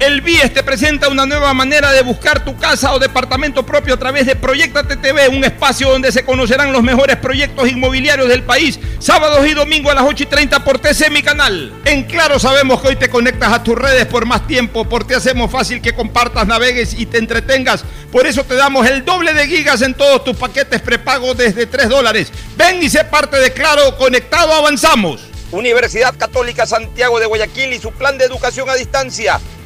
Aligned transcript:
El 0.00 0.22
BIES 0.22 0.52
te 0.52 0.64
presenta 0.64 1.08
una 1.08 1.24
nueva 1.24 1.54
manera 1.54 1.92
de 1.92 2.02
buscar 2.02 2.44
tu 2.44 2.56
casa 2.56 2.92
o 2.92 2.98
departamento 2.98 3.64
propio 3.64 3.94
a 3.94 3.96
través 3.96 4.26
de 4.26 4.34
Proyectate 4.34 4.96
TV, 4.96 5.28
un 5.28 5.44
espacio 5.44 5.88
donde 5.88 6.10
se 6.10 6.24
conocerán 6.24 6.72
los 6.72 6.82
mejores 6.82 7.16
proyectos 7.16 7.70
inmobiliarios 7.70 8.28
del 8.28 8.42
país, 8.42 8.80
sábados 8.98 9.46
y 9.46 9.54
domingos 9.54 9.92
a 9.92 9.94
las 9.94 10.04
8 10.04 10.24
y 10.24 10.26
30 10.26 10.64
por 10.64 10.80
TC, 10.80 11.10
mi 11.10 11.22
canal. 11.22 11.72
En 11.84 12.02
Claro 12.04 12.40
sabemos 12.40 12.82
que 12.82 12.88
hoy 12.88 12.96
te 12.96 13.08
conectas 13.08 13.52
a 13.52 13.62
tus 13.62 13.76
redes 13.76 14.06
por 14.06 14.26
más 14.26 14.48
tiempo, 14.48 14.84
porque 14.84 15.14
hacemos 15.14 15.52
fácil 15.52 15.80
que 15.80 15.94
compartas, 15.94 16.44
navegues 16.44 16.94
y 16.98 17.06
te 17.06 17.18
entretengas. 17.18 17.84
Por 18.10 18.26
eso 18.26 18.42
te 18.42 18.56
damos 18.56 18.88
el 18.88 19.04
doble 19.04 19.32
de 19.32 19.46
gigas 19.46 19.80
en 19.82 19.94
todos 19.94 20.24
tus 20.24 20.36
paquetes 20.36 20.80
prepago 20.80 21.34
desde 21.34 21.66
3 21.66 21.88
dólares. 21.88 22.32
Ven 22.56 22.82
y 22.82 22.90
sé 22.90 23.04
parte 23.04 23.38
de 23.38 23.52
Claro, 23.52 23.96
conectado 23.96 24.52
avanzamos. 24.54 25.20
Universidad 25.52 26.16
Católica 26.16 26.66
Santiago 26.66 27.20
de 27.20 27.26
Guayaquil 27.26 27.72
y 27.74 27.78
su 27.78 27.92
plan 27.92 28.18
de 28.18 28.24
educación 28.24 28.68
a 28.68 28.74
distancia 28.74 29.38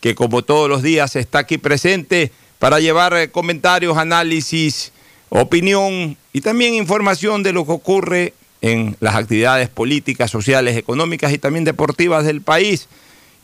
que 0.00 0.14
como 0.14 0.42
todos 0.42 0.68
los 0.68 0.82
días 0.82 1.16
está 1.16 1.40
aquí 1.40 1.58
presente 1.58 2.32
para 2.58 2.80
llevar 2.80 3.14
eh, 3.14 3.30
comentarios, 3.30 3.96
análisis, 3.96 4.92
opinión 5.28 6.16
y 6.32 6.40
también 6.40 6.74
información 6.74 7.42
de 7.42 7.52
lo 7.52 7.64
que 7.64 7.72
ocurre 7.72 8.34
en 8.60 8.96
las 9.00 9.14
actividades 9.14 9.68
políticas, 9.68 10.30
sociales, 10.30 10.76
económicas 10.76 11.32
y 11.32 11.38
también 11.38 11.64
deportivas 11.64 12.24
del 12.24 12.40
país. 12.40 12.88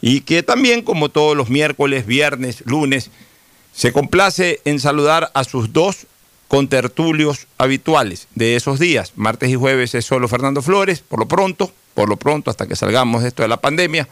Y 0.00 0.20
que 0.20 0.42
también, 0.42 0.82
como 0.82 1.08
todos 1.08 1.36
los 1.36 1.48
miércoles, 1.48 2.06
viernes, 2.06 2.62
lunes, 2.66 3.10
se 3.72 3.92
complace 3.92 4.60
en 4.64 4.80
saludar 4.80 5.30
a 5.34 5.44
sus 5.44 5.72
dos 5.72 6.06
contertulios 6.48 7.46
habituales 7.58 8.28
de 8.34 8.56
esos 8.56 8.78
días. 8.78 9.12
Martes 9.16 9.50
y 9.50 9.54
jueves 9.54 9.94
es 9.94 10.04
solo 10.04 10.28
Fernando 10.28 10.62
Flores, 10.62 11.00
por 11.00 11.18
lo 11.18 11.26
pronto, 11.26 11.72
por 11.94 12.08
lo 12.08 12.16
pronto, 12.16 12.50
hasta 12.50 12.66
que 12.66 12.76
salgamos 12.76 13.22
de 13.22 13.28
esto 13.28 13.42
de 13.42 13.48
la 13.48 13.60
pandemia. 13.60 14.08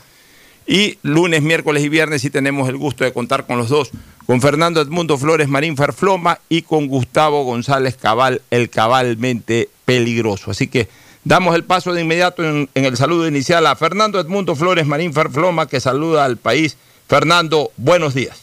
Y 0.66 0.98
lunes, 1.02 1.42
miércoles 1.42 1.82
y 1.82 1.88
viernes 1.88 2.22
sí 2.22 2.30
tenemos 2.30 2.68
el 2.68 2.76
gusto 2.76 3.04
de 3.04 3.12
contar 3.12 3.46
con 3.46 3.58
los 3.58 3.68
dos, 3.68 3.90
con 4.26 4.40
Fernando 4.40 4.80
Edmundo 4.80 5.18
Flores 5.18 5.48
Marín 5.48 5.76
Farfloma 5.76 6.38
y 6.48 6.62
con 6.62 6.86
Gustavo 6.86 7.44
González 7.44 7.96
Cabal, 7.96 8.42
el 8.50 8.70
cabalmente 8.70 9.68
peligroso. 9.84 10.52
Así 10.52 10.68
que 10.68 10.88
damos 11.24 11.56
el 11.56 11.64
paso 11.64 11.92
de 11.92 12.02
inmediato 12.02 12.44
en, 12.44 12.68
el 12.74 12.96
saludo 12.96 13.26
inicial 13.26 13.66
a 13.66 13.74
Fernando 13.74 14.20
Edmundo 14.20 14.54
Flores 14.54 14.86
Marín 14.86 15.12
Farfloma, 15.12 15.66
que 15.66 15.80
saluda 15.80 16.24
al 16.24 16.36
país. 16.36 16.76
Fernando, 17.08 17.72
buenos 17.76 18.14
días. 18.14 18.40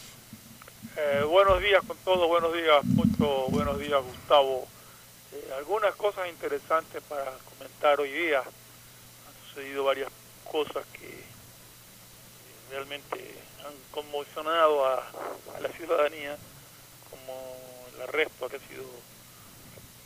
Eh, 0.96 1.24
buenos 1.24 1.60
días 1.62 1.82
con 1.86 1.96
todos, 2.04 2.28
buenos 2.28 2.52
días 2.52 2.84
mucho, 2.84 3.46
buenos 3.48 3.78
días 3.78 4.00
Gustavo. 4.04 4.68
Eh, 5.32 5.50
algunas 5.58 5.94
cosas 5.94 6.28
interesantes 6.28 7.02
para 7.08 7.32
comentar 7.48 7.98
hoy 7.98 8.12
día. 8.12 8.40
Han 8.40 9.48
sucedido 9.48 9.84
varias 9.84 10.10
cosas 10.44 10.84
realmente 12.70 13.34
han 13.66 13.74
conmocionado 13.90 14.86
a, 14.86 15.04
la 15.60 15.68
ciudadanía, 15.70 16.36
como 17.10 17.56
el 17.94 18.02
arresto 18.02 18.48
que 18.48 18.56
ha 18.56 18.68
sido 18.68 18.84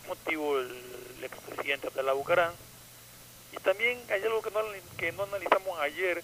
motivo 0.08 0.58
el, 0.58 0.94
expresidente 1.22 1.88
de 1.88 2.02
la 2.02 2.12
Bucarán. 2.12 2.52
Y 3.52 3.56
también 3.58 3.98
hay 4.10 4.22
algo 4.22 4.42
que 4.42 4.50
no, 4.50 4.60
que 4.98 5.12
no 5.12 5.22
analizamos 5.22 5.78
ayer, 5.80 6.22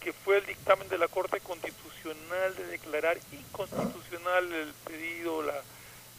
que 0.00 0.12
fue 0.12 0.38
el 0.38 0.46
dictamen 0.46 0.88
de 0.88 0.96
la 0.96 1.08
Corte 1.08 1.40
Constitucional 1.40 2.56
de 2.56 2.66
declarar 2.68 3.18
inconstitucional 3.32 4.52
el 4.52 4.72
pedido 4.86 5.42
la, 5.42 5.60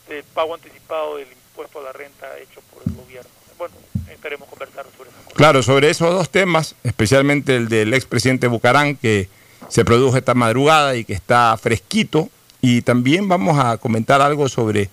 del 0.07 0.23
pago 0.25 0.53
anticipado 0.53 1.17
del 1.17 1.31
impuesto 1.31 1.79
a 1.79 1.83
la 1.83 1.93
renta 1.93 2.37
hecho 2.39 2.61
por 2.73 2.83
el 2.85 2.93
gobierno. 2.93 3.29
Bueno, 3.57 3.75
esperemos 4.11 4.47
sobre. 4.49 5.11
Claro, 5.35 5.63
sobre 5.63 5.89
esos 5.89 6.11
dos 6.11 6.29
temas, 6.29 6.75
especialmente 6.83 7.55
el 7.55 7.69
del 7.69 7.93
expresidente 7.93 8.47
Bucarán, 8.47 8.95
que 8.95 9.29
se 9.69 9.85
produjo 9.85 10.17
esta 10.17 10.33
madrugada 10.33 10.95
y 10.95 11.05
que 11.05 11.13
está 11.13 11.55
fresquito. 11.57 12.29
Y 12.61 12.81
también 12.81 13.27
vamos 13.27 13.59
a 13.59 13.77
comentar 13.77 14.21
algo 14.21 14.49
sobre 14.49 14.89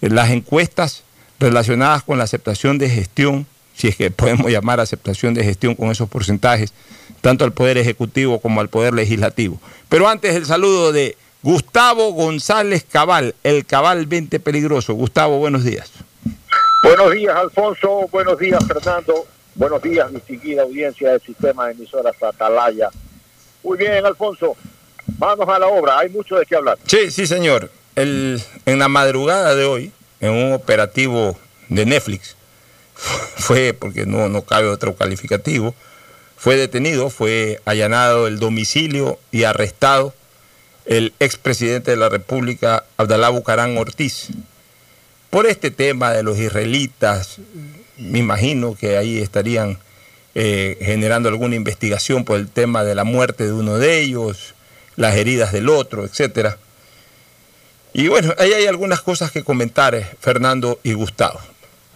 las 0.00 0.30
encuestas 0.30 1.02
relacionadas 1.38 2.02
con 2.02 2.18
la 2.18 2.24
aceptación 2.24 2.78
de 2.78 2.90
gestión, 2.90 3.46
si 3.74 3.88
es 3.88 3.96
que 3.96 4.10
podemos 4.10 4.50
llamar 4.50 4.80
aceptación 4.80 5.34
de 5.34 5.44
gestión 5.44 5.74
con 5.74 5.90
esos 5.90 6.08
porcentajes, 6.08 6.72
tanto 7.20 7.44
al 7.44 7.52
Poder 7.52 7.78
Ejecutivo 7.78 8.40
como 8.40 8.60
al 8.60 8.68
Poder 8.68 8.94
Legislativo. 8.94 9.60
Pero 9.88 10.08
antes 10.08 10.34
el 10.34 10.46
saludo 10.46 10.92
de 10.92 11.16
Gustavo 11.42 12.12
González 12.12 12.84
Cabal, 12.90 13.34
el 13.42 13.64
Cabal 13.64 14.06
20 14.06 14.40
Peligroso. 14.40 14.94
Gustavo, 14.94 15.38
buenos 15.38 15.64
días. 15.64 15.90
Buenos 16.82 17.12
días, 17.12 17.34
Alfonso. 17.34 18.08
Buenos 18.10 18.38
días, 18.38 18.64
Fernando. 18.66 19.26
Buenos 19.54 19.82
días, 19.82 20.12
distinguida 20.12 20.62
audiencia 20.62 21.12
del 21.12 21.20
sistema 21.20 21.66
de 21.66 21.72
emisoras 21.72 22.14
Atalaya. 22.22 22.90
Muy 23.62 23.78
bien, 23.78 24.04
Alfonso. 24.04 24.56
Vamos 25.18 25.48
a 25.48 25.58
la 25.58 25.66
obra. 25.66 25.98
Hay 25.98 26.10
mucho 26.10 26.36
de 26.36 26.46
qué 26.46 26.56
hablar. 26.56 26.78
Sí, 26.86 27.10
sí, 27.10 27.26
señor. 27.26 27.70
El, 27.94 28.40
en 28.66 28.78
la 28.78 28.88
madrugada 28.88 29.54
de 29.54 29.64
hoy, 29.64 29.92
en 30.20 30.32
un 30.32 30.52
operativo 30.52 31.38
de 31.68 31.86
Netflix, 31.86 32.36
fue, 32.94 33.72
porque 33.72 34.06
no, 34.06 34.28
no 34.28 34.42
cabe 34.42 34.68
otro 34.68 34.94
calificativo, 34.94 35.74
fue 36.36 36.56
detenido, 36.56 37.08
fue 37.08 37.60
allanado 37.64 38.26
el 38.26 38.38
domicilio 38.38 39.18
y 39.32 39.44
arrestado 39.44 40.14
el 40.84 41.14
expresidente 41.18 41.90
de 41.90 41.96
la 41.96 42.08
República, 42.08 42.84
Abdalá 42.96 43.30
Bucarán 43.30 43.76
Ortiz. 43.78 44.28
Por 45.36 45.46
este 45.46 45.70
tema 45.70 46.14
de 46.14 46.22
los 46.22 46.38
israelitas, 46.38 47.40
me 47.98 48.20
imagino 48.20 48.74
que 48.74 48.96
ahí 48.96 49.18
estarían 49.18 49.78
eh, 50.34 50.78
generando 50.80 51.28
alguna 51.28 51.56
investigación 51.56 52.24
por 52.24 52.38
el 52.38 52.48
tema 52.48 52.84
de 52.84 52.94
la 52.94 53.04
muerte 53.04 53.44
de 53.44 53.52
uno 53.52 53.76
de 53.76 54.00
ellos, 54.00 54.54
las 54.96 55.14
heridas 55.14 55.52
del 55.52 55.68
otro, 55.68 56.06
etcétera. 56.06 56.56
Y 57.92 58.08
bueno, 58.08 58.32
ahí 58.38 58.54
hay 58.54 58.64
algunas 58.64 59.02
cosas 59.02 59.30
que 59.30 59.44
comentar, 59.44 59.94
eh, 59.94 60.06
Fernando 60.20 60.80
y 60.82 60.94
Gustavo. 60.94 61.38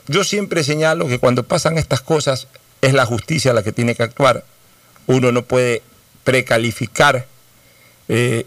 Yo 0.06 0.22
siempre 0.22 0.62
señalo 0.62 1.08
que 1.08 1.18
cuando 1.18 1.42
pasan 1.42 1.78
estas 1.78 2.02
cosas 2.02 2.46
es 2.82 2.92
la 2.92 3.06
justicia 3.06 3.54
la 3.54 3.62
que 3.62 3.72
tiene 3.72 3.94
que 3.94 4.02
actuar. 4.02 4.44
Uno 5.06 5.32
no 5.32 5.46
puede 5.46 5.80
precalificar 6.24 7.24
eh, 8.06 8.44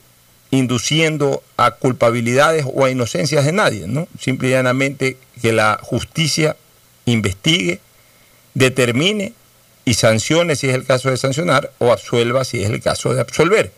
induciendo 0.53 1.41
a 1.57 1.71
culpabilidades 1.71 2.63
o 2.71 2.85
a 2.85 2.91
inocencias 2.91 3.43
de 3.43 3.51
nadie, 3.51 3.87
¿no? 3.87 4.07
Simple 4.19 4.49
y 4.49 4.51
llanamente 4.51 5.17
que 5.41 5.51
la 5.51 5.79
justicia 5.81 6.55
investigue, 7.05 7.79
determine 8.53 9.33
y 9.83 9.95
sancione 9.95 10.55
si 10.55 10.69
es 10.69 10.75
el 10.75 10.85
caso 10.85 11.09
de 11.09 11.17
sancionar 11.17 11.71
o 11.79 11.91
absuelva 11.91 12.45
si 12.45 12.63
es 12.63 12.69
el 12.69 12.81
caso 12.81 13.15
de 13.15 13.21
absolver. 13.21 13.71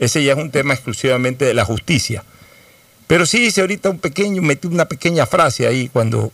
Ese 0.00 0.24
ya 0.24 0.32
es 0.32 0.38
un 0.38 0.50
tema 0.50 0.74
exclusivamente 0.74 1.44
de 1.44 1.54
la 1.54 1.64
justicia. 1.64 2.24
Pero 3.06 3.24
sí 3.24 3.46
hice 3.46 3.60
ahorita 3.60 3.88
un 3.88 4.00
pequeño, 4.00 4.42
metí 4.42 4.66
una 4.66 4.86
pequeña 4.86 5.26
frase 5.26 5.68
ahí 5.68 5.88
cuando 5.88 6.32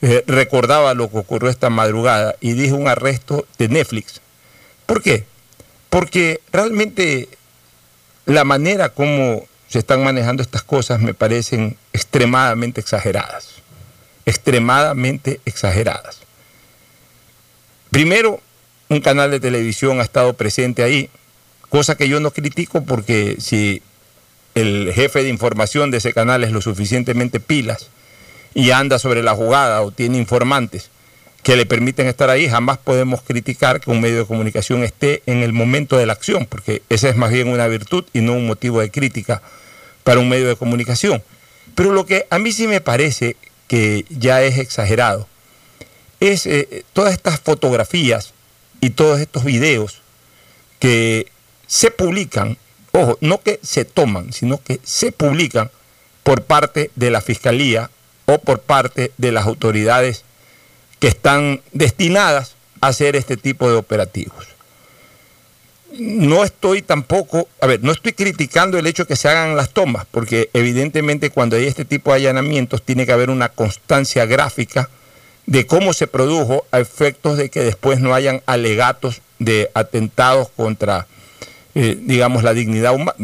eh, 0.00 0.22
recordaba 0.28 0.94
lo 0.94 1.10
que 1.10 1.18
ocurrió 1.18 1.50
esta 1.50 1.70
madrugada 1.70 2.36
y 2.40 2.52
dije 2.52 2.72
un 2.72 2.86
arresto 2.86 3.48
de 3.58 3.68
Netflix. 3.68 4.20
¿Por 4.86 5.02
qué? 5.02 5.24
Porque 5.90 6.40
realmente 6.52 7.28
la 8.28 8.44
manera 8.44 8.90
como 8.90 9.46
se 9.68 9.78
están 9.78 10.04
manejando 10.04 10.42
estas 10.42 10.62
cosas 10.62 11.00
me 11.00 11.14
parecen 11.14 11.78
extremadamente 11.94 12.78
exageradas. 12.78 13.54
Extremadamente 14.26 15.40
exageradas. 15.46 16.20
Primero, 17.88 18.40
un 18.90 19.00
canal 19.00 19.30
de 19.30 19.40
televisión 19.40 19.98
ha 19.98 20.02
estado 20.02 20.34
presente 20.34 20.82
ahí, 20.82 21.08
cosa 21.70 21.96
que 21.96 22.08
yo 22.08 22.20
no 22.20 22.30
critico 22.30 22.84
porque 22.84 23.36
si 23.40 23.80
el 24.54 24.92
jefe 24.92 25.22
de 25.22 25.30
información 25.30 25.90
de 25.90 25.96
ese 25.96 26.12
canal 26.12 26.44
es 26.44 26.52
lo 26.52 26.60
suficientemente 26.60 27.40
pilas 27.40 27.88
y 28.52 28.72
anda 28.72 28.98
sobre 28.98 29.22
la 29.22 29.34
jugada 29.34 29.80
o 29.80 29.90
tiene 29.90 30.18
informantes 30.18 30.90
que 31.42 31.56
le 31.56 31.66
permiten 31.66 32.06
estar 32.06 32.30
ahí, 32.30 32.48
jamás 32.48 32.78
podemos 32.78 33.22
criticar 33.22 33.80
que 33.80 33.90
un 33.90 34.00
medio 34.00 34.18
de 34.18 34.26
comunicación 34.26 34.82
esté 34.82 35.22
en 35.26 35.42
el 35.42 35.52
momento 35.52 35.96
de 35.96 36.06
la 36.06 36.12
acción, 36.12 36.46
porque 36.46 36.82
esa 36.88 37.08
es 37.08 37.16
más 37.16 37.30
bien 37.30 37.48
una 37.48 37.66
virtud 37.66 38.04
y 38.12 38.20
no 38.20 38.34
un 38.34 38.46
motivo 38.46 38.80
de 38.80 38.90
crítica 38.90 39.40
para 40.04 40.20
un 40.20 40.28
medio 40.28 40.48
de 40.48 40.56
comunicación. 40.56 41.22
Pero 41.74 41.92
lo 41.92 42.06
que 42.06 42.26
a 42.30 42.38
mí 42.38 42.52
sí 42.52 42.66
me 42.66 42.80
parece 42.80 43.36
que 43.66 44.04
ya 44.08 44.42
es 44.42 44.58
exagerado 44.58 45.28
es 46.20 46.46
eh, 46.46 46.84
todas 46.92 47.12
estas 47.12 47.40
fotografías 47.40 48.34
y 48.80 48.90
todos 48.90 49.20
estos 49.20 49.44
videos 49.44 50.02
que 50.80 51.30
se 51.66 51.90
publican 51.90 52.58
ojo, 52.92 53.18
no 53.20 53.40
que 53.40 53.60
se 53.62 53.84
toman, 53.84 54.32
sino 54.32 54.62
que 54.62 54.80
se 54.82 55.12
publican 55.12 55.70
por 56.22 56.42
parte 56.42 56.90
de 56.96 57.10
la 57.10 57.20
Fiscalía 57.20 57.90
o 58.26 58.38
por 58.38 58.60
parte 58.60 59.12
de 59.16 59.32
las 59.32 59.46
autoridades 59.46 60.24
que 60.98 61.08
están 61.08 61.60
destinadas 61.72 62.54
a 62.80 62.88
hacer 62.88 63.16
este 63.16 63.36
tipo 63.36 63.70
de 63.70 63.76
operativos. 63.76 64.46
No 65.98 66.44
estoy 66.44 66.82
tampoco, 66.82 67.48
a 67.60 67.66
ver, 67.66 67.82
no 67.82 67.92
estoy 67.92 68.12
criticando 68.12 68.78
el 68.78 68.86
hecho 68.86 69.04
de 69.04 69.08
que 69.08 69.16
se 69.16 69.28
hagan 69.28 69.56
las 69.56 69.70
tomas, 69.70 70.06
porque 70.10 70.50
evidentemente 70.52 71.30
cuando 71.30 71.56
hay 71.56 71.66
este 71.66 71.84
tipo 71.84 72.10
de 72.10 72.18
allanamientos 72.18 72.82
tiene 72.82 73.06
que 73.06 73.12
haber 73.12 73.30
una 73.30 73.48
constancia 73.48 74.26
gráfica 74.26 74.90
de 75.46 75.66
cómo 75.66 75.94
se 75.94 76.06
produjo 76.06 76.66
a 76.70 76.78
efectos 76.78 77.38
de 77.38 77.48
que 77.48 77.64
después 77.64 78.00
no 78.00 78.14
hayan 78.14 78.42
alegatos 78.46 79.22
de 79.38 79.70
atentados 79.74 80.50
contra 80.50 81.06
eh, 81.80 81.96
digamos, 82.00 82.42
la 82.42 82.54
dignidad 82.54 82.92
humana. 82.92 83.14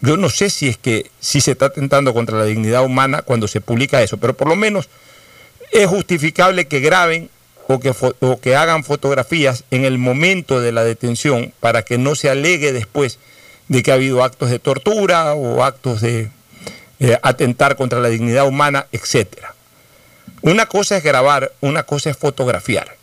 Yo 0.00 0.16
no 0.16 0.30
sé 0.30 0.48
si 0.48 0.68
es 0.68 0.78
que 0.78 1.10
si 1.20 1.42
se 1.42 1.50
está 1.50 1.66
atentando 1.66 2.14
contra 2.14 2.38
la 2.38 2.46
dignidad 2.46 2.82
humana 2.82 3.20
cuando 3.20 3.46
se 3.46 3.60
publica 3.60 4.02
eso, 4.02 4.16
pero 4.16 4.34
por 4.34 4.48
lo 4.48 4.56
menos 4.56 4.88
es 5.74 5.88
justificable 5.88 6.66
que 6.66 6.78
graben 6.78 7.28
o 7.66 7.80
que, 7.80 7.92
o 8.20 8.40
que 8.40 8.56
hagan 8.56 8.84
fotografías 8.84 9.64
en 9.72 9.84
el 9.84 9.98
momento 9.98 10.60
de 10.60 10.70
la 10.70 10.84
detención 10.84 11.52
para 11.58 11.82
que 11.82 11.98
no 11.98 12.14
se 12.14 12.30
alegue 12.30 12.72
después 12.72 13.18
de 13.68 13.82
que 13.82 13.90
ha 13.90 13.94
habido 13.94 14.22
actos 14.22 14.50
de 14.50 14.60
tortura 14.60 15.34
o 15.34 15.64
actos 15.64 16.00
de 16.00 16.30
eh, 17.00 17.18
atentar 17.22 17.74
contra 17.76 17.98
la 17.98 18.08
dignidad 18.08 18.46
humana, 18.46 18.86
etc. 18.92 19.26
Una 20.42 20.66
cosa 20.66 20.96
es 20.96 21.02
grabar, 21.02 21.52
una 21.60 21.82
cosa 21.82 22.10
es 22.10 22.16
fotografiar, 22.16 22.96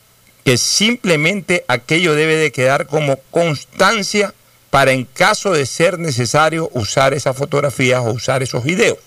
que 0.46 0.58
simplemente 0.58 1.66
aquello 1.68 2.16
debe 2.16 2.38
de 2.38 2.54
quedar 2.54 2.88
como 2.88 3.18
constancia 3.32 4.34
para 4.70 4.94
en 4.94 5.04
caso 5.04 5.52
de 5.52 5.66
ser 5.66 6.00
necesario 6.00 6.70
usar 6.74 7.14
esas 7.14 7.36
fotografías 7.36 8.00
o 8.00 8.12
usar 8.12 8.44
esos 8.44 8.64
videos. 8.64 9.00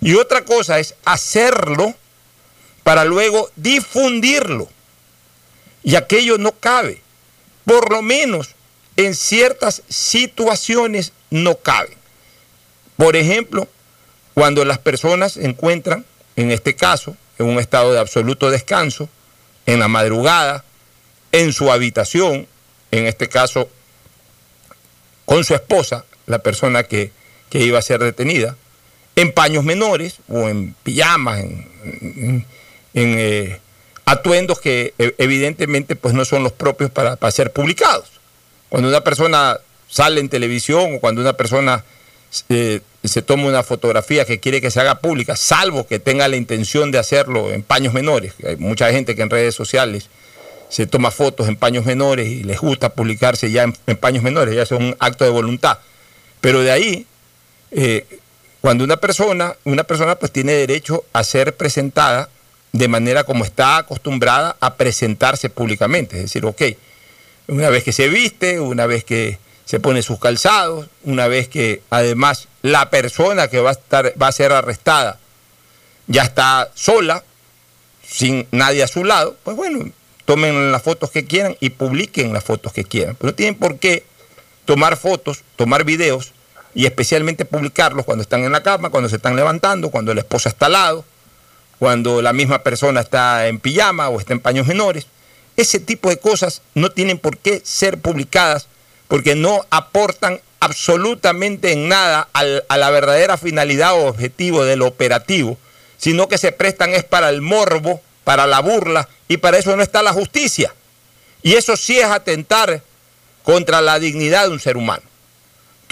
Y 0.00 0.14
otra 0.14 0.44
cosa 0.44 0.80
es 0.80 0.96
hacerlo 1.04 1.94
para 2.82 3.04
luego 3.04 3.50
difundirlo. 3.56 4.68
Y 5.84 5.96
aquello 5.96 6.38
no 6.38 6.52
cabe. 6.52 7.00
Por 7.64 7.90
lo 7.90 8.02
menos 8.02 8.50
en 8.96 9.14
ciertas 9.14 9.82
situaciones 9.88 11.12
no 11.30 11.56
cabe. 11.56 11.96
Por 12.96 13.16
ejemplo, 13.16 13.68
cuando 14.34 14.64
las 14.64 14.78
personas 14.78 15.32
se 15.32 15.44
encuentran, 15.44 16.04
en 16.36 16.50
este 16.50 16.74
caso, 16.74 17.16
en 17.38 17.46
un 17.46 17.58
estado 17.58 17.92
de 17.92 17.98
absoluto 17.98 18.50
descanso, 18.50 19.08
en 19.66 19.80
la 19.80 19.88
madrugada, 19.88 20.64
en 21.32 21.52
su 21.52 21.70
habitación, 21.72 22.46
en 22.90 23.06
este 23.06 23.28
caso 23.28 23.68
con 25.24 25.44
su 25.44 25.54
esposa, 25.54 26.04
la 26.26 26.40
persona 26.40 26.82
que, 26.84 27.10
iba 27.52 27.78
a 27.78 27.82
ser 27.82 28.00
detenida, 28.00 28.56
en 29.16 29.32
paños 29.32 29.64
menores 29.64 30.16
o 30.28 30.48
en 30.48 30.74
pijamas, 30.82 31.40
en, 31.40 32.46
eh, 32.94 33.60
atuendos 34.04 34.60
que 34.60 34.94
e, 34.98 35.14
evidentemente 35.18 35.96
pues 35.96 36.14
no 36.14 36.24
son 36.24 36.42
los 36.42 36.52
propios 36.52 36.90
para, 36.90 37.16
ser 37.30 37.52
publicados. 37.52 38.10
Cuando 38.68 38.88
una 38.88 39.02
persona 39.02 39.58
sale 39.88 40.20
en 40.20 40.28
televisión 40.28 40.96
o 40.96 41.00
cuando 41.00 41.20
una 41.20 41.34
persona 41.34 41.84
eh, 42.48 42.80
se 43.04 43.22
toma 43.22 43.46
una 43.46 43.62
fotografía 43.62 44.24
que 44.24 44.40
quiere 44.40 44.60
que 44.60 44.70
se 44.70 44.80
haga 44.80 45.00
pública, 45.00 45.36
salvo 45.36 45.86
que 45.86 45.98
tenga 45.98 46.28
la 46.28 46.36
intención 46.36 46.90
de 46.90 46.98
hacerlo 46.98 47.52
en 47.52 47.62
paños 47.62 47.92
menores. 47.92 48.34
Hay 48.46 48.56
mucha 48.56 48.90
gente 48.90 49.14
que 49.14 49.22
en 49.22 49.30
redes 49.30 49.54
sociales 49.54 50.08
se 50.68 50.86
toma 50.86 51.10
fotos 51.10 51.48
en 51.48 51.56
paños 51.56 51.84
menores 51.84 52.28
y 52.28 52.44
les 52.44 52.58
gusta 52.58 52.90
publicarse 52.90 53.50
ya 53.50 53.64
en, 53.64 53.96
paños 53.96 54.22
menores, 54.22 54.54
ya 54.54 54.62
es 54.62 54.70
un 54.70 54.96
acto 55.00 55.24
de 55.24 55.30
voluntad. 55.30 55.78
Pero 56.40 56.62
de 56.62 56.70
ahí, 56.70 57.06
eh, 57.72 58.06
cuando 58.62 58.82
una 58.84 58.96
persona, 58.96 59.54
una 59.64 59.84
persona 59.84 60.14
pues 60.14 60.32
tiene 60.32 60.52
derecho 60.52 61.04
a 61.12 61.24
ser 61.24 61.56
presentada 61.56 62.30
de 62.72 62.88
manera 62.88 63.24
como 63.24 63.44
está 63.44 63.76
acostumbrada 63.76 64.56
a 64.60 64.74
presentarse 64.74 65.50
públicamente. 65.50 66.16
Es 66.16 66.22
decir, 66.22 66.44
ok, 66.44 66.62
una 67.48 67.68
vez 67.70 67.84
que 67.84 67.92
se 67.92 68.08
viste, 68.08 68.60
una 68.60 68.86
vez 68.86 69.04
que 69.04 69.38
se 69.64 69.78
pone 69.78 70.02
sus 70.02 70.18
calzados, 70.18 70.88
una 71.04 71.28
vez 71.28 71.48
que 71.48 71.82
además 71.90 72.48
la 72.62 72.90
persona 72.90 73.48
que 73.48 73.60
va 73.60 73.70
a, 73.70 73.72
estar, 73.72 74.12
va 74.20 74.28
a 74.28 74.32
ser 74.32 74.52
arrestada 74.52 75.18
ya 76.06 76.22
está 76.22 76.70
sola, 76.74 77.24
sin 78.06 78.46
nadie 78.50 78.82
a 78.82 78.88
su 78.88 79.04
lado, 79.04 79.36
pues 79.42 79.56
bueno, 79.56 79.90
tomen 80.24 80.72
las 80.72 80.82
fotos 80.82 81.10
que 81.10 81.24
quieran 81.24 81.56
y 81.60 81.70
publiquen 81.70 82.32
las 82.32 82.44
fotos 82.44 82.72
que 82.72 82.84
quieran. 82.84 83.16
Pero 83.16 83.30
no 83.30 83.34
tienen 83.34 83.54
por 83.54 83.78
qué 83.78 84.04
tomar 84.64 84.96
fotos, 84.96 85.42
tomar 85.56 85.84
videos 85.84 86.32
y 86.74 86.86
especialmente 86.86 87.44
publicarlos 87.44 88.04
cuando 88.04 88.22
están 88.22 88.44
en 88.44 88.52
la 88.52 88.62
cama, 88.62 88.90
cuando 88.90 89.08
se 89.08 89.16
están 89.16 89.36
levantando, 89.36 89.90
cuando 89.90 90.14
la 90.14 90.20
esposa 90.20 90.48
está 90.48 90.66
al 90.66 90.72
lado, 90.72 91.04
cuando 91.82 92.22
la 92.22 92.32
misma 92.32 92.62
persona 92.62 93.00
está 93.00 93.48
en 93.48 93.58
pijama 93.58 94.08
o 94.08 94.20
está 94.20 94.32
en 94.34 94.38
paños 94.38 94.68
menores. 94.68 95.08
Ese 95.56 95.80
tipo 95.80 96.10
de 96.10 96.16
cosas 96.16 96.62
no 96.76 96.92
tienen 96.92 97.18
por 97.18 97.38
qué 97.38 97.60
ser 97.64 97.98
publicadas 97.98 98.68
porque 99.08 99.34
no 99.34 99.66
aportan 99.68 100.40
absolutamente 100.60 101.72
en 101.72 101.88
nada 101.88 102.28
a 102.32 102.76
la 102.76 102.90
verdadera 102.90 103.36
finalidad 103.36 103.94
o 103.94 104.06
objetivo 104.06 104.64
del 104.64 104.82
operativo, 104.82 105.58
sino 105.96 106.28
que 106.28 106.38
se 106.38 106.52
prestan 106.52 106.90
es 106.90 107.02
para 107.02 107.30
el 107.30 107.42
morbo 107.42 108.00
para 108.22 108.46
la 108.46 108.60
burla 108.60 109.08
y 109.26 109.38
para 109.38 109.58
eso 109.58 109.74
no 109.74 109.82
está 109.82 110.04
la 110.04 110.12
justicia. 110.12 110.72
Y 111.42 111.54
eso 111.54 111.76
sí 111.76 111.98
es 111.98 112.06
atentar 112.06 112.80
contra 113.42 113.80
la 113.80 113.98
dignidad 113.98 114.44
de 114.44 114.50
un 114.50 114.60
ser 114.60 114.76
humano. 114.76 115.02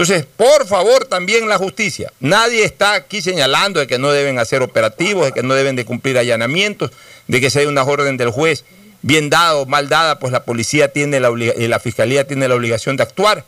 Entonces, 0.01 0.25
por 0.35 0.67
favor, 0.67 1.05
también 1.05 1.47
la 1.47 1.59
justicia. 1.59 2.11
Nadie 2.21 2.65
está 2.65 2.95
aquí 2.95 3.21
señalando 3.21 3.81
de 3.81 3.87
que 3.87 3.99
no 3.99 4.11
deben 4.11 4.39
hacer 4.39 4.63
operativos, 4.63 5.27
de 5.27 5.33
que 5.33 5.43
no 5.43 5.53
deben 5.53 5.77
de 5.77 5.85
cumplir 5.85 6.17
allanamientos, 6.17 6.91
de 7.29 7.39
que 7.39 7.59
hay 7.59 7.67
una 7.67 7.83
orden 7.83 8.17
del 8.17 8.31
juez 8.31 8.65
bien 9.03 9.29
dada 9.29 9.57
o 9.57 9.67
mal 9.67 9.91
dada, 9.91 10.19
pues 10.19 10.33
la 10.33 10.45
policía 10.45 10.91
tiene 10.91 11.21
la 11.21 11.29
y 11.31 11.69
la 11.69 11.79
fiscalía 11.81 12.27
tiene 12.27 12.49
la 12.49 12.55
obligación 12.55 12.97
de 12.97 13.03
actuar. 13.03 13.45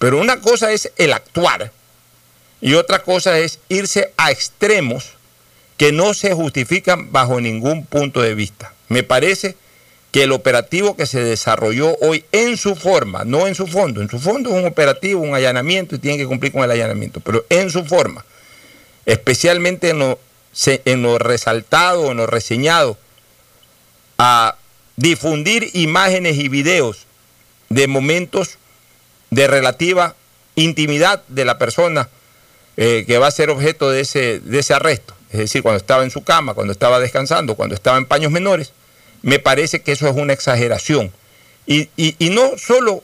Pero 0.00 0.18
una 0.18 0.40
cosa 0.40 0.72
es 0.72 0.90
el 0.96 1.12
actuar 1.12 1.70
Y 2.60 2.74
otra 2.74 3.04
cosa 3.04 3.38
es 3.38 3.60
irse 3.68 4.12
a 4.16 4.32
extremos 4.32 5.10
que 5.76 5.92
no 5.92 6.12
se 6.12 6.34
justifican 6.34 7.12
bajo 7.12 7.40
ningún 7.40 7.86
punto 7.86 8.20
de 8.20 8.34
vista. 8.34 8.72
Me 8.88 9.04
parece 9.04 9.54
que 10.10 10.22
el 10.22 10.32
operativo 10.32 10.96
que 10.96 11.06
se 11.06 11.22
desarrolló 11.22 11.96
hoy 12.00 12.24
en 12.32 12.56
su 12.56 12.74
forma, 12.74 13.24
no 13.24 13.46
en 13.46 13.54
su 13.54 13.66
fondo, 13.66 14.00
en 14.00 14.08
su 14.08 14.18
fondo 14.18 14.50
es 14.50 14.56
un 14.56 14.66
operativo, 14.66 15.20
un 15.20 15.34
allanamiento 15.34 15.94
y 15.94 15.98
tiene 15.98 16.16
que 16.16 16.26
cumplir 16.26 16.52
con 16.52 16.62
el 16.62 16.70
allanamiento, 16.70 17.20
pero 17.20 17.44
en 17.50 17.70
su 17.70 17.84
forma, 17.84 18.24
especialmente 19.04 19.90
en 19.90 19.98
lo, 19.98 20.18
en 20.64 21.02
lo 21.02 21.18
resaltado, 21.18 22.10
en 22.10 22.16
lo 22.16 22.26
reseñado, 22.26 22.96
a 24.16 24.56
difundir 24.96 25.70
imágenes 25.74 26.38
y 26.38 26.48
videos 26.48 27.06
de 27.68 27.86
momentos 27.86 28.58
de 29.30 29.46
relativa 29.46 30.16
intimidad 30.54 31.22
de 31.28 31.44
la 31.44 31.58
persona 31.58 32.08
eh, 32.76 33.04
que 33.06 33.18
va 33.18 33.26
a 33.26 33.30
ser 33.30 33.50
objeto 33.50 33.90
de 33.90 34.00
ese, 34.00 34.40
de 34.40 34.58
ese 34.58 34.74
arresto. 34.74 35.14
Es 35.30 35.38
decir, 35.38 35.62
cuando 35.62 35.76
estaba 35.76 36.02
en 36.02 36.10
su 36.10 36.24
cama, 36.24 36.54
cuando 36.54 36.72
estaba 36.72 36.98
descansando, 36.98 37.54
cuando 37.54 37.74
estaba 37.74 37.98
en 37.98 38.06
paños 38.06 38.32
menores, 38.32 38.72
me 39.22 39.38
parece 39.38 39.80
que 39.80 39.92
eso 39.92 40.08
es 40.08 40.16
una 40.16 40.32
exageración. 40.32 41.12
Y, 41.66 41.88
no 42.30 42.56
solo 42.56 43.02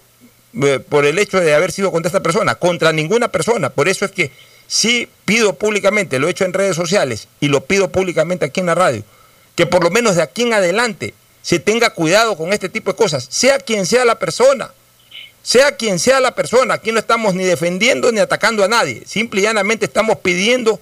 eh, 0.63 0.81
por 0.81 1.05
el 1.05 1.19
hecho 1.19 1.41
de 1.41 1.55
haber 1.55 1.71
sido 1.73 1.93
contra 1.93 2.09
esta 2.09 2.23
persona, 2.23 2.55
contra 2.55 2.93
ninguna 2.93 3.29
persona. 3.29 3.71
Por 3.71 3.89
eso 3.89 4.05
es 4.05 4.11
que 4.11 4.31
sí 4.67 5.09
pido 5.25 5.55
públicamente, 5.55 6.19
lo 6.19 6.29
he 6.29 6.31
hecho 6.31 6.45
en 6.45 6.53
redes 6.53 6.77
sociales 6.77 7.29
y 7.41 7.49
lo 7.49 7.65
pido 7.65 7.91
públicamente 7.91 8.47
aquí 8.47 8.61
en 8.61 8.67
la 8.67 8.75
radio, 8.75 9.03
que 9.55 9.67
por 9.67 9.85
lo 9.85 9.91
menos 9.91 10.17
de 10.17 10.23
aquí 10.23 10.43
en 10.43 10.55
adelante 10.55 11.15
se 11.43 11.59
tenga 11.59 11.91
cuidado 11.91 12.37
con 12.37 12.53
este 12.53 12.69
tipo 12.69 12.93
de 12.93 12.97
cosas, 12.97 13.27
sea 13.31 13.59
quien 13.59 13.85
sea 13.85 14.05
la 14.07 14.19
persona, 14.19 14.73
sea 15.43 15.77
quien 15.77 15.99
sea 15.99 16.21
la 16.21 16.35
persona, 16.35 16.75
aquí 16.75 16.91
no 16.91 16.99
estamos 16.99 17.35
ni 17.35 17.45
defendiendo 17.45 18.11
ni 18.11 18.21
atacando 18.21 18.65
a 18.65 18.69
nadie, 18.69 19.03
simple 19.07 19.41
y 19.41 19.45
llanamente 19.45 19.85
estamos 19.85 20.19
pidiendo 20.19 20.81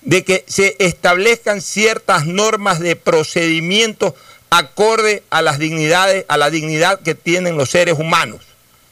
de 0.00 0.24
que 0.24 0.44
se 0.48 0.74
establezcan 0.80 1.60
ciertas 1.60 2.26
normas 2.26 2.80
de 2.80 2.96
procedimiento 2.96 4.16
acorde 4.52 5.22
a 5.30 5.40
las 5.40 5.58
dignidades, 5.58 6.26
a 6.28 6.36
la 6.36 6.50
dignidad 6.50 7.00
que 7.00 7.14
tienen 7.14 7.56
los 7.56 7.70
seres 7.70 7.98
humanos. 7.98 8.42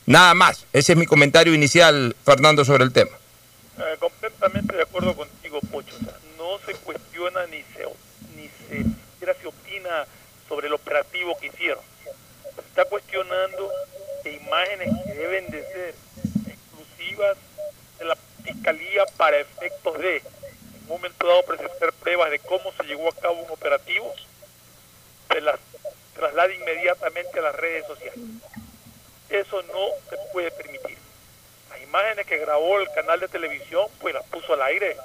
Nada 0.06 0.32
más. 0.32 0.64
Ese 0.72 0.92
es 0.92 0.98
mi 0.98 1.04
comentario 1.04 1.52
inicial, 1.52 2.16
Fernando, 2.24 2.64
sobre 2.64 2.84
el 2.84 2.92
tema. 2.94 3.10
Eh, 3.78 3.96
completamente 3.98 4.74
de 4.74 4.82
acuerdo 4.82 5.14
contigo, 5.14 5.60
Pocho. 5.70 5.94
no 6.38 6.58
se 6.64 6.72
cuestiona 6.76 7.46
ni 7.48 7.62
se, 7.74 7.84
ni 8.36 8.48
se, 8.48 8.86
se 9.20 9.46
opina 9.46 10.06
sobre 10.48 10.68
el 10.68 10.72
operativo 10.72 11.36
que 11.38 11.48
hicieron. 11.48 11.84
Se 12.54 12.60
está 12.62 12.86
cuestionando 12.86 13.70
que 14.22 14.32
imágenes 14.32 14.88
que 15.04 15.14
deben 15.14 15.50
de 15.50 15.62
ser 15.62 15.94
exclusivas 16.48 17.36
de 17.98 18.06
la 18.06 18.16
Fiscalía 18.42 19.04
para 19.18 19.38
efectos 19.38 19.98
de, 19.98 20.16
en 20.16 20.24
un 20.84 20.88
momento 20.88 21.26
dado, 21.26 21.42
presentar 21.42 21.92
pruebas 21.92 22.30
de 22.30 22.38
cómo 22.38 22.72
se 22.72 22.84
llevó 22.84 23.10
a 23.10 23.20
cabo 23.20 23.42
un 23.42 23.50
operativo, 23.50 24.14
se 25.32 25.40
las 25.40 25.58
traslade 26.14 26.54
inmediatamente 26.54 27.38
a 27.38 27.42
las 27.42 27.54
redes 27.56 27.86
sociales. 27.86 28.18
Eso 29.28 29.62
no 29.62 29.88
se 30.08 30.16
puede 30.32 30.50
permitir. 30.50 30.98
Las 31.70 31.80
imágenes 31.80 32.26
que 32.26 32.38
grabó 32.38 32.80
el 32.80 32.90
canal 32.92 33.20
de 33.20 33.28
televisión, 33.28 33.86
pues 34.00 34.14
las 34.14 34.24
puso 34.26 34.54
al 34.54 34.62
aire. 34.62 34.96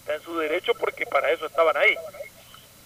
Está 0.00 0.14
en 0.16 0.22
su 0.22 0.36
derecho 0.38 0.74
porque 0.74 1.06
para 1.06 1.30
eso 1.30 1.46
estaban 1.46 1.76
ahí. 1.76 1.96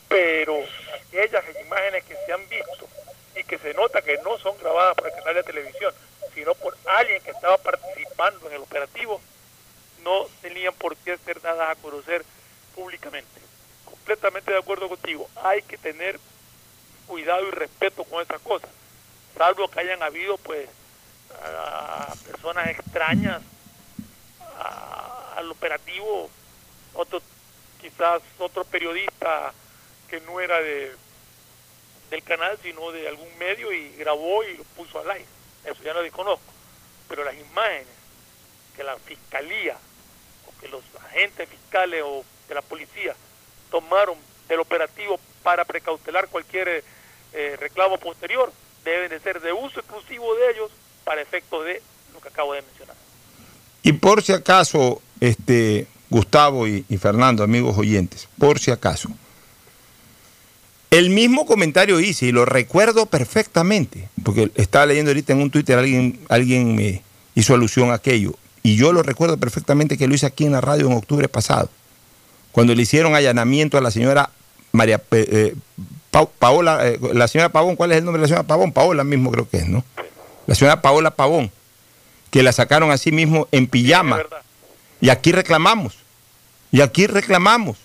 Pero 0.08 0.56
aquellas 0.94 1.44
imágenes 1.64 2.04
que 2.04 2.16
se 2.24 2.32
han 2.32 2.48
visto 2.48 2.88
y 3.34 3.44
que 3.44 3.58
se 3.58 3.74
nota 3.74 4.02
que 4.02 4.18
no 4.18 4.38
son 4.38 4.56
grabadas 4.58 4.94
por 4.94 5.08
el 5.08 5.14
canal 5.14 5.34
de 5.34 5.42
televisión, 5.42 5.92
sino 6.34 6.54
por 6.54 6.76
alguien 6.86 7.22
que 7.22 7.30
estaba 7.30 7.56
participando 7.58 8.46
en 8.48 8.54
el 8.54 8.62
operativo, 8.62 9.20
no 10.04 10.26
tenían 10.42 10.74
por 10.74 10.96
qué 10.96 11.16
ser 11.18 11.40
dadas 11.40 11.70
a 11.70 11.80
conocer 11.80 12.24
públicamente. 12.74 13.40
Completamente 13.84 14.52
de 14.52 14.58
acuerdo 14.58 14.88
contigo. 14.88 15.28
Hay 15.42 15.62
que 15.62 15.78
tener 15.78 16.18
cuidado 17.08 17.48
y 17.48 17.50
respeto 17.50 18.04
con 18.04 18.22
esas 18.22 18.40
cosas, 18.42 18.70
salvo 19.36 19.68
que 19.68 19.80
hayan 19.80 20.02
habido 20.02 20.36
pues 20.38 20.68
a 21.42 22.14
personas 22.26 22.68
extrañas 22.68 23.42
al 25.36 25.50
operativo, 25.50 26.30
otro 26.94 27.20
quizás 27.80 28.22
otro 28.38 28.64
periodista 28.64 29.52
que 30.08 30.20
no 30.20 30.40
era 30.40 30.60
de 30.60 30.94
del 32.10 32.22
canal, 32.22 32.58
sino 32.62 32.90
de 32.90 33.06
algún 33.06 33.28
medio 33.38 33.72
y 33.72 33.94
grabó 33.96 34.42
y 34.42 34.56
lo 34.56 34.64
puso 34.64 34.98
al 34.98 35.10
aire. 35.10 35.26
Eso 35.64 35.82
ya 35.82 35.92
no 35.92 36.02
desconozco. 36.02 36.52
Pero 37.08 37.24
las 37.24 37.34
imágenes 37.34 37.86
que 38.74 38.82
la 38.82 38.96
fiscalía 38.96 39.76
o 40.46 40.60
que 40.60 40.68
los 40.68 40.82
agentes 41.04 41.48
fiscales 41.48 42.02
o 42.04 42.24
de 42.48 42.54
la 42.54 42.62
policía 42.62 43.14
tomaron 43.70 44.16
del 44.48 44.60
operativo 44.60 45.20
para 45.42 45.64
precautelar 45.64 46.28
cualquier 46.28 46.82
eh, 47.32 47.56
reclamo 47.58 47.98
posterior 47.98 48.52
deben 48.84 49.10
de 49.10 49.20
ser 49.20 49.40
de 49.40 49.52
uso 49.52 49.80
exclusivo 49.80 50.34
de 50.34 50.50
ellos 50.52 50.70
para 51.04 51.20
efectos 51.20 51.64
de 51.64 51.82
lo 52.12 52.20
que 52.20 52.28
acabo 52.28 52.54
de 52.54 52.62
mencionar. 52.62 52.96
Y 53.82 53.92
por 53.92 54.22
si 54.22 54.32
acaso, 54.32 55.00
este 55.20 55.86
Gustavo 56.10 56.66
y, 56.66 56.82
Fernando, 56.98 57.42
amigos 57.42 57.76
oyentes, 57.76 58.28
por 58.38 58.58
si 58.58 58.70
acaso, 58.70 59.10
el 60.90 61.10
mismo 61.10 61.44
comentario 61.44 62.00
hice 62.00 62.26
y 62.26 62.32
lo 62.32 62.46
recuerdo 62.46 63.06
perfectamente, 63.06 64.08
porque 64.24 64.50
estaba 64.54 64.86
leyendo 64.86 65.10
ahorita 65.10 65.34
en 65.34 65.42
un 65.42 65.50
Twitter, 65.50 65.78
alguien, 65.78 66.18
alguien 66.30 66.74
me 66.74 67.02
hizo 67.34 67.54
alusión 67.54 67.90
a 67.90 67.94
aquello, 67.94 68.34
y 68.62 68.76
yo 68.76 68.92
lo 68.92 69.02
recuerdo 69.02 69.36
perfectamente 69.36 69.98
que 69.98 70.08
lo 70.08 70.14
hice 70.14 70.26
aquí 70.26 70.46
en 70.46 70.52
la 70.52 70.62
radio 70.62 70.86
en 70.86 70.94
octubre 70.94 71.28
pasado, 71.28 71.68
cuando 72.52 72.74
le 72.74 72.82
hicieron 72.82 73.14
allanamiento 73.14 73.76
a 73.76 73.82
la 73.82 73.90
señora 73.90 74.30
María 74.72 75.02
eh, 75.10 75.54
Paola, 76.26 76.86
eh, 76.86 76.98
la 77.12 77.28
señora 77.28 77.50
Pavón, 77.50 77.76
¿cuál 77.76 77.92
es 77.92 77.98
el 77.98 78.04
nombre 78.04 78.20
de 78.20 78.24
la 78.24 78.28
señora 78.28 78.46
Pavón? 78.46 78.72
Paola 78.72 79.04
mismo 79.04 79.30
creo 79.30 79.48
que 79.48 79.58
es, 79.58 79.68
¿no? 79.68 79.84
La 80.46 80.54
señora 80.54 80.82
Paola 80.82 81.10
Pavón, 81.10 81.50
que 82.30 82.42
la 82.42 82.52
sacaron 82.52 82.90
así 82.90 83.12
mismo 83.12 83.48
en 83.52 83.66
pijama. 83.66 84.22
Y 85.00 85.10
aquí 85.10 85.32
reclamamos, 85.32 85.98
y 86.72 86.80
aquí 86.80 87.06
reclamamos, 87.06 87.78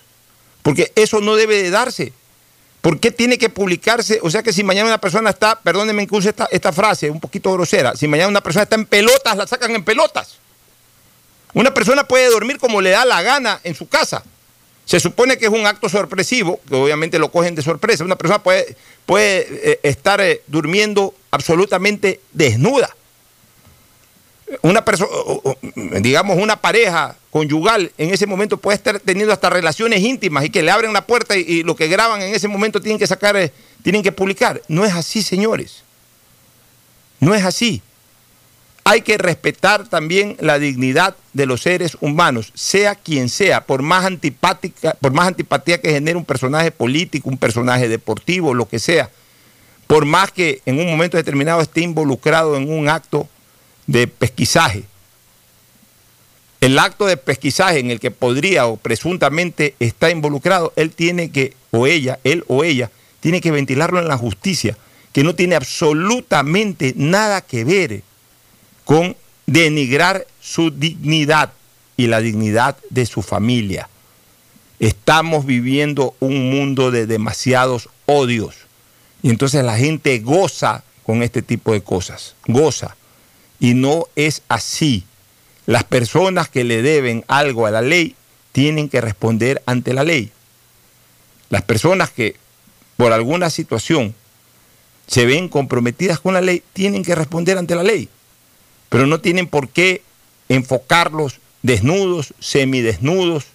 porque 0.62 0.92
eso 0.96 1.20
no 1.20 1.36
debe 1.36 1.62
de 1.62 1.70
darse. 1.70 2.12
¿Por 2.80 3.00
qué 3.00 3.10
tiene 3.10 3.38
que 3.38 3.48
publicarse? 3.48 4.18
O 4.22 4.30
sea 4.30 4.42
que 4.42 4.52
si 4.52 4.62
mañana 4.62 4.88
una 4.88 5.00
persona 5.00 5.30
está, 5.30 5.58
perdónenme 5.60 6.06
que 6.06 6.14
use 6.14 6.28
esta, 6.28 6.48
esta 6.50 6.72
frase, 6.72 7.10
un 7.10 7.20
poquito 7.20 7.52
grosera, 7.52 7.96
si 7.96 8.08
mañana 8.08 8.28
una 8.28 8.42
persona 8.42 8.64
está 8.64 8.76
en 8.76 8.84
pelotas, 8.84 9.36
la 9.36 9.46
sacan 9.46 9.74
en 9.74 9.84
pelotas. 9.84 10.38
Una 11.54 11.72
persona 11.72 12.04
puede 12.04 12.28
dormir 12.28 12.58
como 12.58 12.80
le 12.80 12.90
da 12.90 13.04
la 13.04 13.22
gana 13.22 13.60
en 13.62 13.74
su 13.74 13.88
casa. 13.88 14.24
Se 14.84 15.00
supone 15.00 15.38
que 15.38 15.46
es 15.46 15.50
un 15.50 15.66
acto 15.66 15.88
sorpresivo, 15.88 16.60
que 16.68 16.74
obviamente 16.74 17.18
lo 17.18 17.30
cogen 17.30 17.54
de 17.54 17.62
sorpresa. 17.62 18.04
Una 18.04 18.16
persona 18.16 18.42
puede, 18.42 18.76
puede 19.06 19.46
eh, 19.72 19.80
estar 19.82 20.20
eh, 20.20 20.42
durmiendo 20.46 21.14
absolutamente 21.30 22.20
desnuda. 22.32 22.94
Una 24.60 24.84
persona, 24.84 25.10
digamos, 26.00 26.38
una 26.38 26.60
pareja 26.60 27.16
conyugal 27.30 27.90
en 27.96 28.12
ese 28.12 28.26
momento 28.26 28.58
puede 28.58 28.76
estar 28.76 29.00
teniendo 29.00 29.32
hasta 29.32 29.48
relaciones 29.48 30.00
íntimas 30.00 30.44
y 30.44 30.50
que 30.50 30.62
le 30.62 30.70
abren 30.70 30.92
la 30.92 31.06
puerta 31.06 31.34
y, 31.34 31.62
lo 31.62 31.74
que 31.74 31.88
graban 31.88 32.20
en 32.20 32.34
ese 32.34 32.46
momento 32.46 32.80
tienen 32.80 32.98
que 32.98 33.06
sacar, 33.06 33.36
eh, 33.36 33.52
tienen 33.82 34.02
que 34.02 34.12
publicar. 34.12 34.60
No 34.68 34.84
es 34.84 34.92
así, 34.92 35.22
señores. 35.22 35.82
No 37.20 37.34
es 37.34 37.42
así 37.42 37.82
hay 38.84 39.00
que 39.00 39.16
respetar 39.16 39.88
también 39.88 40.36
la 40.40 40.58
dignidad 40.58 41.16
de 41.32 41.46
los 41.46 41.62
seres 41.62 41.96
humanos, 42.02 42.52
sea 42.54 42.94
quien 42.94 43.30
sea, 43.30 43.64
por 43.64 43.80
más 43.80 44.04
antipática, 44.04 44.94
por 45.00 45.12
más 45.12 45.26
antipatía 45.26 45.80
que 45.80 45.90
genere 45.90 46.18
un 46.18 46.24
personaje 46.26 46.70
político, 46.70 47.30
un 47.30 47.38
personaje 47.38 47.88
deportivo, 47.88 48.52
lo 48.52 48.68
que 48.68 48.78
sea, 48.78 49.10
por 49.86 50.04
más 50.04 50.30
que 50.32 50.60
en 50.66 50.78
un 50.78 50.86
momento 50.86 51.16
determinado 51.16 51.62
esté 51.62 51.80
involucrado 51.80 52.56
en 52.56 52.70
un 52.70 52.88
acto 52.90 53.26
de 53.86 54.06
pesquisaje. 54.06 54.84
El 56.60 56.78
acto 56.78 57.06
de 57.06 57.16
pesquisaje 57.16 57.78
en 57.78 57.90
el 57.90 58.00
que 58.00 58.10
podría 58.10 58.66
o 58.66 58.76
presuntamente 58.76 59.74
está 59.80 60.10
involucrado, 60.10 60.74
él 60.76 60.90
tiene 60.90 61.30
que, 61.30 61.54
o 61.70 61.86
ella, 61.86 62.18
él 62.22 62.44
o 62.48 62.64
ella, 62.64 62.90
tiene 63.20 63.40
que 63.40 63.50
ventilarlo 63.50 63.98
en 63.98 64.08
la 64.08 64.18
justicia, 64.18 64.76
que 65.12 65.24
no 65.24 65.34
tiene 65.34 65.54
absolutamente 65.54 66.92
nada 66.96 67.40
que 67.40 67.64
ver 67.64 68.02
con 68.84 69.16
denigrar 69.46 70.26
su 70.40 70.70
dignidad 70.70 71.52
y 71.96 72.06
la 72.06 72.20
dignidad 72.20 72.76
de 72.90 73.06
su 73.06 73.22
familia. 73.22 73.88
Estamos 74.80 75.46
viviendo 75.46 76.14
un 76.20 76.50
mundo 76.50 76.90
de 76.90 77.06
demasiados 77.06 77.88
odios. 78.06 78.56
Y 79.22 79.30
entonces 79.30 79.64
la 79.64 79.76
gente 79.76 80.18
goza 80.18 80.84
con 81.04 81.22
este 81.22 81.42
tipo 81.42 81.72
de 81.72 81.82
cosas, 81.82 82.34
goza. 82.46 82.96
Y 83.60 83.74
no 83.74 84.06
es 84.16 84.42
así. 84.48 85.04
Las 85.66 85.84
personas 85.84 86.48
que 86.48 86.64
le 86.64 86.82
deben 86.82 87.24
algo 87.28 87.66
a 87.66 87.70
la 87.70 87.80
ley 87.80 88.16
tienen 88.52 88.88
que 88.88 89.00
responder 89.00 89.62
ante 89.66 89.94
la 89.94 90.04
ley. 90.04 90.30
Las 91.48 91.62
personas 91.62 92.10
que 92.10 92.36
por 92.96 93.12
alguna 93.12 93.48
situación 93.48 94.14
se 95.06 95.24
ven 95.24 95.48
comprometidas 95.48 96.20
con 96.20 96.34
la 96.34 96.40
ley 96.40 96.62
tienen 96.72 97.04
que 97.04 97.14
responder 97.14 97.56
ante 97.56 97.74
la 97.74 97.82
ley 97.82 98.08
pero 98.88 99.06
no 99.06 99.20
tienen 99.20 99.46
por 99.46 99.68
qué 99.68 100.02
enfocarlos 100.48 101.40
desnudos, 101.62 102.34
semidesnudos, 102.40 103.46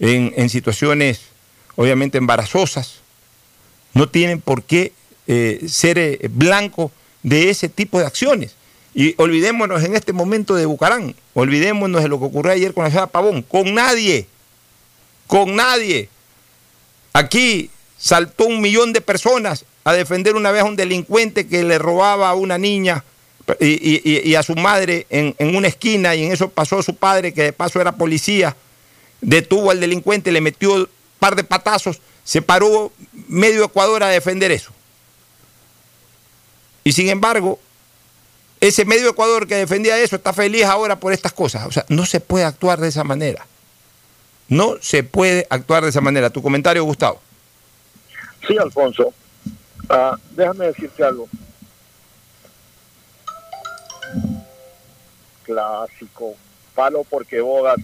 en, 0.00 0.48
situaciones 0.48 1.20
obviamente 1.76 2.18
embarazosas. 2.18 3.00
No 3.94 4.08
tienen 4.08 4.40
por 4.40 4.62
qué 4.62 4.92
eh, 5.26 5.64
ser 5.68 5.98
eh, 5.98 6.18
blanco 6.30 6.92
de 7.22 7.50
ese 7.50 7.68
tipo 7.68 7.98
de 7.98 8.06
acciones. 8.06 8.54
Y 8.94 9.14
olvidémonos 9.18 9.84
en 9.84 9.94
este 9.94 10.12
momento 10.12 10.54
de 10.54 10.66
Bucarán, 10.66 11.14
olvidémonos 11.34 12.02
de 12.02 12.08
lo 12.08 12.18
que 12.18 12.24
ocurrió 12.24 12.52
ayer 12.52 12.74
con 12.74 12.84
la 12.84 12.90
ciudad 12.90 13.10
Pavón, 13.10 13.42
con 13.42 13.74
nadie, 13.74 14.26
con 15.26 15.54
nadie. 15.54 16.08
Aquí 17.12 17.70
saltó 17.96 18.46
un 18.46 18.60
millón 18.60 18.92
de 18.92 19.00
personas 19.00 19.64
a 19.84 19.92
defender 19.92 20.34
una 20.34 20.50
vez 20.50 20.62
a 20.62 20.66
un 20.66 20.76
delincuente 20.76 21.46
que 21.46 21.62
le 21.64 21.78
robaba 21.78 22.30
a 22.30 22.34
una 22.34 22.58
niña 22.58 23.04
y, 23.60 24.34
a 24.34 24.42
su 24.42 24.54
madre 24.54 25.06
en, 25.10 25.34
en, 25.38 25.56
una 25.56 25.68
esquina 25.68 26.14
y 26.14 26.24
en 26.24 26.32
eso 26.32 26.48
pasó 26.48 26.82
su 26.82 26.94
padre, 26.94 27.32
que 27.32 27.44
de 27.44 27.52
paso 27.52 27.80
era 27.80 27.92
policía, 27.92 28.56
detuvo 29.20 29.70
al 29.70 29.80
delincuente, 29.80 30.32
le 30.32 30.40
metió 30.40 30.74
un 30.74 30.88
par 31.18 31.36
de 31.36 31.44
patazos, 31.44 32.00
se 32.24 32.42
paró 32.42 32.92
medio 33.28 33.64
Ecuador 33.64 34.02
a 34.02 34.08
defender 34.08 34.50
eso. 34.50 34.70
Y 36.84 36.92
sin 36.92 37.08
embargo, 37.08 37.58
ese 38.60 38.84
medio 38.84 39.10
Ecuador 39.10 39.46
que 39.46 39.56
defendía 39.56 39.98
eso 39.98 40.16
está 40.16 40.32
feliz 40.32 40.64
ahora 40.64 40.98
por 40.98 41.12
estas 41.12 41.32
cosas. 41.32 41.66
O 41.66 41.72
sea, 41.72 41.84
no 41.88 42.06
se 42.06 42.20
puede 42.20 42.44
actuar 42.44 42.80
de 42.80 42.88
esa 42.88 43.04
manera. 43.04 43.46
No 44.48 44.76
se 44.80 45.02
puede 45.02 45.46
actuar 45.50 45.82
de 45.82 45.90
esa 45.90 46.00
manera. 46.00 46.30
Tu 46.30 46.42
comentario, 46.42 46.82
Gustavo. 46.84 47.20
Sí, 48.46 48.56
Alfonso. 48.56 49.12
Uh, 49.90 50.16
déjame 50.30 50.66
decirte 50.66 51.04
algo. 51.04 51.28
Clásico. 55.48 56.36
Palo 56.74 57.04
porque 57.04 57.40
bogas 57.40 57.78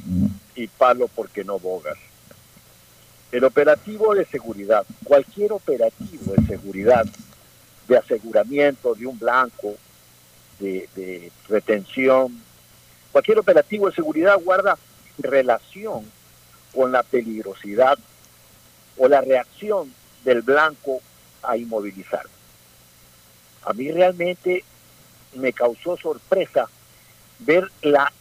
y 0.55 0.69
palo 0.69 1.09
porque 1.09 1.45
no 1.45 1.59
bogas. 1.59 1.97
El 3.33 3.43
operativo 3.45 4.15
de 4.15 4.27
seguridad, 4.27 4.85
cualquier 5.03 5.53
operativo 5.53 6.35
de 6.35 6.47
seguridad, 6.47 7.07
de 7.89 7.97
aseguramiento 7.97 8.95
de 8.95 9.07
un 9.07 9.19
blanco, 9.19 9.77
de, 10.61 10.91
de 10.95 11.33
retención, 11.49 12.39
cualquier 13.11 13.39
operativo 13.39 13.89
de 13.89 13.95
seguridad 13.95 14.39
guarda 14.45 14.77
relación 15.19 16.05
con 16.75 16.93
la 16.93 17.03
peligrosidad 17.03 17.99
o 18.99 19.09
la 19.09 19.23
reacción 19.23 19.91
del 20.23 20.43
blanco 20.43 21.01
a 21.43 21.57
inmovilizar. 21.57 22.27
A 23.63 23.73
mí 23.73 23.91
realmente 23.91 24.65
me 25.35 25.55
causó 25.55 25.97
sorpresa 25.97 26.69
ver 27.41 27.71
la 27.83 28.13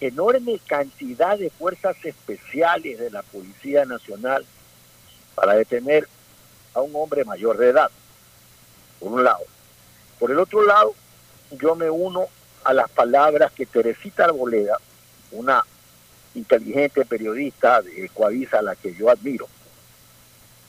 enorme 0.00 0.58
cantidad 0.66 1.38
de 1.38 1.50
fuerzas 1.50 1.96
especiales 2.04 2.98
de 2.98 3.10
la 3.10 3.22
Policía 3.22 3.84
Nacional 3.84 4.46
para 5.34 5.54
detener 5.54 6.08
a 6.74 6.80
un 6.80 6.94
hombre 6.94 7.24
mayor 7.24 7.58
de 7.58 7.68
edad, 7.68 7.90
por 8.98 9.12
un 9.12 9.24
lado. 9.24 9.44
Por 10.18 10.30
el 10.30 10.38
otro 10.38 10.64
lado, 10.64 10.94
yo 11.50 11.74
me 11.74 11.90
uno 11.90 12.26
a 12.64 12.72
las 12.72 12.90
palabras 12.90 13.52
que 13.52 13.66
Teresita 13.66 14.24
Arboleda, 14.24 14.78
una 15.32 15.64
inteligente 16.34 17.04
periodista 17.04 17.82
de 17.82 18.08
Coavisa 18.08 18.58
a 18.58 18.62
la 18.62 18.76
que 18.76 18.94
yo 18.94 19.10
admiro, 19.10 19.48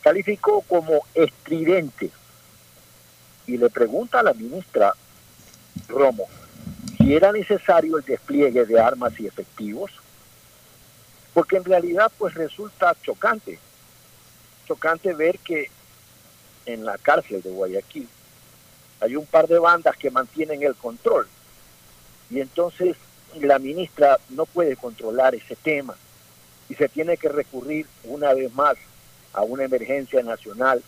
calificó 0.01 0.61
como 0.61 1.05
estridente 1.13 2.09
y 3.45 3.57
le 3.57 3.69
pregunta 3.69 4.19
a 4.19 4.23
la 4.23 4.33
ministra 4.33 4.93
Romo 5.87 6.27
si 7.01 7.15
era 7.15 7.31
necesario 7.31 7.97
el 7.97 8.05
despliegue 8.05 8.65
de 8.65 8.79
armas 8.79 9.19
y 9.19 9.25
efectivos, 9.25 9.91
porque 11.33 11.57
en 11.57 11.63
realidad 11.63 12.11
pues 12.17 12.33
resulta 12.35 12.95
chocante, 13.01 13.57
chocante 14.67 15.13
ver 15.13 15.39
que 15.39 15.69
en 16.65 16.85
la 16.85 16.97
cárcel 16.97 17.41
de 17.41 17.49
Guayaquil 17.49 18.07
hay 18.99 19.15
un 19.15 19.25
par 19.25 19.47
de 19.47 19.57
bandas 19.57 19.97
que 19.97 20.11
mantienen 20.11 20.61
el 20.61 20.75
control 20.75 21.27
y 22.29 22.39
entonces 22.39 22.95
la 23.39 23.57
ministra 23.57 24.19
no 24.29 24.45
puede 24.45 24.75
controlar 24.75 25.33
ese 25.33 25.55
tema 25.55 25.95
y 26.69 26.75
se 26.75 26.87
tiene 26.87 27.17
que 27.17 27.29
recurrir 27.29 27.87
una 28.03 28.33
vez 28.33 28.53
más 28.53 28.75
a 29.33 29.41
una 29.41 29.63
emergencia 29.63 30.21
nacional 30.21 30.83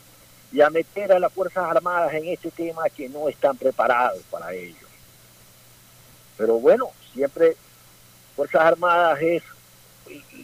y 0.52 0.62
a 0.62 0.69
meter 0.69 1.12
a 1.12 1.19
las 1.19 1.34
Fuerzas 1.34 1.65
Armadas 1.65 2.13
en 2.13 2.28
este 2.28 2.52
tema 2.52 2.88
que 2.89 3.10
no 3.10 3.28
están 3.28 3.58
preparados 3.58 4.21
para 4.30 4.54
ello. 4.54 4.83
Pero 6.38 6.60
bueno, 6.60 6.91
siempre 7.13 7.56
Fuerzas 8.36 8.62
Armadas 8.62 9.22
es 9.22 9.43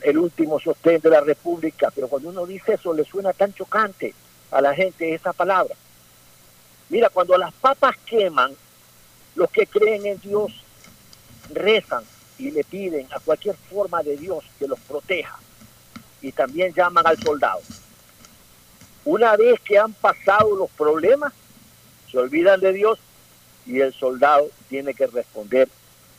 el 0.01 0.17
último 0.17 0.59
sostén 0.59 1.01
de 1.01 1.09
la 1.09 1.21
República, 1.21 1.91
pero 1.93 2.07
cuando 2.07 2.29
uno 2.29 2.45
dice 2.45 2.73
eso 2.73 2.93
le 2.93 3.03
suena 3.03 3.33
tan 3.33 3.53
chocante 3.53 4.13
a 4.51 4.61
la 4.61 4.73
gente 4.73 5.13
esa 5.13 5.33
palabra. 5.33 5.75
Mira, 6.89 7.09
cuando 7.09 7.37
las 7.37 7.53
papas 7.53 7.95
queman, 8.05 8.55
los 9.35 9.49
que 9.51 9.67
creen 9.67 10.05
en 10.05 10.19
Dios 10.19 10.51
rezan 11.53 12.03
y 12.37 12.51
le 12.51 12.63
piden 12.63 13.07
a 13.11 13.19
cualquier 13.19 13.55
forma 13.55 14.01
de 14.01 14.17
Dios 14.17 14.43
que 14.57 14.67
los 14.67 14.79
proteja. 14.79 15.37
Y 16.21 16.31
también 16.31 16.73
llaman 16.73 17.05
al 17.05 17.17
soldado. 17.21 17.61
Una 19.05 19.35
vez 19.37 19.59
que 19.61 19.77
han 19.77 19.93
pasado 19.93 20.55
los 20.55 20.69
problemas, 20.71 21.33
se 22.11 22.17
olvidan 22.17 22.59
de 22.59 22.73
Dios 22.73 22.99
y 23.65 23.79
el 23.79 23.93
soldado 23.93 24.49
tiene 24.67 24.93
que 24.93 25.07
responder 25.07 25.69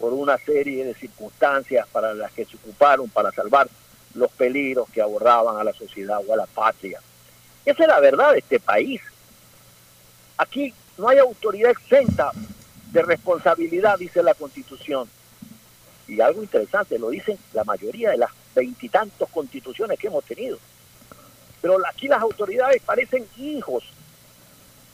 por 0.01 0.15
una 0.15 0.39
serie 0.39 0.85
de 0.85 0.95
circunstancias 0.95 1.87
para 1.93 2.15
las 2.15 2.33
que 2.33 2.47
se 2.47 2.57
ocuparon 2.57 3.11
para 3.11 3.31
salvar 3.33 3.69
los 4.15 4.33
peligros 4.33 4.89
que 4.89 5.03
abordaban 5.03 5.59
a 5.59 5.65
la 5.65 5.75
sociedad 5.75 6.19
o 6.27 6.33
a 6.33 6.37
la 6.37 6.47
patria. 6.47 7.01
Esa 7.67 7.83
es 7.83 7.89
la 7.89 8.01
verdad 8.01 8.33
de 8.33 8.39
este 8.39 8.59
país. 8.59 9.03
Aquí 10.39 10.73
no 10.97 11.11
hay 11.11 11.19
autoridad 11.19 11.71
exenta 11.71 12.33
de 12.91 13.03
responsabilidad, 13.03 13.99
dice 13.99 14.23
la 14.23 14.35
Constitución. 14.35 15.09
Y 16.09 16.21
algo 16.21 16.43
interesante, 16.43 16.99
lo 16.99 17.11
dicen 17.11 17.39
la 17.53 17.63
mayoría 17.63 18.11
de 18.11 18.17
las 18.17 18.31
veintitantos 18.55 19.29
constituciones 19.29 19.99
que 19.99 20.09
hemos 20.09 20.25
tenido. 20.25 20.59
Pero 21.61 21.77
aquí 21.87 22.09
las 22.09 22.23
autoridades 22.23 22.83
parecen 22.83 23.29
hijos 23.37 23.85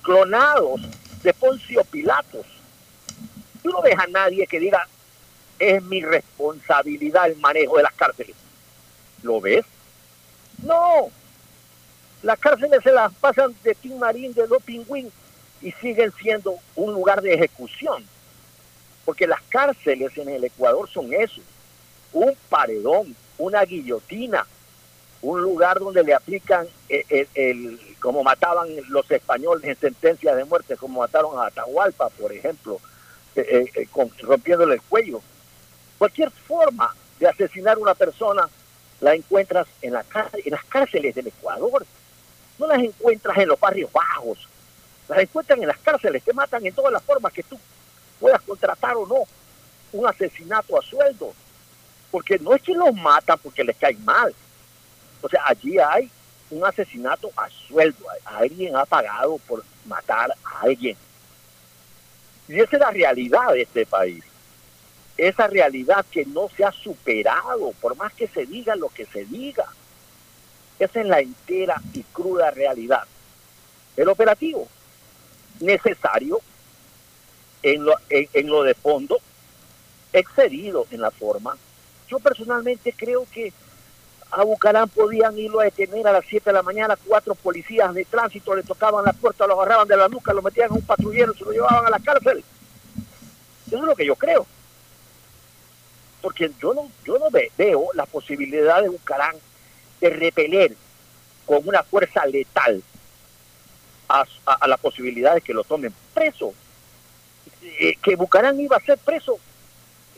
clonados 0.03 0.81
de 1.23 1.33
Poncio 1.33 1.85
Pilatos. 1.85 2.45
Tú 3.63 3.71
no 3.71 3.81
ves 3.81 3.99
a 3.99 4.07
nadie 4.09 4.47
que 4.47 4.61
diga, 4.61 4.87
es 5.59 5.83
mi 5.83 6.03
responsabilidad 6.03 7.27
el 7.27 7.37
manejo 7.37 7.77
de 7.77 7.83
las 7.83 7.95
cárceles. 7.95 8.37
¿Lo 9.23 9.41
ves? 9.41 9.65
No. 10.63 11.11
Las 12.23 12.39
cárceles 12.39 12.83
se 12.83 12.93
las 12.93 13.13
pasan 13.15 13.55
de 13.63 13.75
Tim 13.75 13.99
Marín, 13.99 14.33
de 14.33 14.47
los 14.49 14.63
Pingüín, 14.63 15.11
y 15.61 15.73
siguen 15.73 16.13
siendo 16.21 16.57
un 16.75 16.93
lugar 16.93 17.23
de 17.23 17.35
ejecución. 17.35 18.05
Porque 19.05 19.27
las 19.27 19.41
cárceles 19.49 20.17
en 20.19 20.29
el 20.29 20.45
Ecuador 20.45 20.89
son 20.89 21.13
eso. 21.13 21.41
Un 22.13 22.37
paredón, 22.49 23.15
una 23.39 23.63
guillotina, 23.65 24.47
un 25.23 25.41
lugar 25.41 25.79
donde 25.79 26.03
le 26.03 26.15
aplican 26.15 26.67
el, 26.89 27.81
como 28.01 28.23
mataban 28.23 28.69
los 28.89 29.11
españoles 29.11 29.65
en 29.65 29.77
sentencias 29.77 30.37
de 30.37 30.45
muerte, 30.45 30.77
como 30.77 31.01
mataron 31.01 31.39
a 31.39 31.47
Atahualpa, 31.47 32.09
por 32.11 32.33
ejemplo, 32.33 32.81
eh, 33.35 33.67
eh, 33.75 33.89
rompiéndole 34.23 34.75
el 34.75 34.83
cuello. 34.83 35.21
Cualquier 35.99 36.31
forma 36.31 36.95
de 37.19 37.29
asesinar 37.29 37.77
a 37.77 37.81
una 37.81 37.95
persona 37.95 38.49
la 39.01 39.15
encuentras 39.15 39.67
en, 39.83 39.95
la, 39.95 40.05
en 40.45 40.51
las 40.53 40.65
cárceles 40.65 41.15
del 41.15 41.29
Ecuador. 41.29 41.87
No 42.59 42.67
las 42.67 42.79
encuentras 42.79 43.37
en 43.39 43.49
los 43.49 43.61
barrios 43.61 43.91
bajos. 43.93 44.49
Las 45.09 45.19
encuentran 45.19 45.61
en 45.61 45.69
las 45.69 45.79
cárceles, 45.79 46.23
que 46.23 46.33
matan 46.33 46.67
en 46.67 46.75
todas 46.75 46.93
las 46.93 47.03
formas 47.03 47.33
que 47.33 47.43
tú 47.43 47.59
puedas 48.19 48.41
contratar 48.43 48.97
o 48.97 49.07
no 49.07 49.25
un 49.93 50.07
asesinato 50.07 50.79
a 50.79 50.83
sueldo. 50.83 51.33
Porque 52.11 52.39
no 52.39 52.55
es 52.55 52.63
que 52.63 52.75
los 52.75 52.95
matan 52.95 53.39
porque 53.43 53.65
les 53.65 53.77
cae 53.77 53.95
mal. 53.97 54.35
O 55.23 55.29
sea, 55.29 55.43
allí 55.47 55.79
hay 55.79 56.11
un 56.51 56.65
asesinato 56.65 57.31
a 57.37 57.49
sueldo. 57.69 58.05
Alguien 58.25 58.77
ha 58.77 58.85
pagado 58.85 59.39
por 59.47 59.65
matar 59.87 60.33
a 60.45 60.61
alguien. 60.61 60.97
Y 62.49 62.61
esa 62.61 62.77
es 62.77 62.81
la 62.81 62.91
realidad 62.91 63.53
de 63.53 63.63
este 63.63 63.85
país 63.87 64.23
esa 65.17 65.47
realidad 65.47 66.05
que 66.11 66.25
no 66.27 66.49
se 66.55 66.65
ha 66.65 66.73
superado, 66.73 67.73
por 67.81 67.97
más 67.97 68.13
que 68.13 68.29
se 68.29 68.47
diga 68.47 68.77
lo 68.77 68.89
que 68.89 69.07
se 69.07 69.25
diga. 69.25 69.67
Esa 70.79 71.01
es 71.01 71.07
la 71.07 71.21
entera 71.21 71.81
y 71.95 72.03
cruda 72.03 72.51
realidad. 72.51 73.05
El 73.97 74.09
operativo 74.09 74.69
necesario 75.61 76.41
en 77.63 77.85
lo, 77.85 77.95
en, 78.11 78.47
lo 78.47 78.63
de 78.63 78.75
fondo, 78.75 79.19
excedido 80.13 80.87
en 80.91 81.01
la 81.01 81.11
forma. 81.11 81.57
Yo 82.09 82.19
personalmente 82.19 82.93
creo 82.93 83.27
que 83.33 83.53
a 84.31 84.45
Bucarán 84.45 84.89
podían 84.89 85.39
irlo 85.39 85.61
a 85.61 85.65
detener 85.65 86.07
a 86.07 86.13
las 86.13 86.27
7 86.27 86.51
de 86.51 86.55
la 86.55 86.63
mañana, 86.63 86.99
cuatro 87.07 87.35
policías 87.35 87.95
de 87.95 88.05
tránsito 88.05 88.55
le 88.55 88.63
tocaban 88.63 89.05
la 89.05 89.13
puerta, 89.15 89.47
lo 89.47 89.55
agarraban 89.55 89.89
de 89.89 89.97
la 89.97 90.09
nuca, 90.09 90.35
lo 90.35 90.43
metían 90.43 90.71
a 90.71 90.75
un 90.75 90.83
patrullero, 90.83 91.33
se 91.35 91.45
lo 91.45 91.53
llevaban 91.53 91.87
a 91.87 91.91
la 91.91 92.01
cárcel. 92.01 92.45
Eso 93.67 93.77
es 93.77 93.83
lo 93.83 93.97
que 93.97 94.05
yo 94.05 94.15
creo. 94.15 94.47
Porque 96.21 96.51
yo 96.61 96.75
no, 96.75 96.91
yo 97.05 97.19
no 97.19 97.27
veo 97.31 97.89
la 97.95 98.07
posibilidad 98.07 98.83
de 98.83 98.89
Bucarán 98.89 99.37
de 100.01 100.11
repeler 100.11 100.77
con 101.45 101.67
una 101.67 101.83
fuerza 101.83 102.27
letal 102.27 102.83
a, 104.09 104.25
la 104.67 104.77
posibilidad 104.77 105.35
de 105.35 105.41
que 105.41 105.55
lo 105.55 105.65
tomen 105.65 105.95
preso. 106.15 106.55
Eh, 107.63 107.97
que 108.03 108.17
Bucarán 108.17 108.61
iba 108.61 108.77
a 108.77 108.81
ser 108.81 108.99
preso, 108.99 109.39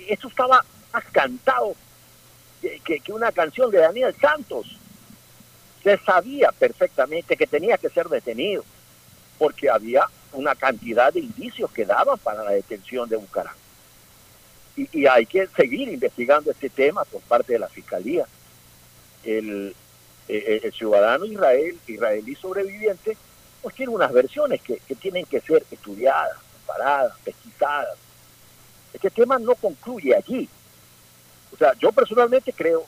eso 0.06 0.28
estaba 0.28 0.64
más 0.92 1.04
cantado 1.12 1.74
que, 2.60 3.00
que 3.00 3.12
una 3.12 3.32
canción 3.32 3.70
de 3.70 3.78
Daniel 3.78 4.14
Santos. 4.20 4.76
Se 5.82 5.96
sabía 5.98 6.52
perfectamente 6.52 7.36
que 7.36 7.46
tenía 7.46 7.78
que 7.78 7.88
ser 7.88 8.08
detenido, 8.08 8.64
porque 9.38 9.70
había 9.70 10.06
una 10.32 10.54
cantidad 10.54 11.12
de 11.12 11.20
indicios 11.20 11.70
que 11.70 11.86
daban 11.86 12.18
para 12.18 12.44
la 12.44 12.50
detención 12.50 13.08
de 13.08 13.16
Bucarán. 13.16 13.54
Y, 14.78 15.06
hay 15.06 15.26
que 15.26 15.46
seguir 15.48 15.88
investigando 15.88 16.50
este 16.50 16.70
tema 16.70 17.04
por 17.04 17.20
parte 17.22 17.54
de 17.54 17.58
la 17.58 17.68
Fiscalía. 17.68 18.26
El, 19.24 19.74
el, 20.28 20.72
ciudadano 20.72 21.24
israel, 21.24 21.76
israelí 21.86 22.34
sobreviviente 22.36 23.16
pues 23.60 23.74
tiene 23.74 23.92
unas 23.92 24.12
versiones 24.12 24.62
que, 24.62 24.78
que 24.78 24.94
tienen 24.94 25.24
que 25.24 25.40
ser 25.40 25.64
estudiadas, 25.70 26.38
comparadas, 26.52 27.12
pesquisadas. 27.24 27.98
Este 28.92 29.10
tema 29.10 29.38
no 29.38 29.54
concluye 29.56 30.14
allí. 30.14 30.48
O 31.52 31.56
sea, 31.56 31.72
yo 31.74 31.90
personalmente 31.90 32.52
creo 32.52 32.86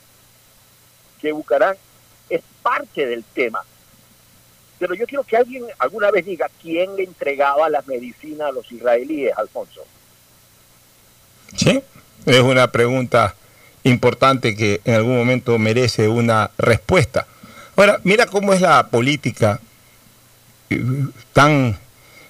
que 1.19 1.31
Bucarán 1.33 1.75
es 2.29 2.41
parte 2.61 3.05
del 3.05 3.23
tema. 3.23 3.63
Pero 4.79 4.95
yo 4.95 5.05
quiero 5.05 5.23
que 5.23 5.37
alguien 5.37 5.65
alguna 5.77 6.09
vez 6.09 6.25
diga 6.25 6.49
quién 6.61 6.95
le 6.95 7.03
entregaba 7.03 7.69
las 7.69 7.85
medicinas 7.85 8.47
a 8.47 8.51
los 8.51 8.71
israelíes, 8.71 9.37
Alfonso. 9.37 9.85
Sí, 11.55 11.81
es 12.25 12.39
una 12.39 12.71
pregunta 12.71 13.35
importante 13.83 14.55
que 14.55 14.81
en 14.85 14.95
algún 14.95 15.17
momento 15.17 15.57
merece 15.57 16.07
una 16.07 16.51
respuesta. 16.57 17.27
Ahora, 17.75 17.99
mira 18.03 18.25
cómo 18.25 18.53
es 18.53 18.61
la 18.61 18.87
política 18.87 19.59
eh, 20.69 20.83
tan 21.33 21.77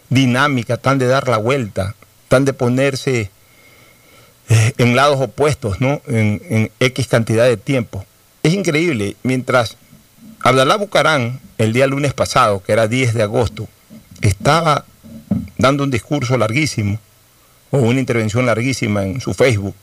dinámica, 0.10 0.78
tan 0.78 0.98
de 0.98 1.08
dar 1.08 1.28
la 1.28 1.38
vuelta, 1.38 1.96
tan 2.28 2.46
de 2.46 2.54
ponerse 2.54 3.30
eh, 4.50 4.74
en 4.78 4.96
lados 4.96 5.20
opuestos, 5.20 5.82
¿no? 5.82 6.02
En, 6.08 6.42
en 6.50 6.72
X 6.80 7.08
cantidad 7.08 7.46
de 7.46 7.58
tiempo. 7.58 8.06
Es 8.44 8.54
increíble, 8.54 9.16
mientras 9.24 9.78
Abdalá 10.44 10.76
Bucarán, 10.78 11.40
el 11.58 11.74
día 11.74 11.86
lunes 11.86 12.14
pasado, 12.14 12.64
que 12.64 12.72
era 12.72 12.88
10 12.88 13.14
de 13.14 13.24
agosto, 13.24 13.68
estaba 14.22 14.86
dando 15.58 15.84
un 15.84 15.92
discurso 15.92 16.38
larguísimo, 16.38 17.00
o 17.72 17.80
una 17.80 18.00
intervención 18.00 18.46
larguísima 18.46 19.04
en 19.04 19.22
su 19.22 19.34
Facebook, 19.34 19.76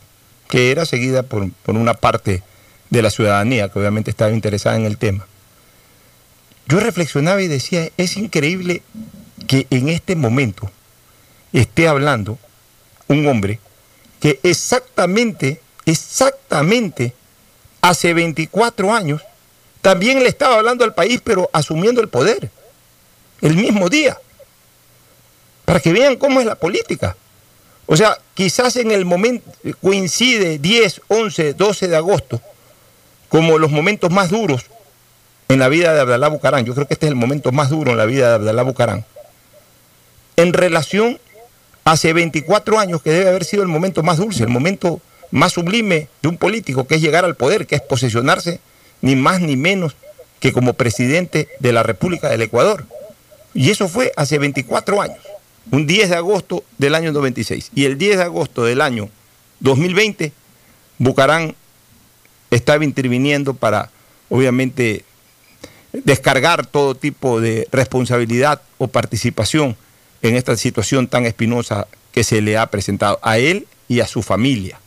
que 0.49 0.71
era 0.71 0.87
seguida 0.87 1.23
por, 1.23 1.51
por 1.65 1.77
una 1.77 1.95
parte 1.95 2.43
de 2.91 3.03
la 3.03 3.11
ciudadanía, 3.11 3.69
que 3.69 3.79
obviamente 3.79 4.11
estaba 4.11 4.31
interesada 4.31 4.77
en 4.77 4.85
el 4.85 4.99
tema. 4.99 5.27
Yo 6.67 6.81
reflexionaba 6.81 7.43
y 7.43 7.49
decía, 7.49 7.89
es 7.97 8.17
increíble 8.17 8.83
que 9.47 9.67
en 9.71 9.89
este 9.89 10.17
momento 10.17 10.71
esté 11.53 11.89
hablando 11.89 12.39
un 13.09 13.27
hombre 13.27 13.59
que 14.21 14.39
exactamente, 14.43 15.61
exactamente 15.87 17.15
hace 17.81 18.13
24 18.13 18.93
años 18.93 19.23
también 19.81 20.23
le 20.23 20.29
estaba 20.29 20.57
hablando 20.57 20.85
al 20.85 20.95
país, 20.95 21.21
pero 21.23 21.49
asumiendo 21.53 22.01
el 22.01 22.09
poder, 22.09 22.51
el 23.41 23.55
mismo 23.57 23.89
día, 23.89 24.19
para 25.65 25.81
que 25.81 25.93
vean 25.93 26.17
cómo 26.17 26.41
es 26.41 26.47
la 26.47 26.57
política. 26.57 27.17
O 27.91 27.97
sea, 27.97 28.19
quizás 28.35 28.77
en 28.77 28.91
el 28.91 29.07
momento 29.07 29.51
coincide 29.83 30.59
10, 30.59 31.01
11, 31.09 31.55
12 31.55 31.89
de 31.89 31.97
agosto 31.97 32.41
como 33.31 33.59
los 33.59 33.71
momentos 33.71 34.11
más 34.11 34.29
duros 34.29 34.67
en 35.49 35.59
la 35.59 35.69
vida 35.69 35.95
de 35.95 36.01
Abdalá 36.01 36.29
Bucarán. 36.29 36.67
Yo 36.67 36.75
creo 36.75 36.87
que 36.87 36.93
este 36.93 37.07
es 37.07 37.11
el 37.11 37.17
momento 37.17 37.51
más 37.51 37.71
duro 37.71 37.91
en 37.91 37.97
la 37.97 38.05
vida 38.05 38.29
de 38.29 38.35
Abdalá 38.35 38.63
Bucarán. 38.63 39.07
En 40.37 40.53
relación 40.53 41.19
hace 41.85 42.13
24 42.13 42.79
años 42.79 43.01
que 43.01 43.11
debe 43.11 43.31
haber 43.31 43.45
sido 43.45 43.63
el 43.63 43.69
momento 43.69 44.03
más 44.03 44.19
dulce, 44.19 44.43
el 44.43 44.51
momento 44.51 45.01
más 45.31 45.55
sublime 45.55 46.09
de 46.21 46.29
un 46.29 46.37
político, 46.37 46.87
que 46.87 46.97
es 46.97 47.01
llegar 47.01 47.25
al 47.25 47.37
poder, 47.37 47.67
que 47.67 47.77
es 47.77 47.81
posesionarse 47.81 48.61
ni 49.01 49.17
más 49.17 49.41
ni 49.41 49.57
menos 49.57 49.97
que 50.41 50.53
como 50.53 50.75
presidente 50.75 51.49
de 51.59 51.73
la 51.73 51.83
República 51.83 52.29
del 52.29 52.43
Ecuador. 52.43 52.85
Y 53.55 53.71
eso 53.71 53.89
fue 53.89 54.13
hace 54.17 54.39
24 54.39 55.01
años, 55.01 55.19
un 55.71 55.87
10 55.87 56.11
de 56.11 56.17
agosto 56.17 56.65
del 56.79 56.95
año 56.95 57.13
96. 57.13 57.71
Y 57.75 57.85
el 57.85 57.99
10 57.99 58.19
de 58.19 58.23
agosto 58.23 58.65
del 58.65 58.81
año 58.81 59.09
2020, 59.61 60.33
Bucarán 60.99 61.55
estaba 62.51 62.85
interviniendo 62.85 63.55
para, 63.55 63.91
obviamente, 64.29 65.05
descargar 65.93 66.67
todo 66.67 66.95
tipo 66.95 67.41
de 67.41 67.69
responsabilidad 67.71 68.63
o 68.79 68.89
participación 68.89 69.77
en 70.23 70.37
esta 70.37 70.57
situación 70.57 71.09
tan 71.09 71.27
espinosa 71.27 71.87
que 72.13 72.25
se 72.25 72.41
le 72.41 72.57
ha 72.57 72.67
presentado 72.67 73.19
a 73.23 73.39
él 73.39 73.67
y 73.89 74.01
a 74.01 74.07
su 74.07 74.23
familia 74.23 74.81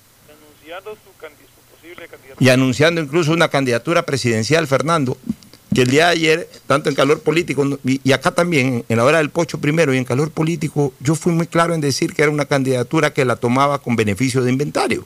y 2.42 2.50
anunciando 2.50 3.02
incluso 3.02 3.32
una 3.34 3.50
candidatura 3.50 4.02
presidencial, 4.04 4.66
Fernando, 4.66 5.16
que 5.74 5.84
el 5.84 5.90
día 5.90 6.08
de 6.08 6.12
ayer, 6.12 6.50
tanto 6.68 6.90
en 6.90 6.96
calor 6.96 7.22
político 7.22 7.80
y, 7.84 8.12
acá 8.12 8.32
también, 8.32 8.84
en 8.90 8.98
la 8.98 9.06
hora 9.06 9.20
del 9.20 9.30
pocho 9.30 9.60
primero 9.60 9.94
y 9.94 9.98
en 9.98 10.06
calor 10.06 10.32
político, 10.32 10.94
yo 11.00 11.16
fui 11.16 11.32
muy 11.34 11.48
claro 11.48 11.74
en 11.74 11.82
decir 11.82 12.14
que 12.14 12.24
era 12.24 12.32
una 12.32 12.46
candidatura 12.46 13.14
que 13.14 13.26
la 13.26 13.38
tomaba 13.38 13.80
con 13.80 13.96
beneficio 13.96 14.42
de 14.42 14.52
inventario, 14.52 15.06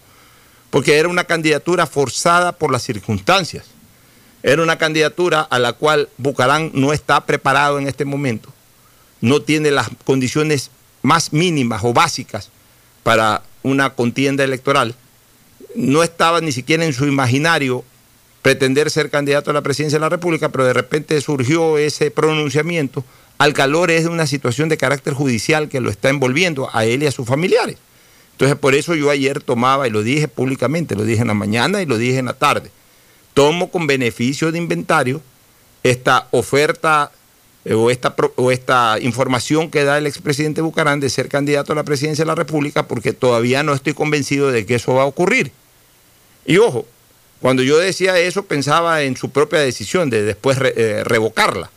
porque 0.71 0.97
era 0.97 1.07
una 1.07 1.25
candidatura 1.25 1.85
forzada 1.85 2.51
por 2.53 2.71
las 2.71 2.83
circunstancias, 2.83 3.65
era 4.41 4.61
una 4.63 4.77
candidatura 4.77 5.41
a 5.41 5.59
la 5.59 5.73
cual 5.73 6.09
Bucarán 6.17 6.71
no 6.73 6.93
está 6.93 7.25
preparado 7.25 7.77
en 7.77 7.87
este 7.87 8.05
momento, 8.05 8.51
no 9.21 9.41
tiene 9.41 9.71
las 9.71 9.89
condiciones 10.03 10.71
más 11.01 11.31
mínimas 11.31 11.83
o 11.83 11.93
básicas 11.93 12.49
para 13.03 13.43
una 13.61 13.91
contienda 13.91 14.43
electoral 14.43 14.95
no 15.75 16.03
estaba 16.03 16.41
ni 16.41 16.51
siquiera 16.51 16.85
en 16.85 16.93
su 16.93 17.05
imaginario 17.05 17.83
pretender 18.45 18.91
ser 18.91 19.09
candidato 19.09 19.49
a 19.49 19.55
la 19.55 19.63
presidencia 19.63 19.97
de 19.97 20.01
la 20.01 20.09
República, 20.09 20.49
pero 20.49 20.65
de 20.65 20.73
repente 20.73 21.19
surgió 21.19 21.79
ese 21.79 22.11
pronunciamiento 22.11 23.03
al 23.39 23.53
calor 23.53 23.89
es 23.89 24.03
de 24.03 24.11
una 24.11 24.27
situación 24.27 24.69
de 24.69 24.77
carácter 24.77 25.15
judicial 25.15 25.67
que 25.67 25.79
lo 25.79 25.89
está 25.89 26.09
envolviendo 26.09 26.69
a 26.71 26.85
él 26.85 27.01
y 27.01 27.07
a 27.07 27.11
sus 27.11 27.27
familiares. 27.27 27.77
Entonces, 28.33 28.55
por 28.55 28.75
eso 28.75 28.93
yo 28.93 29.09
ayer 29.09 29.41
tomaba, 29.41 29.87
y 29.87 29.89
lo 29.89 30.03
dije 30.03 30.27
públicamente, 30.27 30.95
lo 30.95 31.05
dije 31.05 31.23
en 31.23 31.29
la 31.29 31.33
mañana 31.33 31.81
y 31.81 31.87
lo 31.87 31.97
dije 31.97 32.19
en 32.19 32.25
la 32.25 32.33
tarde, 32.33 32.69
tomo 33.33 33.71
con 33.71 33.87
beneficio 33.87 34.51
de 34.51 34.59
inventario 34.59 35.23
esta 35.81 36.27
oferta 36.29 37.11
eh, 37.65 37.73
o 37.73 37.89
esta, 37.89 38.15
o 38.35 38.51
esta 38.51 38.99
información 39.01 39.71
que 39.71 39.85
da 39.85 39.97
el 39.97 40.05
expresidente 40.05 40.61
Bucarán 40.61 40.99
de 40.99 41.09
ser 41.09 41.29
candidato 41.29 41.73
a 41.73 41.75
la 41.75 41.83
presidencia 41.83 42.23
de 42.23 42.27
la 42.27 42.35
República, 42.35 42.87
porque 42.87 43.11
todavía 43.11 43.63
no 43.63 43.73
estoy 43.73 43.95
convencido 43.95 44.51
de 44.51 44.67
que 44.67 44.75
eso 44.75 44.93
va 44.93 45.01
a 45.01 45.07
ocurrir. 45.07 45.51
Y 46.45 46.59
ojo, 46.59 46.85
cuando 47.45 47.61
yo 47.61 47.77
decía 47.77 48.17
eso 48.17 48.47
pensaba 48.47 49.03
en 49.03 49.15
su 49.15 49.29
propia 49.29 49.59
decisión 49.59 50.09
de 50.09 50.23
después 50.23 50.57
eh, 50.59 51.03
revocarla, 51.03 51.69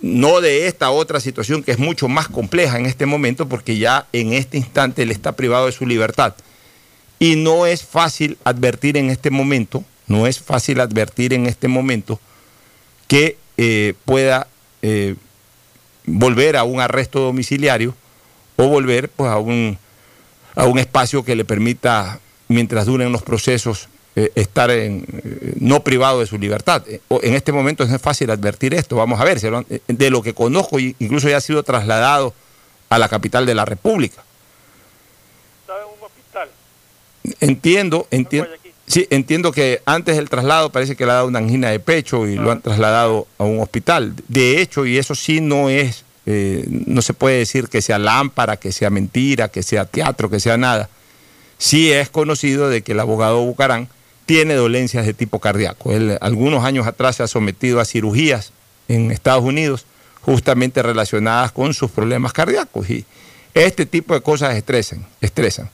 no 0.00 0.40
de 0.40 0.68
esta 0.68 0.92
otra 0.92 1.18
situación 1.18 1.64
que 1.64 1.72
es 1.72 1.80
mucho 1.80 2.06
más 2.06 2.28
compleja 2.28 2.78
en 2.78 2.86
este 2.86 3.04
momento 3.04 3.48
porque 3.48 3.76
ya 3.76 4.06
en 4.12 4.32
este 4.34 4.56
instante 4.56 5.02
él 5.02 5.10
está 5.10 5.32
privado 5.32 5.66
de 5.66 5.72
su 5.72 5.84
libertad. 5.84 6.36
Y 7.18 7.34
no 7.34 7.66
es 7.66 7.82
fácil 7.82 8.38
advertir 8.44 8.96
en 8.96 9.10
este 9.10 9.30
momento, 9.30 9.82
no 10.06 10.28
es 10.28 10.38
fácil 10.38 10.78
advertir 10.78 11.34
en 11.34 11.46
este 11.46 11.66
momento 11.66 12.20
que 13.08 13.36
eh, 13.56 13.94
pueda 14.04 14.46
eh, 14.82 15.16
volver 16.06 16.56
a 16.56 16.62
un 16.62 16.80
arresto 16.80 17.18
domiciliario 17.18 17.96
o 18.54 18.68
volver 18.68 19.08
pues, 19.08 19.28
a, 19.28 19.38
un, 19.38 19.76
a 20.54 20.66
un 20.66 20.78
espacio 20.78 21.24
que 21.24 21.34
le 21.34 21.44
permita 21.44 22.20
mientras 22.46 22.86
duren 22.86 23.10
los 23.10 23.22
procesos, 23.22 23.88
eh, 24.16 24.30
estar 24.36 24.70
en, 24.70 25.04
eh, 25.12 25.54
no 25.58 25.82
privado 25.82 26.20
de 26.20 26.26
su 26.26 26.38
libertad. 26.38 26.82
Eh, 26.86 27.00
en 27.22 27.34
este 27.34 27.52
momento 27.52 27.82
es 27.82 28.00
fácil 28.00 28.30
advertir 28.30 28.72
esto, 28.74 28.96
vamos 28.96 29.20
a 29.20 29.24
ver, 29.24 29.40
de 29.40 30.10
lo 30.10 30.22
que 30.22 30.34
conozco, 30.34 30.78
incluso 30.78 31.28
ya 31.28 31.38
ha 31.38 31.40
sido 31.40 31.62
trasladado 31.62 32.32
a 32.88 32.98
la 32.98 33.08
capital 33.08 33.44
de 33.44 33.54
la 33.54 33.64
República. 33.64 34.22
¿Estaba 35.60 35.80
en 35.80 35.86
un 35.86 36.06
hospital? 36.06 36.48
Entiendo, 37.40 38.06
entiendo. 38.10 38.50
Sí, 38.86 39.06
entiendo 39.10 39.50
que 39.50 39.80
antes 39.86 40.16
del 40.16 40.28
traslado 40.28 40.70
parece 40.70 40.94
que 40.94 41.06
le 41.06 41.12
ha 41.12 41.14
dado 41.14 41.28
una 41.28 41.38
angina 41.38 41.70
de 41.70 41.80
pecho 41.80 42.28
y 42.28 42.36
lo 42.36 42.52
han 42.52 42.58
ah. 42.58 42.62
trasladado 42.62 43.26
a 43.38 43.44
un 43.44 43.60
hospital. 43.60 44.14
De 44.28 44.60
hecho, 44.60 44.84
y 44.84 44.98
eso 44.98 45.14
sí 45.14 45.40
no 45.40 45.70
es, 45.70 46.04
no 46.26 47.02
se 47.02 47.14
puede 47.14 47.38
decir 47.38 47.68
que 47.68 47.82
sea 47.82 47.98
lámpara, 47.98 48.58
que 48.58 48.72
sea 48.72 48.90
mentira, 48.90 49.48
que 49.48 49.62
sea 49.62 49.86
teatro, 49.86 50.28
que 50.30 50.38
sea 50.38 50.56
nada 50.56 50.88
sí 51.58 51.90
es 51.90 52.10
conocido 52.10 52.68
de 52.68 52.82
que 52.82 52.92
el 52.92 53.00
abogado 53.00 53.40
Bucarán 53.42 53.88
tiene 54.26 54.54
dolencias 54.54 55.06
de 55.06 55.14
tipo 55.14 55.38
cardíaco. 55.38 55.92
Él 55.92 56.18
algunos 56.20 56.64
años 56.64 56.86
atrás 56.86 57.16
se 57.16 57.22
ha 57.22 57.28
sometido 57.28 57.80
a 57.80 57.84
cirugías 57.84 58.52
en 58.88 59.10
Estados 59.10 59.44
Unidos 59.44 59.86
justamente 60.22 60.82
relacionadas 60.82 61.52
con 61.52 61.74
sus 61.74 61.90
problemas 61.90 62.32
cardíacos 62.32 62.88
y 62.88 63.04
este 63.52 63.86
tipo 63.86 64.14
de 64.14 64.20
cosas 64.20 64.56
estresan, 64.56 65.06
estresan. 65.20 65.70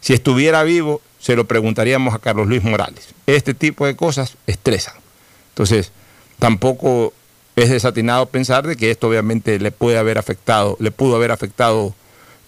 Si 0.00 0.12
estuviera 0.12 0.62
vivo, 0.64 1.00
se 1.18 1.36
lo 1.36 1.46
preguntaríamos 1.46 2.14
a 2.14 2.18
Carlos 2.18 2.48
Luis 2.48 2.64
Morales. 2.64 3.14
Este 3.26 3.54
tipo 3.54 3.86
de 3.86 3.94
cosas 3.94 4.36
estresan. 4.46 4.94
Entonces, 5.50 5.92
tampoco 6.38 7.12
es 7.54 7.70
desatinado 7.70 8.26
pensar 8.26 8.66
de 8.66 8.76
que 8.76 8.90
esto 8.90 9.08
obviamente 9.08 9.58
le 9.58 9.70
puede 9.70 9.98
haber 9.98 10.18
afectado, 10.18 10.76
le 10.80 10.90
pudo 10.90 11.16
haber 11.16 11.30
afectado 11.30 11.94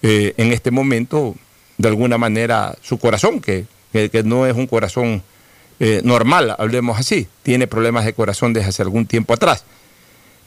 eh, 0.01 0.33
en 0.37 0.51
este 0.51 0.71
momento 0.71 1.35
de 1.77 1.87
alguna 1.87 2.17
manera 2.17 2.75
su 2.81 2.97
corazón, 2.97 3.39
que, 3.39 3.65
que, 3.91 4.23
no 4.23 4.45
es 4.45 4.55
un 4.55 4.67
corazón 4.67 5.23
eh, 5.79 6.01
normal, 6.03 6.55
hablemos 6.57 6.99
así, 6.99 7.27
tiene 7.43 7.67
problemas 7.67 8.05
de 8.05 8.13
corazón 8.13 8.53
desde 8.53 8.69
hace 8.69 8.81
algún 8.81 9.05
tiempo 9.05 9.33
atrás. 9.33 9.65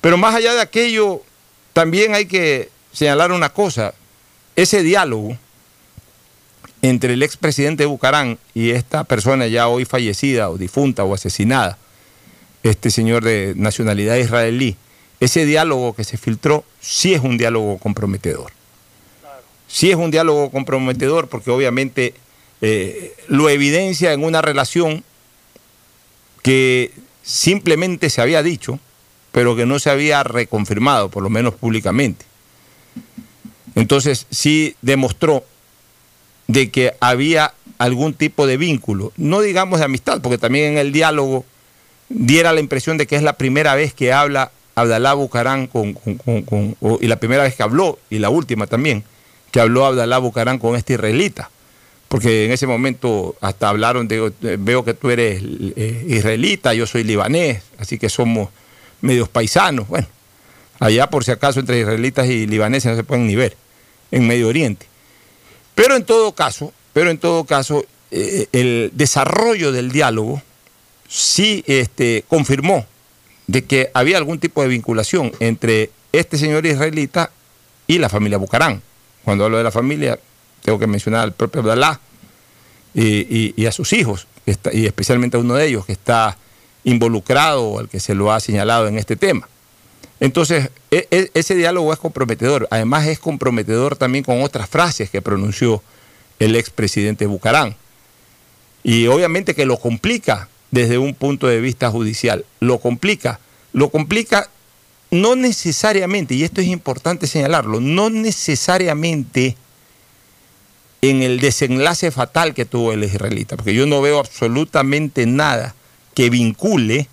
Pero 0.01 0.17
más 0.17 0.35
allá 0.35 0.55
de 0.55 0.61
aquello, 0.61 1.23
también 1.73 2.15
hay 2.15 2.27
que 2.27 2.71
señalar 2.93 3.33
una 3.33 3.51
cosa, 3.51 3.95
ese 4.57 4.83
diálogo 4.83 5.37
entre 6.83 7.15
el 7.15 7.23
expresidente 7.23 7.87
Bucarán 7.87 8.39
y 8.55 8.71
esta 8.71 9.05
persona 9.05 9.47
ya 9.49 9.69
hoy 9.69 9.85
fallecida 9.85 10.49
o 10.49 10.59
difunta 10.59 11.05
o 11.05 11.15
asesinada, 11.15 11.79
este 12.63 12.91
señor 12.91 13.25
de 13.25 13.53
nacionalidad 13.57 14.17
israelí, 14.17 14.77
ese 15.21 15.45
diálogo 15.45 15.95
que 15.95 16.05
se 16.05 16.17
filtró 16.17 16.65
sí 16.81 17.15
es 17.15 17.23
un 17.23 17.37
diálogo 17.37 17.79
comprometedor. 17.79 18.53
Sí 19.67 19.91
es 19.91 19.97
un 19.97 20.11
diálogo 20.11 20.51
comprometedor 20.51 21.29
porque 21.29 21.51
obviamente 21.51 22.15
eh, 22.63 23.15
lo 23.27 23.49
evidencia 23.51 24.13
en 24.13 24.25
una 24.25 24.41
relación 24.41 25.05
que 26.49 26.93
simplemente 27.23 28.09
se 28.09 28.23
había 28.23 28.43
dicho, 28.43 28.81
pero 29.33 29.55
que 29.55 29.67
no 29.67 29.79
se 29.79 29.91
había 29.91 30.23
reconfirmado, 30.23 31.11
por 31.11 31.23
lo 31.23 31.29
menos 31.29 31.53
públicamente. 31.53 32.25
Entonces 33.75 34.27
sí 34.31 34.75
demostró 34.81 35.45
de 36.47 36.71
que 36.71 36.95
había 37.01 37.53
algún 37.77 38.15
tipo 38.15 38.47
de 38.47 38.57
vínculo, 38.57 39.13
no 39.19 39.43
digamos 39.43 39.81
de 39.81 39.85
amistad, 39.85 40.23
porque 40.23 40.39
también 40.39 40.73
en 40.73 40.79
el 40.79 40.91
diálogo 40.91 41.45
diera 42.09 42.55
la 42.55 42.61
impresión 42.61 42.97
de 42.97 43.07
que 43.07 43.17
es 43.17 43.23
la 43.23 43.35
primera 43.35 43.75
vez 43.75 43.93
que 43.93 44.15
habla 44.15 44.51
Abdalá 44.75 45.13
Bucarán 45.13 45.67
con, 45.67 45.99
y 46.99 47.07
la 47.09 47.21
primera 47.21 47.43
vez 47.43 47.57
que 47.57 47.63
habló, 47.63 47.99
y 48.09 48.21
la 48.21 48.31
última 48.31 48.67
también, 48.67 49.05
que 49.51 49.61
habló 49.61 49.85
Abdalá 49.85 50.17
Bucarán 50.17 50.59
con 50.59 50.77
este 50.77 50.95
israelita. 50.95 51.51
Porque 52.09 52.47
en 52.47 52.53
ese 52.53 52.67
momento 52.67 53.37
hasta 53.41 53.69
hablaron 53.69 54.09
de, 54.09 54.33
veo 54.59 54.85
que 54.85 54.95
tú 54.95 55.11
eres 55.11 55.43
eh, 55.43 56.07
israelita, 56.09 56.73
yo 56.73 56.87
soy 56.87 57.05
libanés, 57.05 57.63
así 57.79 57.99
que 57.99 58.09
somos 58.09 58.49
medios 59.01 59.29
paisanos. 59.29 59.87
Bueno, 59.89 60.07
allá 60.81 61.09
por 61.11 61.25
si 61.25 61.31
acaso 61.31 61.61
entre 61.61 61.81
israelitas 61.81 62.27
y 62.29 62.47
libaneses 62.47 62.91
no 62.91 62.97
se 62.97 63.05
pueden 63.05 63.27
ni 63.27 63.37
ver, 63.37 63.57
en 64.11 64.27
Medio 64.27 64.49
Oriente. 64.49 64.87
Pero 65.75 65.97
en 65.97 66.05
todo 66.05 66.33
caso, 66.33 66.73
pero 66.93 67.11
en 67.11 67.19
todo 67.19 67.45
caso, 67.45 67.85
eh, 68.11 68.47
el 68.53 68.91
desarrollo 68.95 69.71
del 69.71 69.93
diálogo 69.93 70.43
sí 71.09 71.63
este, 71.67 72.25
confirmó 72.29 72.87
de 73.47 73.65
que 73.65 73.91
había 73.95 74.19
algún 74.19 74.39
tipo 74.39 74.63
de 74.63 74.69
vinculación 74.69 75.33
entre 75.41 75.91
este 76.13 76.39
señor 76.39 76.67
israelita 76.67 77.31
y 77.87 77.99
la 77.99 78.09
familia 78.09 78.39
Bucarán. 78.39 78.83
Cuando 79.25 79.45
hablo 79.45 79.59
de 79.59 79.65
la 79.65 79.71
familia, 79.71 80.19
tengo 80.63 80.79
que 80.79 80.87
mencionar 80.87 81.23
al 81.23 81.33
propio 81.33 81.61
Abdalá 81.61 82.01
y, 82.95 83.67
a 83.67 83.73
sus 83.73 83.93
hijos, 83.93 84.27
y 84.73 84.87
especialmente 84.87 85.37
a 85.37 85.41
uno 85.41 85.55
de 85.55 85.67
ellos 85.67 85.87
que 85.87 85.93
está 85.93 86.37
involucrado, 86.85 87.79
al 87.79 87.89
que 87.89 88.01
se 88.01 88.15
lo 88.15 88.33
ha 88.33 88.41
señalado 88.41 88.89
en 88.89 88.99
este 88.99 89.17
tema. 89.17 89.49
Entonces, 90.21 90.71
e, 90.91 91.07
e, 91.11 91.31
ese 91.35 91.55
diálogo 91.55 91.93
es 91.93 91.99
comprometedor. 91.99 92.67
Además, 92.71 93.07
es 93.07 93.19
comprometedor 93.19 93.97
también 93.97 94.25
con 94.25 94.43
otras 94.43 94.69
frases 94.69 95.11
que 95.11 95.23
pronunció 95.23 95.83
el 96.39 96.57
expresidente 96.57 97.27
Bucarán. 97.27 97.77
Y 98.83 99.07
obviamente 99.07 99.55
que 99.55 99.67
lo 99.67 99.79
complica 99.79 100.49
desde 100.71 100.99
un 100.99 101.15
punto 101.15 101.47
de 101.47 101.61
vista 101.61 101.91
judicial. 101.91 102.45
Lo 102.61 102.79
complica. 102.79 103.39
Lo 103.73 103.91
complica 103.91 104.49
no 105.11 105.37
necesariamente, 105.37 106.35
y 106.35 106.45
esto 106.45 106.61
es 106.61 106.67
importante 106.67 107.27
señalarlo, 107.27 107.81
no 107.81 108.11
necesariamente 108.11 109.57
en 111.03 111.23
el 111.23 111.41
desenlace 111.41 112.11
fatal 112.11 112.55
que 112.55 112.65
tuvo 112.65 112.93
el 112.93 113.05
israelita, 113.05 113.57
porque 113.57 113.75
yo 113.75 113.87
no 113.87 114.03
veo 114.03 114.19
absolutamente 114.19 115.27
nada 115.27 115.75
que 116.15 116.31
vincule 116.31 117.09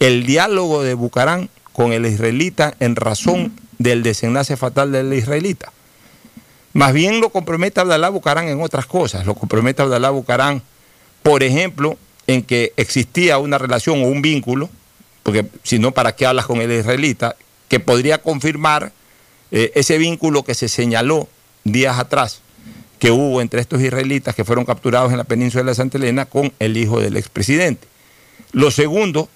el 0.00 0.26
diálogo 0.26 0.82
de 0.82 0.94
Bucarán 0.94 1.48
con 1.72 1.92
el 1.92 2.04
israelita 2.04 2.74
en 2.80 2.96
razón 2.96 3.52
del 3.78 4.02
desenlace 4.02 4.56
fatal 4.56 4.92
del 4.92 5.12
israelita. 5.12 5.72
Más 6.74 6.92
bien 6.92 7.20
lo 7.20 7.30
compromete 7.30 7.80
Abdalá 7.80 8.10
Bucarán 8.10 8.48
en 8.48 8.60
otras 8.60 8.84
cosas. 8.84 9.24
Lo 9.24 9.34
compromete 9.34 9.80
Abdalá 9.80 10.10
Bucarán, 10.10 10.62
por 11.22 11.42
ejemplo, 11.42 11.96
en 12.26 12.42
que 12.42 12.74
existía 12.76 13.38
una 13.38 13.56
relación 13.56 14.02
o 14.02 14.08
un 14.08 14.20
vínculo, 14.20 14.68
porque 15.22 15.46
si 15.62 15.78
no, 15.78 15.92
¿para 15.92 16.14
qué 16.14 16.26
hablas 16.26 16.44
con 16.44 16.60
el 16.60 16.70
israelita? 16.70 17.36
Que 17.68 17.80
podría 17.80 18.18
confirmar 18.18 18.92
eh, 19.50 19.72
ese 19.74 19.96
vínculo 19.96 20.42
que 20.42 20.54
se 20.54 20.68
señaló 20.68 21.28
días 21.64 21.98
atrás 21.98 22.42
que 22.98 23.10
hubo 23.10 23.40
entre 23.40 23.60
estos 23.60 23.80
israelitas 23.80 24.34
que 24.34 24.44
fueron 24.44 24.64
capturados 24.64 25.12
en 25.12 25.18
la 25.18 25.24
península 25.24 25.64
de 25.64 25.74
Santa 25.74 25.98
Elena 25.98 26.26
con 26.26 26.52
el 26.58 26.76
hijo 26.76 27.00
del 27.00 27.16
expresidente. 27.16 27.86
Lo 28.52 28.70
segundo, 28.70 29.28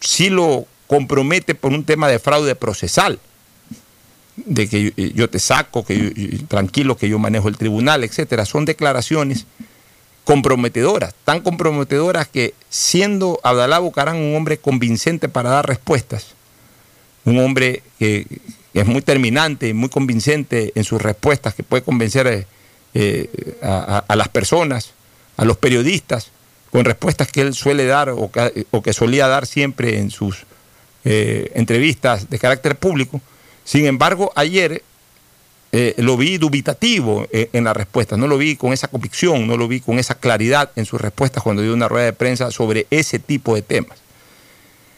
sí 0.00 0.30
lo 0.30 0.66
compromete 0.86 1.54
por 1.54 1.72
un 1.72 1.84
tema 1.84 2.08
de 2.08 2.18
fraude 2.18 2.54
procesal, 2.54 3.18
de 4.36 4.68
que 4.68 5.12
yo, 5.14 5.30
te 5.30 5.38
saco, 5.38 5.84
que 5.84 6.40
tranquilo, 6.48 6.96
que 6.96 7.08
yo 7.08 7.18
manejo 7.18 7.48
el 7.48 7.56
tribunal, 7.56 8.04
etcétera. 8.04 8.44
Son 8.44 8.64
declaraciones 8.64 9.46
comprometedoras, 10.24 11.14
tan 11.24 11.40
comprometedoras 11.40 12.28
que 12.28 12.54
siendo 12.68 13.40
Abdalá 13.42 13.78
Bucarán 13.78 14.16
un 14.16 14.34
hombre 14.36 14.58
convincente 14.58 15.28
para 15.28 15.50
dar 15.50 15.66
respuestas, 15.66 16.34
un 17.24 17.38
hombre 17.38 17.82
que, 17.98 18.26
es 18.74 18.86
muy 18.86 19.00
terminante 19.00 19.68
y 19.68 19.72
muy 19.72 19.88
convincente 19.88 20.72
en 20.74 20.84
sus 20.84 21.00
respuestas, 21.00 21.54
que 21.54 21.62
puede 21.62 21.82
convencer 21.82 22.46
eh, 22.98 23.58
a, 23.60 24.16
las 24.16 24.30
personas, 24.30 24.94
a 25.36 25.44
los 25.44 25.58
periodistas, 25.58 26.30
con 26.70 26.86
respuestas 26.86 27.30
que 27.30 27.42
él 27.42 27.52
suele 27.52 27.84
dar 27.84 28.08
o 28.08 28.30
que, 28.30 28.92
solía 28.94 29.28
dar 29.28 29.46
siempre 29.46 29.98
en 29.98 30.10
sus 30.10 30.46
eh, 31.04 31.52
entrevistas 31.54 32.30
de 32.30 32.38
carácter 32.38 32.78
público. 32.78 33.20
Sin 33.64 33.84
embargo, 33.84 34.32
ayer 34.34 34.82
eh, 35.72 35.94
lo 35.98 36.16
vi 36.16 36.38
dubitativo 36.38 37.28
en 37.30 37.64
la 37.64 37.74
respuesta, 37.74 38.16
no 38.16 38.28
lo 38.28 38.38
vi 38.38 38.56
con 38.56 38.72
esa 38.72 38.88
convicción, 38.88 39.46
no 39.46 39.58
lo 39.58 39.68
vi 39.68 39.80
con 39.80 39.98
esa 39.98 40.14
claridad 40.14 40.70
en 40.74 40.86
sus 40.86 40.98
respuestas 40.98 41.42
cuando 41.42 41.60
dio 41.60 41.74
una 41.74 41.88
rueda 41.88 42.06
de 42.06 42.12
prensa 42.14 42.50
sobre 42.50 42.86
ese 42.88 43.18
tipo 43.18 43.54
de 43.54 43.60
temas. 43.60 43.98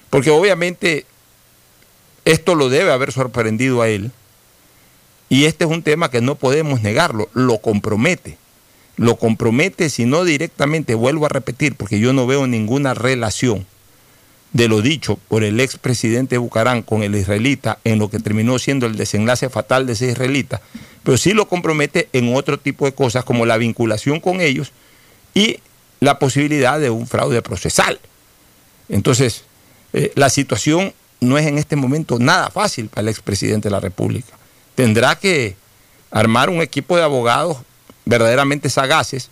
Porque 0.09 0.31
obviamente 0.31 1.05
esto 2.25 2.55
lo 2.55 2.69
debe 2.69 2.93
haber 2.93 3.11
sorprendido 3.11 3.83
a 3.83 3.89
él 3.89 4.13
y 5.29 5.45
este 5.45 5.65
es 5.65 5.71
un 5.71 5.83
tema 5.83 6.11
que 6.11 6.21
no 6.21 6.35
podemos 6.35 6.83
negarlo, 6.83 7.29
lo 7.35 7.59
compromete. 7.59 8.39
Lo 8.97 9.17
compromete, 9.17 9.91
si 9.91 10.07
no 10.07 10.25
directamente, 10.25 10.95
vuelvo 10.95 11.27
a 11.27 11.29
repetir, 11.29 11.77
porque 11.77 12.01
yo 12.01 12.13
no 12.13 12.27
veo 12.27 12.47
ninguna 12.47 12.95
relación 12.95 13.65
de 14.53 14.67
lo 14.67 14.83
dicho 14.83 15.19
por 15.29 15.45
el 15.45 15.61
expresidente 15.61 16.39
Bucarán 16.39 16.83
con 16.83 17.03
el 17.03 17.15
israelita 17.15 17.79
en 17.85 17.99
lo 17.99 18.11
que 18.11 18.19
terminó 18.19 18.59
siendo 18.59 18.87
el 18.87 18.97
desenlace 18.97 19.51
fatal 19.51 19.87
de 19.87 19.93
ese 19.93 20.11
israelita, 20.11 20.61
pero 21.03 21.19
sí 21.19 21.33
lo 21.33 21.49
compromete 21.49 22.09
en 22.13 22.35
otro 22.35 22.59
tipo 22.59 22.87
de 22.87 22.95
cosas 22.95 23.25
como 23.25 23.47
la 23.47 23.59
vinculación 23.59 24.21
con 24.21 24.41
ellos 24.41 24.73
y 25.35 25.59
la 26.01 26.19
posibilidad 26.19 26.81
de 26.81 26.91
un 26.91 27.07
fraude 27.07 27.43
procesal. 27.43 28.01
Entonces, 28.89 29.45
eh, 29.93 30.13
la 30.15 30.31
situación 30.31 30.95
no 31.21 31.37
es 31.37 31.47
en 31.47 31.59
este 31.59 31.77
momento 31.77 32.19
nada 32.19 32.51
fácil 32.51 32.89
para 32.89 33.03
el 33.03 33.09
expresidente 33.09 33.69
de 33.69 33.73
la 33.73 33.81
República. 33.81 34.38
Tendrá 34.79 35.17
que 35.19 35.57
armar 36.13 36.51
un 36.51 36.63
equipo 36.63 36.97
de 36.97 37.03
abogados 37.03 37.59
verdaderamente 38.05 38.71
sagaces, 38.71 39.29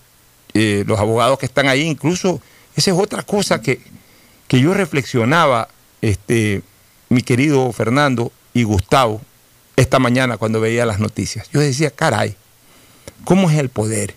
eh, 0.55 0.83
los 0.89 0.99
abogados 0.99 1.39
que 1.39 1.47
están 1.47 1.69
ahí, 1.69 1.83
incluso 1.83 2.41
esa 2.75 2.91
es 2.91 2.97
otra 2.99 3.23
cosa 3.23 3.63
que 3.63 3.81
que 4.49 4.61
yo 4.61 4.75
reflexionaba, 4.75 5.69
este, 6.03 6.63
mi 7.09 7.23
querido 7.23 7.73
Fernando 7.73 8.33
y 8.55 8.63
Gustavo, 8.63 9.21
esta 9.77 9.99
mañana 9.99 10.39
cuando 10.39 10.61
veía 10.61 10.87
las 10.87 10.99
noticias. 10.99 11.49
Yo 11.53 11.61
decía, 11.61 11.91
caray, 11.91 12.37
¿cómo 13.25 13.51
es 13.51 13.59
el 13.59 13.69
poder? 13.69 14.15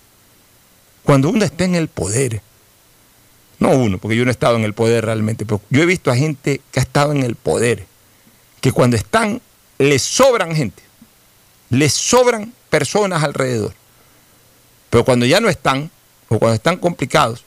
Cuando 1.03 1.29
uno 1.29 1.43
está 1.43 1.65
en 1.65 1.75
el 1.75 1.87
poder, 1.87 2.41
no 3.57 3.69
uno, 3.71 3.97
porque 3.97 4.15
yo 4.15 4.23
no 4.23 4.31
he 4.31 4.31
estado 4.31 4.55
en 4.55 4.63
el 4.63 4.73
poder 4.73 5.05
realmente, 5.05 5.45
pero 5.45 5.61
yo 5.69 5.81
he 5.81 5.85
visto 5.85 6.11
a 6.11 6.15
gente 6.15 6.61
que 6.71 6.79
ha 6.79 6.83
estado 6.83 7.11
en 7.11 7.23
el 7.23 7.35
poder, 7.35 7.85
que 8.61 8.71
cuando 8.71 8.95
están, 8.95 9.41
les 9.79 10.01
sobran 10.01 10.55
gente, 10.55 10.83
les 11.69 11.93
sobran 11.93 12.53
personas 12.69 13.23
alrededor. 13.23 13.73
Pero 14.89 15.05
cuando 15.05 15.25
ya 15.25 15.39
no 15.39 15.49
están, 15.49 15.91
o 16.27 16.39
cuando 16.39 16.55
están 16.55 16.77
complicados, 16.77 17.43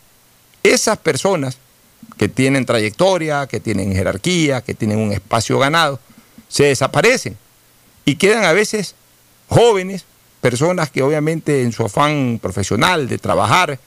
esas 0.62 0.98
personas 0.98 1.58
que 2.16 2.28
tienen 2.28 2.66
trayectoria, 2.66 3.46
que 3.46 3.60
tienen 3.60 3.92
jerarquía, 3.92 4.60
que 4.60 4.74
tienen 4.74 4.98
un 4.98 5.12
espacio 5.12 5.58
ganado, 5.58 5.98
se 6.48 6.64
desaparecen 6.64 7.36
y 8.04 8.16
quedan 8.16 8.44
a 8.44 8.52
veces 8.52 8.94
jóvenes, 9.48 10.04
personas 10.40 10.90
que 10.90 11.02
obviamente 11.02 11.62
en 11.62 11.72
su 11.72 11.84
afán 11.84 12.38
profesional 12.42 13.08
de 13.08 13.18
trabajar, 13.18 13.78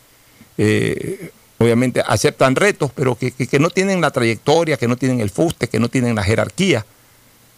eh, 0.58 1.32
obviamente 1.58 2.02
aceptan 2.06 2.56
retos, 2.56 2.92
pero 2.94 3.16
que, 3.16 3.32
que, 3.32 3.48
que 3.48 3.60
no 3.60 3.70
tienen 3.70 4.02
la 4.02 4.12
trayectoria, 4.12 4.78
que 4.78 4.88
no 4.88 4.96
tienen 4.96 5.20
el 5.20 5.30
fuste, 5.30 5.68
que 5.68 5.80
no 5.80 5.90
tienen 5.90 6.16
la 6.16 6.24
jerarquía, 6.24 6.86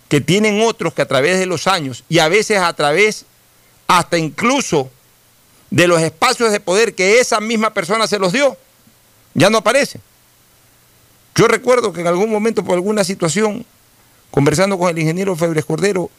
que 0.08 0.22
tienen 0.22 0.62
otros 0.62 0.94
que 0.94 1.02
a 1.02 1.08
través 1.08 1.40
de 1.40 1.46
los 1.46 1.68
años 1.68 2.04
y 2.10 2.20
a 2.20 2.28
veces 2.28 2.60
a 2.60 2.74
través 2.74 3.26
hasta 3.88 4.18
incluso 4.18 4.90
de 5.70 5.88
los 5.88 6.02
espacios 6.02 6.52
de 6.52 6.60
poder 6.60 6.96
que 6.96 7.20
esa 7.20 7.40
misma 7.40 7.74
persona 7.74 8.08
se 8.08 8.20
los 8.20 8.32
dio, 8.32 8.58
ya 9.34 9.50
no 9.50 9.60
aparecen. 9.60 10.02
Yo 11.36 11.48
recuerdo 11.48 11.94
que 11.94 12.02
en 12.02 12.08
algún 12.08 12.32
momento 12.32 12.64
por 12.64 12.76
alguna 12.76 13.04
situación, 13.04 13.66
conversando 14.32 14.78
con 14.78 14.90
el 14.90 15.00
ingeniero 15.00 15.36
Febres 15.36 15.66
Cordero 15.66 16.10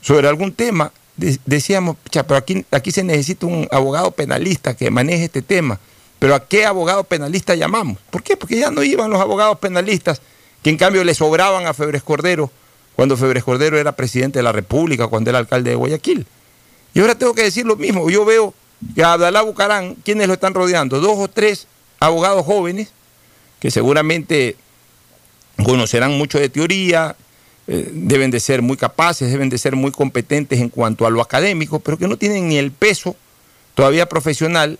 sobre 0.00 0.28
algún 0.28 0.52
tema, 0.52 0.92
decíamos, 1.16 1.96
pero 2.10 2.36
aquí, 2.36 2.64
aquí 2.70 2.90
se 2.90 3.04
necesita 3.04 3.46
un 3.46 3.68
abogado 3.70 4.10
penalista 4.10 4.76
que 4.76 4.90
maneje 4.90 5.24
este 5.24 5.42
tema. 5.42 5.78
Pero 6.18 6.34
¿a 6.34 6.46
qué 6.46 6.66
abogado 6.66 7.02
penalista 7.04 7.54
llamamos? 7.54 7.98
¿Por 8.10 8.22
qué? 8.22 8.36
Porque 8.36 8.58
ya 8.58 8.70
no 8.70 8.82
iban 8.82 9.10
los 9.10 9.20
abogados 9.20 9.58
penalistas, 9.58 10.20
que 10.62 10.70
en 10.70 10.76
cambio 10.76 11.02
le 11.02 11.14
sobraban 11.14 11.66
a 11.66 11.74
Febres 11.74 12.02
Cordero 12.02 12.50
cuando 12.96 13.16
Febres 13.16 13.44
Cordero 13.44 13.78
era 13.78 13.92
presidente 13.92 14.38
de 14.38 14.42
la 14.42 14.52
República, 14.52 15.08
cuando 15.08 15.30
era 15.30 15.38
alcalde 15.38 15.70
de 15.70 15.76
Guayaquil. 15.76 16.26
Y 16.94 17.00
ahora 17.00 17.14
tengo 17.14 17.34
que 17.34 17.42
decir 17.42 17.64
lo 17.64 17.76
mismo. 17.76 18.10
Yo 18.10 18.24
veo 18.24 18.54
que 18.94 19.02
a 19.02 19.14
Abdalá 19.14 19.42
Bucarán, 19.42 19.96
¿quiénes 20.04 20.28
lo 20.28 20.34
están 20.34 20.54
rodeando? 20.54 21.00
Dos 21.00 21.18
o 21.18 21.28
tres 21.28 21.66
abogados 22.00 22.44
jóvenes 22.44 22.92
que 23.60 23.70
seguramente 23.70 24.56
conocerán 25.64 26.18
mucho 26.18 26.38
de 26.38 26.48
teoría, 26.48 27.16
eh, 27.68 27.88
deben 27.92 28.30
de 28.30 28.40
ser 28.40 28.60
muy 28.60 28.76
capaces, 28.76 29.30
deben 29.30 29.48
de 29.48 29.56
ser 29.56 29.76
muy 29.76 29.92
competentes 29.92 30.60
en 30.60 30.68
cuanto 30.68 31.06
a 31.06 31.10
lo 31.10 31.20
académico, 31.20 31.78
pero 31.78 31.96
que 31.96 32.08
no 32.08 32.16
tienen 32.16 32.48
ni 32.48 32.56
el 32.56 32.72
peso 32.72 33.14
todavía 33.74 34.08
profesional, 34.08 34.78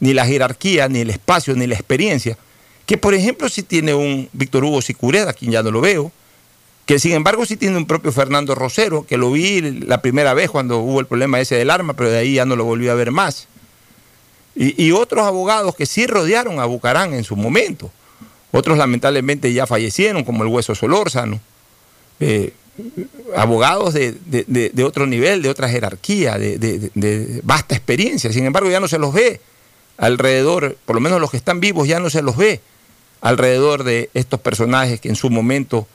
ni 0.00 0.14
la 0.14 0.26
jerarquía, 0.26 0.88
ni 0.88 1.00
el 1.00 1.10
espacio, 1.10 1.54
ni 1.54 1.66
la 1.66 1.74
experiencia, 1.74 2.38
que 2.86 2.96
por 2.96 3.14
ejemplo 3.14 3.48
si 3.48 3.62
tiene 3.62 3.94
un 3.94 4.28
Víctor 4.32 4.64
Hugo 4.64 4.80
Sicureda, 4.80 5.32
quien 5.32 5.52
ya 5.52 5.62
no 5.62 5.70
lo 5.70 5.80
veo, 5.80 6.10
que 6.92 6.98
sin 6.98 7.12
embargo 7.12 7.46
sí 7.46 7.56
tiene 7.56 7.78
un 7.78 7.86
propio 7.86 8.12
Fernando 8.12 8.54
Rosero, 8.54 9.06
que 9.06 9.16
lo 9.16 9.32
vi 9.32 9.62
la 9.62 10.02
primera 10.02 10.34
vez 10.34 10.50
cuando 10.50 10.80
hubo 10.80 11.00
el 11.00 11.06
problema 11.06 11.40
ese 11.40 11.54
del 11.54 11.70
arma, 11.70 11.94
pero 11.94 12.10
de 12.10 12.18
ahí 12.18 12.34
ya 12.34 12.44
no 12.44 12.54
lo 12.54 12.66
volví 12.66 12.86
a 12.88 12.94
ver 12.94 13.12
más. 13.12 13.48
Y, 14.54 14.92
otros 14.92 15.24
abogados 15.24 15.74
que 15.74 15.86
sí 15.86 16.06
rodearon 16.06 16.60
a 16.60 16.66
Bucarán 16.66 17.14
en 17.14 17.24
su 17.24 17.34
momento. 17.34 17.90
Otros 18.50 18.76
lamentablemente 18.76 19.50
ya 19.54 19.66
fallecieron, 19.66 20.22
como 20.22 20.42
el 20.42 20.50
Hueso 20.50 20.74
Solórzano. 20.74 21.40
Eh, 22.20 22.52
abogados 23.34 23.94
de, 23.94 24.14
de, 24.26 24.44
de, 24.70 24.84
otro 24.84 25.06
nivel, 25.06 25.40
de 25.40 25.48
otra 25.48 25.70
jerarquía, 25.70 26.36
de, 26.36 27.40
vasta 27.42 27.74
experiencia. 27.74 28.30
Sin 28.34 28.44
embargo, 28.44 28.68
ya 28.68 28.80
no 28.80 28.88
se 28.88 28.98
los 28.98 29.14
ve 29.14 29.40
alrededor, 29.96 30.76
por 30.84 30.96
lo 30.96 31.00
menos 31.00 31.22
los 31.22 31.30
que 31.30 31.38
están 31.38 31.58
vivos 31.58 31.88
ya 31.88 32.00
no 32.00 32.10
se 32.10 32.20
los 32.20 32.36
ve 32.36 32.60
alrededor 33.22 33.82
de 33.82 34.10
estos 34.12 34.40
personajes 34.40 35.00
que 35.00 35.08
en 35.08 35.16
su 35.16 35.30
momento 35.30 35.88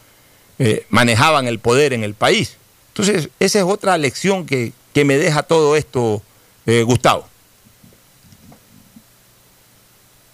eh, 0.60 0.86
manejaban 0.89 1.48
el 1.48 1.60
poder 1.60 1.93
en 1.93 2.04
el 2.04 2.13
país. 2.13 2.58
Entonces, 2.89 3.30
esa 3.39 3.60
es 3.60 3.65
otra 3.65 3.98
lección 3.98 4.46
que, 4.46 4.74
que 4.93 5.06
me 5.06 5.17
deja 5.17 5.43
todo 5.43 5.76
esto, 5.76 6.22
eh, 6.65 6.84
Gustavo. 6.84 7.28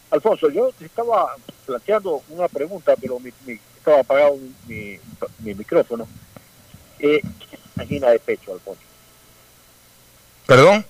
Alfonso, 0.10 0.50
yo 0.50 0.72
estaba 0.80 1.36
planteando 1.66 2.22
una 2.30 2.48
pregunta, 2.48 2.94
pero 3.02 3.20
mi, 3.20 3.32
mi, 3.46 3.60
estaba 3.78 4.00
apagado 4.00 4.38
mi, 4.68 4.98
mi 5.40 5.56
micrófono. 5.56 6.08
Eh, 7.00 7.22
angina 7.78 8.10
de 8.12 8.20
pecho, 8.20 8.54
Alfonso. 8.54 8.82
¿Perdón? 10.46 10.86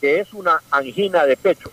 Que 0.00 0.20
es 0.20 0.32
una 0.32 0.62
angina 0.70 1.24
de 1.24 1.36
pecho. 1.36 1.70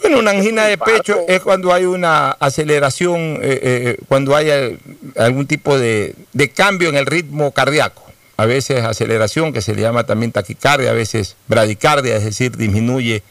Bueno, 0.00 0.20
una 0.20 0.30
angina 0.30 0.66
de 0.66 0.78
pecho 0.78 1.18
es 1.26 1.40
cuando 1.40 1.72
hay 1.72 1.84
una 1.84 2.30
aceleración, 2.30 3.40
eh, 3.42 3.60
eh, 3.62 3.96
cuando 4.08 4.36
hay 4.36 4.78
algún 5.16 5.46
tipo 5.46 5.78
de, 5.78 6.14
de, 6.32 6.50
cambio 6.50 6.88
en 6.88 6.96
el 6.96 7.06
ritmo 7.06 7.50
cardíaco. 7.52 8.04
A 8.36 8.46
veces 8.46 8.84
aceleración, 8.84 9.52
que 9.52 9.60
se 9.60 9.74
le 9.74 9.82
llama 9.82 10.04
también 10.04 10.30
taquicardia, 10.30 10.90
a 10.90 10.94
veces 10.94 11.36
bradicardia, 11.48 12.16
es 12.16 12.24
decir, 12.24 12.56
disminuye 12.56 13.24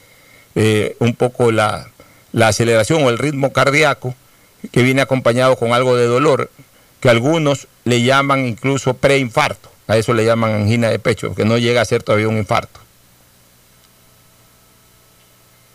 eh, 0.55 0.97
un 0.99 1.15
poco 1.15 1.53
la, 1.53 1.87
la 2.33 2.49
aceleración 2.49 3.03
o 3.05 3.09
el 3.09 3.17
ritmo 3.17 3.53
cardíaco, 3.53 4.13
que 4.71 4.83
viene 4.83 5.01
acompañado 5.01 5.55
con 5.55 5.71
algo 5.71 5.95
de 5.95 6.07
dolor, 6.07 6.51
que 6.99 7.09
algunos 7.09 7.67
le 7.85 8.01
llaman 8.01 8.45
incluso 8.45 8.95
preinfarto. 8.95 9.71
A 9.87 9.95
eso 9.95 10.13
le 10.13 10.25
llaman 10.25 10.51
angina 10.51 10.89
de 10.89 10.99
pecho, 10.99 11.33
que 11.33 11.45
no 11.45 11.57
llega 11.57 11.79
a 11.79 11.85
ser 11.85 12.03
todavía 12.03 12.27
un 12.27 12.37
infarto 12.37 12.81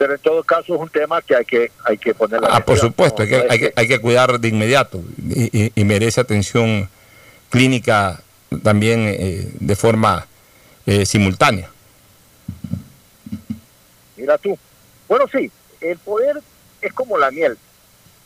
pero 0.03 0.15
en 0.15 0.21
todo 0.21 0.43
caso 0.43 0.75
es 0.75 0.81
un 0.81 0.89
tema 0.89 1.23
que 1.23 1.37
hay 1.37 1.45
que 1.45 1.71
hay 1.85 1.97
que 1.97 2.13
poner 2.13 2.41
ah 2.51 2.65
por 2.65 2.77
supuesto 2.77 3.23
hay 3.23 3.29
que, 3.29 3.47
hay 3.49 3.59
que, 3.61 3.73
hay 3.77 3.87
que 3.87 4.01
cuidar 4.01 4.41
de 4.41 4.49
inmediato 4.49 5.01
y, 5.17 5.67
y, 5.67 5.73
y 5.77 5.85
merece 5.85 6.21
atención 6.21 6.91
clínica 7.51 8.21
también 8.65 9.07
eh, 9.07 9.49
de 9.61 9.77
forma 9.77 10.27
eh, 10.87 11.07
simultánea. 11.07 11.71
Mira 14.17 14.37
tú. 14.39 14.59
Bueno 15.07 15.27
sí 15.31 15.53
el 15.81 15.99
poder 15.99 16.41
es 16.81 16.93
como 16.93 17.17
la 17.17 17.31
miel. 17.31 17.57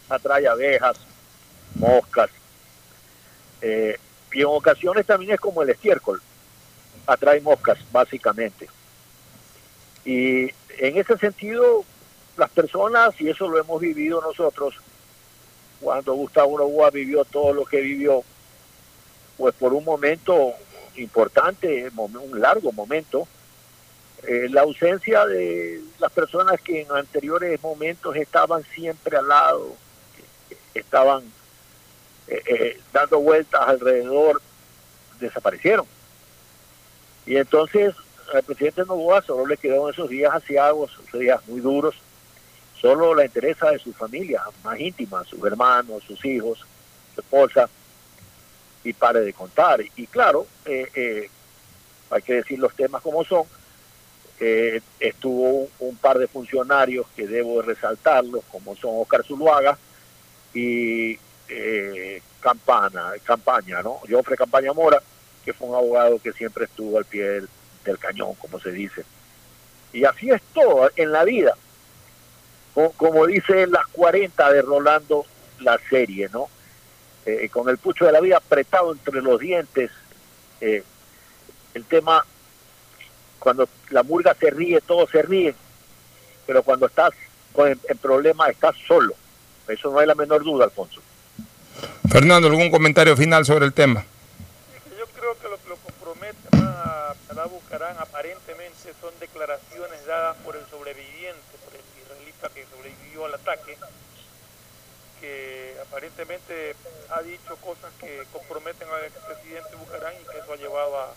Atrae 0.08 0.48
abejas 0.48 0.96
moscas 1.74 2.30
eh, 3.60 3.98
y 4.32 4.40
en 4.40 4.46
ocasiones 4.46 5.04
también 5.04 5.32
es 5.32 5.40
como 5.40 5.60
el 5.62 5.68
estiércol. 5.68 6.22
Atrae 7.06 7.42
moscas 7.42 7.76
básicamente 7.92 8.66
y 10.06 10.44
en 10.78 10.96
ese 10.96 11.18
sentido, 11.18 11.84
las 12.36 12.48
personas, 12.50 13.20
y 13.20 13.28
eso 13.28 13.48
lo 13.48 13.58
hemos 13.58 13.80
vivido 13.80 14.20
nosotros, 14.20 14.76
cuando 15.80 16.14
Gustavo 16.14 16.56
Novoa 16.56 16.90
vivió 16.90 17.24
todo 17.24 17.52
lo 17.52 17.64
que 17.64 17.80
vivió, 17.80 18.22
pues 19.36 19.52
por 19.56 19.74
un 19.74 19.84
momento 19.84 20.54
importante, 20.94 21.90
un 21.96 22.40
largo 22.40 22.70
momento, 22.70 23.26
eh, 24.22 24.46
la 24.48 24.62
ausencia 24.62 25.26
de 25.26 25.82
las 25.98 26.12
personas 26.12 26.60
que 26.60 26.82
en 26.82 26.92
anteriores 26.92 27.60
momentos 27.60 28.14
estaban 28.14 28.64
siempre 28.74 29.16
al 29.16 29.26
lado, 29.26 29.74
estaban 30.72 31.24
eh, 32.28 32.42
eh, 32.46 32.80
dando 32.92 33.18
vueltas 33.18 33.60
alrededor, 33.60 34.40
desaparecieron. 35.18 35.86
Y 37.26 37.36
entonces 37.36 37.94
al 38.32 38.42
presidente 38.42 38.82
Novoa 38.86 39.22
solo 39.22 39.46
le 39.46 39.56
quedaron 39.56 39.90
esos 39.90 40.08
días 40.08 40.34
asiagos, 40.34 40.92
esos 41.06 41.20
días 41.20 41.40
muy 41.46 41.60
duros, 41.60 41.94
solo 42.80 43.14
la 43.14 43.24
interesa 43.24 43.70
de 43.70 43.78
su 43.78 43.92
familia 43.92 44.42
más 44.62 44.78
íntima, 44.78 45.24
sus 45.24 45.42
hermanos, 45.44 46.02
sus 46.04 46.24
hijos, 46.24 46.64
su 47.14 47.20
esposa, 47.20 47.68
y 48.84 48.92
pare 48.92 49.20
de 49.20 49.32
contar. 49.32 49.80
Y 49.96 50.06
claro, 50.06 50.46
eh, 50.64 50.88
eh, 50.94 51.30
hay 52.10 52.22
que 52.22 52.34
decir 52.34 52.58
los 52.58 52.74
temas 52.74 53.02
como 53.02 53.24
son, 53.24 53.44
eh, 54.38 54.80
estuvo 55.00 55.68
un, 55.80 55.96
par 55.96 56.18
de 56.18 56.28
funcionarios 56.28 57.06
que 57.16 57.26
debo 57.26 57.62
resaltarlos, 57.62 58.44
como 58.50 58.76
son 58.76 58.92
Oscar 58.94 59.24
Zuluaga 59.24 59.76
y 60.54 61.18
Campana, 62.40 63.12
Campaña, 63.24 63.82
¿no? 63.82 64.00
Jofre 64.08 64.36
Campaña 64.36 64.72
Mora, 64.72 65.02
que 65.44 65.52
fue 65.52 65.68
un 65.68 65.74
abogado 65.74 66.20
que 66.20 66.32
siempre 66.32 66.64
estuvo 66.64 66.98
al 66.98 67.04
pie 67.04 67.22
del, 67.22 67.48
del 67.86 67.98
cañón, 67.98 68.34
como 68.34 68.60
se 68.60 68.70
dice. 68.72 69.04
Y 69.92 70.04
así 70.04 70.30
es 70.30 70.42
todo 70.52 70.90
en 70.96 71.12
la 71.12 71.24
vida. 71.24 71.56
Como, 72.96 73.26
dice 73.26 73.62
en 73.62 73.72
las 73.72 73.86
40 73.86 74.52
de 74.52 74.60
Rolando 74.60 75.24
la 75.60 75.78
serie, 75.88 76.28
¿no? 76.30 76.48
Eh, 77.24 77.48
con 77.48 77.68
el 77.70 77.78
pucho 77.78 78.04
de 78.04 78.12
la 78.12 78.20
vida 78.20 78.36
apretado 78.36 78.92
entre 78.92 79.22
los 79.22 79.40
dientes. 79.40 79.90
Eh, 80.60 80.84
el 81.72 81.84
tema, 81.84 82.24
cuando 83.38 83.66
la 83.88 84.02
murga 84.02 84.34
se 84.34 84.50
ríe, 84.50 84.82
todos 84.82 85.08
se 85.10 85.22
ríen. 85.22 85.54
Pero 86.46 86.62
cuando 86.62 86.86
estás 86.86 87.12
en, 87.56 87.80
en 87.88 87.98
problemas, 87.98 88.50
estás 88.50 88.76
solo. 88.86 89.14
Eso 89.66 89.90
no 89.90 89.98
hay 89.98 90.06
la 90.06 90.14
menor 90.14 90.44
duda, 90.44 90.66
Alfonso. 90.66 91.00
Fernando, 92.10 92.48
¿algún 92.48 92.70
comentario 92.70 93.16
final 93.16 93.44
sobre 93.44 93.64
el 93.64 93.72
tema? 93.72 94.04
Yo 94.98 95.06
creo 95.18 95.38
que 95.38 95.48
lo 95.48 95.56
que 95.62 95.68
lo 95.68 95.76
compromete 95.76 96.56
más 96.56 97.16
a 97.30 97.34
la 97.34 97.46
Bucarán 97.46 97.96
aparentemente 97.98 98.92
son 99.06 99.14
declaraciones 99.20 100.04
dadas 100.04 100.36
por 100.38 100.56
el 100.56 100.66
sobreviviente, 100.66 101.54
por 101.64 101.74
el 101.74 101.86
israelita 102.02 102.48
que 102.48 102.66
sobrevivió 102.66 103.26
al 103.26 103.34
ataque, 103.34 103.78
que 105.20 105.76
aparentemente 105.80 106.74
ha 107.10 107.22
dicho 107.22 107.54
cosas 107.62 107.92
que 108.00 108.26
comprometen 108.32 108.88
al 108.88 109.04
expresidente 109.04 109.76
Bucarán 109.76 110.12
y 110.20 110.28
que 110.28 110.38
eso 110.38 110.52
ha 110.52 110.56
llevado 110.56 111.14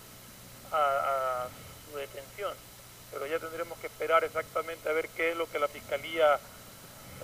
a, 0.71 1.47
su 1.89 1.97
detención. 1.97 2.53
Pero 3.11 3.25
ya 3.25 3.39
tendremos 3.39 3.79
que 3.79 3.87
esperar 3.87 4.23
exactamente 4.23 4.87
a 4.87 4.93
ver 4.93 5.09
qué 5.17 5.31
es 5.31 5.37
lo 5.37 5.49
que 5.49 5.57
la 5.57 5.67
Fiscalía 5.67 6.37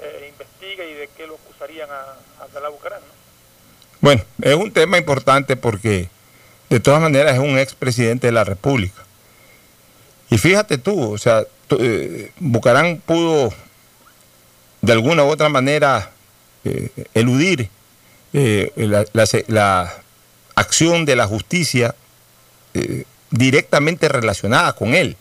eh, 0.02 0.34
investiga 0.34 0.84
y 0.84 0.96
de 0.96 1.10
qué 1.10 1.28
lo 1.28 1.36
acusarían 1.36 1.92
a, 1.92 2.02
a 2.02 2.44
Abdalá 2.46 2.70
Bucarán, 2.70 3.02
¿no? 3.02 3.14
Bueno, 4.02 4.24
es 4.42 4.56
un 4.56 4.74
tema 4.74 4.98
importante 4.98 5.56
porque 5.58 6.10
de 6.72 6.80
todas 6.80 7.02
maneras 7.02 7.36
es 7.36 7.40
un 7.40 7.60
expresidente 7.60 8.28
de 8.28 8.34
la 8.34 8.44
República. 8.44 9.06
Y 10.30 10.38
fíjate 10.38 10.78
tú, 10.78 11.14
o 11.14 11.18
sea, 11.18 11.44
tú, 11.68 11.78
eh, 11.80 12.32
Bucarán 12.40 13.02
pudo 13.06 13.54
de 14.82 14.92
alguna 14.92 15.24
u 15.24 15.28
otra 15.28 15.50
manera 15.50 16.12
eh, 16.64 16.90
eludir 17.14 17.70
eh, 18.34 18.72
la, 19.48 19.94
acción 20.56 21.06
de 21.06 21.16
la 21.16 21.28
justicia 21.28 21.96
directamente 23.30 24.08
relacionada 24.08 24.74
con 24.74 24.94
él. 24.94 25.18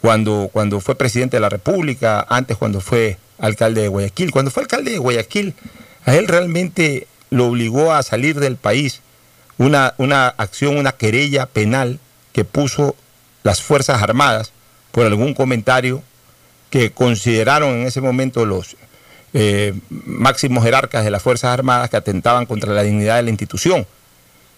Cuando, 0.00 0.50
cuando 0.52 0.80
fue 0.80 0.94
presidente 0.94 1.36
de 1.36 1.40
la 1.40 1.48
República, 1.48 2.26
antes 2.28 2.56
cuando 2.56 2.80
fue 2.80 3.18
alcalde 3.42 3.82
de 3.82 3.88
Guayaquil. 3.88 4.30
Cuando 4.30 4.50
fue 4.50 4.62
alcalde 4.62 4.92
de 4.92 4.98
Guayaquil, 4.98 5.54
a 6.06 6.14
él 6.14 6.28
realmente 6.28 7.06
lo 7.30 7.46
obligó 7.46 7.92
a 7.92 8.02
salir 8.02 8.38
del 8.40 8.56
país 8.56 9.00
una, 9.58 9.94
una 9.98 10.28
acción, 10.28 10.76
una 10.76 10.92
querella 10.92 11.46
penal 11.46 11.98
que 12.32 12.44
puso 12.44 12.96
las 13.42 13.62
Fuerzas 13.62 14.02
Armadas 14.02 14.52
por 14.90 15.06
algún 15.06 15.34
comentario 15.34 16.02
que 16.70 16.90
consideraron 16.90 17.70
en 17.70 17.86
ese 17.86 18.00
momento 18.00 18.46
los 18.46 18.76
eh, 19.34 19.74
máximos 19.88 20.64
jerarcas 20.64 21.04
de 21.04 21.10
las 21.10 21.22
Fuerzas 21.22 21.50
Armadas 21.50 21.90
que 21.90 21.96
atentaban 21.96 22.46
contra 22.46 22.72
la 22.72 22.82
dignidad 22.82 23.16
de 23.16 23.22
la 23.22 23.30
institución. 23.30 23.86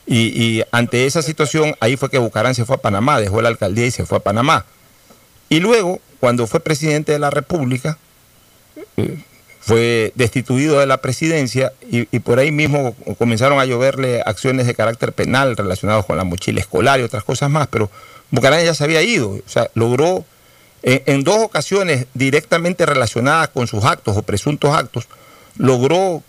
Y, 0.07 0.63
ante 0.71 1.07
esa 1.07 1.23
situación, 1.23 1.75
ahí 1.81 1.97
fue 1.97 2.11
que 2.11 2.19
Bucarán 2.19 2.55
se 2.55 2.67
fue 2.67 2.77
a 2.77 2.79
Panamá, 2.79 3.21
dejó 3.21 3.41
la 3.41 3.49
alcaldía 3.49 3.87
y 3.87 3.91
se 3.91 4.05
fue 4.05 4.19
a 4.19 4.21
Panamá. 4.21 4.67
Y 5.49 5.61
luego, 5.61 6.01
cuando 6.21 6.47
fue 6.47 6.61
presidente 6.61 7.13
de 7.13 7.19
la 7.19 7.31
República, 7.31 7.97
eh, 8.99 9.19
fue 9.61 10.13
destituido 10.15 10.79
de 10.79 10.87
la 10.87 10.99
presidencia 10.99 11.73
y, 11.91 12.05
por 12.19 12.39
ahí 12.39 12.53
mismo 12.53 12.95
comenzaron 13.17 13.59
a 13.59 13.65
lloverle 13.65 14.23
acciones 14.27 14.67
de 14.67 14.75
carácter 14.75 15.15
penal 15.15 15.57
relacionadas 15.57 16.05
con 16.05 16.19
la 16.19 16.25
mochila 16.25 16.61
escolar 16.61 17.01
y 17.01 17.03
otras 17.03 17.25
cosas 17.25 17.49
más, 17.49 17.67
pero 17.69 17.91
Bucarán 18.31 18.65
ya 18.65 18.75
se 18.75 18.85
había 18.85 19.03
ido, 19.03 19.31
o 19.31 19.43
sea, 19.47 19.71
logró 19.75 20.25
en, 20.85 21.25
dos 21.25 21.39
ocasiones 21.39 22.07
directamente 22.13 22.85
relacionadas 22.85 23.49
con 23.49 23.67
sus 23.67 23.85
actos 23.85 24.17
o 24.17 24.23
presuntos 24.23 24.75
actos, 24.75 25.09
logró 25.57 26.23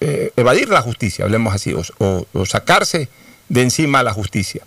eh, 0.00 0.32
evadir 0.36 0.68
la 0.68 0.82
justicia, 0.82 1.24
hablemos 1.24 1.54
así, 1.54 1.72
o, 1.98 2.46
sacarse 2.46 3.08
de 3.48 3.62
encima 3.62 4.02
la 4.02 4.12
justicia. 4.12 4.62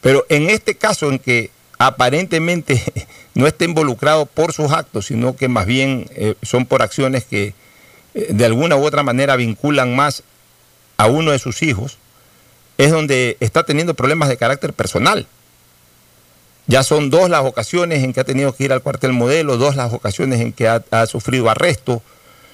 Pero 0.00 0.26
en 0.28 0.50
este 0.50 0.74
caso 0.74 1.10
en 1.10 1.18
que 1.20 1.50
aparentemente 1.78 2.82
no 3.34 3.46
está 3.46 3.64
involucrado 3.64 4.26
por 4.26 4.52
sus 4.52 4.72
actos, 4.72 5.06
sino 5.06 5.36
que 5.36 5.48
más 5.48 5.66
bien 5.66 6.10
eh, 6.16 6.34
son 6.42 6.66
por 6.66 6.82
acciones 6.82 7.24
que 7.24 7.54
eh, 8.14 8.28
de 8.30 8.44
alguna 8.44 8.76
u 8.76 8.84
otra 8.84 9.04
manera 9.04 9.36
vinculan 9.36 9.94
más 9.94 10.24
a 10.96 11.06
uno 11.06 11.30
de 11.30 11.38
sus 11.38 11.62
hijos, 11.62 11.98
es 12.76 12.90
donde 12.90 13.36
está 13.38 13.64
teniendo 13.64 13.94
problemas 13.94 14.28
de 14.28 14.36
carácter 14.36 14.72
personal. 14.72 15.28
Ya 16.70 16.84
son 16.84 17.10
dos 17.10 17.28
las 17.28 17.44
ocasiones 17.44 18.04
en 18.04 18.12
que 18.12 18.20
ha 18.20 18.24
tenido 18.24 18.54
que 18.54 18.62
ir 18.62 18.72
al 18.72 18.80
cuartel 18.80 19.12
modelo, 19.12 19.56
dos 19.56 19.74
las 19.74 19.92
ocasiones 19.92 20.40
en 20.40 20.52
que 20.52 20.68
ha, 20.68 21.06
sufrido 21.06 21.50
arresto. 21.50 22.00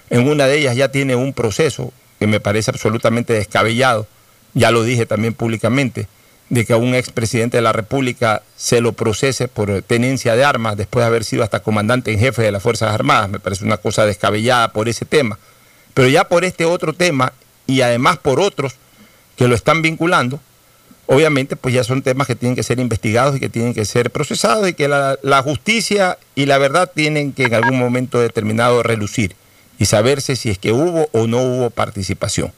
En 0.08 0.26
una 0.26 0.46
de 0.46 0.56
ellas 0.56 0.74
ya 0.74 0.90
tiene 0.90 1.14
un 1.16 1.34
proceso 1.34 1.92
que 2.18 2.26
me 2.26 2.40
parece 2.40 2.70
absolutamente 2.70 3.34
descabellado, 3.34 4.06
ya 4.54 4.70
lo 4.70 4.84
dije 4.84 5.04
también 5.04 5.34
públicamente 5.34 6.08
de 6.48 6.64
que 6.64 6.72
a 6.72 6.78
un 6.78 6.94
expresidente 6.94 7.58
de 7.58 7.62
la 7.62 7.74
República 7.74 8.42
se 8.56 8.80
lo 8.80 8.94
procese 8.94 9.48
por 9.48 9.82
tenencia 9.82 10.34
de 10.34 10.44
armas 10.44 10.78
después 10.78 11.02
de 11.02 11.08
haber 11.08 11.22
sido 11.22 11.42
hasta 11.42 11.60
comandante 11.60 12.10
en 12.10 12.18
jefe 12.18 12.40
de 12.40 12.52
las 12.52 12.62
Fuerzas 12.62 12.94
Armadas. 12.94 13.28
Me 13.28 13.38
parece 13.38 13.66
una 13.66 13.76
cosa 13.76 14.06
descabellada 14.06 14.72
por 14.72 14.88
ese 14.88 15.04
tema. 15.04 15.38
Pero 15.92 16.08
ya 16.08 16.24
por 16.24 16.46
este 16.46 16.64
otro 16.64 16.94
tema 16.94 17.34
y 17.66 17.82
además 17.82 18.16
por 18.16 18.40
otros 18.40 18.76
que 19.36 19.46
lo 19.46 19.54
están 19.54 19.82
vinculando, 19.82 20.40
obviamente 21.06 21.56
pues 21.56 21.74
ya 21.74 21.84
son 21.84 22.02
temas 22.02 22.26
que 22.26 22.34
tienen 22.34 22.56
que 22.56 22.62
ser 22.62 22.78
investigados 22.80 23.36
y 23.36 23.40
que 23.40 23.48
tienen 23.48 23.74
que 23.74 23.84
ser 23.84 24.10
procesados 24.10 24.68
y 24.68 24.74
que 24.74 24.88
la, 24.88 25.42
justicia 25.42 26.18
y 26.34 26.46
la 26.46 26.58
verdad 26.58 26.90
tienen 26.92 27.32
que 27.32 27.44
en 27.44 27.54
algún 27.54 27.78
momento 27.78 28.20
determinado 28.20 28.82
relucir 28.82 29.34
y 29.78 29.86
saberse 29.86 30.36
si 30.36 30.50
es 30.50 30.58
que 30.58 30.72
hubo 30.72 31.08
o 31.12 31.26
no 31.26 31.40
hubo 31.42 31.70
participación. 31.70 32.52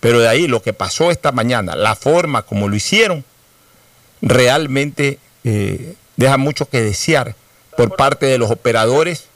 Pero 0.00 0.20
de 0.20 0.28
ahí 0.28 0.46
lo 0.46 0.62
que 0.62 0.72
pasó 0.72 1.10
esta 1.10 1.32
mañana, 1.32 1.76
la 1.76 1.94
forma 1.94 2.42
como 2.42 2.68
lo 2.68 2.76
hicieron, 2.76 3.24
realmente 4.20 5.18
eh, 5.44 5.94
deja 6.16 6.36
mucho 6.36 6.68
que 6.68 6.82
desear 6.82 7.34
por 7.76 7.94
parte 7.94 8.26
de 8.26 8.38
los 8.38 8.50
operadores, 8.50 9.26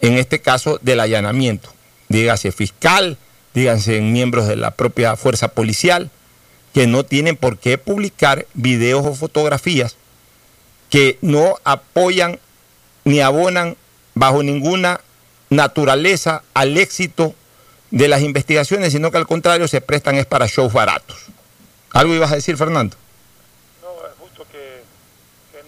en 0.00 0.18
este 0.18 0.40
caso 0.40 0.78
del 0.82 1.00
allanamiento. 1.00 1.70
Dígase 2.08 2.52
fiscal, 2.52 3.16
díganse 3.54 4.00
miembros 4.00 4.46
de 4.46 4.56
la 4.56 4.72
propia 4.72 5.16
fuerza 5.16 5.48
policial, 5.48 6.10
que 6.72 6.86
no 6.86 7.04
tienen 7.04 7.36
por 7.36 7.58
qué 7.58 7.78
publicar 7.78 8.46
videos 8.54 9.04
o 9.06 9.14
fotografías 9.14 9.96
que 10.90 11.18
no 11.22 11.56
apoyan 11.64 12.38
ni 13.04 13.20
abonan 13.20 13.76
bajo 14.14 14.42
ninguna 14.42 15.00
naturaleza 15.50 16.42
al 16.54 16.76
éxito 16.76 17.34
de 17.90 18.08
las 18.08 18.22
investigaciones, 18.22 18.92
sino 18.92 19.10
que 19.10 19.18
al 19.18 19.26
contrario 19.26 19.68
se 19.68 19.80
prestan 19.80 20.16
es 20.16 20.26
para 20.26 20.46
shows 20.46 20.72
baratos. 20.72 21.26
¿Algo 21.92 22.14
ibas 22.14 22.32
a 22.32 22.36
decir, 22.36 22.56
Fernando? 22.56 22.96
No, 23.82 24.06
es 24.06 24.12
justo 24.18 24.46
que, 24.50 24.82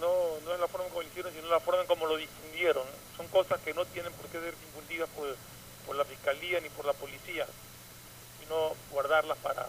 no, 0.01 0.09
no, 0.45 0.55
es 0.55 0.61
la 0.61 0.69
forma 0.69 0.89
como 0.89 1.03
lo 1.03 1.09
hicieron, 1.09 1.33
sino 1.35 1.49
la 1.49 1.61
forma 1.61 1.85
como 1.85 2.07
lo 2.07 2.17
difundieron. 2.17 2.85
Son 3.17 3.27
cosas 3.29 3.61
que 3.63 3.75
no 3.75 3.85
tienen 3.87 4.13
por 4.13 4.27
qué 4.27 4.41
ser 4.41 4.55
difundidas 4.59 5.09
por, 5.15 5.37
por 5.87 5.97
la 5.97 6.05
fiscalía 6.05 6.61
ni 6.61 6.71
por 6.71 6.87
la 6.87 6.95
policía, 6.95 7.47
sino 8.41 8.73
guardarlas 8.91 9.37
para 9.39 9.67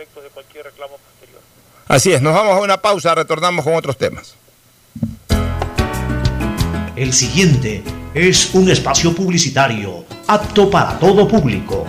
efectos 0.00 0.24
de 0.24 0.30
cualquier 0.30 0.64
reclamo 0.64 0.96
posterior. 0.96 1.42
Así 1.86 2.10
es, 2.10 2.22
nos 2.22 2.32
vamos 2.32 2.56
a 2.56 2.60
una 2.60 2.80
pausa, 2.80 3.14
retornamos 3.14 3.62
con 3.62 3.74
otros 3.74 3.98
temas. 3.98 4.34
El 6.96 7.12
siguiente 7.12 7.82
es 8.14 8.54
un 8.54 8.70
espacio 8.70 9.14
publicitario 9.14 10.06
apto 10.26 10.70
para 10.70 10.98
todo 10.98 11.28
público. 11.28 11.86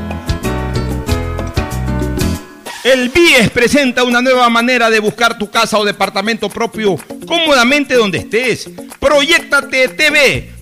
El 2.84 3.10
BIES 3.10 3.50
presenta 3.52 4.04
una 4.04 4.22
nueva 4.22 4.50
manera 4.50 4.90
de 4.90 5.00
buscar 5.00 5.38
tu 5.38 5.50
casa 5.50 5.78
o 5.78 5.86
departamento 5.86 6.50
propio 6.50 6.98
cómodamente 7.26 7.94
donde 7.94 8.18
estés. 8.18 8.70
Proyectate 9.00 9.88
TV, 9.90 10.52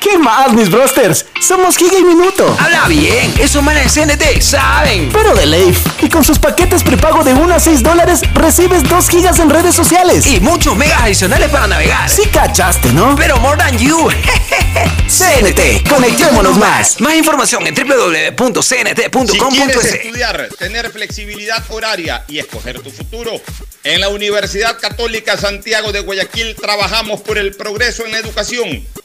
¿Qué 0.00 0.16
más, 0.16 0.52
mis 0.54 0.70
brosters? 0.70 1.26
Somos 1.46 1.76
Giga 1.76 1.98
y 1.98 2.02
Minuto. 2.02 2.56
Habla 2.58 2.88
bien, 2.88 3.34
eso 3.38 3.60
manes 3.60 3.94
de 3.94 4.06
CNT 4.06 4.40
saben. 4.40 5.10
Pero 5.12 5.34
de 5.34 5.44
Leif. 5.44 5.78
Y 6.00 6.08
con 6.08 6.24
sus 6.24 6.38
paquetes 6.38 6.82
prepago 6.82 7.22
de 7.22 7.34
1 7.34 7.54
a 7.54 7.60
6 7.60 7.82
dólares, 7.82 8.22
recibes 8.32 8.82
2 8.88 9.08
gigas 9.10 9.38
en 9.40 9.50
redes 9.50 9.74
sociales. 9.74 10.26
Y 10.26 10.40
muchos 10.40 10.74
megas 10.74 11.02
adicionales 11.02 11.50
para 11.50 11.66
navegar. 11.66 12.08
Sí 12.08 12.22
cachaste, 12.32 12.94
¿no? 12.94 13.14
Pero 13.14 13.36
more 13.40 13.58
than 13.58 13.76
you. 13.76 14.08
CNT, 15.06 15.86
conectémonos 15.86 16.56
más. 16.56 16.98
Más 17.00 17.14
información 17.16 17.66
en 17.66 17.74
www.cnt.com.es. 17.74 19.30
Si 19.30 19.38
quieres 19.38 19.84
estudiar, 19.84 20.48
tener 20.58 20.90
flexibilidad 20.90 21.62
horaria 21.68 22.24
y 22.26 22.38
escoger 22.38 22.80
tu 22.80 22.90
futuro, 22.90 23.32
en 23.84 24.00
la 24.00 24.08
Universidad 24.08 24.78
Católica 24.78 25.36
Santiago 25.36 25.92
de 25.92 26.00
Guayaquil 26.00 26.54
trabajamos 26.54 27.20
por 27.20 27.38
el 27.38 27.54
progreso 27.54 28.04
en 28.04 28.12
la 28.12 28.18
educación, 28.18 28.86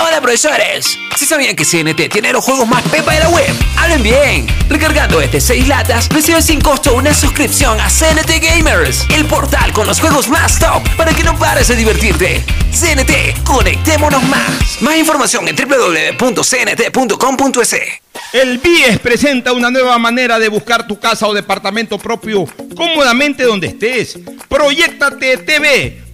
Hola 0.00 0.20
profesores, 0.20 0.96
¿Sí 1.16 1.26
sabían 1.26 1.56
que 1.56 1.64
CNT 1.64 2.08
tiene 2.12 2.32
los 2.32 2.44
juegos 2.44 2.68
más 2.68 2.84
pepa 2.84 3.12
de 3.12 3.18
la 3.18 3.28
web? 3.30 3.52
Hablen 3.76 4.04
bien. 4.04 4.46
Recargando 4.68 5.20
este 5.20 5.40
6 5.40 5.66
latas, 5.66 6.08
reciben 6.10 6.40
sin 6.40 6.60
costo 6.60 6.94
una 6.94 7.12
suscripción 7.12 7.80
a 7.80 7.88
CNT 7.88 8.40
Gamers, 8.40 9.04
el 9.12 9.24
portal 9.24 9.72
con 9.72 9.88
los 9.88 9.98
juegos 9.98 10.28
más 10.28 10.60
top 10.60 10.88
para 10.96 11.12
que 11.12 11.24
no 11.24 11.36
pares 11.36 11.66
de 11.66 11.74
divertirte. 11.74 12.44
CNT, 12.70 13.42
conectémonos 13.42 14.22
más. 14.24 14.80
Más 14.80 14.96
información 14.96 15.48
en 15.48 15.56
www.cnt.com.es. 15.56 16.40
El 18.32 18.58
BIES 18.58 18.98
presenta 19.00 19.52
una 19.52 19.70
nueva 19.70 19.98
manera 19.98 20.38
de 20.38 20.48
buscar 20.48 20.86
tu 20.86 21.00
casa 21.00 21.26
o 21.26 21.34
departamento 21.34 21.98
propio 21.98 22.44
cómodamente 22.76 23.42
donde 23.42 23.66
estés. 23.68 24.16
Proyectate 24.48 25.38
TV, 25.38 26.02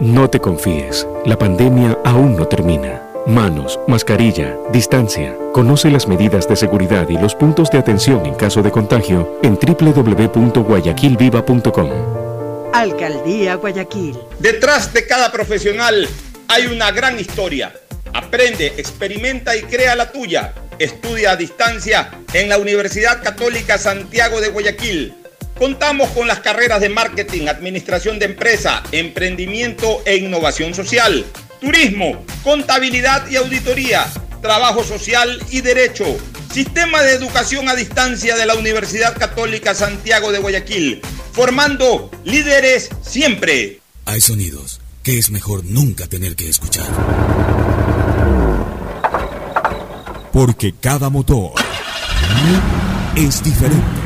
No 0.00 0.28
te 0.28 0.40
confíes, 0.40 1.06
la 1.24 1.38
pandemia 1.38 1.96
aún 2.04 2.36
no 2.36 2.46
termina. 2.46 3.00
Manos, 3.26 3.80
mascarilla, 3.88 4.54
distancia. 4.70 5.34
Conoce 5.54 5.90
las 5.90 6.06
medidas 6.06 6.46
de 6.46 6.54
seguridad 6.54 7.08
y 7.08 7.14
los 7.14 7.34
puntos 7.34 7.70
de 7.70 7.78
atención 7.78 8.26
en 8.26 8.34
caso 8.34 8.62
de 8.62 8.70
contagio 8.70 9.40
en 9.42 9.58
www.guayaquilviva.com. 9.58 11.90
Alcaldía 12.74 13.54
Guayaquil. 13.54 14.18
Detrás 14.38 14.92
de 14.92 15.06
cada 15.06 15.32
profesional 15.32 16.06
hay 16.48 16.66
una 16.66 16.90
gran 16.90 17.18
historia. 17.18 17.72
Aprende, 18.12 18.74
experimenta 18.76 19.56
y 19.56 19.62
crea 19.62 19.96
la 19.96 20.12
tuya. 20.12 20.52
Estudia 20.78 21.30
a 21.30 21.36
distancia 21.36 22.10
en 22.34 22.50
la 22.50 22.58
Universidad 22.58 23.22
Católica 23.22 23.78
Santiago 23.78 24.42
de 24.42 24.50
Guayaquil. 24.50 25.14
Contamos 25.58 26.10
con 26.10 26.28
las 26.28 26.40
carreras 26.40 26.80
de 26.80 26.88
marketing, 26.88 27.48
administración 27.48 28.18
de 28.18 28.26
empresa, 28.26 28.82
emprendimiento 28.92 30.02
e 30.04 30.16
innovación 30.16 30.74
social 30.74 31.24
turismo, 31.60 32.24
contabilidad 32.42 33.28
y 33.28 33.36
auditoría, 33.36 34.06
trabajo 34.40 34.84
social 34.84 35.42
y 35.50 35.60
derecho. 35.60 36.04
Sistema 36.52 37.02
de 37.02 37.12
educación 37.12 37.68
a 37.68 37.74
distancia 37.74 38.36
de 38.36 38.46
la 38.46 38.54
Universidad 38.54 39.16
Católica 39.18 39.74
Santiago 39.74 40.32
de 40.32 40.38
Guayaquil, 40.38 41.02
formando 41.32 42.10
líderes 42.24 42.88
siempre. 43.02 43.80
Hay 44.04 44.20
sonidos 44.20 44.80
que 45.02 45.18
es 45.18 45.30
mejor 45.30 45.64
nunca 45.64 46.06
tener 46.06 46.36
que 46.36 46.48
escuchar. 46.48 46.86
Porque 50.32 50.74
cada 50.80 51.10
motor 51.10 51.52
es 53.16 53.42
diferente. 53.42 54.05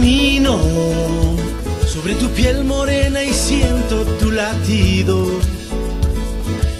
Camino 0.00 0.58
sobre 1.86 2.14
tu 2.14 2.30
piel 2.30 2.64
morena 2.64 3.22
y 3.22 3.34
siento 3.34 4.06
tu 4.18 4.30
latido. 4.30 5.28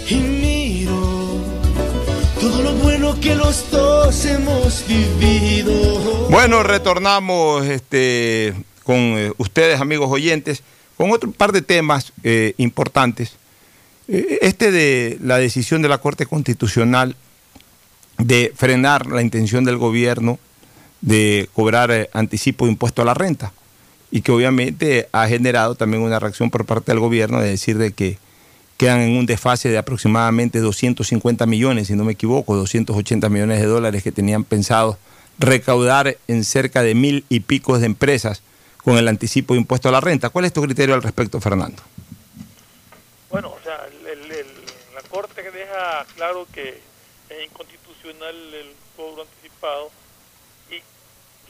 Y 0.09 0.15
miro 0.15 1.37
todo 2.39 2.63
lo 2.63 2.73
bueno 2.73 3.19
que 3.19 3.35
los 3.35 3.69
dos 3.69 4.25
hemos 4.25 4.83
vivido. 4.87 6.29
Bueno, 6.31 6.63
retornamos 6.63 7.67
este, 7.67 8.55
con 8.81 8.97
eh, 8.97 9.31
ustedes, 9.37 9.79
amigos 9.79 10.09
oyentes, 10.09 10.63
con 10.97 11.11
otro 11.11 11.31
par 11.31 11.51
de 11.51 11.61
temas 11.61 12.13
eh, 12.23 12.55
importantes. 12.57 13.33
Eh, 14.07 14.39
Este 14.41 14.71
de 14.71 15.19
la 15.21 15.37
decisión 15.37 15.83
de 15.83 15.89
la 15.89 15.99
Corte 15.99 16.25
Constitucional 16.25 17.15
de 18.17 18.51
frenar 18.55 19.05
la 19.05 19.21
intención 19.21 19.63
del 19.63 19.77
gobierno 19.77 20.39
de 21.01 21.49
cobrar 21.53 21.91
eh, 21.91 22.09
anticipo 22.13 22.65
de 22.65 22.71
impuesto 22.71 23.01
a 23.01 23.05
la 23.05 23.13
renta 23.13 23.51
y 24.11 24.21
que 24.21 24.31
obviamente 24.31 25.07
ha 25.11 25.27
generado 25.27 25.75
también 25.75 26.03
una 26.03 26.19
reacción 26.19 26.49
por 26.51 26.65
parte 26.65 26.91
del 26.91 26.99
gobierno 26.99 27.39
de 27.41 27.49
decir 27.49 27.77
de 27.77 27.91
que 27.93 28.17
quedan 28.77 28.99
en 29.01 29.15
un 29.17 29.25
desfase 29.25 29.69
de 29.69 29.77
aproximadamente 29.77 30.59
250 30.59 31.45
millones, 31.45 31.87
si 31.87 31.95
no 31.95 32.03
me 32.03 32.13
equivoco, 32.13 32.55
280 32.55 33.29
millones 33.29 33.59
de 33.59 33.65
dólares 33.67 34.03
que 34.03 34.11
tenían 34.11 34.43
pensado 34.43 34.97
recaudar 35.39 36.17
en 36.27 36.43
cerca 36.43 36.83
de 36.83 36.93
mil 36.93 37.23
y 37.29 37.39
pico 37.41 37.79
de 37.79 37.85
empresas 37.85 38.41
con 38.83 38.97
el 38.97 39.07
anticipo 39.07 39.53
de 39.53 39.59
impuesto 39.61 39.89
a 39.89 39.91
la 39.91 40.01
renta. 40.01 40.29
¿Cuál 40.29 40.45
es 40.45 40.53
tu 40.53 40.61
criterio 40.61 40.93
al 40.95 41.03
respecto, 41.03 41.39
Fernando? 41.39 41.81
Bueno, 43.29 43.49
o 43.49 43.59
sea, 43.63 43.79
el- 44.11 44.27
la 44.93 45.01
Corte 45.09 45.41
deja 45.41 46.05
claro 46.15 46.47
que 46.53 46.69
es 47.29 47.45
inconstitucional 47.45 48.35
el 48.35 48.67
cobro 48.97 49.21
anticipado 49.23 49.89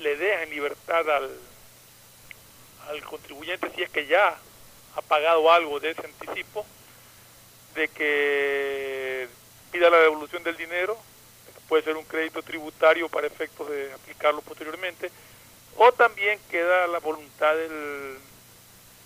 le 0.01 0.15
deja 0.17 0.43
en 0.43 0.49
libertad 0.49 1.09
al, 1.09 1.31
al 2.89 3.03
contribuyente, 3.05 3.71
si 3.75 3.83
es 3.83 3.89
que 3.89 4.07
ya 4.07 4.37
ha 4.95 5.01
pagado 5.03 5.51
algo 5.51 5.79
de 5.79 5.91
ese 5.91 6.05
anticipo, 6.05 6.65
de 7.75 7.87
que 7.89 9.27
pida 9.71 9.89
la 9.89 9.99
devolución 9.99 10.43
del 10.43 10.57
dinero, 10.57 10.97
puede 11.67 11.83
ser 11.83 11.95
un 11.95 12.05
crédito 12.05 12.41
tributario 12.43 13.07
para 13.09 13.27
efectos 13.27 13.69
de 13.69 13.93
aplicarlo 13.93 14.41
posteriormente, 14.41 15.11
o 15.77 15.91
también 15.93 16.39
queda 16.49 16.87
la 16.87 16.99
voluntad 16.99 17.55
del, 17.55 18.19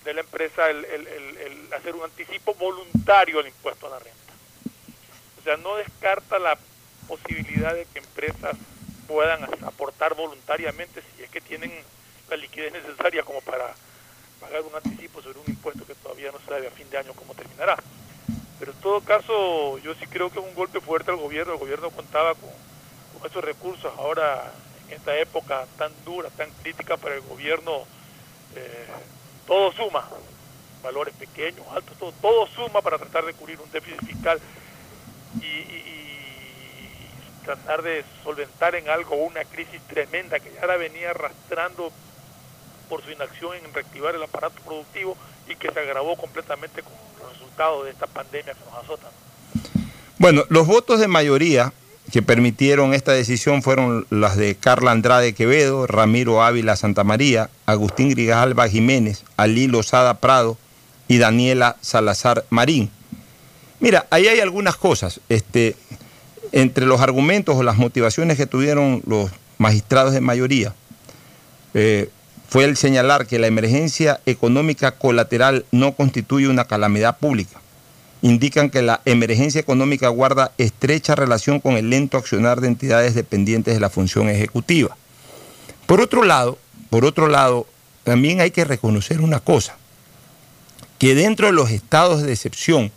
de 0.03 0.13
la 0.13 0.21
empresa 0.21 0.69
el, 0.69 0.83
el- 0.85 1.07
el- 1.37 1.73
hacer 1.73 1.95
un 1.95 2.03
anticipo 2.03 2.55
voluntario 2.55 3.39
al 3.39 3.47
impuesto 3.47 3.87
a 3.87 3.91
la 3.91 3.99
renta. 3.99 4.33
sea, 5.45 5.57
no 5.57 5.75
descarta 5.77 6.39
la 6.39 6.59
posibilidad 7.07 7.75
de 7.75 7.85
que 7.85 7.99
empresas 7.99 8.57
puedan 9.07 9.43
aportar 9.65 10.15
voluntariamente 10.15 11.01
si 11.15 11.23
es 11.23 11.29
que 11.29 11.41
tienen 11.41 11.71
la 12.29 12.37
liquidez 12.37 12.73
necesaria 12.73 13.23
como 13.23 13.41
para 13.41 13.73
pagar 14.39 14.61
un 14.61 14.75
anticipo 14.75 15.21
sobre 15.21 15.39
un 15.39 15.45
impuesto 15.47 15.85
que 15.85 15.95
todavía 15.95 16.31
no 16.31 16.39
sabe 16.47 16.67
a 16.67 16.71
fin 16.71 16.89
de 16.89 16.97
año 16.97 17.13
cómo 17.13 17.33
terminará. 17.33 17.77
Pero 18.59 18.71
en 18.71 18.77
todo 18.79 19.01
caso, 19.01 19.77
yo 19.79 19.93
sí 19.95 20.05
creo 20.07 20.29
que 20.29 20.39
es 20.39 20.45
un 20.45 20.55
golpe 20.55 20.79
fuerte 20.79 21.11
al 21.11 21.17
gobierno. 21.17 21.53
El 21.53 21.59
gobierno 21.59 21.89
contaba 21.91 22.33
con, 22.35 22.49
esos 23.29 23.43
recursos. 23.43 23.91
Ahora, 23.97 24.51
en 24.87 24.93
esta 24.93 25.17
época 25.17 25.65
tan 25.77 25.91
dura, 26.05 26.29
tan 26.29 26.49
crítica 26.61 26.95
para 26.95 27.15
el 27.15 27.21
gobierno, 27.21 27.85
eh, 28.55 28.87
todo 29.47 29.71
suma. 29.73 30.07
Valores 30.83 31.15
pequeños, 31.15 31.65
altos, 31.71 31.97
todo, 31.97 32.11
todo 32.21 32.47
suma 32.47 32.81
para 32.81 32.99
tratar 32.99 33.25
de 33.25 33.33
cubrir 33.33 33.59
un 33.59 33.71
déficit 33.71 33.99
fiscal 34.05 34.39
y 35.41 35.84
tratar 37.45 37.83
de 37.83 38.03
solventar 38.23 38.75
en 38.75 38.89
algo 38.89 39.15
una 39.15 39.43
crisis 39.45 39.81
tremenda 39.87 40.39
que 40.39 40.51
ya 40.53 40.65
la 40.65 40.77
venía 40.77 41.11
arrastrando 41.11 41.91
por 42.89 43.03
su 43.03 43.11
inacción 43.11 43.55
en 43.55 43.73
reactivar 43.73 44.15
el 44.15 44.23
aparato 44.23 44.61
productivo 44.63 45.15
y 45.47 45.55
que 45.55 45.71
se 45.71 45.79
agravó 45.79 46.15
completamente 46.15 46.81
con 46.81 46.93
los 47.19 47.33
resultados 47.33 47.85
de 47.85 47.91
esta 47.91 48.07
pandemia 48.07 48.53
que 48.53 48.59
nos 48.65 48.83
azota. 48.83 49.07
Bueno, 50.17 50.43
los 50.49 50.67
votos 50.67 50.99
de 50.99 51.07
mayoría 51.07 51.73
que 52.11 52.21
permitieron 52.21 52.93
esta 52.93 53.11
decisión 53.11 53.63
fueron 53.63 54.05
las 54.09 54.37
de 54.37 54.55
Carla 54.55 54.91
Andrade 54.91 55.33
Quevedo, 55.33 55.87
Ramiro 55.87 56.43
Ávila 56.43 56.75
Santamaría, 56.75 57.49
Agustín 57.65 58.09
Grijalva 58.09 58.67
Jiménez, 58.69 59.23
Ali 59.37 59.67
Lozada 59.67 60.15
Prado 60.15 60.57
y 61.07 61.17
Daniela 61.17 61.77
Salazar 61.81 62.45
Marín. 62.49 62.91
Mira, 63.79 64.07
ahí 64.09 64.27
hay 64.27 64.39
algunas 64.39 64.77
cosas. 64.77 65.19
Este, 65.29 65.75
entre 66.51 66.85
los 66.85 67.01
argumentos 67.01 67.55
o 67.55 67.63
las 67.63 67.77
motivaciones 67.77 68.37
que 68.37 68.45
tuvieron 68.45 69.01
los 69.05 69.29
magistrados 69.57 70.13
de 70.13 70.21
mayoría, 70.21 70.73
eh, 71.73 72.09
fue 72.47 72.65
el 72.65 72.77
señalar 72.77 73.27
que 73.27 73.39
la 73.39 73.47
emergencia 73.47 74.19
económica 74.25 74.91
colateral 74.91 75.65
no 75.71 75.93
constituye 75.93 76.47
una 76.47 76.65
calamidad 76.65 77.17
pública 77.17 77.59
indican 78.25 78.71
que 78.71 78.81
la 78.81 79.01
emergencia 79.05 79.61
económica 79.61 80.07
guarda 80.09 80.51
estrecha 80.57 81.13
relación 81.13 81.59
con 81.59 81.73
el 81.73 81.91
lento 81.91 82.17
accionar 82.17 82.59
de 82.59 82.67
entidades 82.67 83.13
dependientes 83.13 83.75
de 83.75 83.79
la 83.79 83.91
función 83.91 84.29
ejecutiva. 84.29 84.97
Por 85.85 86.01
otro 86.01 86.23
lado, 86.23 86.57
por 86.89 87.05
otro 87.05 87.27
lado, 87.27 87.67
también 88.03 88.41
hay 88.41 88.49
que 88.49 88.65
reconocer 88.65 89.21
una 89.21 89.39
cosa, 89.39 89.77
que 90.97 91.13
dentro 91.13 91.45
de 91.45 91.53
los 91.53 91.69
estados 91.69 92.23
de 92.23 92.33
excepción, 92.33 92.91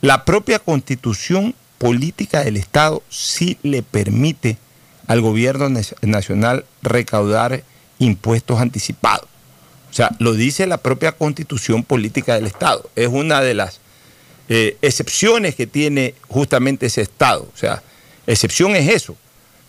la 0.00 0.24
propia 0.24 0.60
constitución 0.60 1.56
política 1.80 2.44
del 2.44 2.58
Estado 2.58 3.02
sí 3.08 3.56
le 3.62 3.82
permite 3.82 4.58
al 5.06 5.22
gobierno 5.22 5.70
nacional 6.02 6.66
recaudar 6.82 7.64
impuestos 7.98 8.60
anticipados. 8.60 9.26
O 9.90 9.94
sea, 9.94 10.10
lo 10.18 10.34
dice 10.34 10.66
la 10.66 10.76
propia 10.76 11.12
constitución 11.12 11.82
política 11.82 12.34
del 12.34 12.46
Estado. 12.46 12.90
Es 12.96 13.08
una 13.08 13.40
de 13.40 13.54
las 13.54 13.80
eh, 14.50 14.76
excepciones 14.82 15.54
que 15.54 15.66
tiene 15.66 16.14
justamente 16.28 16.84
ese 16.84 17.00
Estado. 17.00 17.48
O 17.52 17.56
sea, 17.56 17.82
excepción 18.26 18.76
es 18.76 18.86
eso, 18.86 19.16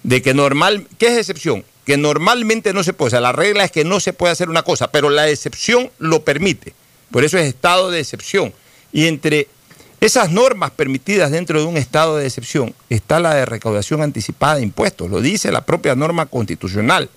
de 0.03 0.21
que 0.21 0.33
normal, 0.33 0.87
¿qué 0.97 1.07
es 1.07 1.17
excepción? 1.17 1.63
Que 1.85 1.95
normalmente 1.95 2.73
no 2.73 2.83
se 2.83 2.91
puede, 2.91 3.07
o 3.07 3.11
sea, 3.11 3.21
la 3.21 3.31
regla 3.31 3.63
es 3.63 3.71
que 3.71 3.85
no 3.85 4.01
se 4.01 4.11
puede 4.11 4.33
hacer 4.33 4.49
una 4.49 4.63
cosa, 4.63 4.91
pero 4.91 5.09
la 5.09 5.29
excepción 5.29 5.89
lo 5.97 6.25
permite. 6.25 6.73
Por 7.09 7.23
eso 7.23 7.37
es 7.37 7.45
estado 7.45 7.89
de 7.89 8.01
excepción. 8.01 8.53
Y 8.91 9.07
entre 9.07 9.47
esas 10.01 10.31
normas 10.31 10.71
permitidas 10.71 11.29
dentro 11.29 11.59
de 11.59 11.65
un 11.67 11.77
estado 11.77 12.17
de 12.17 12.25
excepción 12.25 12.73
está 12.89 13.19
la 13.19 13.35
de 13.35 13.45
recaudación 13.45 14.01
anticipada 14.01 14.55
de 14.55 14.63
impuestos, 14.63 15.11
lo 15.11 15.21
dice 15.21 15.51
la 15.51 15.61
propia 15.61 15.93
norma 15.93 16.25
constitucional. 16.25 17.07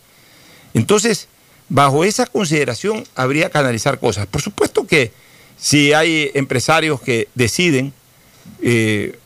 Entonces, 0.74 1.28
bajo 1.70 2.05
esa 2.05 2.26
consideración 2.26 3.03
habría 3.14 3.49
que 3.49 3.57
analizar 3.57 3.99
cosas. 3.99 4.26
Por 4.26 4.43
supuesto 4.43 4.87
que 4.87 5.12
si 5.57 5.95
hay 5.95 6.30
empresarios 6.35 7.01
que 7.01 7.28
deciden 7.35 7.95
eh, 8.61 9.18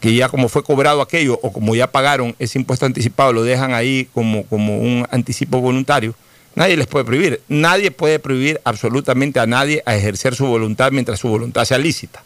que 0.00 0.14
ya 0.14 0.30
como 0.30 0.48
fue 0.48 0.64
cobrado 0.64 1.02
aquello 1.02 1.38
o 1.42 1.52
como 1.52 1.76
ya 1.76 1.92
pagaron 1.92 2.34
ese 2.38 2.58
impuesto 2.58 2.86
anticipado, 2.86 3.34
lo 3.34 3.44
dejan 3.44 3.74
ahí 3.74 4.08
como, 4.14 4.46
como 4.46 4.78
un 4.78 5.06
anticipo 5.10 5.60
voluntario, 5.60 6.14
nadie 6.54 6.78
les 6.78 6.86
puede 6.86 7.04
prohibir. 7.04 7.42
Nadie 7.46 7.90
puede 7.90 8.18
prohibir 8.18 8.58
absolutamente 8.64 9.38
a 9.38 9.46
nadie 9.46 9.82
a 9.84 9.94
ejercer 9.94 10.34
su 10.34 10.46
voluntad 10.46 10.92
mientras 10.92 11.20
su 11.20 11.28
voluntad 11.28 11.66
sea 11.66 11.76
lícita. 11.76 12.24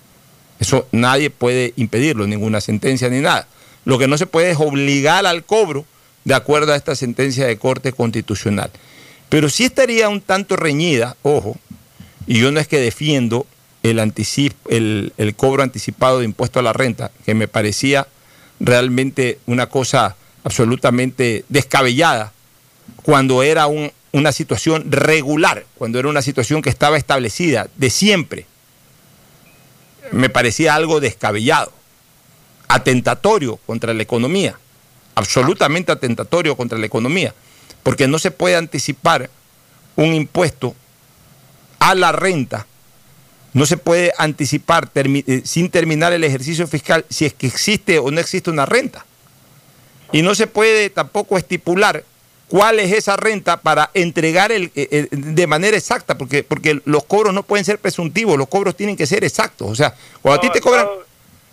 Eso 0.61 0.89
nadie 0.93 1.31
puede 1.31 1.73
impedirlo, 1.77 2.27
ninguna 2.27 2.61
sentencia 2.61 3.09
ni 3.09 3.21
nada. 3.21 3.47
Lo 3.85 3.99
que 3.99 4.09
no 4.09 4.19
se 4.19 4.27
puede 4.27 4.51
es 4.51 4.59
obligar 4.59 5.27
al 5.27 5.45
cobro 5.45 5.85
de 6.25 6.35
acuerdo 6.35 6.73
a 6.73 6.77
esta 6.77 6.97
sentencia 6.97 7.47
de 7.47 7.57
corte 7.59 7.93
constitucional. 7.93 8.71
Pero 9.29 9.49
sí 9.49 9.65
estaría 9.65 10.09
un 10.09 10.21
tanto 10.21 10.57
reñida, 10.57 11.17
ojo, 11.23 11.57
y 12.27 12.41
yo 12.41 12.51
no 12.53 12.59
es 12.61 12.67
que 12.69 12.81
defiendo 12.81 13.47
el, 13.83 13.99
el, 14.69 15.13
el 15.17 15.35
cobro 15.37 15.63
anticipado 15.63 16.19
de 16.19 16.25
impuesto 16.25 16.59
a 16.59 16.63
la 16.63 16.73
renta, 16.73 17.11
que 17.25 17.35
me 17.35 17.47
parecía 17.49 18.09
realmente 18.59 19.39
una 19.47 19.67
cosa 19.69 20.17
absolutamente 20.43 21.45
descabellada 21.49 22.33
cuando 23.03 23.43
era 23.43 23.67
un- 23.67 23.93
una 24.13 24.33
situación 24.33 24.91
regular, 24.91 25.67
cuando 25.77 25.99
era 25.99 26.09
una 26.09 26.23
situación 26.23 26.63
que 26.63 26.71
estaba 26.71 26.97
establecida 26.97 27.69
de 27.77 27.91
siempre. 27.91 28.47
Me 30.13 30.29
parecía 30.29 30.75
algo 30.75 31.01
descabellado, 31.01 31.73
atentatorio 32.69 33.57
contra 33.67 33.95
la 33.95 34.03
economía, 34.03 34.59
absolutamente 35.15 35.93
atentatorio 35.93 36.57
contra 36.57 36.79
la 36.79 36.87
economía, 36.87 37.35
porque 37.83 38.09
no 38.09 38.19
se 38.19 38.31
puede 38.31 38.57
anticipar 38.57 39.31
un 39.97 40.15
impuesto 40.15 40.75
a 41.79 41.95
la 41.95 42.13
renta, 42.13 42.67
no 43.53 43.65
se 43.65 43.77
puede 43.77 44.13
anticipar 44.19 44.91
eh, 44.95 45.43
sin 45.45 45.71
terminar 45.71 46.13
el 46.13 46.25
ejercicio 46.25 46.67
fiscal 46.67 47.07
si 47.09 47.25
es 47.25 47.33
que 47.33 47.47
existe 47.47 47.99
o 47.99 48.11
no 48.11 48.21
existe 48.21 48.51
una 48.51 48.67
renta. 48.67 49.07
Y 50.13 50.23
no 50.23 50.35
se 50.35 50.47
puede 50.47 50.91
tampoco 50.91 51.39
estipular 51.39 52.05
cuál 52.49 52.79
es 52.79 52.93
esa 52.93 53.17
renta 53.17 53.57
para 53.61 53.91
entregar 53.95 54.53
el, 54.53 54.71
eh, 54.75 54.89
eh, 54.91 55.09
de 55.11 55.47
manera 55.47 55.77
exacta, 55.77 56.17
porque, 56.17 56.43
porque 56.45 56.81
los 56.85 57.05
cobros 57.05 57.35
no 57.35 57.43
pueden 57.43 57.65
ser 57.65 57.79
presuntivos, 57.79 58.39
los 58.39 58.49
cobros 58.49 58.77
tienen 58.77 58.97
que 58.97 59.07
ser 59.07 59.25
exactos. 59.25 59.69
O 59.71 59.75
sea, 59.75 59.95
cuando 60.23 60.39
a 60.39 60.41
ti 60.41 60.51
te 60.53 60.61
cobran... 60.61 60.87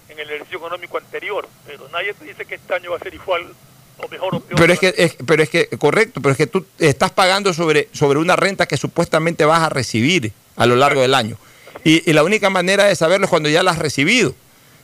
En 0.10 0.20
el 0.20 0.30
ejercicio 0.30 0.60
económico 0.60 0.98
anterior, 0.98 1.48
pero 1.66 1.88
nadie 1.92 2.14
te 2.14 2.26
dice 2.26 2.46
que 2.46 2.56
este 2.56 2.74
año 2.76 2.92
va 2.92 2.98
a 2.98 3.00
ser 3.00 3.14
igual 3.14 3.52
o 3.98 4.08
mejor 4.08 4.36
o 4.36 4.40
peor. 4.42 4.60
Pero 4.60 4.74
es 4.74 4.80
que, 4.80 4.94
es- 4.96 5.16
pero 5.26 5.42
es 5.42 5.50
que, 5.50 5.68
correcto, 5.80 6.22
pero 6.22 6.32
es 6.34 6.38
que 6.38 6.46
tú 6.48 6.66
estás 6.78 7.10
pagando 7.12 7.52
sobre, 7.54 7.90
sobre 7.94 8.20
una 8.20 8.36
renta 8.36 8.68
que 8.68 8.78
supuestamente 8.78 9.44
vas 9.46 9.62
a 9.64 9.70
recibir 9.70 10.32
a 10.56 10.66
lo 10.68 10.76
largo 10.76 11.02
del 11.02 11.16
año. 11.16 11.38
Y, 11.84 12.08
y 12.10 12.14
la 12.14 12.24
única 12.24 12.52
manera 12.52 12.84
de 12.86 12.96
saberlo 12.96 13.26
es 13.26 13.30
cuando 13.32 13.50
ya 13.50 13.64
la 13.64 13.72
has 13.72 13.80
recibido. 13.80 14.36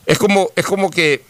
Es 0.06 0.18
como, 0.18 0.50
es 0.56 0.66
como 0.66 0.90
que 0.90 1.22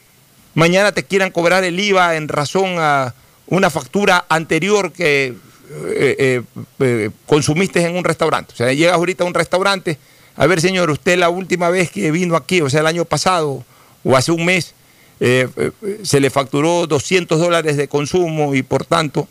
mañana 0.55 0.93
te 0.93 1.05
quieran 1.05 1.31
cobrar 1.31 1.63
el 1.65 1.79
IVA 1.79 2.17
en 2.17 2.29
razón 2.29 2.77
a 2.79 3.15
una 3.51 3.69
factura 3.71 4.25
anterior 4.29 4.93
que 4.93 5.27
eh, 5.27 6.17
eh, 6.19 6.43
eh, 6.81 7.11
consumiste 7.27 7.85
en 7.85 7.97
un 7.97 8.05
restaurante. 8.05 8.55
O 8.55 8.57
sea, 8.57 8.73
llegas 8.73 8.95
ahorita 8.95 9.25
a 9.25 9.27
un 9.27 9.35
restaurante, 9.35 9.99
a 10.37 10.47
ver 10.47 10.61
señor, 10.61 10.91
usted 10.91 11.19
la 11.19 11.29
última 11.29 11.69
vez 11.69 11.91
que 11.91 12.11
vino 12.11 12.37
aquí, 12.37 12.61
o 12.63 12.71
sea, 12.71 12.81
el 12.81 12.87
año 12.87 13.05
pasado 13.05 13.65
o 14.03 14.17
hace 14.17 14.33
un 14.33 14.45
mes, 14.45 14.75
se 15.21 16.19
le 16.19 16.31
facturó 16.31 16.87
200 16.87 17.39
dólares 17.39 17.77
de 17.77 17.87
consumo 17.87 18.55
y 18.55 18.63
por 18.63 18.87
tanto 18.87 19.29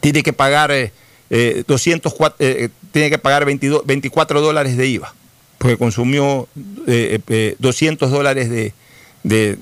tiene 0.00 0.22
que 0.22 0.32
pagar 0.32 0.70
eh, 0.70 0.92
eh, 1.30 1.64
204, 1.66 2.36
eh, 2.40 2.68
tiene 2.90 3.10
que 3.10 3.18
pagar 3.18 3.44
22 3.44 3.86
24 3.86 4.40
dólares 4.40 4.76
de 4.76 4.86
IVA, 4.86 5.14
porque 5.58 5.76
consumió 5.76 6.48
eh, 6.86 7.20
eh, 7.28 7.56
200 7.58 8.10
dólares 8.10 8.50
de, 8.50 8.74
de, 9.22 9.56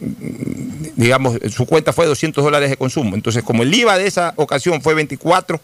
digamos, 0.97 1.39
su 1.55 1.67
cuenta 1.67 1.93
fue 1.93 2.07
200 2.07 2.43
dólares 2.43 2.71
de 2.71 2.77
consumo. 2.77 3.15
Entonces, 3.15 3.43
como 3.43 3.63
el 3.63 3.75
IVA 3.75 3.99
de 3.99 4.07
esa 4.07 4.33
ocasión 4.37 4.81
fue 4.83 4.95
24, 4.95 5.61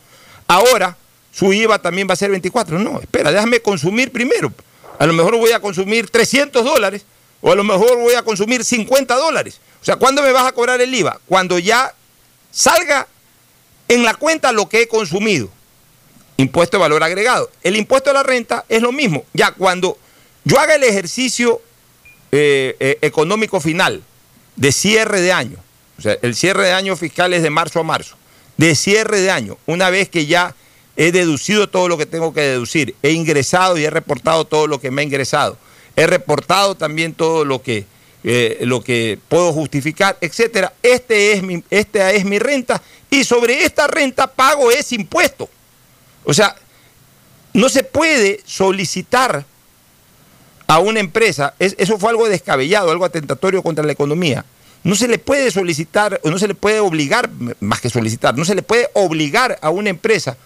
ahora 0.46 0.96
su 1.32 1.52
IVA 1.52 1.78
también 1.80 2.08
va 2.08 2.14
a 2.14 2.16
ser 2.16 2.30
24. 2.30 2.78
No, 2.78 3.00
espera, 3.00 3.32
déjame 3.32 3.60
consumir 3.60 4.10
primero. 4.10 4.52
A 4.98 5.06
lo 5.06 5.12
mejor 5.12 5.36
voy 5.36 5.52
a 5.52 5.60
consumir 5.60 6.08
300 6.08 6.64
dólares 6.64 7.04
o 7.40 7.52
a 7.52 7.54
lo 7.54 7.64
mejor 7.64 7.98
voy 7.98 8.14
a 8.14 8.22
consumir 8.22 8.64
50 8.64 9.14
dólares. 9.14 9.60
O 9.82 9.84
sea, 9.84 9.96
¿cuándo 9.96 10.22
me 10.22 10.32
vas 10.32 10.46
a 10.46 10.52
cobrar 10.52 10.80
el 10.80 10.94
IVA? 10.94 11.20
Cuando 11.26 11.58
ya 11.58 11.94
salga 12.50 13.06
en 13.88 14.02
la 14.02 14.14
cuenta 14.14 14.52
lo 14.52 14.68
que 14.68 14.82
he 14.82 14.88
consumido. 14.88 15.50
Impuesto 16.38 16.76
de 16.76 16.82
valor 16.82 17.02
agregado. 17.02 17.50
El 17.62 17.76
impuesto 17.76 18.10
a 18.10 18.12
la 18.12 18.22
renta 18.22 18.64
es 18.68 18.82
lo 18.82 18.92
mismo. 18.92 19.24
Ya 19.32 19.52
cuando 19.52 19.98
yo 20.44 20.58
haga 20.58 20.74
el 20.74 20.84
ejercicio 20.84 21.60
eh, 22.38 22.76
eh, 22.80 22.98
económico 23.02 23.60
final 23.60 24.02
de 24.56 24.72
cierre 24.72 25.20
de 25.20 25.32
año, 25.32 25.58
o 25.98 26.02
sea, 26.02 26.16
el 26.22 26.34
cierre 26.34 26.66
de 26.66 26.72
año 26.72 26.96
fiscal 26.96 27.32
es 27.32 27.42
de 27.42 27.50
marzo 27.50 27.80
a 27.80 27.82
marzo, 27.82 28.16
de 28.56 28.74
cierre 28.74 29.20
de 29.20 29.30
año, 29.30 29.58
una 29.66 29.90
vez 29.90 30.08
que 30.08 30.26
ya 30.26 30.54
he 30.96 31.12
deducido 31.12 31.68
todo 31.68 31.88
lo 31.88 31.98
que 31.98 32.06
tengo 32.06 32.32
que 32.32 32.40
deducir, 32.40 32.94
he 33.02 33.12
ingresado 33.12 33.78
y 33.78 33.84
he 33.84 33.90
reportado 33.90 34.44
todo 34.44 34.66
lo 34.66 34.80
que 34.80 34.90
me 34.90 35.02
ha 35.02 35.04
ingresado, 35.04 35.58
he 35.94 36.06
reportado 36.06 36.74
también 36.74 37.14
todo 37.14 37.44
lo 37.44 37.62
que 37.62 37.86
eh, 38.28 38.58
lo 38.62 38.82
que 38.82 39.20
puedo 39.28 39.52
justificar, 39.52 40.18
etcétera. 40.20 40.72
Este 40.82 41.32
es 41.32 41.44
mi, 41.44 41.62
esta 41.70 42.10
es 42.10 42.24
mi 42.24 42.40
renta 42.40 42.82
y 43.08 43.22
sobre 43.22 43.64
esta 43.64 43.86
renta 43.86 44.26
pago 44.26 44.72
ese 44.72 44.96
impuesto. 44.96 45.48
O 46.24 46.34
sea, 46.34 46.56
no 47.52 47.68
se 47.68 47.84
puede 47.84 48.40
solicitar 48.44 49.46
a 50.66 50.78
una 50.78 51.00
empresa, 51.00 51.54
eso 51.58 51.98
fue 51.98 52.10
algo 52.10 52.28
descabellado, 52.28 52.90
algo 52.90 53.04
atentatorio 53.04 53.62
contra 53.62 53.84
la 53.84 53.92
economía. 53.92 54.44
No 54.82 54.94
se 54.94 55.08
le 55.08 55.18
puede 55.18 55.50
solicitar, 55.50 56.20
o 56.22 56.30
no 56.30 56.38
se 56.38 56.48
le 56.48 56.54
puede 56.54 56.80
obligar, 56.80 57.30
más 57.60 57.80
que 57.80 57.90
solicitar, 57.90 58.36
no 58.36 58.44
se 58.44 58.54
le 58.54 58.62
puede 58.62 58.88
obligar 58.94 59.58
a 59.62 59.70
una 59.70 59.90
empresa 59.90 60.36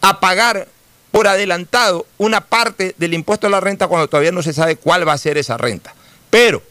a 0.00 0.20
pagar 0.20 0.68
por 1.10 1.26
adelantado 1.26 2.06
una 2.18 2.40
parte 2.40 2.94
del 2.98 3.14
impuesto 3.14 3.46
a 3.46 3.50
la 3.50 3.60
renta 3.60 3.88
cuando 3.88 4.08
todavía 4.08 4.32
no 4.32 4.42
se 4.42 4.52
sabe 4.52 4.76
cuál 4.76 5.06
va 5.06 5.12
a 5.12 5.18
ser 5.18 5.38
esa 5.38 5.56
renta. 5.56 5.94
Pero 6.30 6.62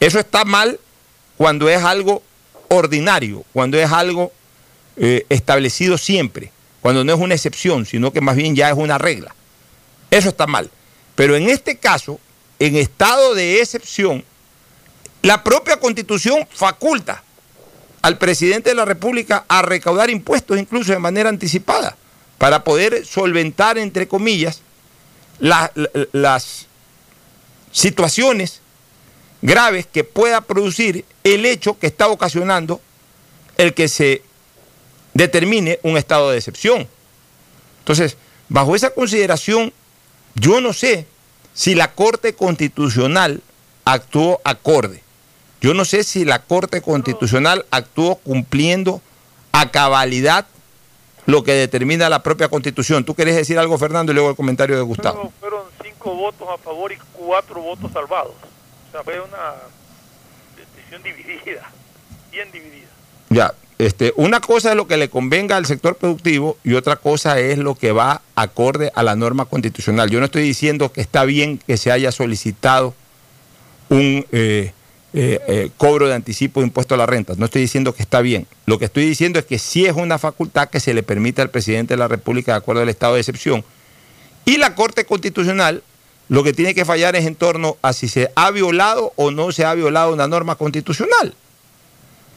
eso 0.00 0.18
está 0.18 0.44
mal 0.44 0.80
cuando 1.36 1.68
es 1.68 1.82
algo 1.82 2.22
ordinario, 2.68 3.44
cuando 3.52 3.78
es 3.78 3.90
algo 3.92 4.32
eh, 4.96 5.26
establecido 5.28 5.98
siempre, 5.98 6.52
cuando 6.80 7.04
no 7.04 7.12
es 7.12 7.20
una 7.20 7.34
excepción, 7.34 7.86
sino 7.86 8.12
que 8.12 8.20
más 8.20 8.36
bien 8.36 8.56
ya 8.56 8.70
es 8.70 8.76
una 8.76 8.98
regla. 8.98 9.34
Eso 10.10 10.28
está 10.28 10.46
mal. 10.46 10.70
Pero 11.14 11.36
en 11.36 11.48
este 11.48 11.76
caso, 11.76 12.18
en 12.58 12.76
estado 12.76 13.34
de 13.34 13.60
excepción, 13.60 14.24
la 15.22 15.42
propia 15.42 15.78
constitución 15.78 16.46
faculta 16.52 17.22
al 18.02 18.18
presidente 18.18 18.70
de 18.70 18.76
la 18.76 18.84
República 18.84 19.44
a 19.48 19.62
recaudar 19.62 20.10
impuestos 20.10 20.58
incluso 20.58 20.92
de 20.92 20.98
manera 20.98 21.30
anticipada 21.30 21.96
para 22.38 22.64
poder 22.64 23.06
solventar, 23.06 23.78
entre 23.78 24.06
comillas, 24.08 24.60
las 25.38 26.66
situaciones 27.72 28.60
graves 29.40 29.86
que 29.86 30.04
pueda 30.04 30.40
producir 30.42 31.04
el 31.22 31.46
hecho 31.46 31.78
que 31.78 31.86
está 31.86 32.08
ocasionando 32.08 32.80
el 33.56 33.74
que 33.74 33.88
se 33.88 34.22
determine 35.12 35.78
un 35.82 35.96
estado 35.96 36.30
de 36.30 36.38
excepción. 36.38 36.88
Entonces, 37.80 38.16
bajo 38.48 38.74
esa 38.74 38.90
consideración, 38.90 39.72
yo 40.34 40.60
no 40.60 40.72
sé 40.72 41.06
si 41.52 41.74
la 41.74 41.92
Corte 41.92 42.34
Constitucional 42.34 43.42
actuó 43.84 44.40
acorde. 44.44 45.02
Yo 45.60 45.72
no 45.74 45.84
sé 45.84 46.04
si 46.04 46.24
la 46.24 46.40
Corte 46.42 46.82
Constitucional 46.82 47.64
actuó 47.70 48.16
cumpliendo 48.16 49.00
a 49.52 49.70
cabalidad 49.70 50.46
lo 51.26 51.42
que 51.42 51.52
determina 51.52 52.08
la 52.08 52.22
propia 52.22 52.48
Constitución. 52.48 53.04
¿Tú 53.04 53.14
querés 53.14 53.36
decir 53.36 53.58
algo, 53.58 53.78
Fernando, 53.78 54.12
y 54.12 54.14
luego 54.14 54.30
el 54.30 54.36
comentario 54.36 54.76
de 54.76 54.82
Gustavo? 54.82 55.32
Fueron 55.40 55.62
cinco 55.82 56.14
votos 56.14 56.48
a 56.52 56.58
favor 56.58 56.92
y 56.92 56.96
cuatro 57.12 57.62
votos 57.62 57.90
salvados. 57.92 58.34
O 58.88 58.92
sea, 58.92 59.02
fue 59.02 59.20
una 59.20 59.54
decisión 60.56 61.02
dividida, 61.02 61.70
bien 62.30 62.50
dividida. 62.52 62.88
Ya, 63.30 63.54
este, 63.78 64.12
una 64.16 64.40
cosa 64.40 64.70
es 64.70 64.76
lo 64.76 64.86
que 64.86 64.96
le 64.96 65.08
convenga 65.08 65.56
al 65.56 65.66
sector 65.66 65.96
productivo 65.96 66.56
y 66.64 66.74
otra 66.74 66.96
cosa 66.96 67.38
es 67.40 67.58
lo 67.58 67.74
que 67.74 67.92
va 67.92 68.22
acorde 68.34 68.92
a 68.94 69.02
la 69.02 69.16
norma 69.16 69.46
constitucional. 69.46 70.10
Yo 70.10 70.20
no 70.20 70.26
estoy 70.26 70.42
diciendo 70.42 70.92
que 70.92 71.00
está 71.00 71.24
bien 71.24 71.58
que 71.58 71.76
se 71.76 71.90
haya 71.90 72.12
solicitado 72.12 72.94
un... 73.88 74.26
Eh, 74.32 74.72
eh, 75.16 75.38
eh, 75.46 75.70
cobro 75.76 76.08
de 76.08 76.14
anticipo 76.14 76.58
de 76.58 76.66
impuesto 76.66 76.96
a 76.96 76.98
la 76.98 77.06
renta. 77.06 77.34
No 77.36 77.44
estoy 77.44 77.62
diciendo 77.62 77.94
que 77.94 78.02
está 78.02 78.20
bien. 78.20 78.48
Lo 78.66 78.80
que 78.80 78.86
estoy 78.86 79.06
diciendo 79.06 79.38
es 79.38 79.44
que 79.44 79.60
sí 79.60 79.86
es 79.86 79.94
una 79.94 80.18
facultad 80.18 80.68
que 80.68 80.80
se 80.80 80.92
le 80.92 81.04
permite 81.04 81.40
al 81.40 81.50
presidente 81.50 81.94
de 81.94 81.98
la 81.98 82.08
República 82.08 82.50
de 82.50 82.58
acuerdo 82.58 82.82
al 82.82 82.88
estado 82.88 83.14
de 83.14 83.20
excepción. 83.20 83.64
Y 84.44 84.56
la 84.56 84.74
Corte 84.74 85.04
Constitucional 85.04 85.84
lo 86.28 86.42
que 86.42 86.52
tiene 86.52 86.74
que 86.74 86.84
fallar 86.84 87.16
es 87.16 87.26
en 87.26 87.34
torno 87.34 87.76
a 87.82 87.92
si 87.92 88.08
se 88.08 88.30
ha 88.34 88.50
violado 88.50 89.12
o 89.16 89.30
no 89.30 89.52
se 89.52 89.64
ha 89.64 89.74
violado 89.74 90.12
una 90.12 90.26
norma 90.26 90.56
constitucional. 90.56 91.34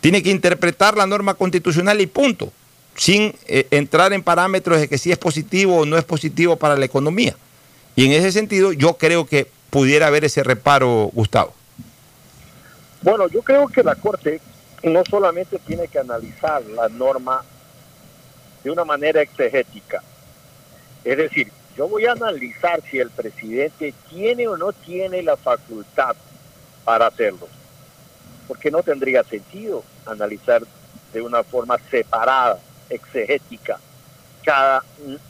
Tiene 0.02 0.22
que 0.24 0.30
interpretar 0.30 0.96
la 0.96 1.08
norma 1.08 1.34
constitucional 1.34 2.00
y 2.02 2.08
punto, 2.08 2.52
sin 2.96 3.36
eh, 3.48 3.68
entrar 3.72 4.14
en 4.14 4.24
parámetros 4.24 4.80
de 4.80 4.88
que 4.88 4.98
si 4.98 5.12
es 5.12 5.18
positivo 5.18 5.78
o 5.78 5.86
no 5.86 5.98
es 5.98 6.04
positivo 6.04 6.56
para 6.56 6.76
la 6.76 6.86
economía. 6.86 7.36
Y 7.96 8.06
en 8.06 8.12
ese 8.12 8.32
sentido 8.32 8.74
yo 8.74 8.96
creo 8.96 9.26
que 9.26 9.48
pudiera 9.70 10.08
haber 10.08 10.26
ese 10.26 10.44
reparo, 10.44 11.10
Gustavo. 11.14 11.54
Bueno, 13.02 13.28
yo 13.28 13.42
creo 13.42 13.68
que 13.68 13.84
la 13.84 13.96
Corte 13.96 14.42
no 14.84 15.04
solamente 15.10 15.60
tiene 15.60 15.88
que 15.88 16.00
analizar 16.00 16.64
la 16.66 16.90
norma 16.90 17.44
de 18.64 18.72
una 18.72 18.86
manera 18.86 19.22
exegética, 19.22 20.04
es 21.04 21.18
decir, 21.18 21.52
yo 21.78 21.88
voy 21.88 22.06
a 22.06 22.14
analizar 22.14 22.82
si 22.90 22.98
el 23.00 23.10
presidente 23.12 23.94
tiene 24.10 24.48
o 24.48 24.58
no 24.58 24.74
tiene 24.74 25.22
la 25.22 25.38
facultad 25.38 26.16
para 26.84 27.08
hacerlo, 27.08 27.48
porque 28.48 28.72
no 28.72 28.84
tendría 28.84 29.24
sentido 29.24 29.84
analizar 30.06 30.64
de 31.14 31.22
una 31.22 31.44
forma 31.44 31.78
separada, 31.90 32.60
exegética, 32.90 33.80
cada 34.44 34.84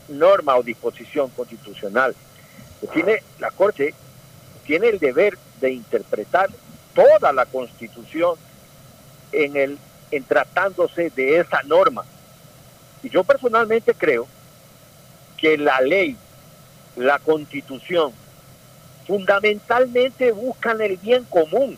norma 0.09 0.55
o 0.55 0.63
disposición 0.63 1.29
constitucional. 1.31 2.15
Tiene, 2.93 3.23
la 3.39 3.49
Corte 3.51 3.93
tiene 4.65 4.89
el 4.89 4.99
deber 4.99 5.37
de 5.59 5.71
interpretar 5.71 6.49
toda 6.93 7.33
la 7.33 7.45
Constitución 7.45 8.35
en, 9.31 9.55
el, 9.55 9.77
en 10.11 10.23
tratándose 10.23 11.09
de 11.09 11.39
esa 11.39 11.63
norma. 11.63 12.05
Y 13.01 13.09
yo 13.09 13.23
personalmente 13.23 13.93
creo 13.93 14.27
que 15.37 15.57
la 15.57 15.81
ley, 15.81 16.15
la 16.95 17.17
Constitución, 17.19 18.11
fundamentalmente 19.07 20.31
buscan 20.31 20.81
el 20.81 20.97
bien 20.97 21.23
común 21.23 21.77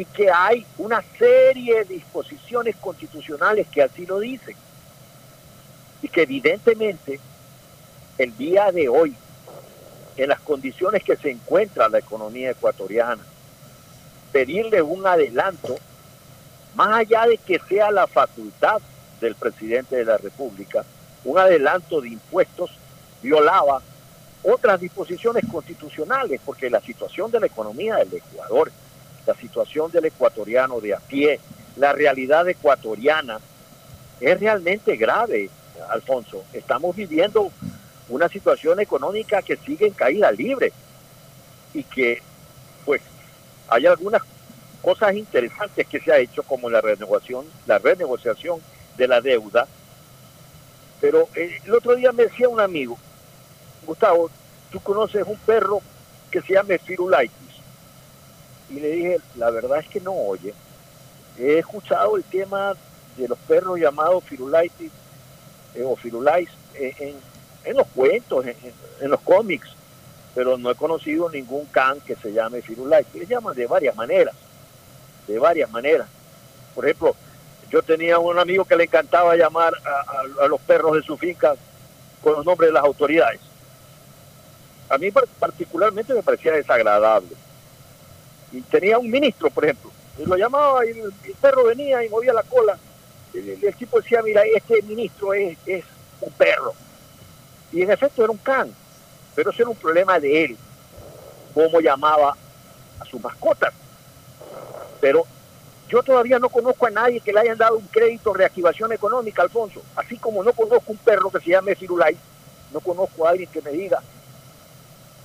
y 0.00 0.06
que 0.06 0.30
hay 0.30 0.64
una 0.78 1.02
serie 1.18 1.84
de 1.84 1.96
disposiciones 1.96 2.74
constitucionales 2.76 3.68
que 3.68 3.82
así 3.82 4.06
lo 4.06 4.18
dicen. 4.18 4.56
Y 6.00 6.08
que 6.08 6.22
evidentemente 6.22 7.20
el 8.16 8.34
día 8.34 8.72
de 8.72 8.88
hoy, 8.88 9.14
en 10.16 10.30
las 10.30 10.40
condiciones 10.40 11.04
que 11.04 11.16
se 11.16 11.30
encuentra 11.30 11.90
la 11.90 11.98
economía 11.98 12.52
ecuatoriana, 12.52 13.22
pedirle 14.32 14.80
un 14.80 15.06
adelanto, 15.06 15.76
más 16.74 17.00
allá 17.00 17.26
de 17.26 17.36
que 17.36 17.60
sea 17.68 17.90
la 17.90 18.06
facultad 18.06 18.80
del 19.20 19.34
presidente 19.34 19.96
de 19.96 20.06
la 20.06 20.16
República, 20.16 20.82
un 21.26 21.38
adelanto 21.38 22.00
de 22.00 22.08
impuestos 22.08 22.70
violaba 23.20 23.82
otras 24.44 24.80
disposiciones 24.80 25.44
constitucionales, 25.52 26.40
porque 26.42 26.70
la 26.70 26.80
situación 26.80 27.30
de 27.30 27.40
la 27.40 27.46
economía 27.48 27.96
del 27.96 28.14
Ecuador, 28.14 28.72
la 29.30 29.36
situación 29.36 29.92
del 29.92 30.06
ecuatoriano 30.06 30.80
de 30.80 30.92
a 30.92 30.98
pie, 30.98 31.38
la 31.76 31.92
realidad 31.92 32.48
ecuatoriana 32.48 33.38
es 34.20 34.40
realmente 34.40 34.96
grave, 34.96 35.48
Alfonso. 35.88 36.42
Estamos 36.52 36.96
viviendo 36.96 37.52
una 38.08 38.28
situación 38.28 38.80
económica 38.80 39.40
que 39.40 39.56
sigue 39.56 39.86
en 39.86 39.92
caída 39.92 40.32
libre 40.32 40.72
y 41.72 41.84
que 41.84 42.20
pues 42.84 43.02
hay 43.68 43.86
algunas 43.86 44.22
cosas 44.82 45.14
interesantes 45.14 45.86
que 45.86 46.00
se 46.00 46.10
ha 46.10 46.18
hecho, 46.18 46.42
como 46.42 46.68
la 46.68 46.80
renegociación, 46.80 47.44
la 47.66 47.78
renegociación 47.78 48.60
de 48.96 49.06
la 49.06 49.20
deuda. 49.20 49.68
Pero 51.00 51.28
eh, 51.36 51.60
el 51.64 51.72
otro 51.72 51.94
día 51.94 52.10
me 52.10 52.24
decía 52.24 52.48
un 52.48 52.58
amigo, 52.58 52.98
Gustavo, 53.86 54.28
tú 54.72 54.80
conoces 54.80 55.24
un 55.24 55.38
perro 55.38 55.80
que 56.32 56.42
se 56.42 56.54
llama 56.54 56.74
Firulaitis. 56.84 57.49
Y 58.70 58.80
le 58.80 58.90
dije, 58.90 59.20
la 59.36 59.50
verdad 59.50 59.80
es 59.80 59.88
que 59.88 60.00
no, 60.00 60.12
oye, 60.14 60.54
he 61.38 61.58
escuchado 61.58 62.16
el 62.16 62.24
tema 62.24 62.74
de 63.16 63.28
los 63.28 63.38
perros 63.38 63.78
llamados 63.78 64.24
Firulaitis 64.24 64.92
eh, 65.74 65.82
o 65.84 65.96
Firulais 65.96 66.48
en, 66.74 67.76
los 67.76 67.86
cuentos, 67.88 68.44
en 68.46 69.10
los 69.10 69.20
cómics, 69.20 69.68
pero 70.34 70.56
no 70.56 70.70
he 70.70 70.74
conocido 70.74 71.28
ningún 71.28 71.66
can 71.66 72.00
que 72.00 72.16
se 72.16 72.32
llame 72.32 72.62
Firulais. 72.62 73.06
Le 73.14 73.26
llaman 73.26 73.56
de 73.56 73.66
varias 73.66 73.96
maneras, 73.96 74.34
de 75.26 75.38
varias 75.38 75.70
maneras. 75.70 76.08
Por 76.74 76.84
ejemplo, 76.84 77.16
yo 77.70 77.82
tenía 77.82 78.18
un 78.18 78.38
amigo 78.38 78.64
que 78.64 78.76
le 78.76 78.84
encantaba 78.84 79.36
llamar 79.36 79.72
a, 79.84 80.46
los 80.46 80.60
perros 80.60 80.96
de 80.96 81.02
su 81.02 81.16
finca 81.16 81.54
con 82.22 82.34
los 82.34 82.44
nombres 82.44 82.68
de 82.68 82.74
las 82.74 82.84
autoridades. 82.84 83.40
A 84.88 84.98
mí 84.98 85.10
particularmente 85.38 86.14
me 86.14 86.22
parecía 86.22 86.52
desagradable. 86.52 87.28
Y 88.52 88.60
tenía 88.62 88.98
un 88.98 89.10
ministro, 89.10 89.50
por 89.50 89.64
ejemplo, 89.64 89.90
y 90.18 90.24
lo 90.24 90.36
llamaba 90.36 90.84
y 90.86 90.90
el, 90.90 91.12
perro 91.40 91.64
venía 91.64 92.04
y 92.04 92.08
movía 92.08 92.32
la 92.32 92.42
cola. 92.42 92.78
El, 93.32 93.58
el, 93.62 93.74
tipo 93.74 94.00
decía, 94.00 94.22
mira, 94.22 94.42
este 94.44 94.82
ministro 94.82 95.32
es, 95.34 95.56
es 95.66 95.84
un 96.20 96.32
perro. 96.32 96.74
Y 97.72 97.82
en 97.82 97.90
efecto 97.90 98.24
era 98.24 98.32
un 98.32 98.38
can 98.38 98.74
pero 99.34 99.50
ese 99.50 99.62
era 99.62 99.70
un 99.70 99.76
problema 99.76 100.18
de 100.18 100.44
él, 100.44 100.56
cómo 101.54 101.80
llamaba 101.80 102.36
a 102.98 103.04
sus 103.06 103.22
mascotas. 103.22 103.72
Pero 105.00 105.24
yo 105.88 106.02
todavía 106.02 106.38
no 106.38 106.48
conozco 106.48 106.86
a 106.86 106.90
nadie 106.90 107.20
que 107.20 107.32
le 107.32 107.40
hayan 107.40 107.58
dado 107.58 107.78
un 107.78 107.86
crédito 107.86 108.32
de 108.32 108.38
reactivación 108.38 108.92
económica, 108.92 109.42
Alfonso. 109.42 109.82
Así 109.96 110.16
como 110.18 110.44
no 110.44 110.52
conozco 110.52 110.92
un 110.92 110.98
perro 110.98 111.30
que 111.30 111.40
se 111.40 111.50
llame 111.50 111.74
Firulais, 111.74 112.18
no 112.72 112.80
conozco 112.80 113.26
a 113.26 113.30
alguien 113.30 113.48
que 113.50 113.62
me 113.62 113.70
diga, 113.70 114.02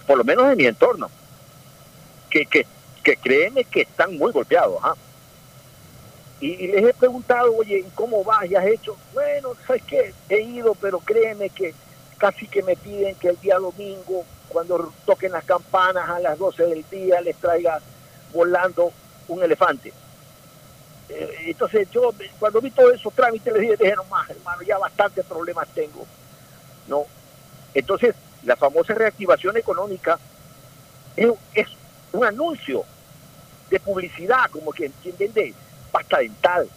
por 0.07 0.17
lo 0.17 0.23
menos 0.23 0.49
en 0.49 0.57
mi 0.57 0.65
entorno, 0.65 1.09
que, 2.29 2.45
que, 2.45 2.65
que 3.05 3.15
créeme 3.15 3.63
que 3.63 3.81
están 3.81 4.17
muy 4.17 4.31
golpeados. 4.31 4.79
¿ah? 4.83 4.95
Y, 6.41 6.47
y 6.47 6.67
les 6.67 6.85
he 6.85 6.93
preguntado, 6.93 7.55
oye, 7.55 7.77
¿y 7.77 7.91
¿cómo 7.93 8.23
vas? 8.23 8.49
¿Ya 8.49 8.59
has 8.59 8.65
hecho? 8.65 8.97
Bueno, 9.13 9.53
¿sabes 9.65 9.83
qué? 9.83 10.13
He 10.27 10.41
ido, 10.41 10.73
pero 10.73 10.99
créeme 10.99 11.49
que 11.51 11.73
casi 12.17 12.47
que 12.47 12.63
me 12.63 12.75
piden 12.75 13.15
que 13.15 13.29
el 13.29 13.39
día 13.39 13.59
domingo, 13.59 14.25
cuando 14.49 14.91
toquen 15.05 15.31
las 15.31 15.43
campanas 15.43 16.09
a 16.09 16.19
las 16.19 16.37
12 16.39 16.65
del 16.65 16.83
día, 16.89 17.21
les 17.21 17.35
traiga 17.37 17.79
volando 18.33 18.91
un 19.27 19.43
elefante. 19.43 19.93
Eh, 21.09 21.35
entonces 21.45 21.87
yo, 21.91 22.11
cuando 22.39 22.59
vi 22.59 22.71
todos 22.71 22.95
esos 22.95 23.13
trámites, 23.13 23.53
les 23.53 23.61
dije, 23.61 23.77
dije, 23.77 23.95
no 23.95 24.05
más, 24.05 24.27
hermano, 24.31 24.63
ya 24.63 24.79
bastantes 24.79 25.23
problemas 25.25 25.67
tengo. 25.75 26.07
No. 26.87 27.05
Entonces, 27.75 28.15
la 28.43 28.55
famosa 28.55 28.95
reactivación 28.95 29.57
económica 29.57 30.17
es, 31.15 31.29
es 31.53 31.67
un 32.11 32.25
anuncio 32.25 32.83
de 33.69 33.79
publicidad, 33.79 34.49
como 34.51 34.71
que 34.71 34.91
quien 35.01 35.15
vende 35.17 35.53
pasta 35.91 36.19
dental. 36.19 36.67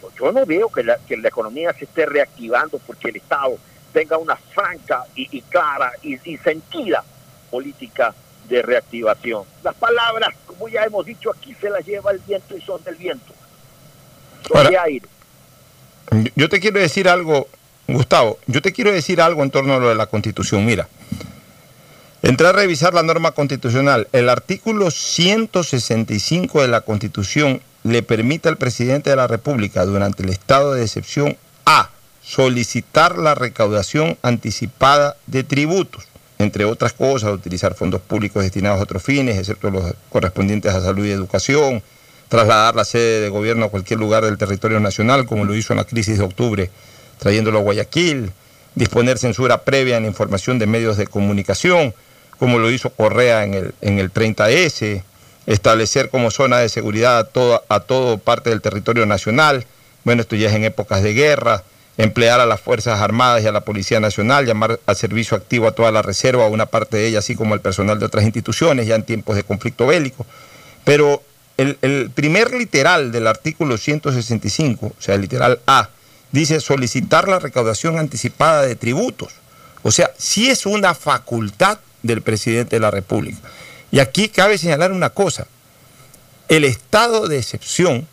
Yo, 0.00 0.10
yo 0.18 0.32
no 0.32 0.46
veo 0.46 0.68
que 0.70 0.82
la, 0.82 0.98
que 0.98 1.16
la 1.16 1.28
economía 1.28 1.72
se 1.74 1.84
esté 1.84 2.06
reactivando 2.06 2.78
porque 2.78 3.08
el 3.10 3.16
Estado 3.16 3.58
tenga 3.92 4.16
una 4.18 4.36
franca 4.36 5.04
y, 5.14 5.28
y 5.36 5.42
clara 5.42 5.92
y, 6.02 6.16
y 6.30 6.36
sentida 6.38 7.04
política 7.50 8.14
de 8.48 8.62
reactivación. 8.62 9.44
Las 9.62 9.74
palabras, 9.74 10.30
como 10.46 10.68
ya 10.68 10.84
hemos 10.84 11.04
dicho 11.04 11.30
aquí, 11.30 11.54
se 11.60 11.68
las 11.70 11.84
lleva 11.84 12.10
el 12.12 12.18
viento 12.20 12.56
y 12.56 12.60
son 12.60 12.82
del 12.84 12.94
viento. 12.96 13.32
Son 14.48 14.56
Ahora- 14.56 14.70
de 14.70 14.78
aire. 14.78 15.06
Yo 16.34 16.48
te 16.48 16.58
quiero 16.58 16.80
decir 16.80 17.08
algo, 17.08 17.46
Gustavo, 17.86 18.38
yo 18.48 18.60
te 18.60 18.72
quiero 18.72 18.90
decir 18.90 19.20
algo 19.20 19.44
en 19.44 19.50
torno 19.52 19.74
a 19.74 19.78
lo 19.78 19.88
de 19.90 19.94
la 19.94 20.06
Constitución. 20.06 20.64
Mira, 20.66 20.88
entré 22.22 22.48
a 22.48 22.52
revisar 22.52 22.94
la 22.94 23.02
norma 23.02 23.32
constitucional. 23.32 24.08
El 24.12 24.28
artículo 24.28 24.90
165 24.90 26.62
de 26.62 26.68
la 26.68 26.82
Constitución 26.82 27.60
le 27.82 28.02
permite 28.02 28.48
al 28.48 28.58
presidente 28.58 29.10
de 29.10 29.16
la 29.16 29.26
República, 29.26 29.84
durante 29.84 30.22
el 30.22 30.28
estado 30.28 30.74
de 30.74 30.82
excepción, 30.82 31.36
A, 31.64 31.90
solicitar 32.22 33.16
la 33.18 33.34
recaudación 33.34 34.18
anticipada 34.22 35.16
de 35.26 35.44
tributos, 35.44 36.04
entre 36.38 36.64
otras 36.64 36.92
cosas, 36.92 37.32
utilizar 37.32 37.74
fondos 37.74 38.00
públicos 38.00 38.42
destinados 38.42 38.80
a 38.80 38.82
otros 38.82 39.02
fines, 39.02 39.38
excepto 39.38 39.70
los 39.70 39.94
correspondientes 40.10 40.74
a 40.74 40.80
salud 40.80 41.06
y 41.06 41.10
educación, 41.10 41.82
trasladar 42.28 42.76
la 42.76 42.84
sede 42.84 43.20
de 43.20 43.28
gobierno 43.28 43.66
a 43.66 43.70
cualquier 43.70 43.98
lugar 43.98 44.24
del 44.24 44.38
territorio 44.38 44.78
nacional, 44.78 45.26
como 45.26 45.44
lo 45.44 45.54
hizo 45.54 45.72
en 45.72 45.78
la 45.78 45.84
crisis 45.84 46.18
de 46.18 46.24
octubre, 46.24 46.70
trayéndolo 47.18 47.58
a 47.58 47.62
Guayaquil, 47.62 48.30
disponer 48.74 49.18
censura 49.18 49.64
previa 49.64 49.96
en 49.96 50.04
la 50.04 50.08
información 50.08 50.58
de 50.58 50.66
medios 50.66 50.96
de 50.96 51.06
comunicación, 51.06 51.94
como 52.40 52.58
lo 52.58 52.70
hizo 52.70 52.88
Correa 52.88 53.44
en 53.44 53.52
el, 53.52 53.74
en 53.82 53.98
el 53.98 54.10
30S, 54.10 55.02
establecer 55.46 56.08
como 56.08 56.30
zona 56.30 56.58
de 56.58 56.70
seguridad 56.70 57.18
a 57.18 57.24
toda, 57.24 57.62
a 57.68 58.16
parte 58.16 58.48
del 58.48 58.62
territorio 58.62 59.04
nacional, 59.04 59.66
bueno, 60.04 60.22
esto 60.22 60.36
ya 60.36 60.48
es 60.48 60.54
en 60.54 60.64
épocas 60.64 61.02
de 61.02 61.12
guerra, 61.12 61.62
emplear 61.98 62.40
a 62.40 62.46
las 62.46 62.58
Fuerzas 62.58 62.98
Armadas 63.02 63.44
y 63.44 63.46
a 63.46 63.52
la 63.52 63.60
Policía 63.60 64.00
Nacional, 64.00 64.46
llamar 64.46 64.80
al 64.86 64.96
servicio 64.96 65.36
activo 65.36 65.68
a 65.68 65.72
toda 65.72 65.92
la 65.92 66.00
reserva, 66.00 66.46
a 66.46 66.48
una 66.48 66.64
parte 66.64 66.96
de 66.96 67.08
ella, 67.08 67.18
así 67.18 67.36
como 67.36 67.52
al 67.52 67.60
personal 67.60 67.98
de 67.98 68.06
otras 68.06 68.24
instituciones, 68.24 68.86
ya 68.86 68.94
en 68.94 69.02
tiempos 69.02 69.36
de 69.36 69.42
conflicto 69.42 69.86
bélico. 69.86 70.24
Pero 70.84 71.22
el, 71.58 71.76
el 71.82 72.08
primer 72.08 72.54
literal 72.54 73.12
del 73.12 73.26
artículo 73.26 73.76
165, 73.76 74.86
o 74.86 75.02
sea, 75.02 75.14
el 75.14 75.20
literal 75.20 75.60
A, 75.66 75.90
dice 76.32 76.58
solicitar 76.60 77.28
la 77.28 77.38
recaudación 77.38 77.98
anticipada 77.98 78.62
de 78.62 78.76
tributos. 78.76 79.34
O 79.82 79.90
sea, 79.90 80.10
sí 80.16 80.48
es 80.48 80.64
una 80.64 80.94
facultad 80.94 81.80
del 82.02 82.22
presidente 82.22 82.76
de 82.76 82.80
la 82.80 82.90
República. 82.90 83.38
Y 83.90 83.98
aquí 83.98 84.28
cabe 84.28 84.58
señalar 84.58 84.92
una 84.92 85.10
cosa. 85.10 85.46
El 86.48 86.64
estado 86.64 87.28
de 87.28 87.38
excepción 87.38 88.06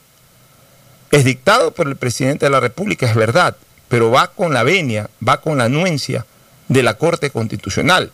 es 1.12 1.24
dictado 1.24 1.72
por 1.72 1.88
el 1.88 1.96
presidente 1.96 2.46
de 2.46 2.50
la 2.50 2.60
República, 2.60 3.06
es 3.06 3.16
verdad, 3.16 3.56
pero 3.88 4.12
va 4.12 4.28
con 4.28 4.54
la 4.54 4.64
venia, 4.64 5.10
va 5.26 5.42
con 5.42 5.58
la 5.58 5.66
anuencia 5.66 6.26
de 6.68 6.84
la 6.84 6.96
Corte 6.96 7.30
Constitucional. 7.30 8.12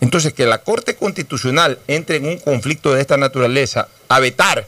Entonces, 0.00 0.32
que 0.32 0.46
la 0.46 0.58
Corte 0.58 0.94
Constitucional 0.94 1.78
entre 1.88 2.16
en 2.16 2.26
un 2.26 2.38
conflicto 2.38 2.94
de 2.94 3.00
esta 3.00 3.16
naturaleza 3.16 3.88
a 4.08 4.20
vetar 4.20 4.66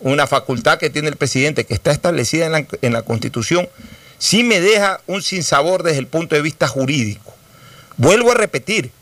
una 0.00 0.28
facultad 0.28 0.78
que 0.78 0.90
tiene 0.90 1.08
el 1.08 1.16
presidente 1.16 1.66
que 1.66 1.74
está 1.74 1.90
establecida 1.90 2.46
en 2.46 2.52
la, 2.52 2.66
en 2.82 2.92
la 2.92 3.02
Constitución, 3.02 3.68
sí 4.18 4.44
me 4.44 4.60
deja 4.60 5.00
un 5.06 5.22
sinsabor 5.22 5.82
desde 5.82 5.98
el 5.98 6.06
punto 6.06 6.36
de 6.36 6.42
vista 6.42 6.68
jurídico. 6.68 7.34
Vuelvo 7.96 8.30
a 8.30 8.34
repetir, 8.34 8.92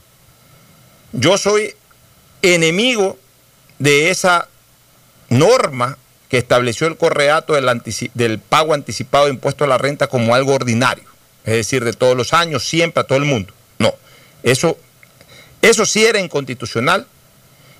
yo 1.17 1.39
soy 1.39 1.75
enemigo 2.43 3.19
de 3.79 4.11
esa 4.11 4.49
norma 5.29 5.99
que 6.29 6.39
estableció 6.39 6.87
el 6.87 6.97
correato 6.97 7.55
del, 7.55 7.83
del 8.15 8.39
pago 8.39 8.75
anticipado 8.75 9.25
de 9.25 9.33
impuesto 9.33 9.65
a 9.65 9.67
la 9.67 9.79
renta 9.79 10.09
como 10.09 10.35
algo 10.35 10.55
ordinario, 10.55 11.05
es 11.45 11.55
decir, 11.55 11.85
de 11.85 11.93
todos 11.93 12.17
los 12.17 12.33
años, 12.35 12.69
siempre 12.69 13.01
a 13.01 13.05
todo 13.05 13.19
el 13.19 13.25
mundo. 13.25 13.53
No, 13.79 13.95
eso, 14.43 14.77
eso 15.63 15.87
sí 15.87 16.05
era 16.05 16.21
inconstitucional 16.21 17.07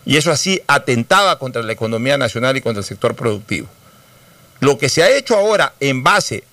y 0.05 0.17
eso 0.17 0.31
así 0.31 0.63
atentaba 0.67 1.39
contra 1.39 1.63
la 1.63 1.73
economía 1.73 2.17
nacional 2.17 2.57
y 2.57 2.63
contra 2.63 2.81
el 2.81 2.87
sector 2.87 3.15
productivo. 3.15 3.69
Lo 4.61 4.79
que 4.79 4.89
se 4.89 5.03
ha 5.03 5.11
hecho 5.11 5.37
ahora 5.37 5.75
en 5.81 6.03
base 6.03 6.45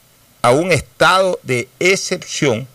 a 0.42 0.52
un 0.52 0.74
estado 0.74 1.40
de 1.44 1.70
excepción, 1.80 2.68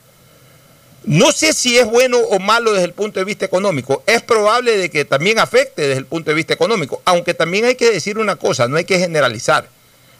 no 1.09 1.32
sé 1.32 1.54
si 1.54 1.78
es 1.78 1.86
bueno 1.86 2.18
o 2.18 2.38
malo 2.38 2.74
desde 2.74 2.84
el 2.84 2.92
punto 2.92 3.18
de 3.18 3.24
vista 3.24 3.46
económico. 3.46 4.02
Es 4.04 4.20
probable 4.20 4.76
de 4.76 4.90
que 4.90 5.06
también 5.06 5.38
afecte 5.38 5.80
desde 5.80 6.00
el 6.00 6.04
punto 6.04 6.30
de 6.30 6.34
vista 6.34 6.52
económico, 6.52 7.00
aunque 7.06 7.32
también 7.32 7.64
hay 7.64 7.76
que 7.76 7.90
decir 7.90 8.18
una 8.18 8.36
cosa, 8.36 8.68
no 8.68 8.76
hay 8.76 8.84
que 8.84 8.98
generalizar. 8.98 9.70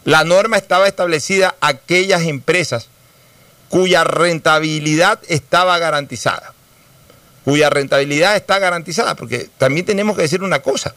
La 0.05 0.24
norma 0.24 0.57
estaba 0.57 0.89
establecida 0.89 1.57
a 1.61 1.68
aquellas 1.68 2.22
empresas 2.22 2.89
cuya 3.68 4.03
rentabilidad 4.03 5.20
estaba 5.28 5.78
garantizada. 5.78 6.55
Cuya 7.45 7.68
rentabilidad 7.68 8.34
está 8.34 8.59
garantizada, 8.59 9.14
porque 9.14 9.51
también 9.59 9.84
tenemos 9.84 10.16
que 10.16 10.22
decir 10.22 10.43
una 10.43 10.62
cosa. 10.62 10.95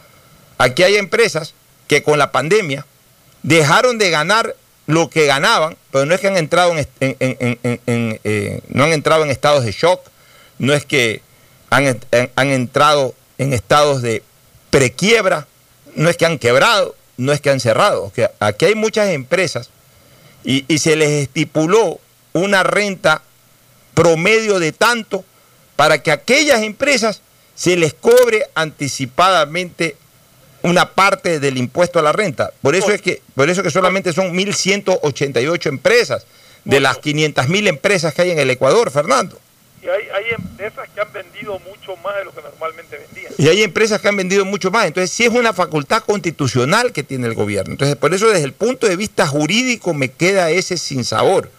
Aquí 0.57 0.83
hay 0.83 0.95
empresas 0.95 1.53
que 1.87 2.01
con 2.01 2.17
la 2.17 2.31
pandemia 2.31 2.85
dejaron 3.43 3.97
de 3.97 4.09
ganar 4.09 4.55
lo 4.91 5.09
que 5.09 5.25
ganaban, 5.25 5.77
pero 5.91 6.05
no 6.05 6.13
es 6.13 6.19
que 6.21 6.27
han 6.27 6.37
entrado 6.37 6.73
en, 6.77 6.87
eh, 8.23 8.61
no 8.67 8.83
han 8.83 8.91
entrado 8.93 9.23
en 9.23 9.31
estados 9.31 9.63
de 9.63 9.71
shock, 9.71 10.01
no 10.59 10.73
es 10.73 10.85
que 10.85 11.21
han- 11.69 11.99
han 12.35 12.47
entrado 12.51 13.15
en 13.37 13.53
estados 13.53 14.01
de 14.01 14.21
prequiebra, 14.69 15.47
no 15.95 16.09
es 16.09 16.17
que 16.17 16.25
han 16.25 16.37
quebrado, 16.37 16.95
no 17.17 17.31
es 17.31 17.39
que 17.41 17.49
han 17.49 17.59
cerrado. 17.59 18.03
O 18.03 18.11
sea, 18.13 18.31
aquí 18.39 18.65
hay 18.65 18.75
muchas 18.75 19.09
empresas 19.09 19.69
y, 20.43 20.65
y 20.67 20.79
se 20.79 20.95
les 20.95 21.09
estipuló 21.09 21.99
una 22.33 22.63
renta 22.63 23.21
promedio 23.93 24.59
de 24.59 24.71
tanto 24.71 25.23
para 25.75 26.01
que 26.03 26.11
aquellas 26.11 26.61
empresas 26.63 27.21
se 27.55 27.75
les 27.77 27.93
cobre 27.93 28.45
anticipadamente 28.55 29.95
una 30.63 30.91
parte 30.91 31.39
del 31.39 31.57
impuesto 31.57 31.99
a 31.99 32.01
la 32.01 32.11
renta. 32.11 32.51
Por 32.61 32.75
eso 32.75 32.91
es 32.91 33.01
que, 33.01 33.21
por 33.35 33.49
eso 33.49 33.63
que 33.63 33.71
solamente 33.71 34.13
son 34.13 34.35
1.188 34.35 35.67
empresas 35.67 36.25
de 36.63 36.79
las 36.79 36.97
500.000 37.01 37.67
empresas 37.67 38.13
que 38.13 38.21
hay 38.21 38.31
en 38.31 38.39
el 38.39 38.49
Ecuador, 38.49 38.91
Fernando. 38.91 39.39
Y 39.81 39.87
hay, 39.87 40.03
hay 40.13 40.25
empresas 40.37 40.87
que 40.93 41.01
han 41.01 41.11
vendido 41.11 41.59
mucho 41.59 41.95
más 41.97 42.15
de 42.17 42.25
lo 42.25 42.31
que 42.31 42.41
normalmente 42.41 42.97
vendían. 42.97 43.33
Y 43.37 43.47
hay 43.47 43.63
empresas 43.63 43.99
que 43.99 44.07
han 44.07 44.15
vendido 44.15 44.45
mucho 44.45 44.69
más. 44.69 44.85
Entonces, 44.85 45.09
sí 45.09 45.23
es 45.23 45.31
una 45.31 45.53
facultad 45.53 46.03
constitucional 46.03 46.91
que 46.91 47.01
tiene 47.01 47.27
el 47.27 47.33
gobierno. 47.33 47.71
Entonces, 47.71 47.95
por 47.95 48.13
eso 48.13 48.29
desde 48.29 48.45
el 48.45 48.53
punto 48.53 48.87
de 48.87 48.95
vista 48.95 49.25
jurídico 49.25 49.95
me 49.95 50.11
queda 50.11 50.51
ese 50.51 50.77
sinsabor. 50.77 51.49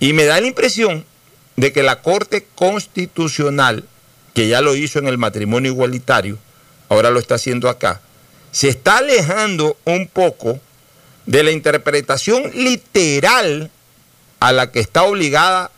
Y 0.00 0.12
me 0.12 0.24
da 0.24 0.40
la 0.40 0.46
impresión 0.48 1.04
de 1.54 1.72
que 1.72 1.84
la 1.84 2.02
Corte 2.02 2.46
Constitucional, 2.56 3.84
que 4.34 4.48
ya 4.48 4.60
lo 4.60 4.74
hizo 4.74 4.98
en 4.98 5.06
el 5.06 5.18
matrimonio 5.18 5.70
igualitario, 5.70 6.38
ahora 6.90 7.10
lo 7.10 7.18
está 7.18 7.36
haciendo 7.36 7.70
acá, 7.70 8.02
se 8.52 8.68
está 8.68 8.98
alejando 8.98 9.78
un 9.86 10.08
poco 10.08 10.60
de 11.24 11.42
la 11.44 11.52
interpretación 11.52 12.50
literal 12.54 13.70
a 14.40 14.52
la 14.52 14.72
que 14.72 14.80
está 14.80 15.04
obligada 15.04 15.70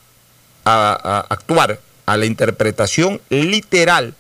a, 0.64 1.26
actuar, 1.28 1.78
a 2.06 2.16
la 2.16 2.26
interpretación 2.26 3.20
literal, 3.28 4.14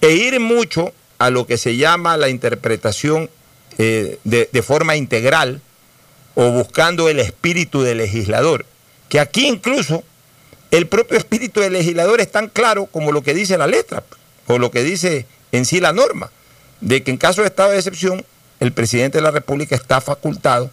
e 0.00 0.12
ir 0.12 0.38
mucho 0.38 0.92
a 1.18 1.30
lo 1.30 1.46
que 1.46 1.56
se 1.56 1.76
llama 1.76 2.16
la 2.18 2.28
interpretación 2.28 3.30
eh, 3.78 4.18
de, 4.24 4.50
de 4.52 4.62
forma 4.62 4.96
integral 4.96 5.62
o 6.34 6.50
buscando 6.50 7.08
el 7.08 7.18
espíritu 7.18 7.80
del 7.82 7.98
legislador, 7.98 8.66
que 9.08 9.18
aquí 9.18 9.46
incluso 9.46 10.04
el 10.70 10.88
propio 10.88 11.16
espíritu 11.16 11.60
del 11.60 11.72
legislador 11.72 12.20
es 12.20 12.30
tan 12.30 12.48
claro 12.48 12.84
como 12.86 13.12
lo 13.12 13.22
que 13.22 13.32
dice 13.32 13.56
la 13.56 13.66
letra, 13.66 14.04
o 14.46 14.58
lo 14.58 14.70
que 14.70 14.82
dice 14.82 15.24
en 15.56 15.64
sí 15.64 15.80
la 15.80 15.92
norma, 15.92 16.30
de 16.80 17.02
que 17.02 17.10
en 17.10 17.16
caso 17.16 17.42
de 17.42 17.48
estado 17.48 17.70
de 17.70 17.78
excepción, 17.78 18.24
el 18.60 18.72
presidente 18.72 19.18
de 19.18 19.22
la 19.22 19.30
República 19.30 19.74
está 19.74 20.00
facultado 20.00 20.70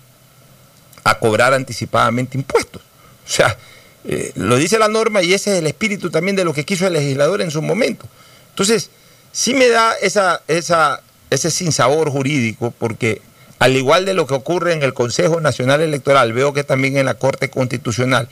a 1.03 1.19
cobrar 1.19 1.53
anticipadamente 1.53 2.37
impuestos. 2.37 2.81
O 3.25 3.29
sea, 3.29 3.57
eh, 4.05 4.31
lo 4.35 4.57
dice 4.57 4.79
la 4.79 4.87
norma 4.87 5.21
y 5.21 5.33
ese 5.33 5.53
es 5.53 5.59
el 5.59 5.67
espíritu 5.67 6.09
también 6.09 6.35
de 6.35 6.43
lo 6.43 6.53
que 6.53 6.65
quiso 6.65 6.87
el 6.87 6.93
legislador 6.93 7.41
en 7.41 7.51
su 7.51 7.61
momento. 7.61 8.05
Entonces, 8.49 8.89
sí 9.31 9.53
me 9.53 9.67
da 9.69 9.93
esa, 10.01 10.41
esa, 10.47 11.01
ese 11.29 11.51
sinsabor 11.51 12.09
jurídico, 12.09 12.73
porque 12.77 13.21
al 13.59 13.75
igual 13.75 14.05
de 14.05 14.13
lo 14.13 14.27
que 14.27 14.33
ocurre 14.33 14.73
en 14.73 14.83
el 14.83 14.93
Consejo 14.93 15.39
Nacional 15.39 15.81
Electoral, 15.81 16.33
veo 16.33 16.53
que 16.53 16.63
también 16.63 16.97
en 16.97 17.05
la 17.05 17.13
Corte 17.13 17.49
Constitucional 17.49 18.27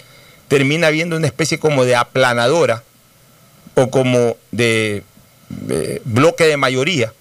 termina 0.48 0.88
habiendo 0.88 1.16
una 1.16 1.28
especie 1.28 1.60
como 1.60 1.86
de 1.86 1.96
aplanadora 1.96 2.84
o 3.76 3.90
como 3.90 4.36
de, 4.52 5.04
de 5.62 6.02
bloque 6.06 6.46
de 6.46 6.58
mayoría, 6.58 7.14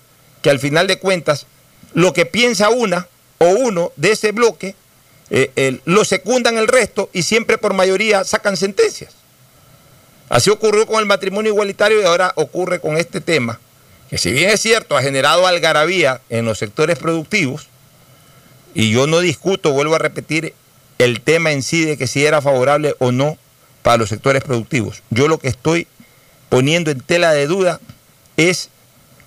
que 0.42 0.50
al 0.50 0.58
final 0.58 0.86
de 0.86 0.98
cuentas 0.98 1.46
lo 1.94 2.12
que 2.12 2.26
piensa 2.26 2.70
una 2.70 3.08
o 3.38 3.46
uno 3.48 3.92
de 3.96 4.12
ese 4.12 4.32
bloque 4.32 4.74
eh, 5.30 5.78
lo 5.84 6.04
secundan 6.04 6.58
el 6.58 6.68
resto 6.68 7.08
y 7.12 7.22
siempre 7.22 7.58
por 7.58 7.74
mayoría 7.74 8.24
sacan 8.24 8.56
sentencias. 8.56 9.14
Así 10.28 10.50
ocurrió 10.50 10.86
con 10.86 11.00
el 11.00 11.06
matrimonio 11.06 11.52
igualitario 11.52 12.00
y 12.00 12.04
ahora 12.04 12.32
ocurre 12.36 12.80
con 12.80 12.96
este 12.96 13.20
tema, 13.20 13.60
que 14.08 14.18
si 14.18 14.30
bien 14.32 14.50
es 14.50 14.60
cierto, 14.60 14.96
ha 14.96 15.02
generado 15.02 15.46
algarabía 15.46 16.20
en 16.30 16.44
los 16.44 16.58
sectores 16.58 16.98
productivos, 16.98 17.68
y 18.74 18.92
yo 18.92 19.08
no 19.08 19.18
discuto, 19.20 19.72
vuelvo 19.72 19.96
a 19.96 19.98
repetir, 19.98 20.54
el 20.98 21.20
tema 21.20 21.50
en 21.50 21.62
sí 21.62 21.84
de 21.84 21.96
que 21.96 22.06
si 22.06 22.24
era 22.24 22.40
favorable 22.42 22.94
o 22.98 23.10
no 23.10 23.38
para 23.82 23.96
los 23.96 24.08
sectores 24.08 24.44
productivos. 24.44 25.02
Yo 25.10 25.28
lo 25.28 25.38
que 25.38 25.48
estoy 25.48 25.88
poniendo 26.48 26.90
en 26.90 27.00
tela 27.00 27.32
de 27.32 27.46
duda 27.46 27.80
es 28.48 28.70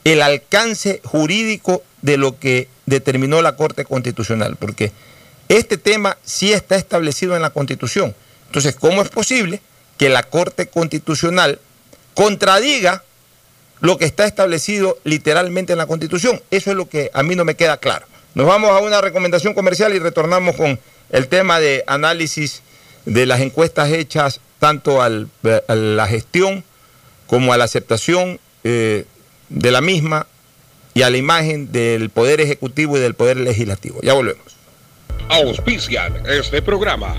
el 0.04 0.22
alcance 0.22 1.02
jurídico 1.04 1.84
de 2.02 2.18
lo 2.18 2.40
que 2.40 2.68
determinó 2.86 3.42
la 3.42 3.56
Corte 3.56 3.86
Constitucional, 3.86 4.56
porque 4.58 4.92
este 5.50 5.78
tema 5.78 6.18
sí 6.24 6.52
está 6.52 6.76
establecido 6.76 7.36
en 7.36 7.42
la 7.42 7.52
Constitución. 7.52 8.16
Entonces, 8.48 8.76
¿cómo 8.76 9.02
es 9.02 9.10
posible 9.10 9.62
que 9.98 10.10
la 10.10 10.24
Corte 10.24 10.68
Constitucional 10.68 11.60
contradiga 12.14 13.04
lo 13.80 13.98
que 13.98 14.06
está 14.06 14.26
establecido 14.26 14.98
literalmente 15.04 15.74
en 15.74 15.78
la 15.80 15.86
Constitución? 15.88 16.42
Eso 16.52 16.72
es 16.72 16.76
lo 16.78 16.88
que 16.90 17.10
a 17.14 17.24
mí 17.24 17.36
no 17.36 17.46
me 17.46 17.56
queda 17.56 17.78
claro. 17.78 18.06
Nos 18.36 18.48
vamos 18.48 18.72
a 18.72 18.80
una 18.80 19.00
recomendación 19.02 19.54
comercial 19.54 19.94
y 19.94 20.00
retornamos 20.00 20.56
con 20.56 20.80
el 21.12 21.28
tema 21.28 21.60
de 21.60 21.84
análisis 21.88 22.62
de 23.06 23.26
las 23.26 23.42
encuestas 23.42 23.92
hechas 23.92 24.40
tanto 24.60 25.02
al- 25.02 25.30
a 25.68 25.76
la 25.76 26.08
gestión 26.08 26.64
como 27.28 27.54
a 27.54 27.58
la 27.58 27.66
aceptación 27.66 28.40
eh, 28.64 29.06
de 29.50 29.72
la 29.72 29.82
misma 29.82 30.28
y 30.94 31.02
a 31.02 31.10
la 31.10 31.18
imagen 31.18 31.72
del 31.72 32.10
Poder 32.10 32.42
Ejecutivo 32.42 32.98
y 32.98 33.00
del 33.00 33.16
Poder 33.16 33.38
Legislativo. 33.38 34.00
Ya 34.02 34.14
volvemos. 34.14 34.56
Auspician 35.30 36.24
este 36.28 36.62
programa. 36.62 37.16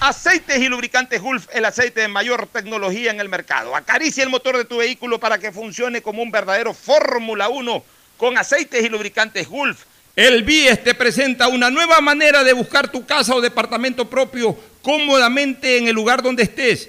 Aceites 0.00 0.58
y 0.58 0.68
lubricantes 0.68 1.20
Gulf, 1.20 1.48
el 1.52 1.64
aceite 1.64 2.02
de 2.02 2.08
mayor 2.08 2.46
tecnología 2.46 3.10
en 3.10 3.20
el 3.20 3.28
mercado. 3.28 3.74
Acaricia 3.74 4.22
el 4.22 4.30
motor 4.30 4.56
de 4.56 4.64
tu 4.64 4.78
vehículo 4.78 5.18
para 5.18 5.38
que 5.38 5.50
funcione 5.50 6.02
como 6.02 6.22
un 6.22 6.30
verdadero 6.30 6.72
Fórmula 6.72 7.48
1 7.48 7.84
con 8.16 8.38
aceites 8.38 8.84
y 8.84 8.88
lubricantes 8.88 9.48
Gulf. 9.48 9.84
El 10.14 10.44
BIES 10.44 10.84
te 10.84 10.94
presenta 10.94 11.48
una 11.48 11.70
nueva 11.70 12.00
manera 12.00 12.44
de 12.44 12.52
buscar 12.52 12.90
tu 12.90 13.06
casa 13.06 13.34
o 13.34 13.40
departamento 13.40 14.08
propio 14.08 14.56
cómodamente 14.82 15.78
en 15.78 15.88
el 15.88 15.94
lugar 15.94 16.22
donde 16.22 16.44
estés. 16.44 16.88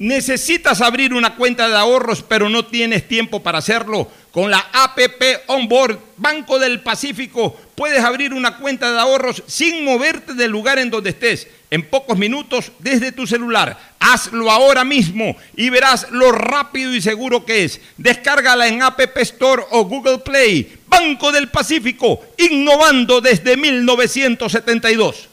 Necesitas 0.00 0.80
abrir 0.80 1.12
una 1.12 1.36
cuenta 1.36 1.68
de 1.68 1.76
ahorros, 1.76 2.22
pero 2.22 2.48
no 2.48 2.64
tienes 2.64 3.06
tiempo 3.06 3.42
para 3.42 3.58
hacerlo. 3.58 4.10
Con 4.32 4.50
la 4.50 4.66
APP 4.72 5.42
Onboard 5.48 5.98
Banco 6.16 6.58
del 6.58 6.80
Pacífico 6.80 7.54
puedes 7.74 8.02
abrir 8.02 8.32
una 8.32 8.56
cuenta 8.56 8.90
de 8.90 8.98
ahorros 8.98 9.42
sin 9.46 9.84
moverte 9.84 10.32
del 10.32 10.50
lugar 10.50 10.78
en 10.78 10.88
donde 10.88 11.10
estés. 11.10 11.48
En 11.70 11.82
pocos 11.82 12.16
minutos 12.16 12.72
desde 12.78 13.12
tu 13.12 13.26
celular. 13.26 13.78
Hazlo 13.98 14.50
ahora 14.50 14.84
mismo 14.84 15.36
y 15.54 15.68
verás 15.68 16.10
lo 16.10 16.32
rápido 16.32 16.94
y 16.94 17.02
seguro 17.02 17.44
que 17.44 17.64
es. 17.64 17.78
Descárgala 17.98 18.68
en 18.68 18.82
App 18.82 18.98
Store 19.18 19.64
o 19.70 19.84
Google 19.84 20.20
Play. 20.20 20.78
Banco 20.86 21.30
del 21.30 21.48
Pacífico, 21.48 22.22
innovando 22.38 23.20
desde 23.20 23.56
1972. 23.56 25.29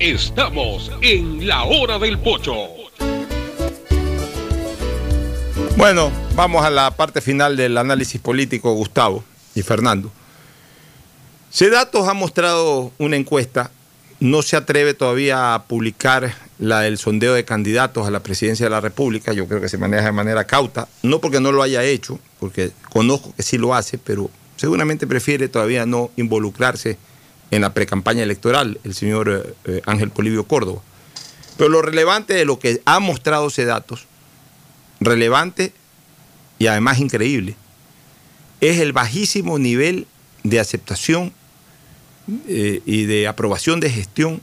Estamos 0.00 0.90
en 1.02 1.46
la 1.46 1.62
hora 1.62 2.00
del 2.00 2.18
pocho. 2.18 2.52
Bueno, 5.76 6.10
vamos 6.34 6.64
a 6.64 6.70
la 6.70 6.90
parte 6.90 7.20
final 7.20 7.56
del 7.56 7.78
análisis 7.78 8.20
político, 8.20 8.72
Gustavo 8.74 9.22
y 9.54 9.62
Fernando. 9.62 10.10
Sedatos 11.48 12.08
ha 12.08 12.14
mostrado 12.14 12.90
una 12.98 13.14
encuesta, 13.14 13.70
no 14.18 14.42
se 14.42 14.56
atreve 14.56 14.94
todavía 14.94 15.54
a 15.54 15.62
publicar 15.62 16.34
la 16.58 16.80
del 16.80 16.98
sondeo 16.98 17.34
de 17.34 17.44
candidatos 17.44 18.08
a 18.08 18.10
la 18.10 18.20
presidencia 18.20 18.66
de 18.66 18.70
la 18.70 18.80
República, 18.80 19.32
yo 19.32 19.46
creo 19.46 19.60
que 19.60 19.68
se 19.68 19.78
maneja 19.78 20.06
de 20.06 20.12
manera 20.12 20.44
cauta, 20.44 20.88
no 21.04 21.20
porque 21.20 21.38
no 21.38 21.52
lo 21.52 21.62
haya 21.62 21.84
hecho, 21.84 22.18
porque 22.40 22.72
conozco 22.90 23.32
que 23.36 23.44
sí 23.44 23.58
lo 23.58 23.74
hace, 23.74 23.98
pero 23.98 24.28
seguramente 24.56 25.06
prefiere 25.06 25.48
todavía 25.48 25.86
no 25.86 26.10
involucrarse 26.16 26.98
en 27.50 27.62
la 27.62 27.74
precampaña 27.74 28.22
electoral, 28.22 28.78
el 28.84 28.94
señor 28.94 29.54
eh, 29.64 29.82
Ángel 29.86 30.10
Polivio 30.10 30.44
Córdoba. 30.44 30.82
Pero 31.56 31.70
lo 31.70 31.82
relevante 31.82 32.34
de 32.34 32.44
lo 32.44 32.58
que 32.58 32.82
ha 32.84 32.98
mostrado 32.98 33.50
Sedatos, 33.50 34.06
relevante 35.00 35.72
y 36.58 36.66
además 36.66 36.98
increíble, 36.98 37.56
es 38.60 38.80
el 38.80 38.92
bajísimo 38.92 39.58
nivel 39.58 40.06
de 40.42 40.60
aceptación 40.60 41.32
eh, 42.48 42.80
y 42.86 43.04
de 43.04 43.28
aprobación 43.28 43.80
de 43.80 43.90
gestión, 43.90 44.40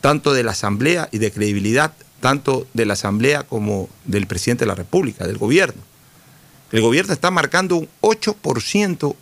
tanto 0.00 0.34
de 0.34 0.42
la 0.42 0.52
Asamblea 0.52 1.08
y 1.12 1.18
de 1.18 1.32
credibilidad, 1.32 1.94
tanto 2.20 2.66
de 2.74 2.86
la 2.86 2.94
Asamblea 2.94 3.44
como 3.44 3.88
del 4.04 4.26
presidente 4.26 4.64
de 4.64 4.68
la 4.68 4.74
República, 4.74 5.26
del 5.26 5.38
gobierno. 5.38 5.80
El 6.72 6.80
gobierno 6.80 7.12
está 7.12 7.30
marcando 7.30 7.76
un 7.76 7.88
8% 8.00 9.14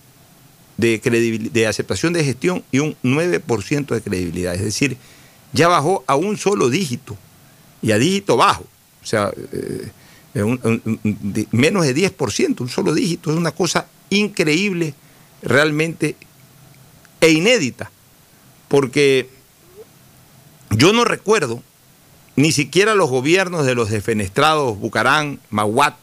de, 0.83 1.51
de 1.53 1.67
aceptación 1.67 2.13
de 2.13 2.25
gestión 2.25 2.63
y 2.71 2.81
un 2.81 2.97
9% 3.03 3.87
de 3.87 4.01
credibilidad. 4.03 4.55
Es 4.55 4.63
decir, 4.63 4.97
ya 5.53 5.69
bajó 5.69 6.05
a 6.07 6.17
un 6.17 6.37
solo 6.37 6.69
dígito 6.69 7.17
y 7.81 7.93
a 7.93 7.99
dígito 7.99 8.37
bajo. 8.37 8.65
O 9.03 9.07
sea, 9.07 9.33
eh, 9.53 9.91
de- 10.35 11.47
menos 11.51 11.85
de 11.87 11.95
10%, 11.95 12.61
un 12.61 12.69
solo 12.69 12.95
dígito. 12.95 13.31
Es 13.31 13.37
una 13.37 13.53
cosa 13.53 13.87
increíble, 14.11 14.95
realmente, 15.43 16.17
e 17.21 17.31
inédita. 17.31 17.91
porque 18.69 19.29
yo 20.71 20.93
no 20.95 21.05
recuerdo 21.05 21.63
ni 22.37 22.51
siquiera 22.53 22.95
los 22.95 23.11
gobiernos 23.11 23.67
de 23.67 23.75
los 23.75 23.91
defenestrados 23.91 24.79
Bucarán, 24.79 25.39
Maguat 25.51 25.97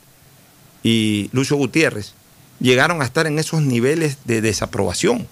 y 0.84 1.30
Lucio 1.34 1.58
Gutiérrez 1.58 2.14
llegaron 2.60 3.02
a 3.02 3.06
estar 3.06 3.28
en 3.28 3.40
esos 3.40 3.62
niveles 3.62 4.18
de 4.26 4.42
desaprobación, 4.42 5.28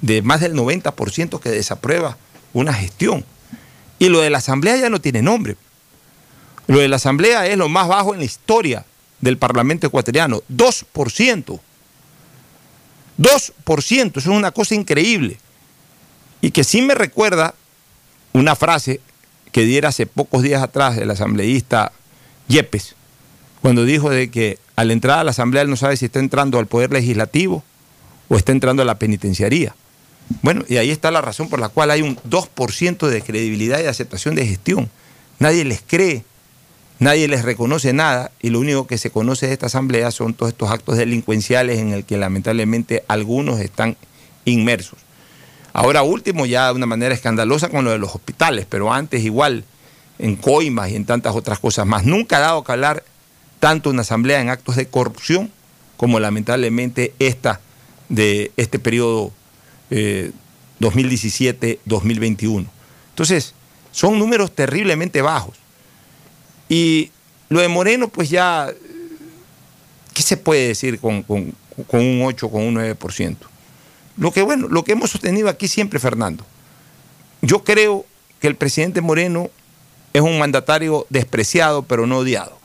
de 0.00 0.22
más 0.22 0.40
del 0.40 0.54
90% 0.54 1.40
que 1.40 1.50
desaprueba 1.50 2.16
una 2.52 2.72
gestión. 2.72 3.24
Y 3.98 4.08
lo 4.08 4.20
de 4.20 4.30
la 4.30 4.38
Asamblea 4.38 4.76
ya 4.76 4.90
no 4.90 5.00
tiene 5.00 5.22
nombre. 5.22 5.56
Lo 6.66 6.78
de 6.78 6.88
la 6.88 6.96
Asamblea 6.96 7.46
es 7.46 7.56
lo 7.56 7.68
más 7.68 7.88
bajo 7.88 8.14
en 8.14 8.20
la 8.20 8.26
historia 8.26 8.84
del 9.20 9.36
Parlamento 9.36 9.86
ecuatoriano, 9.86 10.42
2%. 10.48 11.60
2%, 13.18 14.10
eso 14.16 14.18
es 14.18 14.26
una 14.26 14.50
cosa 14.50 14.74
increíble. 14.74 15.38
Y 16.40 16.52
que 16.52 16.64
sí 16.64 16.80
me 16.80 16.94
recuerda 16.94 17.54
una 18.32 18.56
frase 18.56 19.00
que 19.52 19.64
diera 19.64 19.90
hace 19.90 20.06
pocos 20.06 20.42
días 20.42 20.62
atrás 20.62 20.96
el 20.96 21.10
asambleísta 21.10 21.92
Yepes, 22.48 22.94
cuando 23.60 23.84
dijo 23.84 24.10
de 24.10 24.30
que 24.30 24.58
al 24.80 24.90
entrar 24.90 25.18
a 25.18 25.24
la 25.24 25.32
asamblea 25.32 25.62
él 25.62 25.68
no 25.68 25.76
sabe 25.76 25.98
si 25.98 26.06
está 26.06 26.20
entrando 26.20 26.58
al 26.58 26.66
poder 26.66 26.90
legislativo 26.90 27.62
o 28.30 28.36
está 28.36 28.52
entrando 28.52 28.80
a 28.80 28.86
la 28.86 28.98
penitenciaría. 28.98 29.74
Bueno, 30.40 30.64
y 30.68 30.78
ahí 30.78 30.90
está 30.90 31.10
la 31.10 31.20
razón 31.20 31.50
por 31.50 31.60
la 31.60 31.68
cual 31.68 31.90
hay 31.90 32.00
un 32.00 32.16
2% 32.16 33.08
de 33.08 33.20
credibilidad 33.20 33.78
y 33.82 33.86
aceptación 33.86 34.36
de 34.36 34.46
gestión. 34.46 34.88
Nadie 35.38 35.66
les 35.66 35.82
cree, 35.86 36.24
nadie 36.98 37.28
les 37.28 37.44
reconoce 37.44 37.92
nada 37.92 38.30
y 38.40 38.48
lo 38.48 38.58
único 38.58 38.86
que 38.86 38.96
se 38.96 39.10
conoce 39.10 39.48
de 39.48 39.52
esta 39.52 39.66
asamblea 39.66 40.10
son 40.12 40.32
todos 40.32 40.52
estos 40.52 40.70
actos 40.70 40.96
delincuenciales 40.96 41.78
en 41.78 41.92
el 41.92 42.04
que 42.04 42.16
lamentablemente 42.16 43.04
algunos 43.06 43.60
están 43.60 43.98
inmersos. 44.46 44.98
Ahora 45.74 46.02
último, 46.02 46.46
ya 46.46 46.68
de 46.68 46.72
una 46.72 46.86
manera 46.86 47.14
escandalosa 47.14 47.68
con 47.68 47.84
lo 47.84 47.90
de 47.90 47.98
los 47.98 48.14
hospitales, 48.14 48.66
pero 48.66 48.90
antes 48.90 49.22
igual 49.24 49.64
en 50.18 50.36
coimas 50.36 50.88
y 50.88 50.96
en 50.96 51.04
tantas 51.04 51.36
otras 51.36 51.58
cosas 51.58 51.86
más. 51.86 52.06
Nunca 52.06 52.38
ha 52.38 52.40
dado 52.40 52.64
que 52.64 52.72
hablar 52.72 53.04
tanto 53.60 53.90
una 53.90 54.02
asamblea 54.02 54.40
en 54.40 54.48
actos 54.48 54.76
de 54.76 54.88
corrupción 54.88 55.50
como 55.96 56.18
lamentablemente 56.18 57.14
esta 57.18 57.60
de 58.08 58.52
este 58.56 58.78
periodo 58.78 59.32
2017-2021. 59.90 62.62
Eh, 62.62 62.66
Entonces, 63.10 63.54
son 63.92 64.18
números 64.18 64.54
terriblemente 64.54 65.20
bajos. 65.22 65.56
Y 66.68 67.10
lo 67.48 67.60
de 67.60 67.68
Moreno, 67.68 68.08
pues 68.08 68.28
ya, 68.30 68.72
¿qué 70.14 70.22
se 70.22 70.36
puede 70.36 70.68
decir 70.68 71.00
con, 71.00 71.24
un 71.28 72.22
8, 72.22 72.48
con 72.48 72.62
un 72.62 72.76
9%? 72.76 73.36
Lo 74.16 74.32
que, 74.32 74.42
bueno, 74.42 74.68
lo 74.68 74.84
que 74.84 74.92
hemos 74.92 75.10
sostenido 75.10 75.48
aquí 75.48 75.66
siempre, 75.66 75.98
Fernando. 75.98 76.46
Yo 77.42 77.64
creo 77.64 78.06
que 78.38 78.46
el 78.46 78.54
presidente 78.54 79.00
Moreno 79.00 79.50
es 80.12 80.22
un 80.22 80.38
mandatario 80.38 81.06
despreciado, 81.10 81.82
pero 81.82 82.06
no 82.06 82.18
odiado, 82.18 82.59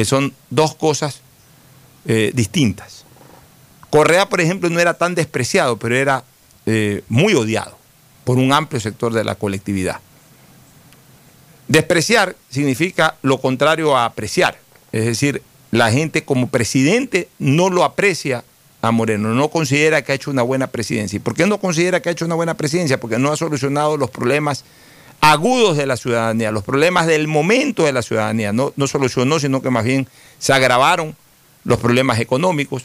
que 0.00 0.06
son 0.06 0.32
dos 0.48 0.74
cosas 0.74 1.20
eh, 2.06 2.30
distintas. 2.32 3.04
Correa, 3.90 4.30
por 4.30 4.40
ejemplo, 4.40 4.70
no 4.70 4.80
era 4.80 4.94
tan 4.94 5.14
despreciado, 5.14 5.76
pero 5.76 5.94
era 5.94 6.24
eh, 6.64 7.04
muy 7.10 7.34
odiado 7.34 7.76
por 8.24 8.38
un 8.38 8.50
amplio 8.50 8.80
sector 8.80 9.12
de 9.12 9.24
la 9.24 9.34
colectividad. 9.34 10.00
Despreciar 11.68 12.34
significa 12.48 13.16
lo 13.20 13.42
contrario 13.42 13.94
a 13.94 14.06
apreciar, 14.06 14.58
es 14.90 15.04
decir, 15.04 15.42
la 15.70 15.92
gente 15.92 16.24
como 16.24 16.48
presidente 16.48 17.28
no 17.38 17.68
lo 17.68 17.84
aprecia 17.84 18.42
a 18.80 18.92
Moreno, 18.92 19.34
no 19.34 19.50
considera 19.50 20.00
que 20.00 20.12
ha 20.12 20.14
hecho 20.14 20.30
una 20.30 20.40
buena 20.40 20.68
presidencia. 20.68 21.18
¿Y 21.18 21.20
por 21.20 21.34
qué 21.34 21.44
no 21.46 21.58
considera 21.58 22.00
que 22.00 22.08
ha 22.08 22.12
hecho 22.12 22.24
una 22.24 22.36
buena 22.36 22.56
presidencia? 22.56 22.98
Porque 22.98 23.18
no 23.18 23.32
ha 23.32 23.36
solucionado 23.36 23.98
los 23.98 24.08
problemas 24.08 24.64
agudos 25.20 25.76
de 25.76 25.86
la 25.86 25.96
ciudadanía, 25.96 26.50
los 26.50 26.64
problemas 26.64 27.06
del 27.06 27.28
momento 27.28 27.84
de 27.84 27.92
la 27.92 28.02
ciudadanía. 28.02 28.52
No, 28.52 28.72
no 28.76 28.86
solucionó, 28.86 29.38
sino 29.38 29.62
que 29.62 29.70
más 29.70 29.84
bien 29.84 30.08
se 30.38 30.52
agravaron 30.52 31.16
los 31.64 31.78
problemas 31.78 32.18
económicos. 32.20 32.84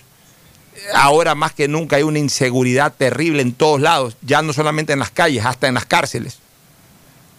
Ahora 0.94 1.36
más 1.36 1.54
que 1.54 1.68
nunca 1.68 1.96
hay 1.96 2.04
una 2.04 2.20
inseguridad 2.20 2.94
terrible 2.96 3.42
en 3.42 3.54
todos 3.54 3.80
lados, 3.80 4.18
ya 4.22 4.42
no 4.42 4.54
solamente 4.54 4.94
en 4.94 5.00
las 5.00 5.12
calles, 5.12 5.46
hasta 5.46 5.68
en 5.68 5.74
las 5.74 5.86
cárceles. 5.86 6.40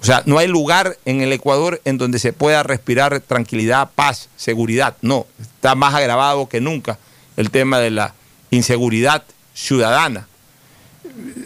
O 0.00 0.04
sea, 0.04 0.22
no 0.26 0.38
hay 0.38 0.46
lugar 0.46 0.98
en 1.04 1.20
el 1.20 1.32
Ecuador 1.32 1.80
en 1.84 1.98
donde 1.98 2.18
se 2.18 2.32
pueda 2.32 2.62
respirar 2.62 3.20
tranquilidad, 3.20 3.90
paz, 3.94 4.28
seguridad. 4.36 4.96
No, 5.02 5.26
está 5.40 5.74
más 5.74 5.94
agravado 5.94 6.48
que 6.48 6.60
nunca 6.60 6.98
el 7.36 7.50
tema 7.50 7.78
de 7.78 7.90
la 7.90 8.14
inseguridad 8.50 9.24
ciudadana, 9.54 10.28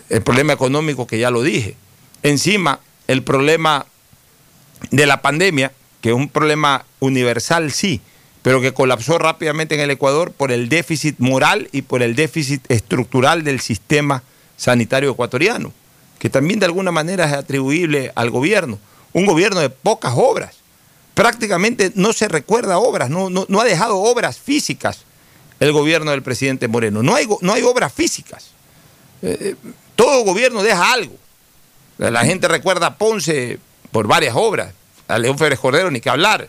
el 0.09 0.23
problema 0.23 0.53
económico 0.53 1.07
que 1.07 1.19
ya 1.19 1.31
lo 1.31 1.43
dije. 1.43 1.77
Encima, 2.23 2.81
el 3.11 3.25
problema 3.25 3.87
de 4.93 5.05
la 5.05 5.21
pandemia, 5.21 5.73
que 6.01 6.11
es 6.11 6.15
un 6.15 6.29
problema 6.29 6.85
universal, 7.01 7.73
sí, 7.73 8.01
pero 8.43 8.61
que 8.61 8.73
colapsó 8.73 9.19
rápidamente 9.19 9.75
en 9.75 9.81
el 9.81 9.91
Ecuador 9.91 10.31
por 10.31 10.53
el 10.53 10.69
déficit 10.69 11.17
moral 11.19 11.69
y 11.73 11.83
por 11.83 12.05
el 12.05 12.15
déficit 12.15 12.65
estructural 12.71 13.43
del 13.43 13.59
sistema 13.59 14.23
sanitario 14.57 15.11
ecuatoriano, 15.11 15.73
que 16.21 16.31
también 16.31 16.61
de 16.61 16.67
alguna 16.67 16.93
manera 16.93 17.25
es 17.25 17.33
atribuible 17.33 18.13
al 18.15 18.31
gobierno. 18.31 18.79
Un 19.13 19.27
gobierno 19.27 19.59
de 19.59 19.71
pocas 19.71 20.13
obras. 20.15 20.55
Prácticamente 21.15 21.91
no 21.97 22.13
se 22.13 22.29
recuerda 22.29 22.79
obras, 22.79 23.11
no, 23.11 23.29
no, 23.29 23.61
ha 23.61 23.65
dejado 23.65 23.99
obras 23.99 24.39
físicas 24.39 25.01
el 25.59 25.73
gobierno 25.73 26.13
del 26.13 26.23
presidente 26.23 26.69
Moreno. 26.69 27.03
No 27.03 27.17
hay, 27.17 27.27
no 27.41 27.53
hay 27.53 27.63
obras 27.65 27.93
físicas. 27.93 28.51
Eh, 29.21 29.37
eh, 29.41 29.55
todo 29.97 30.23
gobierno 30.25 30.63
deja 30.63 30.93
algo. 30.93 31.19
La 32.09 32.25
gente 32.25 32.49
recuerda 32.49 32.87
a 32.87 32.97
Ponce 32.97 33.59
por 33.93 34.07
varias 34.07 34.35
obras. 34.35 34.73
A 35.07 35.19
León 35.19 35.37
Férez 35.37 35.59
Cordero 35.59 35.91
ni 35.91 36.01
que 36.01 36.09
hablar. 36.09 36.49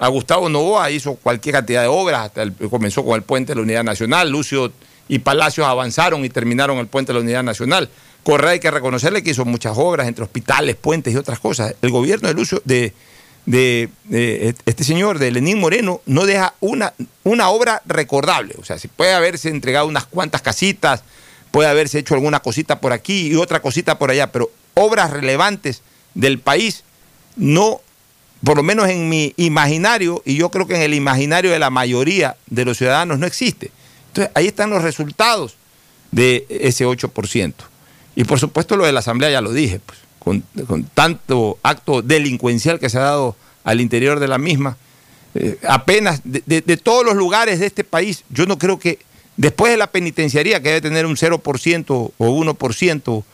A 0.00 0.08
Gustavo 0.08 0.48
Novoa 0.48 0.90
hizo 0.90 1.14
cualquier 1.14 1.54
cantidad 1.54 1.82
de 1.82 1.88
obras, 1.88 2.26
hasta 2.26 2.44
comenzó 2.68 3.04
con 3.04 3.14
el 3.14 3.22
puente 3.22 3.52
de 3.52 3.56
la 3.56 3.62
Unidad 3.62 3.84
Nacional. 3.84 4.28
Lucio 4.28 4.72
y 5.06 5.20
Palacios 5.20 5.66
avanzaron 5.66 6.24
y 6.24 6.28
terminaron 6.28 6.78
el 6.78 6.88
puente 6.88 7.12
de 7.12 7.18
la 7.18 7.22
Unidad 7.22 7.44
Nacional. 7.44 7.88
Correa 8.24 8.50
hay 8.50 8.60
que 8.60 8.72
reconocerle 8.72 9.22
que 9.22 9.30
hizo 9.30 9.44
muchas 9.44 9.74
obras 9.76 10.08
entre 10.08 10.24
hospitales, 10.24 10.74
puentes 10.74 11.14
y 11.14 11.16
otras 11.16 11.38
cosas. 11.38 11.74
El 11.80 11.90
gobierno 11.90 12.26
de 12.26 12.34
Lucio, 12.34 12.60
de, 12.64 12.92
este 14.66 14.84
señor, 14.84 15.20
de 15.20 15.30
Lenín 15.30 15.60
Moreno, 15.60 16.00
no 16.06 16.26
deja 16.26 16.54
una, 16.60 16.92
una 17.22 17.50
obra 17.50 17.82
recordable. 17.86 18.54
O 18.58 18.64
sea, 18.64 18.78
si 18.78 18.88
puede 18.88 19.12
haberse 19.12 19.48
entregado 19.48 19.86
unas 19.86 20.06
cuantas 20.06 20.42
casitas, 20.42 21.04
puede 21.52 21.68
haberse 21.68 22.00
hecho 22.00 22.14
alguna 22.14 22.40
cosita 22.40 22.80
por 22.80 22.92
aquí 22.92 23.28
y 23.28 23.36
otra 23.36 23.60
cosita 23.60 23.98
por 23.98 24.10
allá, 24.10 24.30
pero 24.32 24.50
obras 24.78 25.10
relevantes 25.10 25.82
del 26.14 26.38
país 26.38 26.84
no, 27.36 27.80
por 28.44 28.56
lo 28.56 28.62
menos 28.62 28.88
en 28.88 29.08
mi 29.08 29.32
imaginario, 29.36 30.22
y 30.24 30.36
yo 30.36 30.50
creo 30.50 30.66
que 30.66 30.76
en 30.76 30.82
el 30.82 30.94
imaginario 30.94 31.50
de 31.50 31.58
la 31.58 31.70
mayoría 31.70 32.36
de 32.46 32.64
los 32.64 32.78
ciudadanos 32.78 33.18
no 33.18 33.26
existe. 33.26 33.70
Entonces, 34.08 34.32
ahí 34.34 34.46
están 34.48 34.70
los 34.70 34.82
resultados 34.82 35.56
de 36.10 36.46
ese 36.48 36.86
8%. 36.86 37.54
Y 38.16 38.24
por 38.24 38.40
supuesto 38.40 38.76
lo 38.76 38.84
de 38.84 38.92
la 38.92 39.00
Asamblea 39.00 39.30
ya 39.30 39.40
lo 39.40 39.52
dije, 39.52 39.80
pues 39.84 39.98
con, 40.18 40.42
tanto 40.94 41.58
acto 41.62 42.02
delincuencial 42.02 42.78
que 42.78 42.90
se 42.90 42.98
ha 42.98 43.02
dado 43.02 43.36
al 43.64 43.80
interior 43.80 44.18
de 44.18 44.28
la 44.28 44.38
misma. 44.38 44.76
Eh, 45.34 45.58
apenas 45.68 46.22
de, 46.24 46.76
todos 46.76 47.04
los 47.04 47.14
lugares 47.14 47.60
de 47.60 47.66
este 47.66 47.84
país, 47.84 48.24
yo 48.30 48.46
no 48.46 48.58
creo 48.58 48.78
que 48.78 48.98
después 49.36 49.70
de 49.70 49.78
la 49.78 49.92
penitenciaría, 49.92 50.60
que 50.60 50.70
debe 50.70 50.80
tener 50.80 51.06
un 51.06 51.16
0% 51.16 51.84
o 51.88 52.12
1% 52.18 53.24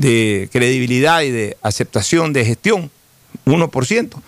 de 0.00 0.48
credibilidad 0.50 1.20
y 1.22 1.30
de 1.30 1.56
aceptación 1.62 2.32
de 2.32 2.44
gestión, 2.44 2.90
1%, 3.44 4.22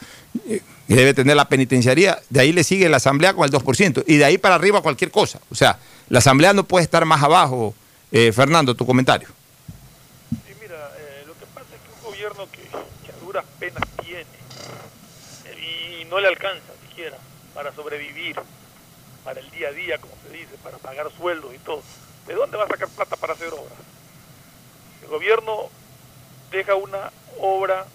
eh, 0.48 0.60
debe 0.86 1.14
tener 1.14 1.34
la 1.36 1.48
penitenciaría, 1.48 2.18
de 2.28 2.40
ahí 2.40 2.52
le 2.52 2.62
sigue 2.62 2.88
la 2.88 2.98
asamblea 2.98 3.32
con 3.32 3.44
el 3.44 3.50
2%, 3.50 4.04
y 4.06 4.16
de 4.16 4.24
ahí 4.24 4.36
para 4.36 4.56
arriba 4.56 4.82
cualquier 4.82 5.10
cosa. 5.10 5.40
O 5.50 5.54
sea, 5.54 5.78
la 6.08 6.18
asamblea 6.18 6.52
no 6.52 6.64
puede 6.64 6.84
estar 6.84 7.04
más 7.06 7.22
abajo. 7.22 7.74
Eh, 8.10 8.32
Fernando, 8.32 8.74
tu 8.74 8.84
comentario. 8.84 9.28
apenas 13.38 13.82
tiene 14.02 14.26
y 16.00 16.04
no 16.04 16.20
le 16.20 16.28
alcanza 16.28 16.72
siquiera 16.86 17.16
para 17.54 17.74
sobrevivir, 17.74 18.36
para 19.24 19.40
el 19.40 19.50
día 19.50 19.68
a 19.68 19.72
día, 19.72 19.98
como 19.98 20.12
se 20.22 20.36
dice, 20.36 20.50
para 20.62 20.76
pagar 20.76 21.10
sueldos 21.16 21.54
y 21.54 21.58
todo. 21.58 21.82
¿De 22.26 22.34
dónde 22.34 22.58
va 22.58 22.64
a 22.64 22.68
sacar 22.68 22.88
plata 22.88 23.16
para 23.16 23.32
hacer 23.32 23.48
obras? 23.48 23.91
Gobierno 25.12 25.68
deja 26.50 26.74
una 26.74 27.12
obra 27.38 27.86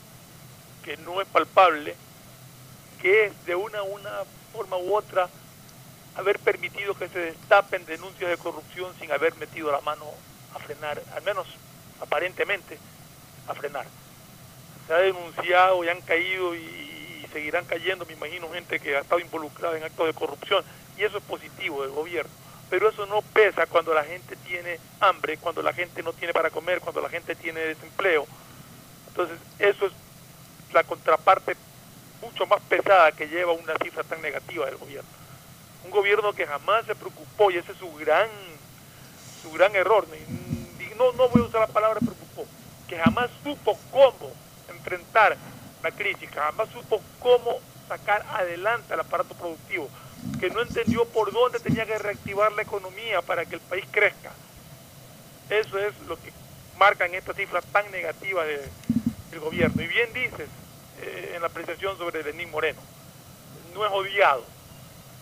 que 0.83 0.97
no 0.97 1.21
es 1.21 1.27
palpable, 1.27 1.95
que 3.01 3.25
es 3.25 3.45
de 3.45 3.55
una, 3.55 3.83
una 3.83 4.11
forma 4.53 4.77
u 4.77 4.95
otra 4.95 5.29
haber 6.15 6.39
permitido 6.39 6.95
que 6.95 7.09
se 7.09 7.19
destapen 7.19 7.85
denuncias 7.85 8.29
de 8.29 8.37
corrupción 8.37 8.93
sin 8.99 9.11
haber 9.11 9.35
metido 9.35 9.71
la 9.71 9.81
mano 9.81 10.05
a 10.55 10.59
frenar, 10.59 11.01
al 11.13 11.23
menos 11.23 11.45
aparentemente 11.99 12.79
a 13.47 13.53
frenar 13.53 13.85
se 14.87 14.93
ha 14.93 14.97
denunciado 14.97 15.83
y 15.83 15.89
han 15.89 16.01
caído 16.01 16.55
y, 16.55 17.27
seguirán 17.33 17.65
cayendo, 17.65 18.05
me 18.05 18.13
imagino, 18.13 18.49
gente 18.49 18.79
que 18.79 18.95
ha 18.95 19.01
estado 19.01 19.19
involucrada 19.19 19.77
en 19.77 19.83
actos 19.83 20.07
de 20.07 20.13
corrupción. 20.13 20.63
Y 20.97 21.03
eso 21.03 21.17
es 21.17 21.23
positivo 21.25 21.83
del 21.83 21.91
gobierno. 21.91 22.31
Pero 22.69 22.89
eso 22.89 23.05
no 23.05 23.21
pesa 23.21 23.65
cuando 23.65 23.93
la 23.93 24.03
gente 24.03 24.35
tiene 24.47 24.79
hambre, 24.99 25.37
cuando 25.37 25.61
la 25.61 25.73
gente 25.73 26.03
no 26.03 26.13
tiene 26.13 26.33
para 26.33 26.49
comer, 26.49 26.81
cuando 26.81 27.01
la 27.01 27.09
gente 27.09 27.35
tiene 27.35 27.61
desempleo. 27.61 28.25
Entonces, 29.07 29.37
eso 29.59 29.85
es 29.85 29.93
la 30.73 30.83
contraparte 30.83 31.55
mucho 32.21 32.45
más 32.45 32.61
pesada 32.63 33.11
que 33.11 33.27
lleva 33.27 33.53
una 33.53 33.75
cifra 33.81 34.03
tan 34.03 34.21
negativa 34.21 34.65
del 34.65 34.77
gobierno. 34.77 35.09
Un 35.85 35.91
gobierno 35.91 36.33
que 36.33 36.45
jamás 36.45 36.85
se 36.85 36.95
preocupó, 36.95 37.51
y 37.51 37.57
ese 37.57 37.71
es 37.71 37.77
su 37.77 37.93
gran, 37.95 38.27
su 39.41 39.51
gran 39.51 39.73
error, 39.75 40.05
no, 40.97 41.11
no 41.13 41.29
voy 41.29 41.41
a 41.41 41.45
usar 41.45 41.61
la 41.61 41.67
palabra 41.67 41.99
preocupó, 41.99 42.45
que 42.87 42.97
jamás 42.97 43.29
supo 43.43 43.77
cómo 43.91 44.31
enfrentar 44.69 45.37
la 45.83 45.91
crisis, 45.91 46.29
jamás 46.33 46.67
supo 46.69 47.01
cómo 47.19 47.59
sacar 47.87 48.25
adelante 48.33 48.93
al 48.93 49.01
aparato 49.01 49.35
productivo, 49.35 49.89
que 50.39 50.49
no 50.49 50.61
entendió 50.61 51.05
por 51.05 51.31
dónde 51.31 51.59
tenía 51.59 51.85
que 51.85 51.97
reactivar 51.97 52.51
la 52.51 52.61
economía 52.61 53.21
para 53.21 53.45
que 53.45 53.55
el 53.55 53.61
país 53.61 53.85
crezca. 53.91 54.31
Eso 55.49 55.77
es 55.79 55.93
lo 56.07 56.15
que 56.21 56.31
marcan 56.77 57.13
esta 57.15 57.33
cifra 57.33 57.61
tan 57.61 57.89
negativa 57.91 58.43
de, 58.45 58.69
del 59.31 59.39
gobierno. 59.39 59.81
Y 59.81 59.87
bien 59.87 60.13
dices 60.13 60.47
eh, 61.01 61.33
en 61.35 61.41
la 61.41 61.47
apreciación 61.47 61.97
sobre 61.97 62.23
Lenín 62.23 62.51
Moreno, 62.51 62.79
no 63.73 63.85
es 63.85 63.91
odiado. 63.91 64.43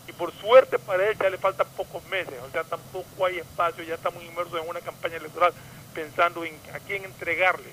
Y 0.07 0.11
por 0.11 0.31
suerte 0.33 0.77
para 0.79 1.09
él 1.09 1.17
ya 1.17 1.29
le 1.29 1.37
faltan 1.37 1.67
pocos 1.75 2.03
meses, 2.05 2.35
o 2.47 2.51
sea, 2.51 2.63
tampoco 2.63 3.25
hay 3.25 3.39
espacio, 3.39 3.83
ya 3.83 3.95
estamos 3.95 4.23
inmersos 4.23 4.61
en 4.61 4.69
una 4.69 4.81
campaña 4.81 5.17
electoral 5.17 5.51
pensando 5.95 6.45
en 6.45 6.53
a 6.73 6.79
quién 6.79 7.05
entregarle 7.05 7.71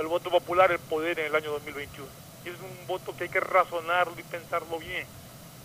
el 0.00 0.06
voto 0.06 0.30
popular 0.30 0.72
el 0.72 0.80
poder 0.80 1.20
en 1.20 1.26
el 1.26 1.34
año 1.34 1.52
2021. 1.52 2.08
Y 2.44 2.48
es 2.48 2.56
un 2.56 2.86
voto 2.86 3.16
que 3.16 3.24
hay 3.24 3.30
que 3.30 3.40
razonarlo 3.40 4.14
y 4.18 4.22
pensarlo 4.24 4.78
bien, 4.78 5.06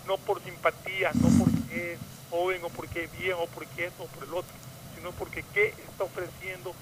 no 0.06 0.16
por 0.18 0.42
simpatía, 0.42 1.10
no 1.14 1.28
porque 1.44 1.92
es 1.92 1.98
joven 2.30 2.64
o 2.64 2.68
porque 2.68 3.04
es 3.04 3.18
viejo 3.18 3.42
o 3.42 3.46
porque 3.46 3.86
esto 3.86 4.04
o 4.04 4.06
por 4.06 4.24
el 4.24 4.34
otro, 4.34 4.52
sino 4.96 5.12
porque 5.12 5.44
qué 5.52 5.74
está 5.88 6.04
ofreciendo, 6.04 6.74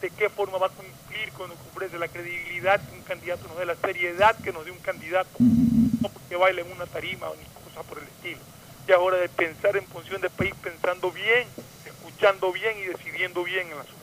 de 0.00 0.10
qué 0.10 0.28
forma 0.28 0.58
va 0.58 0.66
a 0.66 0.70
cumplir 0.70 1.32
con 1.32 1.50
lo 1.50 1.54
que 1.54 1.68
ofrece, 1.72 1.98
la 1.98 2.08
credibilidad 2.08 2.80
que 2.80 2.96
un 2.96 3.02
candidato 3.02 3.46
nos 3.48 3.58
dé, 3.58 3.66
la 3.66 3.76
seriedad 3.76 4.36
que 4.36 4.52
nos 4.52 4.64
dé 4.64 4.70
un 4.70 4.78
candidato, 4.78 5.30
no 5.38 6.08
porque 6.08 6.36
baile 6.36 6.62
en 6.62 6.72
una 6.72 6.86
tarima 6.86 7.28
o 7.28 7.36
ni 7.36 7.44
cosa 7.64 7.82
por 7.82 7.98
el 7.98 8.04
estilo. 8.04 8.40
Ya 8.86 8.94
es 8.94 9.00
hora 9.00 9.18
de 9.18 9.28
pensar 9.28 9.76
en 9.76 9.84
función 9.84 10.20
del 10.20 10.30
país, 10.30 10.54
pensando 10.62 11.10
bien, 11.12 11.46
escuchando 11.86 12.52
bien 12.52 12.78
y 12.78 12.86
decidiendo 12.86 13.44
bien 13.44 13.68
en 13.68 13.76
la 13.76 13.84
zona. 13.84 13.96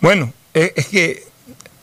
Bueno, 0.00 0.32
eh, 0.52 0.72
es 0.76 0.86
que 0.88 1.33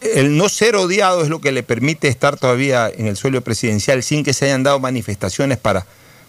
el 0.02 0.36
no 0.36 0.50
ser 0.50 0.76
odiado 0.76 1.22
es 1.22 1.30
lo 1.30 1.42
que 1.42 1.52
le 1.52 1.64
permite 1.64 2.08
estar 2.08 2.38
todavía 2.38 2.90
en 2.90 3.08
el 3.08 3.16
suelo 3.16 3.42
presidencial 3.42 4.02
sin 4.04 4.24
que 4.24 4.34
se 4.34 4.46
hayan 4.46 4.64
dado 4.64 4.80
manifestaciones 4.80 5.58
para, 5.58 5.86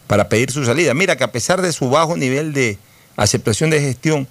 para 0.07 0.29
pedir 0.29 0.51
su 0.51 0.65
salida. 0.65 0.95
Mira 0.95 1.17
que 1.17 1.25
a 1.25 1.33
pesar 1.33 1.63
de 1.63 1.73
su 1.73 1.89
bajo 1.89 2.17
nivel 2.17 2.53
de 2.53 2.79
aceptación 3.17 3.71
de 3.71 3.81
gestión, 3.81 4.29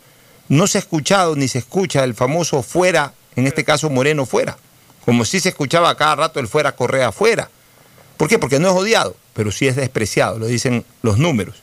no 0.47 0.67
se 0.67 0.77
ha 0.77 0.81
escuchado 0.81 1.35
ni 1.35 1.47
se 1.47 1.59
escucha 1.59 2.03
el 2.03 2.13
famoso 2.13 2.61
fuera, 2.61 3.13
en 3.35 3.47
este 3.47 3.63
caso 3.63 3.89
Moreno 3.89 4.25
fuera, 4.25 4.57
como 5.05 5.25
si 5.25 5.39
se 5.39 5.49
escuchaba 5.49 5.95
cada 5.95 6.15
rato 6.15 6.39
el 6.39 6.47
fuera 6.47 6.75
Correa 6.75 7.11
fuera. 7.11 7.49
¿Por 8.17 8.27
qué? 8.27 8.37
Porque 8.37 8.59
no 8.59 8.69
es 8.69 8.75
odiado, 8.75 9.15
pero 9.33 9.51
sí 9.51 9.67
es 9.67 9.75
despreciado, 9.75 10.37
lo 10.37 10.45
dicen 10.45 10.85
los 11.01 11.17
números. 11.17 11.55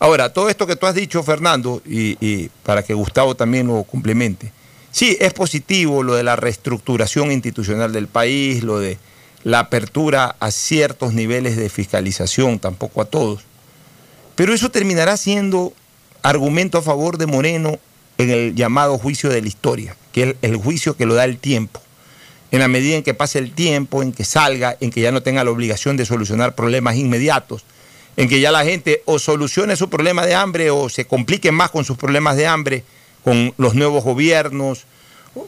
Ahora, 0.00 0.32
todo 0.32 0.48
esto 0.48 0.66
que 0.66 0.74
tú 0.74 0.86
has 0.86 0.96
dicho, 0.96 1.22
Fernando, 1.22 1.80
y, 1.86 2.16
y 2.20 2.50
para 2.64 2.82
que 2.82 2.94
Gustavo 2.94 3.36
también 3.36 3.68
lo 3.68 3.84
complemente, 3.84 4.50
Sí, 4.92 5.16
es 5.20 5.32
positivo 5.32 6.02
lo 6.02 6.14
de 6.14 6.22
la 6.22 6.36
reestructuración 6.36 7.32
institucional 7.32 7.92
del 7.92 8.08
país, 8.08 8.62
lo 8.62 8.78
de 8.78 8.98
la 9.42 9.60
apertura 9.60 10.36
a 10.38 10.50
ciertos 10.50 11.14
niveles 11.14 11.56
de 11.56 11.70
fiscalización, 11.70 12.58
tampoco 12.58 13.00
a 13.00 13.06
todos. 13.06 13.40
Pero 14.36 14.52
eso 14.52 14.70
terminará 14.70 15.16
siendo 15.16 15.72
argumento 16.22 16.76
a 16.76 16.82
favor 16.82 17.16
de 17.16 17.26
Moreno 17.26 17.78
en 18.18 18.30
el 18.30 18.54
llamado 18.54 18.98
juicio 18.98 19.30
de 19.30 19.40
la 19.40 19.48
historia, 19.48 19.96
que 20.12 20.22
es 20.22 20.36
el 20.42 20.56
juicio 20.56 20.94
que 20.94 21.06
lo 21.06 21.14
da 21.14 21.24
el 21.24 21.38
tiempo. 21.38 21.80
En 22.50 22.60
la 22.60 22.68
medida 22.68 22.96
en 22.96 23.02
que 23.02 23.14
pase 23.14 23.38
el 23.38 23.52
tiempo, 23.52 24.02
en 24.02 24.12
que 24.12 24.26
salga, 24.26 24.76
en 24.78 24.90
que 24.90 25.00
ya 25.00 25.10
no 25.10 25.22
tenga 25.22 25.42
la 25.42 25.50
obligación 25.50 25.96
de 25.96 26.04
solucionar 26.04 26.54
problemas 26.54 26.96
inmediatos, 26.96 27.64
en 28.18 28.28
que 28.28 28.40
ya 28.40 28.52
la 28.52 28.62
gente 28.62 29.02
o 29.06 29.18
solucione 29.18 29.74
su 29.74 29.88
problema 29.88 30.26
de 30.26 30.34
hambre 30.34 30.70
o 30.70 30.90
se 30.90 31.06
complique 31.06 31.50
más 31.50 31.70
con 31.70 31.86
sus 31.86 31.96
problemas 31.96 32.36
de 32.36 32.46
hambre 32.46 32.84
con 33.24 33.54
los 33.56 33.74
nuevos 33.74 34.04
gobiernos, 34.04 34.86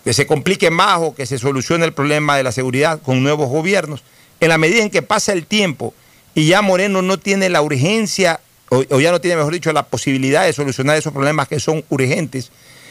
que 0.02 0.14
se 0.14 0.26
complique 0.26 0.70
más 0.70 0.98
o 1.01 1.14
que 1.14 1.26
se 1.26 1.38
solucione 1.38 1.84
el 1.84 1.92
problema 1.92 2.36
de 2.36 2.42
la 2.42 2.52
seguridad 2.52 3.01
con 3.02 3.22
nuevos 3.22 3.48
gobiernos. 3.48 4.02
En 4.40 4.48
la 4.48 4.59
medida 4.59 4.82
en 4.82 4.90
que 4.90 5.02
pasa 5.02 5.32
el 5.32 5.46
tiempo 5.46 5.94
y 6.34 6.46
ya 6.46 6.62
Moreno 6.62 7.02
no 7.02 7.18
tiene 7.18 7.48
la 7.48 7.62
urgencia, 7.62 8.40
o, 8.70 8.82
ya 8.82 9.10
no 9.10 9.20
tiene, 9.20 9.36
mejor 9.36 9.52
dicho, 9.52 9.72
la 9.72 9.84
posibilidad 9.84 10.44
de 10.44 10.52
solucionar 10.52 10.96
esos 10.96 11.12
problemas 11.12 11.48
que 11.48 11.60
son 11.60 11.84
urgentes, 11.90 12.51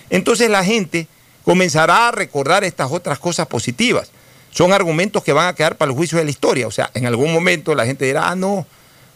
entonces 0.10 0.50
la 0.50 0.64
gente 0.64 1.08
comenzará 1.44 2.10
a 2.10 2.12
recordar 2.12 2.64
estas 2.64 2.92
otras 2.92 3.20
cosas 3.20 3.48
positivas. 3.48 4.12
Son 4.52 4.72
argumentos 4.72 5.24
que 5.24 5.34
van 5.34 5.48
a 5.48 5.56
quedar 5.56 5.78
para 5.78 5.92
el 5.92 5.98
juicio 5.98 6.18
de 6.20 6.26
la 6.26 6.30
historia. 6.30 6.68
O 6.68 6.72
sea, 6.72 6.92
en 6.94 7.08
algún 7.08 7.34
momento 7.34 7.74
la 7.74 7.86
gente 7.86 8.06
dirá, 8.06 8.30
ah, 8.30 8.36
no, 8.36 8.68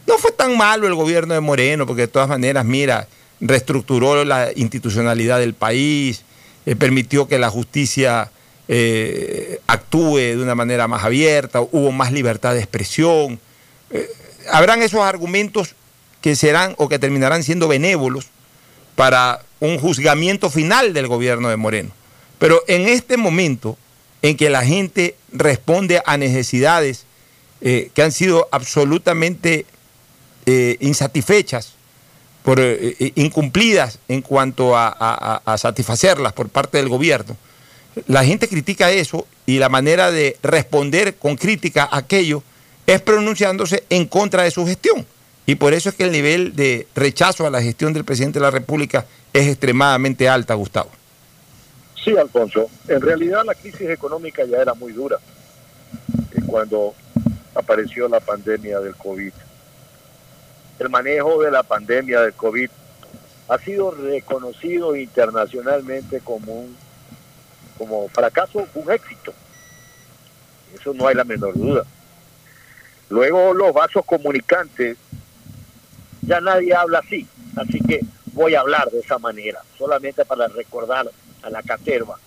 no 0.06 0.18
fue 0.18 0.32
tan 0.32 0.56
malo 0.56 0.88
el 0.88 0.94
gobierno 0.94 1.34
de 1.34 1.40
Moreno, 1.40 1.86
porque 1.86 2.02
de 2.02 2.08
todas 2.08 2.28
maneras, 2.28 2.64
mira, 2.64 3.06
reestructuró 3.40 4.24
la 4.24 4.50
institucionalidad 4.54 5.38
del 5.38 5.54
país, 5.54 6.24
eh, 6.66 6.76
permitió 6.76 7.28
que 7.28 7.38
la 7.38 7.50
justicia 7.50 8.30
eh, 8.68 9.60
actúe 9.66 10.16
de 10.16 10.42
una 10.42 10.54
manera 10.54 10.88
más 10.88 11.04
abierta, 11.04 11.60
hubo 11.60 11.92
más 11.92 12.12
libertad 12.12 12.54
de 12.54 12.60
expresión. 12.60 13.40
Eh, 13.90 14.08
habrán 14.50 14.82
esos 14.82 15.00
argumentos 15.00 15.74
que 16.20 16.36
serán 16.36 16.74
o 16.78 16.88
que 16.88 16.98
terminarán 16.98 17.42
siendo 17.42 17.68
benévolos 17.68 18.26
para 18.96 19.42
un 19.60 19.78
juzgamiento 19.78 20.50
final 20.50 20.92
del 20.92 21.06
gobierno 21.06 21.48
de 21.48 21.56
Moreno. 21.56 21.90
Pero 22.38 22.62
en 22.66 22.88
este 22.88 23.16
momento 23.16 23.78
en 24.22 24.36
que 24.36 24.50
la 24.50 24.64
gente 24.64 25.14
responde 25.32 26.02
a 26.04 26.16
necesidades 26.16 27.04
que 27.60 28.02
han 28.02 28.12
sido 28.12 28.48
absolutamente 28.52 29.66
insatisfechas 30.80 31.77
por, 32.42 32.60
eh, 32.60 32.96
eh, 32.98 33.12
incumplidas 33.16 33.98
en 34.08 34.22
cuanto 34.22 34.76
a, 34.76 35.42
satisfacerlas 35.56 36.32
por 36.32 36.48
parte 36.48 36.78
del 36.78 36.88
gobierno. 36.88 37.36
La 38.06 38.24
gente 38.24 38.48
critica 38.48 38.90
eso 38.90 39.26
y 39.44 39.58
la 39.58 39.68
manera 39.68 40.10
de 40.10 40.36
responder 40.42 41.16
con 41.16 41.36
crítica 41.36 41.88
a 41.90 41.98
aquello 41.98 42.42
es 42.86 43.00
pronunciándose 43.00 43.84
en 43.90 44.06
contra 44.06 44.44
de 44.44 44.50
su 44.50 44.66
gestión. 44.66 45.06
Y 45.46 45.56
por 45.56 45.72
eso 45.72 45.88
es 45.88 45.94
que 45.94 46.04
el 46.04 46.12
nivel 46.12 46.54
de 46.54 46.86
rechazo 46.94 47.46
a 47.46 47.50
la 47.50 47.62
gestión 47.62 47.92
del 47.92 48.04
presidente 48.04 48.38
de 48.38 48.44
la 48.44 48.50
República 48.50 49.06
es 49.32 49.46
extremadamente 49.46 50.28
alta, 50.28 50.54
Gustavo. 50.54 50.90
Sí, 52.04 52.16
Alfonso. 52.16 52.70
En 52.86 53.00
realidad 53.00 53.42
la 53.44 53.54
crisis 53.54 53.88
económica 53.88 54.44
ya 54.44 54.58
era 54.58 54.74
muy 54.74 54.92
dura 54.92 55.18
cuando 56.46 56.94
apareció 57.54 58.08
la 58.08 58.20
pandemia 58.20 58.80
del 58.80 58.94
COVID 58.94 59.32
el 60.78 60.88
manejo 60.88 61.42
de 61.42 61.50
la 61.50 61.62
pandemia 61.62 62.20
del 62.20 62.34
COVID 62.34 62.70
ha 63.48 63.58
sido 63.58 63.90
reconocido 63.90 64.94
internacionalmente 64.94 66.20
como 66.20 66.60
un 66.60 66.76
como 67.76 68.08
fracaso, 68.08 68.66
un 68.74 68.90
éxito. 68.90 69.32
Eso 70.74 70.92
no 70.92 71.06
hay 71.06 71.14
la 71.14 71.24
menor 71.24 71.54
duda. 71.54 71.84
Luego 73.08 73.54
los 73.54 73.72
vasos 73.72 74.04
comunicantes, 74.04 74.98
ya 76.22 76.40
nadie 76.40 76.74
habla 76.74 76.98
así, 76.98 77.26
así 77.56 77.80
que 77.80 78.00
voy 78.32 78.56
a 78.56 78.60
hablar 78.60 78.90
de 78.90 78.98
esa 78.98 79.18
manera, 79.18 79.62
solamente 79.78 80.24
para 80.24 80.48
recordar 80.48 81.08
a 81.42 81.50
la 81.50 81.62
caterva. 81.62 82.18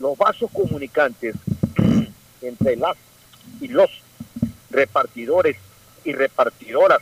Los 0.00 0.16
vasos 0.16 0.50
comunicantes 0.50 1.36
entre 2.40 2.76
las 2.76 2.96
y 3.60 3.68
los 3.68 3.90
repartidores 4.70 5.56
y 6.04 6.12
repartidoras 6.12 6.98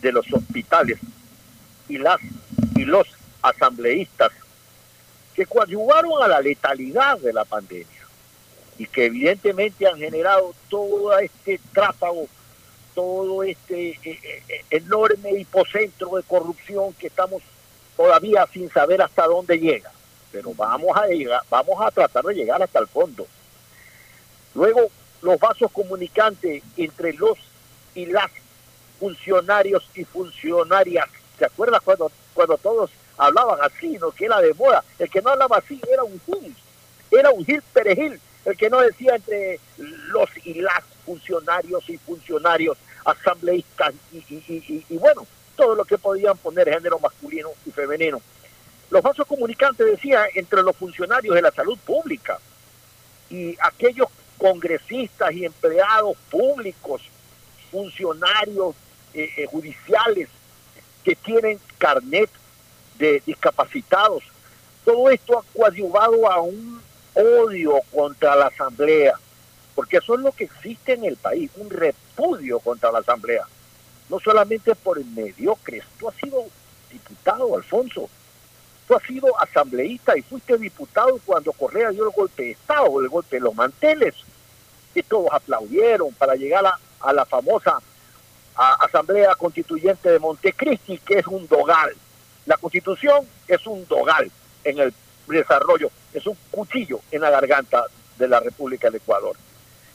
de 0.00 0.12
los 0.12 0.32
hospitales 0.32 0.98
y 1.88 1.98
las 1.98 2.20
y 2.76 2.84
los 2.84 3.06
asambleístas 3.42 4.30
que 5.34 5.46
coadyuvaron 5.46 6.22
a 6.22 6.28
la 6.28 6.40
letalidad 6.40 7.18
de 7.18 7.32
la 7.32 7.44
pandemia 7.44 7.86
y 8.78 8.86
que 8.86 9.06
evidentemente 9.06 9.86
han 9.86 9.98
generado 9.98 10.54
todo 10.68 11.18
este 11.18 11.60
tráfago, 11.72 12.28
todo 12.94 13.42
este 13.42 13.90
eh, 13.90 14.20
eh, 14.48 14.64
enorme 14.70 15.32
hipocentro 15.32 16.16
de 16.16 16.22
corrupción 16.22 16.92
que 16.94 17.08
estamos 17.08 17.42
todavía 17.96 18.46
sin 18.52 18.70
saber 18.70 19.02
hasta 19.02 19.26
dónde 19.26 19.58
llega. 19.58 19.90
Pero 20.30 20.54
vamos 20.54 20.96
a 20.96 21.06
llegar, 21.06 21.42
vamos 21.50 21.80
a 21.80 21.90
tratar 21.90 22.24
de 22.24 22.34
llegar 22.34 22.62
hasta 22.62 22.78
el 22.78 22.86
fondo. 22.86 23.26
Luego, 24.54 24.88
los 25.22 25.38
vasos 25.40 25.70
comunicantes 25.72 26.62
entre 26.76 27.12
los 27.14 27.36
y 27.94 28.06
las 28.06 28.30
funcionarios 28.98 29.88
y 29.94 30.04
funcionarias. 30.04 31.08
¿Se 31.38 31.44
acuerdas 31.44 31.80
cuando, 31.82 32.10
cuando 32.34 32.56
todos 32.58 32.90
hablaban 33.16 33.58
así, 33.62 33.98
no? 33.98 34.10
Que 34.10 34.26
era 34.26 34.40
de 34.40 34.54
moda. 34.54 34.82
El 34.98 35.10
que 35.10 35.22
no 35.22 35.30
hablaba 35.30 35.58
así 35.58 35.80
era 35.90 36.02
un 36.02 36.20
Gil, 36.26 36.54
era 37.10 37.30
un 37.30 37.44
Gil 37.44 37.62
Perejil, 37.72 38.20
el 38.44 38.56
que 38.56 38.70
no 38.70 38.80
decía 38.80 39.16
entre 39.16 39.60
los 39.78 40.28
y 40.44 40.54
las 40.54 40.82
funcionarios 41.04 41.88
y 41.88 41.98
funcionarios, 41.98 42.76
asambleístas 43.04 43.94
y, 44.12 44.18
y, 44.18 44.84
y, 44.88 44.98
bueno, 44.98 45.26
todo 45.56 45.74
lo 45.74 45.84
que 45.84 45.98
podían 45.98 46.36
poner 46.36 46.70
género 46.70 46.98
masculino 46.98 47.50
y 47.66 47.70
femenino. 47.70 48.20
Los 48.90 49.02
falsos 49.02 49.26
comunicantes 49.26 49.86
decían 49.86 50.26
entre 50.34 50.62
los 50.62 50.76
funcionarios 50.76 51.34
de 51.34 51.42
la 51.42 51.50
salud 51.50 51.78
pública 51.78 52.38
y 53.30 53.56
aquellos 53.60 54.08
congresistas 54.38 55.32
y 55.32 55.44
empleados 55.44 56.16
públicos, 56.30 57.02
funcionarios 57.70 58.74
eh, 59.14 59.46
judiciales 59.50 60.28
que 61.04 61.16
tienen 61.16 61.58
carnet 61.78 62.30
de 62.98 63.22
discapacitados. 63.24 64.22
Todo 64.84 65.10
esto 65.10 65.38
ha 65.38 65.42
coadyuvado 65.56 66.30
a 66.30 66.40
un 66.40 66.80
odio 67.14 67.74
contra 67.92 68.36
la 68.36 68.46
Asamblea, 68.46 69.14
porque 69.74 69.98
eso 69.98 70.14
es 70.14 70.20
lo 70.20 70.32
que 70.32 70.44
existe 70.44 70.94
en 70.94 71.04
el 71.04 71.16
país, 71.16 71.50
un 71.56 71.70
repudio 71.70 72.58
contra 72.60 72.92
la 72.92 72.98
Asamblea. 72.98 73.44
No 74.08 74.20
solamente 74.20 74.74
por 74.74 74.98
el 74.98 75.06
mediocre, 75.06 75.82
tú 75.98 76.08
has 76.08 76.14
sido 76.16 76.44
diputado, 76.90 77.54
Alfonso, 77.56 78.08
tú 78.86 78.94
has 78.94 79.02
sido 79.02 79.38
asambleísta 79.40 80.16
y 80.16 80.22
fuiste 80.22 80.56
diputado 80.56 81.20
cuando 81.24 81.52
Correa 81.52 81.90
dio 81.90 82.04
el 82.04 82.14
golpe 82.14 82.44
de 82.44 82.50
Estado, 82.52 83.00
el 83.00 83.08
golpe 83.08 83.36
de 83.36 83.42
los 83.42 83.54
manteles, 83.54 84.14
y 84.94 85.02
todos 85.02 85.28
aplaudieron 85.30 86.12
para 86.14 86.34
llegar 86.34 86.64
a 87.00 87.12
la 87.12 87.24
famosa 87.24 87.80
Asamblea 88.58 89.34
Constituyente 89.36 90.10
de 90.10 90.18
Montecristi, 90.18 90.98
que 90.98 91.20
es 91.20 91.26
un 91.26 91.46
dogal. 91.46 91.94
La 92.44 92.56
constitución 92.56 93.26
es 93.46 93.64
un 93.66 93.86
dogal 93.86 94.30
en 94.64 94.78
el 94.80 94.92
desarrollo, 95.28 95.90
es 96.12 96.26
un 96.26 96.36
cuchillo 96.50 97.00
en 97.10 97.20
la 97.20 97.30
garganta 97.30 97.84
de 98.18 98.26
la 98.26 98.40
República 98.40 98.88
del 98.88 98.96
Ecuador. 98.96 99.36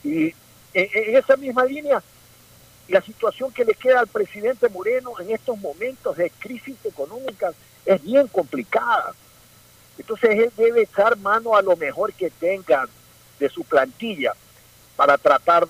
Y 0.03 0.33
en, 0.73 1.15
esa 1.15 1.35
misma 1.35 1.65
línea, 1.65 2.01
la 2.87 3.01
situación 3.01 3.51
que 3.51 3.65
le 3.65 3.73
queda 3.73 3.99
al 3.99 4.07
presidente 4.07 4.69
Moreno 4.69 5.11
en 5.19 5.31
estos 5.31 5.57
momentos 5.57 6.15
de 6.15 6.29
crisis 6.29 6.77
económica 6.85 7.51
es 7.85 8.01
bien 8.01 8.27
complicada. 8.27 9.13
Entonces 9.97 10.29
él 10.31 10.51
debe 10.55 10.83
echar 10.83 11.17
mano 11.17 11.55
a 11.55 11.61
lo 11.61 11.75
mejor 11.75 12.13
que 12.13 12.29
tenga 12.29 12.87
de 13.39 13.49
su 13.49 13.63
plantilla 13.63 14.33
para 14.95 15.17
tratar 15.17 15.67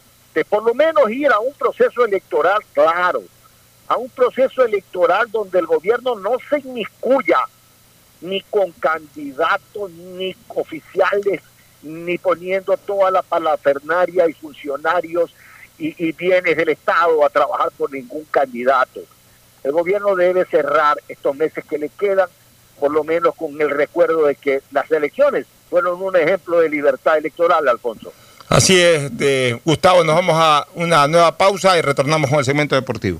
por 0.49 0.63
lo 0.63 0.73
menos 0.73 1.09
ir 1.11 1.27
a 1.31 1.39
un 1.39 1.53
proceso 1.53 2.03
electoral 2.03 2.59
claro, 2.73 3.21
a 3.87 3.97
un 3.97 4.09
proceso 4.09 4.65
electoral 4.65 5.29
donde 5.29 5.59
el 5.59 5.67
gobierno 5.67 6.15
no 6.15 6.37
se 6.49 6.59
inmiscuya 6.59 7.37
ni 8.21 8.41
con 8.41 8.71
candidatos, 8.71 9.91
ni 9.91 10.35
oficiales, 10.47 11.41
ni 11.83 12.17
poniendo 12.17 12.75
toda 12.77 13.11
la 13.11 13.21
palafernaria 13.21 14.27
y 14.27 14.33
funcionarios 14.33 15.33
y, 15.77 16.11
bienes 16.13 16.55
del 16.55 16.69
Estado 16.69 17.25
a 17.25 17.29
trabajar 17.29 17.69
por 17.77 17.91
ningún 17.91 18.23
candidato. 18.25 19.01
El 19.63 19.73
gobierno 19.73 20.15
debe 20.15 20.45
cerrar 20.45 20.97
estos 21.07 21.35
meses 21.35 21.65
que 21.65 21.77
le 21.77 21.89
quedan, 21.89 22.29
por 22.79 22.91
lo 22.91 23.03
menos 23.03 23.35
con 23.35 23.59
el 23.61 23.69
recuerdo 23.69 24.25
de 24.25 24.35
que 24.35 24.61
las 24.71 24.89
elecciones 24.91 25.45
fueron 25.69 26.01
un 26.01 26.15
ejemplo 26.15 26.59
de 26.59 26.69
libertad 26.69 27.17
electoral, 27.17 27.67
Alfonso. 27.67 28.13
Así 28.53 28.79
es, 28.79 29.11
Gustavo, 29.65 30.03
nos 30.03 30.13
vamos 30.13 30.35
a 30.37 30.67
una 30.75 31.07
nueva 31.07 31.35
pausa 31.35 31.75
y 31.75 31.81
retornamos 31.81 32.29
con 32.29 32.37
el 32.37 32.45
segmento 32.45 32.75
deportivo. 32.75 33.19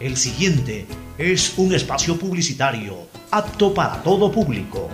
El 0.00 0.16
siguiente 0.16 0.86
es 1.18 1.52
un 1.58 1.74
espacio 1.74 2.18
publicitario 2.18 3.06
apto 3.30 3.74
para 3.74 4.02
todo 4.02 4.32
público. 4.32 4.88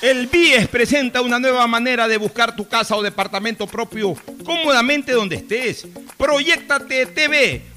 El 0.00 0.28
BIES 0.28 0.68
presenta 0.68 1.20
una 1.22 1.40
nueva 1.40 1.66
manera 1.66 2.06
de 2.06 2.18
buscar 2.18 2.54
tu 2.54 2.68
casa 2.68 2.94
o 2.94 3.02
departamento 3.02 3.66
propio 3.66 4.14
cómodamente 4.44 5.10
donde 5.10 5.34
estés. 5.34 5.88
Proyectate 6.16 7.04
TV, 7.06 7.62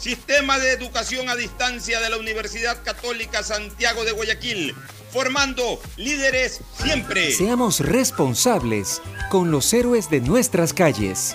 Sistema 0.00 0.58
de 0.60 0.72
Educación 0.72 1.28
a 1.28 1.34
Distancia 1.34 2.00
de 2.00 2.08
la 2.08 2.18
Universidad 2.18 2.82
Católica 2.84 3.42
Santiago 3.42 4.04
de 4.04 4.12
Guayaquil, 4.12 4.74
formando 5.12 5.80
líderes 5.96 6.60
siempre. 6.80 7.32
Seamos 7.32 7.80
responsables 7.80 9.02
con 9.28 9.50
los 9.50 9.72
héroes 9.72 10.08
de 10.08 10.20
nuestras 10.20 10.72
calles. 10.72 11.34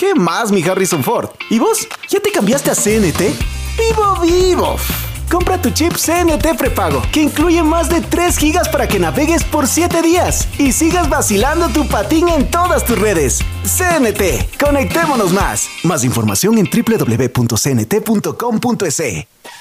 ¿Qué 0.00 0.14
más, 0.14 0.50
mi 0.50 0.62
Harrison 0.62 1.04
Ford? 1.04 1.28
¿Y 1.50 1.58
vos? 1.58 1.86
¿Ya 2.08 2.20
te 2.20 2.32
cambiaste 2.32 2.70
a 2.70 2.74
CNT? 2.74 3.20
¡Vivo, 3.76 4.16
vivo! 4.22 4.76
Compra 5.30 5.60
tu 5.60 5.68
chip 5.72 5.92
CNT 5.92 6.56
prepago, 6.56 7.02
que 7.12 7.20
incluye 7.20 7.62
más 7.62 7.90
de 7.90 8.00
3 8.00 8.38
gigas 8.38 8.70
para 8.70 8.88
que 8.88 8.98
navegues 8.98 9.44
por 9.44 9.68
7 9.68 10.00
días 10.00 10.48
y 10.58 10.72
sigas 10.72 11.10
vacilando 11.10 11.68
tu 11.68 11.86
patín 11.86 12.30
en 12.30 12.50
todas 12.50 12.86
tus 12.86 12.98
redes. 12.98 13.40
CNT, 13.62 14.58
conectémonos 14.58 15.34
más. 15.34 15.68
Más 15.82 16.02
información 16.02 16.56
en 16.56 16.70
www.cnt.com.es. 16.70 17.42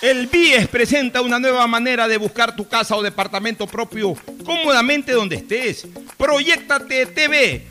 El 0.01 0.27
BIES 0.27 0.69
presenta 0.69 1.19
una 1.21 1.37
nueva 1.39 1.67
manera 1.67 2.07
de 2.07 2.15
buscar 2.15 2.55
tu 2.55 2.65
casa 2.65 2.95
o 2.95 3.03
departamento 3.03 3.67
propio 3.67 4.13
cómodamente 4.45 5.11
donde 5.11 5.35
estés. 5.35 5.85
Proyectate 6.17 7.07
TV 7.07 7.68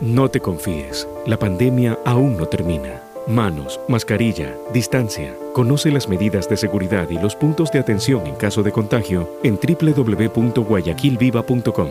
No 0.00 0.30
te 0.30 0.38
confíes, 0.38 1.08
la 1.26 1.40
pandemia 1.40 1.98
aún 2.04 2.36
no 2.36 2.46
termina. 2.46 3.02
Manos, 3.26 3.80
mascarilla, 3.88 4.54
distancia. 4.72 5.34
Conoce 5.52 5.90
las 5.90 6.08
medidas 6.08 6.48
de 6.48 6.56
seguridad 6.56 7.10
y 7.10 7.18
los 7.18 7.34
puntos 7.34 7.72
de 7.72 7.80
atención 7.80 8.24
en 8.24 8.36
caso 8.36 8.62
de 8.62 8.70
contagio 8.70 9.40
en 9.42 9.58
www.guayaquilviva.com. 9.58 11.90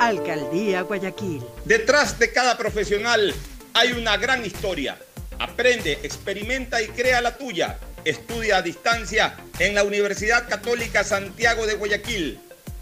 Alcaldía 0.00 0.82
Guayaquil. 0.82 1.42
Detrás 1.64 2.18
de 2.18 2.30
cada 2.30 2.58
profesional 2.58 3.32
hay 3.72 3.92
una 3.92 4.18
gran 4.18 4.44
historia. 4.44 4.98
Aprende, 5.38 5.92
experimenta 6.02 6.82
y 6.82 6.88
crea 6.88 7.22
la 7.22 7.38
tuya. 7.38 7.78
Estudia 8.04 8.58
a 8.58 8.62
distancia 8.62 9.34
en 9.58 9.74
la 9.74 9.82
Universidad 9.82 10.46
Católica 10.46 11.04
Santiago 11.04 11.66
de 11.66 11.76
Guayaquil. 11.76 12.38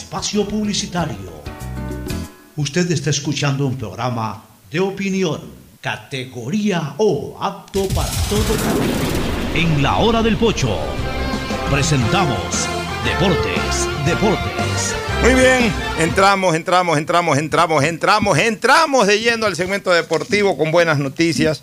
espacio 0.00 0.48
publicitario. 0.48 1.30
Usted 2.56 2.90
está 2.90 3.10
escuchando 3.10 3.66
un 3.66 3.76
programa 3.76 4.42
de 4.70 4.80
opinión, 4.80 5.42
categoría 5.82 6.94
O, 6.96 7.36
apto 7.38 7.86
para 7.88 8.10
todo 8.30 8.40
público. 8.40 9.06
En 9.54 9.82
la 9.82 9.98
hora 9.98 10.22
del 10.22 10.38
pocho 10.38 10.74
presentamos 11.70 12.66
Deportes, 13.04 13.88
Deportes. 14.06 14.96
Muy 15.22 15.34
bien, 15.34 15.70
entramos, 15.98 16.56
entramos, 16.56 16.96
entramos, 16.96 17.36
entramos, 17.36 17.84
entramos, 17.84 18.38
entramos 18.38 19.06
de 19.06 19.20
lleno 19.20 19.44
al 19.44 19.54
segmento 19.54 19.90
deportivo 19.90 20.56
con 20.56 20.72
buenas 20.72 20.98
noticias. 20.98 21.62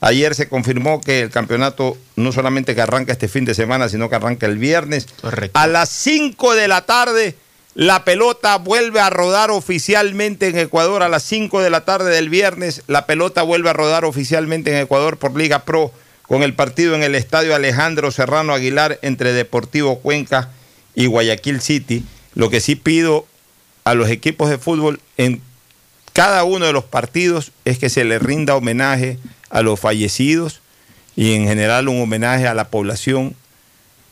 Ayer 0.00 0.34
se 0.34 0.48
confirmó 0.48 1.00
que 1.00 1.20
el 1.20 1.30
campeonato 1.30 1.98
no 2.16 2.32
solamente 2.32 2.74
que 2.74 2.80
arranca 2.80 3.12
este 3.12 3.28
fin 3.28 3.44
de 3.44 3.54
semana, 3.54 3.90
sino 3.90 4.08
que 4.08 4.16
arranca 4.16 4.46
el 4.46 4.58
viernes. 4.58 5.06
A 5.52 5.66
las 5.66 5.88
5 5.90 6.54
de 6.54 6.68
la 6.68 6.82
tarde, 6.86 7.36
la 7.74 8.04
pelota 8.04 8.56
vuelve 8.58 9.00
a 9.00 9.10
rodar 9.10 9.50
oficialmente 9.50 10.48
en 10.48 10.58
Ecuador. 10.58 11.02
A 11.02 11.08
las 11.08 11.24
5 11.24 11.60
de 11.60 11.70
la 11.70 11.84
tarde 11.84 12.10
del 12.10 12.28
viernes, 12.28 12.82
la 12.86 13.04
pelota 13.06 13.42
vuelve 13.42 13.70
a 13.70 13.72
rodar 13.72 14.04
oficialmente 14.04 14.70
en 14.70 14.82
Ecuador 14.82 15.18
por 15.18 15.36
Liga 15.36 15.64
Pro 15.64 15.92
con 16.22 16.42
el 16.42 16.54
partido 16.54 16.94
en 16.94 17.02
el 17.02 17.14
estadio 17.14 17.54
Alejandro 17.54 18.10
Serrano 18.10 18.54
Aguilar 18.54 18.98
entre 19.02 19.32
Deportivo 19.32 19.98
Cuenca 19.98 20.50
y 20.94 21.06
Guayaquil 21.06 21.60
City. 21.60 22.04
Lo 22.34 22.48
que 22.48 22.60
sí 22.60 22.76
pido 22.76 23.26
a 23.82 23.94
los 23.94 24.08
equipos 24.08 24.48
de 24.48 24.58
fútbol 24.58 25.00
en 25.16 25.42
cada 26.12 26.44
uno 26.44 26.66
de 26.66 26.72
los 26.72 26.84
partidos 26.84 27.50
es 27.64 27.78
que 27.78 27.90
se 27.90 28.04
le 28.04 28.20
rinda 28.20 28.54
homenaje 28.54 29.18
a 29.50 29.62
los 29.62 29.80
fallecidos 29.80 30.60
y 31.16 31.34
en 31.34 31.46
general 31.46 31.88
un 31.88 32.00
homenaje 32.00 32.46
a 32.46 32.54
la 32.54 32.68
población. 32.68 33.34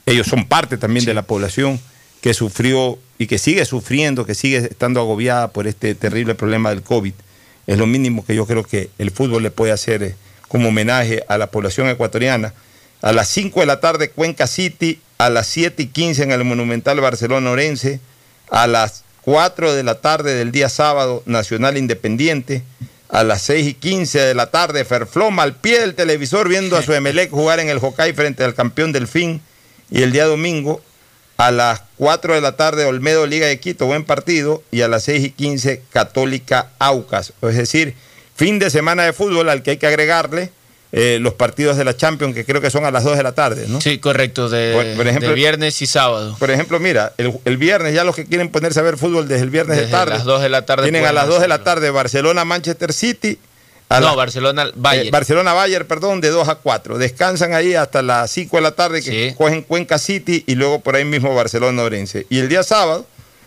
Ellos 0.05 0.27
son 0.27 0.47
parte 0.47 0.77
también 0.77 1.07
de 1.07 1.15
la 1.15 1.23
población 1.23 1.81
que 2.23 2.33
sufrió 2.33 2.99
y 3.19 3.27
que 3.27 3.37
sigue 3.37 3.65
sufriendo, 3.67 4.25
que 4.25 4.35
sigue 4.35 4.59
estando 4.59 5.01
agobiada 5.01 5.49
por 5.49 5.67
este 5.67 5.95
terrible 5.95 6.35
problema 6.35 6.71
del 6.71 6.83
COVID. 6.83 7.13
Es 7.67 7.79
lo 7.79 7.87
mínimo 7.87 8.25
que 8.25 8.35
yo 8.35 8.47
creo 8.47 8.63
que 8.63 8.89
el 8.99 9.11
fútbol 9.11 9.43
le 9.43 9.51
puede 9.51 9.73
hacer 9.73 10.03
eh, 10.03 10.15
como 10.49 10.69
homenaje 10.69 11.25
a 11.29 11.37
la 11.37 11.49
población 11.49 11.89
ecuatoriana. 11.89 12.55
A 13.03 13.13
las 13.13 13.29
5 13.29 13.61
de 13.61 13.67
la 13.67 13.81
tarde 13.81 14.11
Cuenca 14.11 14.47
City, 14.47 15.01
a 15.19 15.31
las 15.31 15.49
7 15.49 15.83
y 15.83 15.87
15 15.89 16.23
en 16.23 16.31
el 16.31 16.45
Monumental 16.45 17.01
Barcelona 17.01 17.51
Orense, 17.51 18.01
a 18.51 18.69
las 18.69 19.03
4 19.23 19.75
de 19.75 19.83
la 19.83 20.01
tarde 20.01 20.35
del 20.35 20.53
día 20.53 20.69
sábado 20.69 21.25
Nacional 21.27 21.77
Independiente, 21.77 22.63
a 23.09 23.25
las 23.25 23.43
6 23.43 23.67
y 23.67 23.75
15 23.75 24.21
de 24.21 24.35
la 24.35 24.51
tarde 24.51 24.85
Ferfloma 24.85 25.43
al 25.43 25.57
pie 25.57 25.81
del 25.81 25.95
televisor 25.95 26.49
viendo 26.49 26.77
a 26.77 26.83
su 26.83 26.93
Emelec 26.93 27.31
jugar 27.31 27.59
en 27.59 27.69
el 27.69 27.81
Hockey 27.81 28.13
frente 28.13 28.45
al 28.45 28.55
campeón 28.55 28.93
Delfín 28.93 29.41
y 29.91 30.03
el 30.03 30.13
día 30.13 30.25
domingo 30.25 30.81
a 31.47 31.51
las 31.51 31.83
4 31.99 32.35
de 32.35 32.41
la 32.41 32.53
tarde 32.57 32.85
Olmedo 32.85 33.27
Liga 33.27 33.49
de 33.49 33.59
Quito, 33.59 33.87
buen 33.87 34.05
partido, 34.05 34.63
y 34.71 34.83
a 34.83 34.89
las 34.89 35.03
6 35.05 35.25
y 35.25 35.31
15 35.31 35.83
Católica 35.93 36.71
Aucas. 36.79 37.33
Es 37.43 37.57
decir, 37.57 37.95
fin 38.37 38.61
de 38.61 38.71
semana 38.71 39.03
de 39.05 39.13
fútbol 39.13 39.49
al 39.49 39.63
que 39.65 39.73
hay 39.73 39.77
que 39.77 39.89
agregarle 39.89 40.51
eh, 40.93 41.19
los 41.21 41.35
partidos 41.35 41.77
de 41.79 41.85
la 41.85 41.97
Champions, 41.97 42.35
que 42.35 42.45
creo 42.45 42.61
que 42.61 42.71
son 42.71 42.85
a 42.85 42.91
las 42.93 43.03
2 43.03 43.17
de 43.17 43.23
la 43.25 43.33
tarde, 43.33 43.65
¿no? 43.67 43.81
Sí, 43.81 43.99
correcto, 43.99 44.49
de, 44.51 44.73
Por- 44.75 44.97
por 44.99 45.09
ejemplo- 45.09 45.31
de 45.31 45.35
viernes 45.35 45.83
y 45.83 45.87
sábado. 45.87 46.37
Por 46.39 46.51
ejemplo, 46.53 46.79
mira, 46.79 47.13
el, 47.19 47.33
el 47.45 47.57
viernes, 47.57 47.93
ya 47.95 48.05
los 48.05 48.15
que 48.15 48.25
quieren 48.27 48.49
ponerse 48.51 48.79
a 48.79 48.83
ver 48.83 48.97
fútbol 48.97 49.27
desde 49.27 49.43
el 49.43 49.51
viernes 49.51 49.79
de 49.79 49.87
tarde. 49.87 50.13
las 50.15 50.25
2 50.25 50.43
de 50.43 50.49
la 50.49 50.65
tarde 50.65 50.85
Tienen 50.85 51.07
a 51.07 51.13
las 51.13 51.27
2 51.27 51.41
de 51.41 51.49
la 51.49 51.65
tarde 51.65 51.91
Barcelona-Manchester 51.91 52.93
City. 52.93 53.39
A 53.97 54.01
no, 54.01 54.07
la- 54.09 54.15
Barcelona, 54.15 54.71
Bayern. 54.75 55.07
eh, 55.09 55.11
Barcelona-Bayern, 55.11 55.87
perdón, 55.87 56.21
de 56.21 56.29
2 56.31 56.49
a 56.49 56.55
4. 56.57 56.99
Descansan 56.99 57.55
ahí 57.55 57.75
hasta 57.75 58.03
las 58.03 58.31
5 58.31 58.57
de 58.57 58.63
la 58.63 58.73
tarde 58.73 59.03
que 59.03 59.35
cogen 59.37 59.63
Cuenca 59.63 59.99
City 59.99 60.45
y 60.47 60.55
luego 60.55 60.81
por 60.81 60.97
ahí 60.97 61.05
mismo 61.05 61.35
Barcelona-Orense. 61.35 62.27
Y 62.31 62.39
el 62.39 62.49
día 62.49 62.63
sábado, 62.63 63.07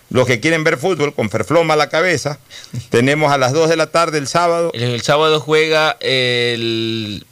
los 0.09 0.27
que 0.27 0.39
quieren 0.39 0.63
ver 0.63 0.77
fútbol 0.77 1.13
con 1.13 1.29
Ferfloma 1.29 1.73
a 1.73 1.77
la 1.77 1.89
cabeza, 1.89 2.39
tenemos 2.89 3.31
a 3.31 3.37
las 3.37 3.53
2 3.53 3.69
de 3.69 3.75
la 3.75 3.87
tarde 3.87 4.17
el 4.17 4.27
sábado. 4.27 4.71
El, 4.73 4.83
el 4.83 5.01
sábado 5.01 5.39
juega 5.39 5.97
el, 5.99 7.25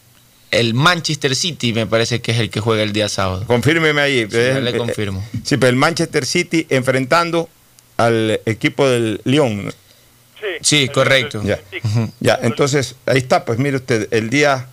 el 0.51 0.73
Manchester 0.73 1.35
City, 1.35 1.73
me 1.73 1.85
parece 1.87 2.21
que 2.21 2.31
es 2.31 2.39
el 2.39 2.49
que 2.49 2.59
juega 2.59 2.83
el 2.83 2.93
día 2.93 3.09
sábado. 3.09 3.43
Confírmeme 3.47 4.01
ahí. 4.01 4.21
Sí, 4.29 4.37
Eh, 4.37 4.59
le 4.61 4.71
eh, 4.71 4.77
confirmo. 4.77 5.23
Sí, 5.43 5.57
pero 5.57 5.69
el 5.69 5.75
Manchester 5.75 6.25
City 6.25 6.65
enfrentando 6.69 7.49
al 7.97 8.39
equipo 8.45 8.87
del 8.89 9.21
Lyon. 9.23 9.71
Sí, 10.61 10.89
correcto. 10.89 11.41
Ya. 11.43 11.59
Ya, 12.19 12.39
entonces 12.41 12.95
ahí 13.05 13.17
está, 13.17 13.45
pues 13.45 13.59
mire 13.59 13.77
usted, 13.77 14.07
el 14.11 14.29
día 14.29 14.67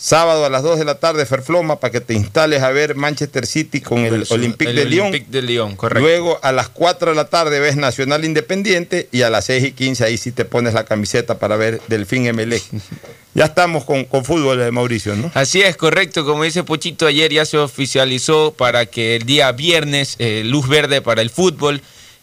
sábado 0.00 0.46
a 0.46 0.50
las 0.50 0.62
2 0.62 0.78
de 0.78 0.84
la 0.86 0.94
tarde, 0.94 1.26
Ferfloma, 1.26 1.78
para 1.78 1.92
que 1.92 2.00
te 2.00 2.14
instales 2.14 2.62
a 2.62 2.70
ver 2.70 2.94
Manchester 2.94 3.46
City 3.46 3.82
con 3.82 3.98
el 3.98 4.24
Olympique 4.30 4.70
El 4.70 4.76
de 4.76 4.84
Lyon. 4.86 5.08
Olympique 5.08 5.30
de 5.30 5.42
Lyon, 5.42 5.76
correcto. 5.76 6.00
Luego 6.00 6.40
a 6.42 6.52
las 6.52 6.70
4 6.70 7.10
de 7.10 7.16
la 7.16 7.26
tarde 7.26 7.60
ves 7.60 7.76
Nacional 7.76 8.24
Independiente 8.24 9.08
y 9.12 9.22
a 9.22 9.30
las 9.30 9.44
6 9.44 9.64
y 9.64 9.72
15 9.72 10.04
ahí 10.04 10.16
sí 10.16 10.32
te 10.32 10.46
pones 10.46 10.72
la 10.72 10.84
camiseta 10.84 11.38
para 11.38 11.56
ver 11.56 11.80
Delfín 11.88 12.26
Emelec. 12.26 12.62
Ya 13.32 13.44
estamos 13.44 13.84
con, 13.84 14.06
con 14.06 14.24
fútbol 14.24 14.58
de 14.58 14.72
Mauricio, 14.72 15.14
¿no? 15.14 15.30
Así 15.34 15.62
es, 15.62 15.76
correcto. 15.76 16.24
Como 16.24 16.42
dice 16.42 16.64
Pochito, 16.64 17.06
ayer 17.06 17.32
ya 17.32 17.44
se 17.44 17.58
oficializó 17.58 18.52
para 18.56 18.86
que 18.86 19.14
el 19.14 19.22
día 19.24 19.52
viernes, 19.52 20.16
eh, 20.18 20.42
luz 20.44 20.66
verde 20.66 21.00
para 21.00 21.22
el 21.22 21.30
fútbol. 21.30 21.80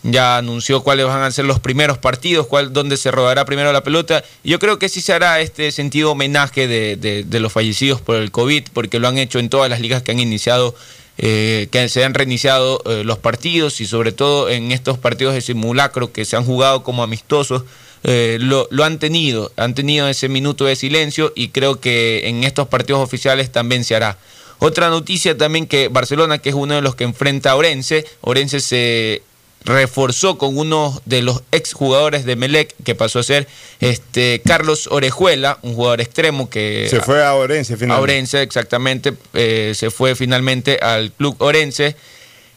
Ya 0.09 0.37
anunció 0.37 0.83
cuáles 0.83 1.05
van 1.05 1.21
a 1.21 1.31
ser 1.31 1.43
los 1.43 1.59
primeros 1.59 1.97
partidos, 1.97 2.47
cuál, 2.47 2.71
dónde 2.71 2.95
se 2.95 3.11
rodará 3.11 3.43
primero 3.43 3.73
la 3.73 3.83
pelota. 3.83 4.23
Yo 4.43 4.57
creo 4.57 4.79
que 4.79 4.87
sí 4.87 5.01
se 5.01 5.11
hará 5.11 5.41
este 5.41 5.69
sentido 5.73 6.11
homenaje 6.11 6.65
de, 6.67 6.95
de- 6.95 7.23
de 7.25 7.39
los 7.41 7.51
fallecidos 7.51 7.99
por 7.99 8.15
el 8.15 8.31
COVID, 8.31 8.67
porque 8.73 8.99
lo 8.99 9.09
han 9.09 9.17
hecho 9.17 9.37
en 9.39 9.49
todas 9.49 9.69
las 9.69 9.81
ligas 9.81 10.03
que 10.03 10.11
han 10.11 10.19
iniciado 10.19 10.73
eh, 11.17 11.67
que 11.71 11.89
se 11.89 12.05
han 12.05 12.13
reiniciado 12.13 12.81
eh, 12.85 13.03
los 13.03 13.17
partidos 13.17 13.81
y 13.81 13.87
sobre 13.87 14.11
todo 14.11 14.49
en 14.49 14.71
estos 14.71 14.97
partidos 14.99 15.33
de 15.33 15.41
simulacro 15.41 16.11
que 16.13 16.25
se 16.25 16.35
han 16.37 16.45
jugado 16.45 16.83
como 16.83 17.01
amistosos, 17.03 17.63
eh, 18.03 18.37
lo, 18.39 18.67
lo, 18.69 18.83
han 18.83 18.99
tenido, 18.99 19.51
han 19.57 19.73
tenido 19.73 20.07
ese 20.07 20.29
minuto 20.29 20.65
de 20.65 20.75
silencio 20.75 21.33
y 21.35 21.49
creo 21.49 21.81
que 21.81 22.29
en 22.29 22.43
estos 22.43 22.67
partidos 22.67 23.01
oficiales 23.01 23.51
también 23.51 23.83
se 23.83 23.95
hará. 23.95 24.17
Otra 24.59 24.89
noticia 24.89 25.35
también 25.35 25.65
que 25.65 25.87
Barcelona, 25.87 26.37
que 26.37 26.49
es 26.49 26.55
uno 26.55 26.75
de 26.75 26.81
los 26.81 26.93
que 26.95 27.03
enfrenta 27.03 27.51
a 27.51 27.55
Orense, 27.55 28.05
Orense 28.21 28.59
se 28.59 29.23
reforzó 29.67 30.37
con 30.37 30.57
uno 30.57 30.99
de 31.05 31.21
los 31.21 31.43
exjugadores 31.51 32.23
de 32.25 32.37
Melec, 32.37 32.73
que 32.85 32.95
pasó 32.95 33.19
a 33.19 33.23
ser 33.23 33.47
este 33.81 34.41
Carlos 34.43 34.87
Orejuela, 34.89 35.59
un 35.61 35.75
jugador 35.75 35.99
extremo 35.99 36.49
que... 36.49 36.87
Se 36.89 37.01
fue 37.01 37.23
a 37.23 37.35
Orense 37.35 37.75
finalmente. 37.75 37.99
A 37.99 38.01
Orense, 38.01 38.41
exactamente, 38.41 39.13
eh, 39.33 39.73
se 39.75 39.91
fue 39.91 40.15
finalmente 40.15 40.79
al 40.81 41.11
club 41.11 41.35
Orense. 41.39 41.95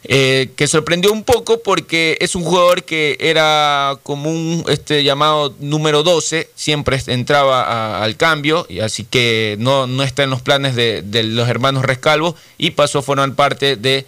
Eh, 0.04 0.48
que 0.56 0.66
sorprendió 0.66 1.12
un 1.12 1.24
poco 1.24 1.60
porque 1.62 2.16
es 2.22 2.34
un 2.34 2.42
jugador 2.42 2.84
que 2.84 3.18
era 3.20 3.98
como 4.02 4.30
un 4.30 4.64
este, 4.68 5.04
llamado 5.04 5.54
número 5.60 6.02
12, 6.02 6.48
siempre 6.54 6.98
entraba 7.08 7.64
a, 7.64 8.02
al 8.02 8.16
cambio, 8.16 8.64
y 8.70 8.80
así 8.80 9.04
que 9.04 9.56
no, 9.58 9.86
no 9.86 10.02
está 10.02 10.22
en 10.22 10.30
los 10.30 10.40
planes 10.40 10.74
de, 10.74 11.02
de 11.02 11.24
los 11.24 11.50
hermanos 11.50 11.84
Rescalvo 11.84 12.34
y 12.56 12.70
pasó 12.70 13.00
a 13.00 13.02
formar 13.02 13.34
parte 13.34 13.76
de 13.76 14.06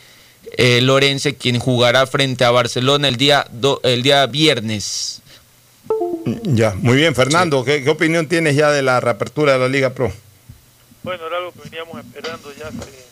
eh, 0.57 0.81
Lorense, 0.81 1.37
quien 1.37 1.59
jugará 1.59 2.07
frente 2.07 2.45
a 2.45 2.51
Barcelona 2.51 3.09
el 3.09 3.17
día, 3.17 3.47
do, 3.51 3.81
el 3.83 4.03
día 4.03 4.27
viernes. 4.27 5.23
Ya, 6.45 6.75
muy 6.75 6.97
bien, 6.97 7.15
Fernando, 7.15 7.61
sí. 7.61 7.67
¿qué, 7.67 7.85
¿qué, 7.85 7.91
opinión 7.91 8.29
tienes 8.29 8.57
ya 8.57 8.71
de 8.71 8.83
la 8.83 9.01
reapertura 9.01 9.55
de 9.55 9.59
la 9.59 9.69
Liga 9.69 9.91
Pro? 9.91 10.13
Bueno, 11.03 11.27
era 11.27 11.39
algo 11.39 11.53
que 11.53 11.69
veníamos 11.69 11.99
esperando 11.99 12.53
ya 12.55 12.69
hace 12.69 13.05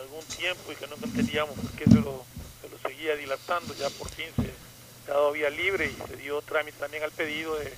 algún 0.00 0.24
tiempo 0.36 0.72
y 0.72 0.74
que 0.74 0.86
no 0.88 0.96
entendíamos 1.02 1.54
por 1.54 1.70
qué 1.72 1.84
se 1.84 2.00
lo, 2.00 2.24
se 2.60 2.68
lo 2.68 2.88
seguía 2.88 3.14
dilatando, 3.14 3.74
ya 3.78 3.88
por 3.90 4.08
fin 4.10 4.26
se, 4.36 4.42
se 4.42 5.10
ha 5.10 5.14
dado 5.14 5.32
vía 5.32 5.50
libre 5.50 5.86
y 5.86 6.08
se 6.10 6.16
dio 6.16 6.42
trámite 6.42 6.78
también 6.78 7.04
al 7.04 7.12
pedido 7.12 7.56
de, 7.56 7.72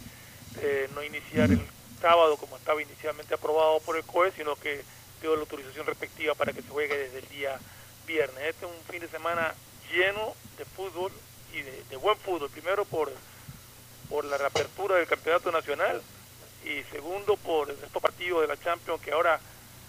de 0.61 0.89
no 0.95 1.03
iniciar 1.03 1.51
el 1.51 1.61
sábado 2.01 2.37
como 2.37 2.57
estaba 2.57 2.81
inicialmente 2.81 3.35
aprobado 3.35 3.81
por 3.81 3.97
el 3.97 4.05
COE, 4.05 4.33
sino 4.37 4.57
que 4.57 4.81
dio 5.21 5.35
la 5.35 5.41
autorización 5.41 5.87
respectiva 5.87 6.35
para 6.35 6.53
que 6.53 6.63
se 6.63 6.69
juegue 6.69 6.97
desde 6.97 7.19
el 7.19 7.29
día 7.29 7.59
viernes. 8.09 8.43
Este 8.49 8.67
es 8.67 8.73
un 8.73 8.93
fin 8.93 9.01
de 9.01 9.09
semana 9.09 9.55
lleno 9.93 10.35
de 10.57 10.65
fútbol 10.65 11.13
y 11.53 11.61
de, 11.61 11.97
buen 11.97 12.17
fútbol. 12.17 12.51
Primero 12.51 12.85
por, 12.85 13.13
por 14.09 14.25
la 14.25 14.39
reapertura 14.39 14.97
del 14.97 15.07
campeonato 15.07 15.53
nacional 15.53 16.03
y 16.65 16.83
segundo 16.91 17.37
por 17.37 17.71
estos 17.71 18.03
partidos 18.03 18.41
de 18.41 18.49
la 18.49 18.57
Champions 18.59 19.01
que 19.01 19.13
ahora, 19.13 19.39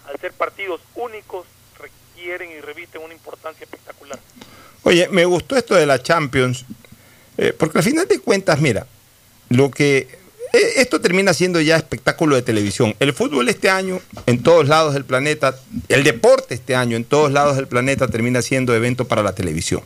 al 0.06 0.20
ser 0.20 0.32
partidos 0.34 0.80
únicos, 0.94 1.46
requieren 1.78 2.52
y 2.52 2.60
revisten 2.60 3.02
una 3.02 3.14
importancia 3.14 3.64
espectacular. 3.64 4.18
Oye, 4.84 5.08
me 5.08 5.24
gustó 5.24 5.56
esto 5.56 5.74
de 5.74 5.86
la 5.86 6.02
Champions, 6.02 6.64
eh, 7.36 7.52
porque 7.58 7.78
al 7.78 7.84
final 7.84 8.06
de 8.06 8.20
cuentas, 8.20 8.60
mira, 8.60 8.86
lo 9.48 9.70
que 9.70 10.19
esto 10.52 11.00
termina 11.00 11.32
siendo 11.34 11.60
ya 11.60 11.76
espectáculo 11.76 12.36
de 12.36 12.42
televisión. 12.42 12.94
El 12.98 13.12
fútbol 13.12 13.48
este 13.48 13.70
año, 13.70 14.00
en 14.26 14.42
todos 14.42 14.68
lados 14.68 14.94
del 14.94 15.04
planeta, 15.04 15.54
el 15.88 16.04
deporte 16.04 16.54
este 16.54 16.74
año, 16.74 16.96
en 16.96 17.04
todos 17.04 17.30
lados 17.32 17.56
del 17.56 17.68
planeta, 17.68 18.08
termina 18.08 18.42
siendo 18.42 18.74
evento 18.74 19.06
para 19.06 19.22
la 19.22 19.34
televisión. 19.34 19.82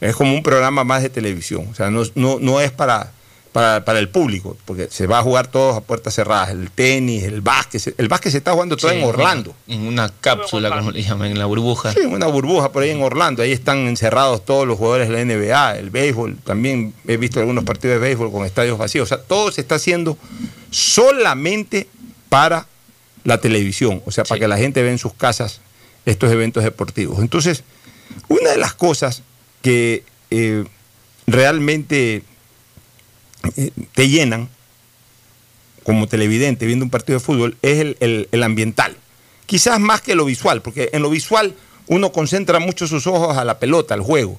Es 0.00 0.14
como 0.14 0.34
un 0.34 0.42
programa 0.42 0.84
más 0.84 1.02
de 1.02 1.10
televisión. 1.10 1.68
O 1.70 1.74
sea, 1.74 1.90
no, 1.90 2.02
no, 2.14 2.38
no 2.40 2.60
es 2.60 2.70
para, 2.70 3.12
para, 3.52 3.84
para, 3.84 3.98
el 3.98 4.08
público, 4.08 4.56
porque 4.64 4.88
se 4.90 5.06
va 5.06 5.18
a 5.18 5.22
jugar 5.22 5.48
todos 5.48 5.76
a 5.76 5.80
puertas 5.80 6.14
cerradas. 6.14 6.50
El 6.50 6.70
tenis, 6.70 7.24
el 7.24 7.40
básquet. 7.40 7.94
El 7.98 8.08
básquet 8.08 8.32
se 8.32 8.38
está 8.38 8.52
jugando 8.52 8.76
todo 8.76 8.90
sí, 8.90 8.96
en 8.96 9.04
Orlando. 9.04 9.54
En 9.66 9.86
una 9.86 10.08
cápsula, 10.08 10.70
como 10.70 10.90
le 10.90 11.02
llaman, 11.02 11.30
en 11.30 11.38
la 11.38 11.46
burbuja. 11.46 11.92
Sí, 11.92 12.00
una 12.00 12.26
burbuja 12.26 12.72
por 12.72 12.82
ahí 12.82 12.90
en 12.90 13.02
Orlando. 13.02 13.42
Ahí 13.42 13.52
están 13.52 13.88
encerrados 13.88 14.44
todos 14.44 14.66
los 14.66 14.78
jugadores 14.78 15.08
de 15.08 15.14
la 15.14 15.24
NBA, 15.24 15.78
el 15.78 15.90
béisbol. 15.90 16.36
También 16.44 16.94
he 17.06 17.16
visto 17.16 17.40
algunos 17.40 17.64
partidos 17.64 17.94
de 17.94 18.00
béisbol 18.00 18.30
con 18.30 18.44
estadios 18.44 18.78
vacíos. 18.78 19.04
O 19.04 19.08
sea, 19.08 19.22
todo 19.22 19.50
se 19.52 19.60
está 19.60 19.76
haciendo 19.76 20.16
solamente 20.70 21.88
para 22.28 22.66
la 23.24 23.38
televisión. 23.38 24.02
O 24.06 24.10
sea, 24.10 24.24
para 24.24 24.38
que 24.38 24.48
la 24.48 24.58
gente 24.58 24.82
vea 24.82 24.92
en 24.92 24.98
sus 24.98 25.14
casas 25.14 25.60
estos 26.04 26.32
eventos 26.32 26.64
deportivos. 26.64 27.18
Entonces, 27.20 27.64
una 28.28 28.50
de 28.50 28.56
las 28.56 28.74
cosas 28.74 29.22
que 29.62 30.04
eh, 30.30 30.64
realmente 31.26 32.22
te 33.94 34.08
llenan 34.08 34.48
como 35.84 36.06
televidente 36.06 36.66
viendo 36.66 36.84
un 36.84 36.90
partido 36.90 37.18
de 37.18 37.24
fútbol 37.24 37.56
es 37.62 37.78
el, 37.78 37.96
el, 38.00 38.28
el, 38.30 38.42
ambiental. 38.42 38.96
Quizás 39.46 39.80
más 39.80 40.02
que 40.02 40.14
lo 40.14 40.26
visual, 40.26 40.60
porque 40.60 40.90
en 40.92 41.02
lo 41.02 41.08
visual 41.08 41.54
uno 41.86 42.12
concentra 42.12 42.58
mucho 42.58 42.86
sus 42.86 43.06
ojos 43.06 43.38
a 43.38 43.44
la 43.44 43.58
pelota, 43.58 43.94
al 43.94 44.02
juego. 44.02 44.38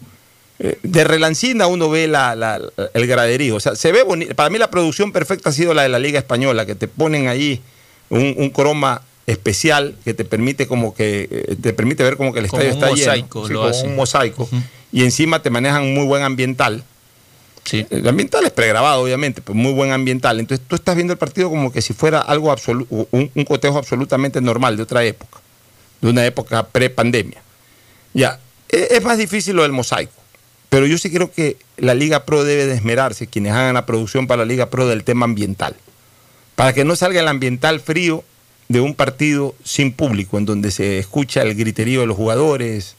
Eh, 0.60 0.77
de 0.84 1.03
relancina 1.03 1.68
uno 1.68 1.90
ve 1.90 2.07
la, 2.07 2.36
la, 2.36 2.61
el 2.94 3.07
graderío. 3.07 3.56
O 3.56 3.60
sea, 3.60 3.76
se 3.76 3.91
ve 3.91 4.03
bonito. 4.03 4.36
Para 4.36 4.49
mí 4.49 4.60
la 4.60 4.69
producción 4.69 5.11
perfecta 5.11 5.49
ha 5.49 5.53
sido 5.53 5.73
la 5.73 5.84
de 5.84 5.90
la 5.90 5.99
Liga 5.99 6.19
Española, 6.19 6.65
que 6.65 6.76
te 6.76 6.88
ponen 6.88 7.27
ahí 7.27 7.61
un, 8.10 8.36
un 8.38 8.49
croma 8.49 9.02
especial 9.26 9.95
que 10.03 10.14
te 10.14 10.26
permite 10.26 10.68
como 10.68 10.94
que 10.94 11.27
eh, 11.31 11.56
te 11.61 11.73
permite 11.73 12.03
ver 12.03 12.18
como 12.18 12.34
que 12.34 12.40
el 12.40 12.45
estadio 12.45 12.72
como 12.72 12.86
está 12.86 12.90
mosaico, 12.90 13.48
lleno, 13.48 13.73
sí, 13.73 13.80
como 13.81 13.90
un 13.90 13.95
mosaico. 13.95 14.44
Uh 14.44 14.56
-huh. 14.56 14.64
Y 14.91 15.03
encima 15.03 15.41
te 15.41 15.49
manejan 15.49 15.84
un 15.84 15.94
muy 15.94 16.06
buen 16.06 16.23
ambiental. 16.23 16.84
Sí. 17.70 17.86
El 17.91 18.08
ambiental 18.08 18.44
es 18.46 18.52
pregrabado, 18.52 19.04
obviamente, 19.04 19.44
pero 19.44 19.54
muy 19.54 19.74
buen 19.74 19.91
ambiental. 19.91 20.40
Entonces 20.40 20.66
tú 20.68 20.76
estás 20.76 20.96
viendo 20.96 21.14
el 21.14 21.20
partido 21.20 21.52
como 21.52 21.72
que 21.72 21.84
si 21.84 21.94
fuera 21.94 22.20
algo 22.20 22.56
un, 23.12 23.46
cotejo 23.46 23.78
absolutamente 23.78 24.41
normal 24.41 24.76
de 24.76 24.82
otra 24.82 25.04
época, 25.04 25.40
de 26.02 26.10
una 26.10 26.26
época 26.26 26.66
pre-pandemia. 26.66 27.44
Ya, 28.16 28.40
e, 28.70 28.88
es 28.90 29.04
más 29.04 29.20
difícil 29.20 29.56
lo 29.56 29.62
del 29.62 29.72
mosaico, 29.72 30.20
pero 30.70 30.88
yo 30.88 30.98
sí 30.98 31.12
creo 31.12 31.32
que 31.32 31.58
la 31.78 31.94
Liga 31.94 32.26
Pro 32.26 32.44
debe 32.44 32.66
de 32.66 32.74
esmerarse, 32.74 33.28
quienes 33.28 33.54
hagan 33.54 33.76
la 33.76 33.86
producción 33.86 34.26
para 34.26 34.40
la 34.40 34.46
Liga 34.48 34.72
Pro, 34.72 34.88
del 34.88 35.04
tema 35.04 35.26
ambiental. 35.26 35.76
Para 36.56 36.74
que 36.74 36.86
no 36.86 36.96
salga 36.96 37.20
el 37.20 37.28
ambiental 37.28 37.82
frío 37.82 38.24
de 38.68 38.82
un 38.82 38.96
partido 38.96 39.54
sin 39.64 39.94
público, 39.94 40.40
en 40.40 40.46
donde 40.46 40.72
se 40.72 40.98
escucha 40.98 41.44
el 41.44 41.54
griterío 41.54 42.00
de 42.00 42.08
los 42.08 42.18
jugadores, 42.18 42.96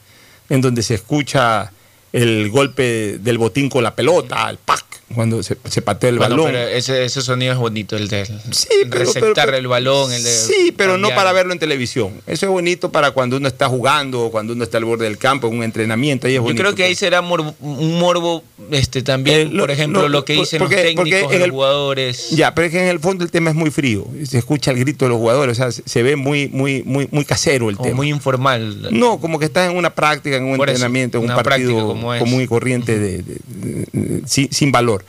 en 0.49 0.61
donde 0.61 0.85
se 0.85 0.95
escucha 0.95 1.73
el 2.13 2.51
golpe 2.51 3.19
del 3.19 3.39
botín 3.39 3.69
con 3.69 3.83
la 3.83 3.95
pelota, 3.95 4.49
el 4.51 4.59
pack, 4.59 4.90
cuando 5.15 5.43
se, 5.43 5.57
se 5.69 5.83
patea 5.83 6.11
el 6.11 6.19
bueno, 6.19 6.37
balón. 6.37 6.53
Pero 6.53 6.69
ese, 6.69 7.05
ese, 7.05 7.21
sonido 7.21 7.53
es 7.53 7.59
bonito, 7.59 7.97
el 7.97 8.09
de 8.09 8.27
sí, 8.27 8.69
pero, 8.89 9.05
receptar 9.05 9.47
pero, 9.47 9.57
el 9.57 9.67
balón. 9.67 10.13
El 10.13 10.23
de 10.23 10.31
sí, 10.31 10.73
pero 10.77 10.93
cambiar. 10.93 11.11
no 11.11 11.17
para 11.17 11.33
verlo 11.33 11.53
en 11.53 11.59
televisión. 11.59 12.13
Eso 12.27 12.47
es 12.47 12.53
bonito 12.53 12.93
para 12.93 13.11
cuando 13.11 13.37
uno 13.37 13.49
está 13.49 13.69
jugando 13.69 14.27
o 14.27 14.31
cuando 14.31 14.53
uno 14.53 14.63
está 14.63 14.79
al 14.79 14.85
borde 14.85 15.07
del 15.07 15.19
campo, 15.19 15.49
en 15.49 15.59
un 15.59 15.65
entrenamiento. 15.65 16.27
Ahí 16.27 16.37
es 16.37 16.43
Yo 16.43 16.55
creo 16.55 16.75
que 16.75 16.85
ahí 16.85 16.95
será 16.95 17.23
morbo, 17.23 17.55
un 17.61 17.99
morbo 17.99 18.45
este, 18.71 19.03
también, 19.03 19.49
eh, 19.49 19.51
lo, 19.53 19.65
por 19.65 19.71
ejemplo, 19.73 20.03
no, 20.03 20.09
lo 20.09 20.25
que 20.25 20.35
dicen 20.35 20.61
porque, 20.61 20.77
los 20.77 20.85
técnicos, 20.85 21.33
los 21.33 21.33
el, 21.33 21.51
jugadores. 21.51 22.31
Ya, 22.31 22.55
pero 22.55 22.67
es 22.67 22.73
que 22.73 22.81
en 22.81 22.89
el 22.89 23.01
fondo 23.01 23.25
el 23.25 23.31
tema 23.31 23.51
es 23.51 23.57
muy 23.57 23.71
frío. 23.71 24.07
Se 24.25 24.39
escucha 24.39 24.71
el 24.71 24.79
grito 24.79 25.05
de 25.07 25.09
los 25.11 25.19
jugadores, 25.19 25.59
o 25.59 25.71
sea, 25.71 25.73
se 25.73 26.03
ve 26.03 26.15
muy, 26.15 26.49
muy, 26.49 26.85
muy, 26.85 27.09
muy 27.11 27.25
casero 27.25 27.69
el 27.69 27.77
como 27.77 27.89
tema. 27.89 27.97
Muy 27.97 28.11
informal. 28.11 28.89
No, 28.93 29.19
como 29.19 29.41
que 29.41 29.47
estás 29.47 29.71
en 29.71 29.77
una 29.77 29.93
práctica, 29.93 30.37
en 30.37 30.45
un 30.45 30.57
por 30.57 30.69
entrenamiento, 30.69 31.19
en 31.19 31.29
un 31.29 31.35
partido 31.35 31.89
común 31.89 32.43
y 32.43 32.47
corriente 32.47 32.99
de, 32.99 33.23
de, 33.23 33.37
de, 33.93 34.23
sin, 34.27 34.53
sin 34.53 34.71
valor 34.71 35.00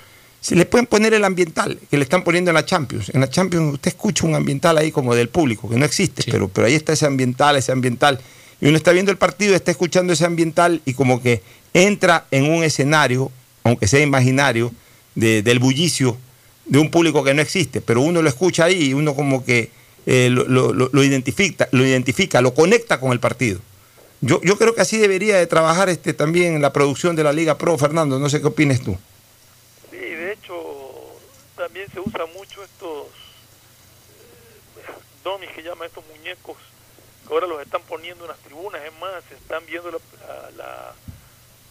se 0.42 0.56
le 0.56 0.66
pueden 0.66 0.88
poner 0.88 1.14
el 1.14 1.24
ambiental 1.24 1.78
que 1.90 1.98
le 1.98 2.04
están 2.04 2.24
poniendo 2.24 2.50
en 2.50 2.56
la 2.56 2.66
Champions. 2.66 3.10
En 3.14 3.22
la 3.22 3.30
Champions 3.30 3.76
usted 3.76 3.90
escucha 3.90 4.26
un 4.26 4.34
ambiental 4.34 4.76
ahí 4.80 4.92
como 4.92 5.14
del 5.14 5.30
público, 5.30 5.70
que 5.70 5.76
no 5.78 5.86
existe, 5.86 6.24
sí. 6.24 6.32
pero, 6.32 6.48
pero 6.50 6.66
ahí 6.66 6.74
está 6.74 6.94
ese 6.94 7.06
ambiental, 7.06 7.56
ese 7.58 7.72
ambiental. 7.72 8.20
Y 8.60 8.68
uno 8.68 8.76
está 8.76 8.92
viendo 8.92 9.12
el 9.12 9.20
partido, 9.20 9.54
está 9.54 9.70
escuchando 9.70 10.14
ese 10.14 10.26
ambiental 10.26 10.82
y 10.84 10.96
como 10.96 11.22
que 11.22 11.44
entra 11.76 12.26
en 12.32 12.50
un 12.50 12.64
escenario, 12.64 13.32
aunque 13.64 13.88
sea 13.88 14.02
imaginario, 14.02 14.72
de, 15.14 15.44
del 15.44 15.60
bullicio 15.60 16.18
de 16.66 16.80
un 16.80 16.90
público 16.90 17.24
que 17.24 17.36
no 17.36 17.42
existe, 17.42 17.80
pero 17.80 18.02
uno 18.02 18.24
lo 18.24 18.30
escucha 18.30 18.66
ahí 18.66 18.86
y 18.86 18.94
uno 18.96 19.14
como 19.14 19.46
que 19.46 19.70
eh, 20.08 20.30
lo, 20.32 20.46
lo, 20.48 20.74
lo, 20.74 21.04
identifica, 21.04 21.70
lo 21.72 21.86
identifica, 21.86 22.42
lo 22.42 22.56
conecta 22.56 23.00
con 23.00 23.12
el 23.12 23.20
partido. 23.20 23.60
Yo, 24.22 24.42
yo 24.42 24.58
creo 24.58 24.74
que 24.74 24.82
así 24.82 24.98
debería 24.98 25.38
de 25.38 25.46
trabajar 25.46 25.90
este, 25.90 26.14
también 26.14 26.62
la 26.62 26.74
producción 26.74 27.16
de 27.16 27.24
la 27.24 27.34
Liga 27.34 27.60
Pro, 27.60 27.78
Fernando, 27.78 28.18
no 28.18 28.28
sé 28.28 28.42
qué 28.42 28.48
opinas 28.48 28.82
tú 28.82 28.98
también 31.56 31.90
se 31.92 32.00
usa 32.00 32.26
mucho 32.28 32.64
estos 32.64 33.08
eh, 34.78 34.92
domis 35.24 35.50
que 35.52 35.64
llaman 35.64 35.88
estos 35.88 36.06
muñecos 36.08 36.58
que 37.28 37.34
ahora 37.34 37.48
los 37.48 37.62
están 37.62 37.82
poniendo 37.84 38.24
en 38.26 38.30
las 38.30 38.40
tribunas, 38.40 38.82
es 38.84 38.94
más, 39.00 39.24
se 39.26 39.36
están 39.36 39.66
viendo 39.66 39.92
la, 39.92 40.00
la, 40.28 40.52
la 40.52 40.94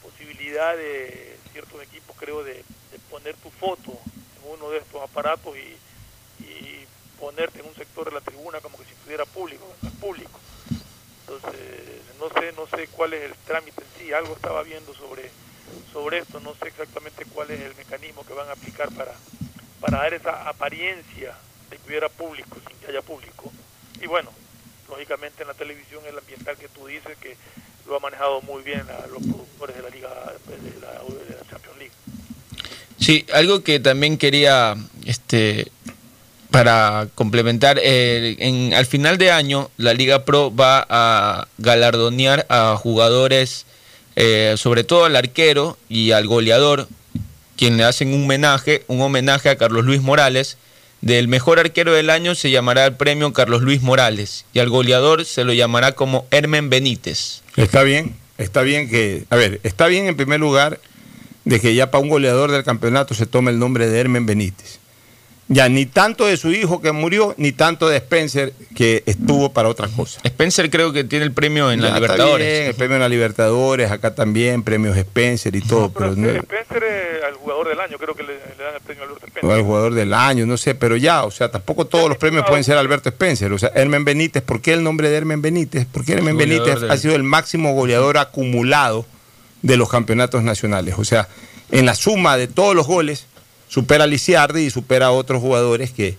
posibilidad 0.03 0.77
de 0.77 1.39
ciertos 1.53 1.83
equipos, 1.83 2.17
creo, 2.19 2.45
de, 2.45 2.55
de, 2.55 2.99
poner 3.11 3.35
tu 3.37 3.51
foto 3.51 3.91
en 3.91 4.53
uno 4.53 4.71
de 4.71 4.79
estos 4.79 5.03
aparatos 5.03 5.57
y, 5.57 6.45
y, 6.45 6.87
ponerte 7.19 7.61
en 7.61 7.67
un 7.67 7.75
sector 7.75 8.07
de 8.07 8.13
la 8.13 8.23
tribuna 8.23 8.61
como 8.61 8.79
que 8.79 8.85
si 8.85 8.93
estuviera 8.93 9.27
público, 9.27 9.67
público. 10.01 10.41
Entonces, 11.21 12.01
no 12.19 12.31
sé, 12.31 12.53
no 12.53 12.67
sé 12.67 12.87
cuál 12.89 13.13
es 13.13 13.25
el 13.25 13.35
trámite 13.45 13.83
en 13.83 13.89
sí, 13.99 14.13
algo 14.15 14.35
estaba 14.35 14.63
viendo 14.63 14.95
sobre, 14.95 15.31
sobre 15.93 16.19
esto, 16.19 16.41
no 16.41 16.55
sé 16.55 16.69
exactamente 16.69 17.25
cuál 17.33 17.51
es 17.51 17.61
el 17.61 17.75
mecanismo 17.75 18.25
que 18.25 18.35
van 18.35 18.49
a 18.49 18.53
aplicar 18.53 18.91
para, 18.93 19.13
para 19.81 19.99
dar 19.99 20.15
esa 20.15 20.49
apariencia 20.49 21.35
de 21.71 21.77
que 21.77 21.89
hubiera 21.89 22.09
público 22.09 22.59
sin 22.67 22.77
que 22.79 22.87
haya 22.89 23.03
público. 23.03 23.53
Y 24.01 24.07
bueno, 24.07 24.31
lógicamente 24.89 25.43
en 25.43 25.49
la 25.49 25.55
televisión 25.55 26.03
el 26.07 26.19
ambiental 26.19 26.57
que 26.57 26.69
tú 26.69 26.87
dices, 26.87 27.17
que 27.19 27.37
lo 27.87 27.97
ha 27.97 28.01
manejado 28.01 28.41
muy 28.43 28.63
bien 28.63 28.83
a 28.83 29.07
los 29.07 29.23
productores 29.23 29.77
de 29.77 29.83
la 29.83 29.89
Liga 29.89 30.09
de 30.09 30.81
la, 30.81 30.93
de 30.93 31.37
la 31.37 31.51
Champions 31.51 31.79
League. 31.79 31.93
Sí, 32.99 33.27
algo 33.33 33.63
que 33.63 33.81
también 33.81 34.19
quería, 34.19 34.77
este, 35.07 35.71
para 36.51 37.09
complementar, 37.15 37.81
eh, 37.83 38.37
en, 38.39 38.75
al 38.75 38.87
final 38.87 39.19
de 39.19 39.31
año 39.31 39.71
la 39.77 39.95
Liga 39.95 40.25
Pro 40.25 40.55
va 40.55 40.87
a 40.89 41.49
galardonear 41.59 42.47
a 42.49 42.77
jugadores, 42.77 43.67
eh, 44.23 44.57
sobre 44.59 44.85
todo 44.85 45.07
al 45.07 45.17
arquero 45.17 45.79
y 45.89 46.11
al 46.11 46.27
goleador, 46.27 46.89
quien 47.57 47.79
le 47.79 47.85
hacen 47.85 48.13
un 48.13 48.25
homenaje, 48.25 48.85
un 48.87 49.01
homenaje 49.01 49.49
a 49.49 49.57
Carlos 49.57 49.87
Luis 49.87 50.03
Morales. 50.03 50.59
Del 51.01 51.27
mejor 51.27 51.59
arquero 51.59 51.95
del 51.95 52.11
año 52.11 52.35
se 52.35 52.51
llamará 52.51 52.85
el 52.85 52.93
premio 52.97 53.33
Carlos 53.33 53.63
Luis 53.63 53.81
Morales 53.81 54.45
y 54.53 54.59
al 54.59 54.69
goleador 54.69 55.25
se 55.25 55.45
lo 55.45 55.55
llamará 55.55 55.93
como 55.93 56.27
Hermen 56.31 56.69
Benítez. 56.69 57.41
Está 57.57 57.83
bien, 57.83 58.15
está 58.37 58.61
bien 58.61 58.91
que, 58.91 59.25
a 59.31 59.37
ver, 59.37 59.59
está 59.63 59.87
bien 59.87 60.05
en 60.05 60.17
primer 60.17 60.39
lugar 60.39 60.79
de 61.47 61.59
que 61.59 61.75
ya 61.75 61.91
para 61.91 62.03
un 62.03 62.11
goleador 62.11 62.51
del 62.51 62.63
campeonato 62.63 63.15
se 63.15 63.25
tome 63.25 63.51
el 63.51 63.59
nombre 63.59 63.89
de 63.89 64.01
Hermen 64.01 64.27
Benítez. 64.27 64.80
Ya 65.53 65.69
ni 65.69 65.85
tanto 65.85 66.27
de 66.27 66.37
su 66.37 66.53
hijo 66.53 66.81
que 66.81 66.93
murió, 66.93 67.35
ni 67.37 67.51
tanto 67.51 67.89
de 67.89 67.97
Spencer 67.97 68.53
que 68.77 69.03
estuvo 69.07 69.53
para 69.53 69.69
otras 69.69 69.91
cosas. 69.91 70.23
Spencer 70.25 70.71
creo 70.71 70.93
que 70.93 71.03
tiene 71.03 71.25
el 71.25 71.33
premio 71.33 71.73
en 71.73 71.81
Ya, 71.81 71.87
la 71.87 71.89
está 71.89 72.01
Libertadores. 72.01 72.47
bien, 72.47 72.67
el 72.69 72.75
premio 72.77 72.95
en 72.95 73.01
la 73.03 73.09
Libertadores, 73.09 73.91
acá 73.91 74.15
también, 74.15 74.63
premios 74.63 74.97
Spencer 74.97 75.57
y 75.57 75.61
todo, 75.61 75.91
pero, 75.91 76.15
no- 76.15 76.29
Spencer 76.31 76.85
es 76.85 77.25
al 77.25 77.35
jugador 77.35 77.69
del 77.69 77.81
año, 77.81 77.99
creo 77.99 78.15
que 78.15 78.23
le, 78.23 78.35
le 78.35 78.65
dan 78.65 78.75
el 78.77 78.81
premio 78.81 79.03
a 79.03 79.07
Alberto 79.09 79.27
Spencer. 79.27 79.51
o 79.51 79.57
el 79.57 79.63
jugador 79.65 79.95
del 79.95 80.15
año, 80.15 80.47
no 80.47 80.57
sé, 80.57 80.77
pero 80.77 80.97
ya, 80.97 81.25
o 81.25 81.33
sea, 81.33 81.51
tampoco 81.51 81.85
todos 81.85 82.09
los 82.09 82.17
premios 82.17 82.45
pueden 82.47 82.63
ser 82.63 82.77
Alberto 82.77 83.09
Spencer. 83.09 83.53
O 83.53 83.59
sea, 83.59 83.73
Hermen 83.75 84.05
Benítez, 84.05 84.45
¿por 84.45 84.63
qué 84.63 84.73
el 84.75 84.85
nombre 84.85 85.11
de 85.11 85.17
Hermen 85.17 85.43
Benítez? 85.43 85.85
Porque 85.91 86.13
Hermen 86.13 86.37
Benítez 86.37 86.81
del- 86.81 86.93
ha 86.93 86.97
sido 86.97 87.17
el 87.17 87.25
máximo 87.25 87.75
goleador 87.75 88.19
acumulado 88.19 89.05
de 89.63 89.77
los 89.77 89.89
campeonatos 89.91 90.45
nacionales. 90.45 90.95
O 90.97 91.05
sea, 91.05 91.27
en 91.73 91.87
la 91.87 91.97
suma 91.97 92.37
de 92.37 92.47
todos 92.47 92.77
los 92.77 92.87
goles, 92.87 93.27
supera 93.71 94.05
a 94.05 94.07
Lisiardi 94.07 94.67
y 94.67 94.71
supera 94.71 95.07
a 95.07 95.11
otros 95.13 95.41
jugadores 95.41 95.93
que 95.93 96.19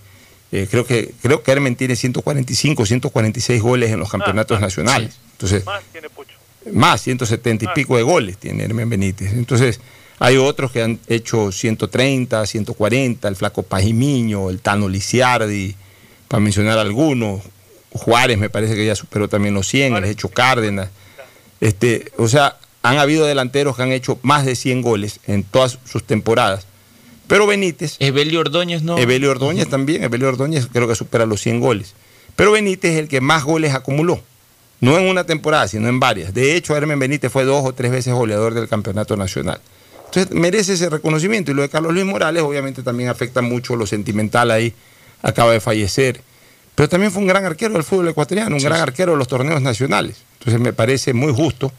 eh, 0.50 0.66
creo 0.70 0.84
que 0.84 1.12
creo 1.22 1.42
que 1.42 1.52
Hermen 1.52 1.76
tiene 1.76 1.94
145, 1.94 2.84
146 2.84 3.62
goles 3.62 3.90
en 3.90 4.00
los 4.00 4.10
campeonatos 4.10 4.60
nacionales. 4.60 5.18
Entonces, 5.32 5.64
Más 5.64 5.82
tiene 5.92 6.08
Pucho. 6.10 6.34
más, 6.72 7.00
170 7.02 7.64
y 7.64 7.68
pico 7.74 7.96
de 7.96 8.02
goles 8.02 8.38
tiene 8.38 8.64
Hermen 8.64 8.88
Benítez. 8.88 9.32
Entonces, 9.34 9.80
hay 10.18 10.36
otros 10.36 10.72
que 10.72 10.82
han 10.82 10.98
hecho 11.08 11.52
130, 11.52 12.46
140, 12.46 13.28
el 13.28 13.36
Flaco 13.36 13.62
Pajimiño, 13.62 14.50
el 14.50 14.60
Tano 14.60 14.88
Lisiardi, 14.88 15.74
para 16.28 16.40
mencionar 16.40 16.78
algunos. 16.78 17.42
Juárez 17.90 18.38
me 18.38 18.48
parece 18.48 18.74
que 18.74 18.86
ya 18.86 18.94
superó 18.94 19.28
también 19.28 19.52
los 19.54 19.68
100, 19.68 19.96
el 19.96 20.04
Hecho 20.04 20.28
Cárdenas. 20.28 20.88
Este, 21.60 22.10
o 22.16 22.28
sea, 22.28 22.56
han 22.82 22.98
habido 22.98 23.26
delanteros 23.26 23.76
que 23.76 23.82
han 23.82 23.92
hecho 23.92 24.18
más 24.22 24.46
de 24.46 24.56
100 24.56 24.82
goles 24.82 25.20
en 25.26 25.44
todas 25.44 25.78
sus 25.84 26.04
temporadas. 26.04 26.66
Pero 27.32 27.46
Benítez... 27.46 27.96
Evelio 27.98 28.40
Ordóñez 28.40 28.82
no. 28.82 28.98
Evelio 28.98 29.30
Ordóñez 29.30 29.66
también, 29.66 30.04
Evelio 30.04 30.28
Ordóñez 30.28 30.66
creo 30.70 30.86
que 30.86 30.94
supera 30.94 31.24
los 31.24 31.40
100 31.40 31.60
goles. 31.60 31.94
Pero 32.36 32.52
Benítez 32.52 32.92
es 32.92 32.98
el 32.98 33.08
que 33.08 33.22
más 33.22 33.44
goles 33.44 33.74
acumuló. 33.74 34.20
No 34.80 34.98
en 34.98 35.08
una 35.08 35.24
temporada, 35.24 35.66
sino 35.66 35.88
en 35.88 35.98
varias. 35.98 36.34
De 36.34 36.56
hecho, 36.56 36.76
Hermen 36.76 36.98
Benítez 36.98 37.32
fue 37.32 37.44
dos 37.44 37.64
o 37.64 37.72
tres 37.72 37.90
veces 37.90 38.12
goleador 38.12 38.52
del 38.52 38.68
campeonato 38.68 39.16
nacional. 39.16 39.62
Entonces, 40.04 40.30
merece 40.36 40.74
ese 40.74 40.90
reconocimiento. 40.90 41.50
Y 41.50 41.54
lo 41.54 41.62
de 41.62 41.70
Carlos 41.70 41.94
Luis 41.94 42.04
Morales, 42.04 42.42
obviamente, 42.42 42.82
también 42.82 43.08
afecta 43.08 43.40
mucho 43.40 43.76
lo 43.76 43.86
sentimental 43.86 44.50
ahí. 44.50 44.74
Acaba 45.22 45.52
de 45.52 45.60
fallecer. 45.60 46.20
Pero 46.74 46.90
también 46.90 47.12
fue 47.12 47.22
un 47.22 47.28
gran 47.28 47.46
arquero 47.46 47.72
del 47.72 47.82
fútbol 47.82 48.08
ecuatoriano, 48.08 48.56
un 48.56 48.60
Sí, 48.60 48.66
gran 48.66 48.76
sí. 48.76 48.82
arquero 48.82 49.12
de 49.12 49.18
los 49.18 49.28
torneos 49.28 49.62
nacionales. 49.62 50.18
Entonces, 50.38 50.60
me 50.60 50.74
parece 50.74 51.14
muy 51.14 51.32
justo 51.32 51.72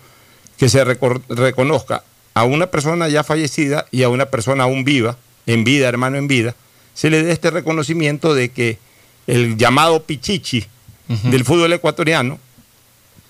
que 0.58 0.68
se 0.68 0.84
reconozca 0.84 2.04
a 2.34 2.44
una 2.44 2.72
persona 2.72 3.08
ya 3.08 3.24
fallecida 3.24 3.86
y 3.92 4.02
a 4.02 4.10
una 4.10 4.26
persona 4.26 4.64
aún 4.64 4.84
viva, 4.84 5.16
en 5.46 5.64
vida, 5.64 5.88
hermano 5.88 6.18
en 6.18 6.28
vida, 6.28 6.56
se 6.94 7.10
le 7.10 7.24
dé 7.24 7.32
este 7.32 7.52
reconocimiento 7.52 8.34
de 8.34 8.50
que 8.50 8.78
el 9.28 9.58
llamado 9.58 10.04
Pichichi 10.04 10.66
del 11.08 11.44
fútbol 11.44 11.74
ecuatoriano 11.74 12.40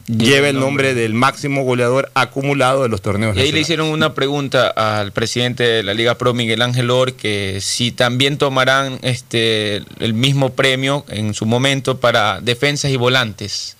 lleva 0.07 0.49
el 0.49 0.60
nombre. 0.60 0.94
del 0.94 1.14
máximo 1.14 1.64
goleador 1.64 2.11
acumulado 2.14 2.84
de 2.84 2.90
los 2.90 3.02
torneos 3.02 3.35
Y 3.38 3.41
ahí 3.41 3.52
le 3.52 3.61
hicieron 3.61 3.88
una 3.88 4.14
pregunta 4.14 4.68
al 4.68 5.11
presidente 5.11 5.64
de 5.64 5.84
la 5.84 5.94
Liga 5.94 6.18
Pro, 6.18 6.34
Miguel 6.34 6.61
Ángel 6.61 6.90
Or, 6.90 7.14
que 7.14 7.60
si 7.61 7.91
también 7.91 8.38
tomarán 8.38 8.99
este 9.02 9.84
el 9.99 10.14
mismo 10.14 10.52
premio 10.52 11.06
en 11.10 11.34
su 11.34 11.45
momento 11.45 11.99
para 11.99 12.41
defensas 12.41 12.91
y 12.91 12.98
volantes. 12.98 13.77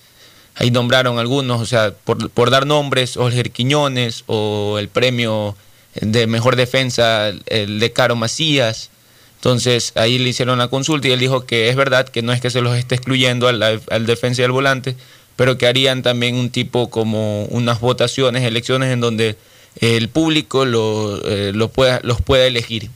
Ahí 0.56 0.70
nombraron 0.70 1.18
algunos, 1.18 1.60
o 1.60 1.66
sea, 1.66 1.92
por, 2.04 2.30
por 2.30 2.50
dar 2.50 2.64
nombres, 2.64 3.16
Olger 3.16 3.50
Quiñones 3.50 4.22
o 4.26 4.78
el 4.78 4.88
premio 4.88 5.56
de 6.00 6.26
mejor 6.26 6.56
defensa, 6.56 7.32
el 7.46 7.80
de 7.80 7.92
Caro 7.92 8.16
Macías. 8.16 8.90
Entonces 9.36 9.92
ahí 9.94 10.18
le 10.18 10.30
hicieron 10.30 10.58
la 10.58 10.68
consulta 10.68 11.08
y 11.08 11.12
él 11.12 11.20
dijo 11.20 11.44
que 11.44 11.68
es 11.68 11.76
verdad 11.76 12.08
que 12.08 12.22
no 12.22 12.32
es 12.32 12.40
que 12.40 12.50
se 12.50 12.62
los 12.62 12.76
esté 12.76 12.94
excluyendo 12.94 13.46
al, 13.46 13.62
al 13.62 14.06
defensa 14.06 14.42
y 14.42 14.44
al 14.44 14.52
volante, 14.52 14.96
pero 15.36 15.58
que 15.58 15.66
harían 15.66 16.02
también 16.02 16.36
un 16.36 16.50
tipo 16.50 16.88
como 16.88 17.44
unas 17.46 17.80
votaciones, 17.80 18.42
elecciones 18.42 18.92
en 18.92 19.00
donde 19.00 19.36
el 19.80 20.08
público 20.08 20.64
lo, 20.64 21.20
eh, 21.24 21.52
lo 21.54 21.68
pueda, 21.68 22.00
los 22.02 22.22
pueda 22.22 22.46
elegir. 22.46 22.90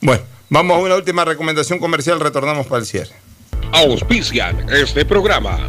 Bueno, 0.00 0.22
vamos 0.48 0.76
a 0.76 0.80
una 0.80 0.96
última 0.96 1.24
recomendación 1.24 1.78
comercial, 1.78 2.20
retornamos 2.20 2.66
para 2.66 2.80
el 2.80 2.86
cierre. 2.86 3.14
Auspician 3.72 4.66
este 4.70 5.04
programa. 5.04 5.68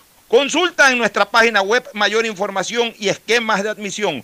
Consulta 0.31 0.89
en 0.89 0.97
nuestra 0.97 1.29
página 1.29 1.61
web 1.61 1.85
mayor 1.93 2.25
información 2.25 2.93
y 2.97 3.09
esquemas 3.09 3.63
de 3.63 3.69
admisión. 3.69 4.23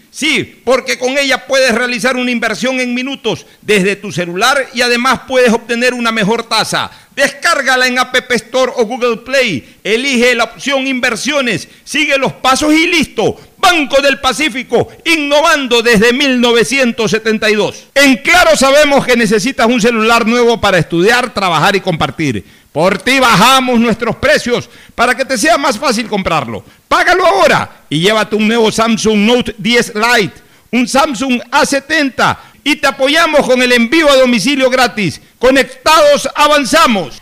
Sí, 0.11 0.61
porque 0.65 0.99
con 0.99 1.17
ella 1.17 1.47
puedes 1.47 1.73
realizar 1.73 2.17
una 2.17 2.31
inversión 2.31 2.81
en 2.81 2.93
minutos 2.93 3.45
desde 3.61 3.95
tu 3.95 4.11
celular 4.11 4.67
y 4.73 4.81
además 4.81 5.21
puedes 5.25 5.53
obtener 5.53 5.93
una 5.93 6.11
mejor 6.11 6.43
tasa. 6.43 6.91
Descárgala 7.15 7.87
en 7.87 7.97
App 7.97 8.13
Store 8.31 8.73
o 8.75 8.85
Google 8.85 9.17
Play. 9.17 9.77
Elige 9.81 10.35
la 10.35 10.43
opción 10.43 10.85
inversiones, 10.85 11.69
sigue 11.85 12.17
los 12.17 12.33
pasos 12.33 12.73
y 12.73 12.87
listo. 12.87 13.39
Banco 13.57 14.01
del 14.01 14.19
Pacífico, 14.19 14.89
innovando 15.05 15.81
desde 15.81 16.11
1972. 16.11 17.87
En 17.95 18.17
Claro 18.17 18.57
sabemos 18.57 19.05
que 19.05 19.15
necesitas 19.15 19.67
un 19.67 19.79
celular 19.79 20.25
nuevo 20.25 20.59
para 20.59 20.79
estudiar, 20.79 21.33
trabajar 21.33 21.75
y 21.75 21.79
compartir. 21.79 22.43
Por 22.71 22.97
ti 22.99 23.19
bajamos 23.19 23.79
nuestros 23.79 24.15
precios 24.15 24.69
para 24.95 25.13
que 25.15 25.25
te 25.25 25.37
sea 25.37 25.57
más 25.57 25.77
fácil 25.77 26.07
comprarlo. 26.07 26.63
Págalo 26.87 27.25
ahora 27.25 27.83
y 27.89 27.99
llévate 27.99 28.35
un 28.35 28.47
nuevo 28.47 28.71
Samsung 28.71 29.17
Note 29.17 29.55
10 29.57 29.93
Lite, 29.95 30.41
un 30.71 30.87
Samsung 30.87 31.41
A70 31.51 32.37
y 32.63 32.77
te 32.77 32.87
apoyamos 32.87 33.45
con 33.45 33.61
el 33.61 33.73
envío 33.73 34.09
a 34.09 34.15
domicilio 34.15 34.69
gratis. 34.69 35.21
Conectados 35.37 36.29
avanzamos. 36.33 37.21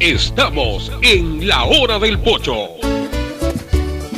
Estamos 0.00 0.90
en 1.02 1.46
la 1.46 1.64
hora 1.64 1.98
del 1.98 2.18
pocho. 2.18 2.97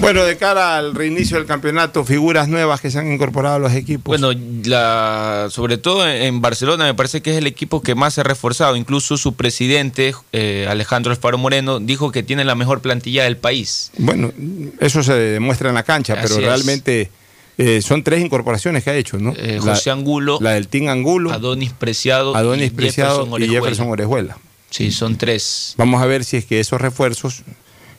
Bueno, 0.01 0.25
de 0.25 0.37
cara 0.39 0.79
al 0.79 0.95
reinicio 0.95 1.37
del 1.37 1.47
campeonato, 1.47 2.05
figuras 2.05 2.49
nuevas 2.49 2.81
que 2.81 2.91
se 2.91 2.99
han 2.99 3.13
incorporado 3.13 3.57
a 3.57 3.59
los 3.59 3.75
equipos. 3.75 4.19
Bueno, 4.19 4.33
la, 4.65 5.49
sobre 5.51 5.77
todo 5.79 6.09
en 6.09 6.41
Barcelona 6.41 6.85
me 6.85 6.95
parece 6.95 7.21
que 7.21 7.33
es 7.33 7.37
el 7.37 7.47
equipo 7.47 7.83
que 7.83 7.95
más 7.95 8.15
se 8.15 8.23
ha 8.23 8.25
reforzado. 8.25 8.77
Incluso 8.77 9.19
su 9.19 9.35
presidente, 9.35 10.15
eh, 10.33 10.67
Alejandro 10.71 11.13
Alfaro 11.13 11.37
Moreno, 11.37 11.81
dijo 11.81 12.11
que 12.13 12.23
tiene 12.23 12.45
la 12.45 12.55
mejor 12.55 12.81
plantilla 12.81 13.25
del 13.25 13.37
país. 13.37 13.91
Bueno, 13.99 14.33
eso 14.81 15.03
se 15.03 15.13
demuestra 15.13 15.69
en 15.69 15.75
la 15.75 15.83
cancha, 15.83 16.15
pero 16.15 16.35
Así 16.35 16.41
realmente 16.45 17.11
eh, 17.59 17.83
son 17.83 18.03
tres 18.03 18.25
incorporaciones 18.25 18.83
que 18.83 18.91
ha 18.91 18.95
hecho, 18.97 19.19
¿no? 19.19 19.35
Eh, 19.37 19.61
La- 19.63 19.75
José 19.75 19.91
Angulo, 19.91 20.39
La 20.41 20.53
del 20.53 20.69
Team 20.69 20.89
Angulo, 20.89 21.31
Adonis 21.31 21.73
Preciado, 21.73 22.35
Adonis 22.35 22.69
y 22.69 22.71
Preciado 22.71 23.25
Jefferson 23.27 23.43
y. 23.43 23.49
Jefferson 23.49 23.91
Orejuela. 23.91 24.39
Sí, 24.71 24.91
son 24.93 25.19
tres. 25.19 25.75
Vamos 25.77 26.01
a 26.01 26.07
ver 26.07 26.25
si 26.25 26.39
es 26.39 26.47
que 26.47 26.59
esos 26.61 26.81
refuerzos 26.81 27.43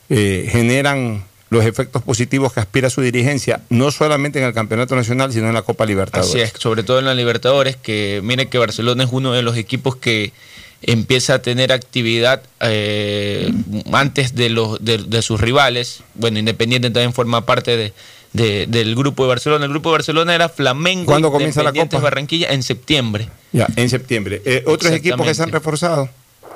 generan 0.08 1.24
los 1.52 1.64
efectos 1.66 2.02
positivos 2.02 2.52
que 2.52 2.60
aspira 2.60 2.88
su 2.88 3.02
dirigencia, 3.02 3.60
no 3.68 3.90
solamente 3.90 4.38
en 4.38 4.46
el 4.46 4.54
Campeonato 4.54 4.96
Nacional, 4.96 5.32
sino 5.32 5.48
en 5.48 5.54
la 5.54 5.62
Copa 5.62 5.84
Libertadores. 5.84 6.30
Así 6.30 6.40
es, 6.40 6.52
sobre 6.58 6.82
todo 6.82 6.98
en 6.98 7.04
la 7.04 7.14
Libertadores, 7.14 7.76
que 7.76 8.20
mire 8.24 8.48
que 8.48 8.56
Barcelona 8.58 9.04
es 9.04 9.10
uno 9.12 9.32
de 9.32 9.42
los 9.42 9.56
equipos 9.56 9.96
que 9.96 10.32
empieza 10.80 11.34
a 11.34 11.42
tener 11.42 11.70
actividad 11.70 12.42
eh, 12.60 13.52
antes 13.92 14.34
de, 14.34 14.48
los, 14.48 14.82
de, 14.84 14.98
de 14.98 15.22
sus 15.22 15.40
rivales. 15.40 16.00
Bueno, 16.14 16.38
Independiente 16.38 16.90
también 16.90 17.12
forma 17.12 17.44
parte 17.44 17.76
de, 17.76 17.92
de- 18.32 18.66
del 18.66 18.94
grupo 18.96 19.24
de 19.24 19.28
Barcelona. 19.28 19.64
El 19.66 19.70
grupo 19.70 19.90
de 19.90 19.98
Barcelona 19.98 20.34
era 20.34 20.48
Flamengo. 20.48 21.04
¿Cuándo 21.04 21.30
comienza 21.30 21.62
la 21.62 21.72
Copa? 21.72 21.98
Barranquilla 21.98 22.48
en 22.52 22.62
septiembre. 22.62 23.28
Ya, 23.52 23.68
en 23.76 23.88
septiembre. 23.90 24.40
Eh, 24.44 24.64
¿Otros 24.66 24.90
equipos 24.92 25.24
que 25.26 25.34
se 25.34 25.42
han 25.42 25.52
reforzado? 25.52 26.08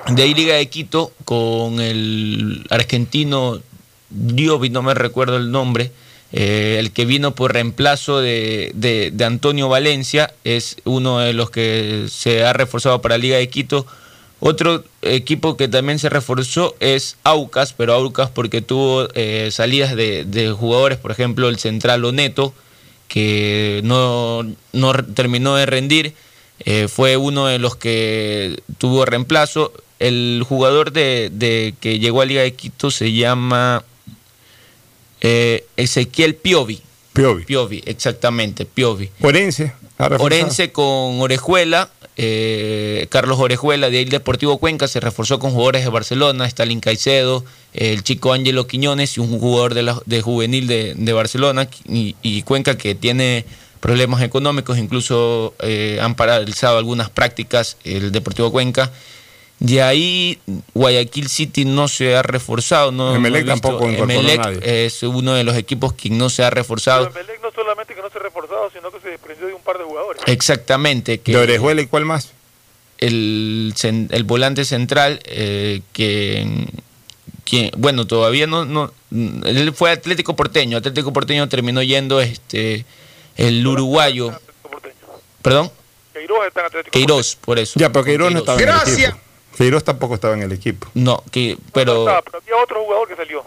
De 0.08 0.22
ahí 0.22 0.32
Liga 0.34 0.54
de 0.54 0.66
Quito 0.68 1.12
con 1.24 1.80
el 1.80 2.64
argentino 2.70 3.60
Diovi, 4.10 4.70
no 4.70 4.82
me 4.82 4.94
recuerdo 4.94 5.36
el 5.36 5.50
nombre, 5.50 5.90
eh, 6.32 6.76
el 6.78 6.90
que 6.92 7.04
vino 7.04 7.34
por 7.34 7.52
reemplazo 7.52 8.20
de, 8.20 8.72
de- 8.74 9.24
Antonio 9.24 9.68
Valencia, 9.68 10.32
es 10.44 10.76
uno 10.84 11.18
de 11.20 11.32
los 11.32 11.50
que 11.50 12.06
se 12.10 12.44
ha 12.44 12.52
reforzado 12.52 13.00
para 13.02 13.18
Liga 13.18 13.36
de 13.36 13.48
Quito. 13.48 13.86
Otro 14.38 14.84
equipo 15.02 15.56
que 15.56 15.66
también 15.66 15.98
se 15.98 16.10
reforzó 16.10 16.74
es 16.78 17.16
Aucas, 17.24 17.72
pero 17.72 17.94
Aucas 17.94 18.28
porque 18.30 18.60
tuvo 18.60 19.08
eh, 19.14 19.48
salidas 19.50 19.96
de, 19.96 20.24
de 20.24 20.50
jugadores, 20.50 20.98
por 20.98 21.10
ejemplo 21.10 21.48
el 21.48 21.58
central 21.58 22.04
Oneto, 22.04 22.52
que 23.08 23.80
no, 23.84 24.42
no 24.72 24.92
terminó 25.14 25.54
de 25.56 25.64
rendir, 25.66 26.12
eh, 26.60 26.88
fue 26.88 27.16
uno 27.16 27.46
de 27.46 27.58
los 27.58 27.76
que 27.76 28.60
tuvo 28.78 29.04
reemplazo. 29.04 29.72
El 29.98 30.44
jugador 30.46 30.92
de, 30.92 31.30
de 31.32 31.74
que 31.80 31.98
llegó 31.98 32.20
a 32.20 32.26
Liga 32.26 32.42
de 32.42 32.52
Quito 32.54 32.90
se 32.90 33.12
llama 33.12 33.84
eh, 35.20 35.66
Ezequiel 35.76 36.34
Piovi. 36.34 36.80
Piovi. 37.12 37.44
Piovi, 37.44 37.82
exactamente, 37.86 38.66
Piovi. 38.66 39.10
Orense. 39.22 39.72
Orense 39.98 40.72
con 40.72 41.20
Orejuela, 41.20 41.88
eh, 42.18 43.06
Carlos 43.08 43.38
Orejuela 43.38 43.88
de 43.88 44.02
el 44.02 44.10
Deportivo 44.10 44.58
Cuenca 44.58 44.88
se 44.88 45.00
reforzó 45.00 45.38
con 45.38 45.52
jugadores 45.52 45.84
de 45.84 45.90
Barcelona, 45.90 46.46
Stalin 46.46 46.80
Caicedo, 46.80 47.44
el 47.72 48.02
chico 48.02 48.32
Ángelo 48.32 48.66
Quiñones 48.66 49.16
y 49.16 49.20
un 49.20 49.38
jugador 49.38 49.72
de, 49.72 49.82
la, 49.82 50.00
de 50.04 50.20
juvenil 50.20 50.66
de, 50.66 50.94
de 50.94 51.12
Barcelona 51.12 51.68
y, 51.88 52.14
y 52.20 52.42
Cuenca 52.42 52.76
que 52.76 52.94
tiene 52.94 53.46
problemas 53.80 54.22
económicos, 54.22 54.78
incluso 54.78 55.54
eh, 55.60 55.98
han 56.02 56.14
paralizado 56.14 56.78
algunas 56.78 57.08
prácticas 57.10 57.76
el 57.84 58.12
Deportivo 58.12 58.50
Cuenca. 58.50 58.90
De 59.58 59.80
ahí 59.82 60.38
Guayaquil 60.74 61.28
City 61.30 61.64
no 61.64 61.88
se 61.88 62.14
ha 62.14 62.22
reforzado. 62.22 62.92
No, 62.92 63.14
Emelec 63.14 63.46
no 63.46 63.52
tampoco 63.52 63.88
incorporó 63.90 64.10
a 64.18 64.22
Emelec 64.22 64.38
nadie. 64.40 64.84
es 64.86 65.02
uno 65.02 65.32
de 65.32 65.44
los 65.44 65.56
equipos 65.56 65.94
que 65.94 66.10
no 66.10 66.28
se 66.28 66.44
ha 66.44 66.50
reforzado. 66.50 67.08
Pero 67.10 67.20
Emelec 67.24 67.42
no 67.42 67.50
solamente 67.52 67.94
que 67.94 68.02
no 68.02 68.10
se 68.10 68.18
ha 68.18 68.22
reforzado, 68.22 68.70
sino 68.70 68.90
que 68.90 69.00
se 69.00 69.08
desprendió 69.08 69.46
de 69.46 69.54
un 69.54 69.62
par 69.62 69.78
de 69.78 69.84
jugadores. 69.84 70.20
Exactamente. 70.26 71.20
Que 71.20 71.32
¿De 71.32 71.38
Orejuela 71.38 71.80
y 71.80 71.86
cuál 71.86 72.04
más? 72.04 72.32
El, 72.98 73.72
cen- 73.76 74.08
el 74.10 74.24
volante 74.24 74.64
central, 74.66 75.20
eh, 75.24 75.80
que, 75.94 76.66
que, 77.44 77.70
bueno, 77.78 78.06
todavía 78.06 78.46
no, 78.46 78.64
no. 78.66 78.92
Él 79.10 79.72
fue 79.74 79.90
Atlético 79.90 80.36
Porteño. 80.36 80.76
Atlético 80.76 81.12
Porteño 81.14 81.48
terminó 81.48 81.82
yendo 81.82 82.20
este 82.20 82.84
el 83.36 83.66
uruguayo. 83.66 84.32
¿Perdón? 85.40 85.70
Queiroz 86.12 86.46
está 86.46 86.60
en 86.60 86.66
Atlético. 86.66 86.90
Queiroz, 86.92 87.36
por 87.36 87.58
eso. 87.58 87.78
Ya, 87.80 87.90
pero 87.90 88.04
Queiroz 88.04 88.32
no 88.32 88.40
el 88.40 88.58
Gracias. 88.58 89.14
Queiroz 89.56 89.84
tampoco 89.84 90.14
estaba 90.14 90.34
en 90.34 90.42
el 90.42 90.52
equipo. 90.52 90.88
No, 90.94 91.22
que, 91.30 91.54
No 91.56 91.60
pero. 91.72 91.98
estaba, 92.00 92.22
pero 92.22 92.38
había 92.38 92.62
otro 92.62 92.82
jugador 92.84 93.08
que 93.08 93.16
salió. 93.16 93.40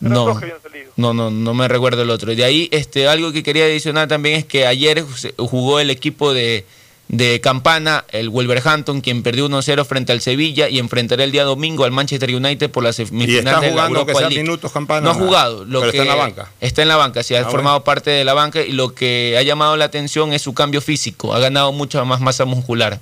Eran 0.00 0.12
No, 0.14 0.24
dos 0.26 0.38
que 0.38 0.44
habían 0.46 0.62
salido. 0.62 0.90
no, 0.96 1.14
no, 1.14 1.30
no 1.30 1.54
me 1.54 1.68
recuerdo 1.68 2.02
el 2.02 2.10
otro. 2.10 2.34
De 2.34 2.44
ahí, 2.44 2.68
este, 2.72 3.08
algo 3.08 3.32
que 3.32 3.42
quería 3.42 3.64
adicionar 3.64 4.08
también 4.08 4.36
es 4.36 4.44
que 4.44 4.66
ayer 4.66 5.04
jugó 5.38 5.80
el 5.80 5.88
equipo 5.90 6.32
de, 6.34 6.66
de 7.08 7.40
Campana, 7.40 8.04
el 8.10 8.28
Wolverhampton, 8.28 9.00
quien 9.00 9.22
perdió 9.22 9.48
1-0 9.48 9.84
frente 9.86 10.12
al 10.12 10.20
Sevilla 10.20 10.68
y 10.68 10.78
enfrentará 10.78 11.22
el 11.24 11.32
día 11.32 11.44
domingo 11.44 11.84
al 11.84 11.90
Manchester 11.92 12.34
United 12.34 12.70
por 12.70 12.82
la 12.82 12.90
Y 12.90 12.92
semifinal 12.94 13.38
está 13.54 13.60
de 13.60 13.66
la 13.66 13.72
jugando 13.72 14.00
Europa 14.00 14.12
que 14.18 14.20
League. 14.26 14.42
minutos 14.42 14.72
campana. 14.72 15.00
No 15.02 15.10
ha 15.10 15.14
jugado, 15.14 15.64
lo 15.64 15.80
pero 15.80 15.92
que 15.92 15.98
está 15.98 16.02
en 16.12 16.18
la 16.18 16.22
banca. 16.24 16.50
Está 16.60 16.82
en 16.82 16.88
la 16.88 16.96
banca, 16.96 17.22
sí, 17.22 17.34
ha 17.34 17.40
Ah, 17.42 17.50
formado 17.50 17.84
parte 17.84 18.10
de 18.10 18.24
la 18.24 18.34
banca 18.34 18.60
y 18.62 18.72
lo 18.72 18.94
que 18.94 19.36
ha 19.38 19.42
llamado 19.42 19.76
la 19.76 19.84
atención 19.86 20.32
es 20.32 20.42
su 20.42 20.52
cambio 20.54 20.80
físico. 20.80 21.32
Ha 21.34 21.38
ganado 21.38 21.72
mucha 21.72 22.04
más 22.04 22.20
masa 22.20 22.44
muscular. 22.44 23.00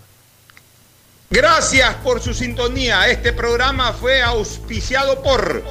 Gracias 1.33 1.95
por 2.05 2.21
su 2.21 2.35
sintonía. 2.35 3.09
Este 3.09 3.33
programa 3.33 3.95
fue 3.95 4.21
auspiciado 4.21 5.23
por 5.23 5.65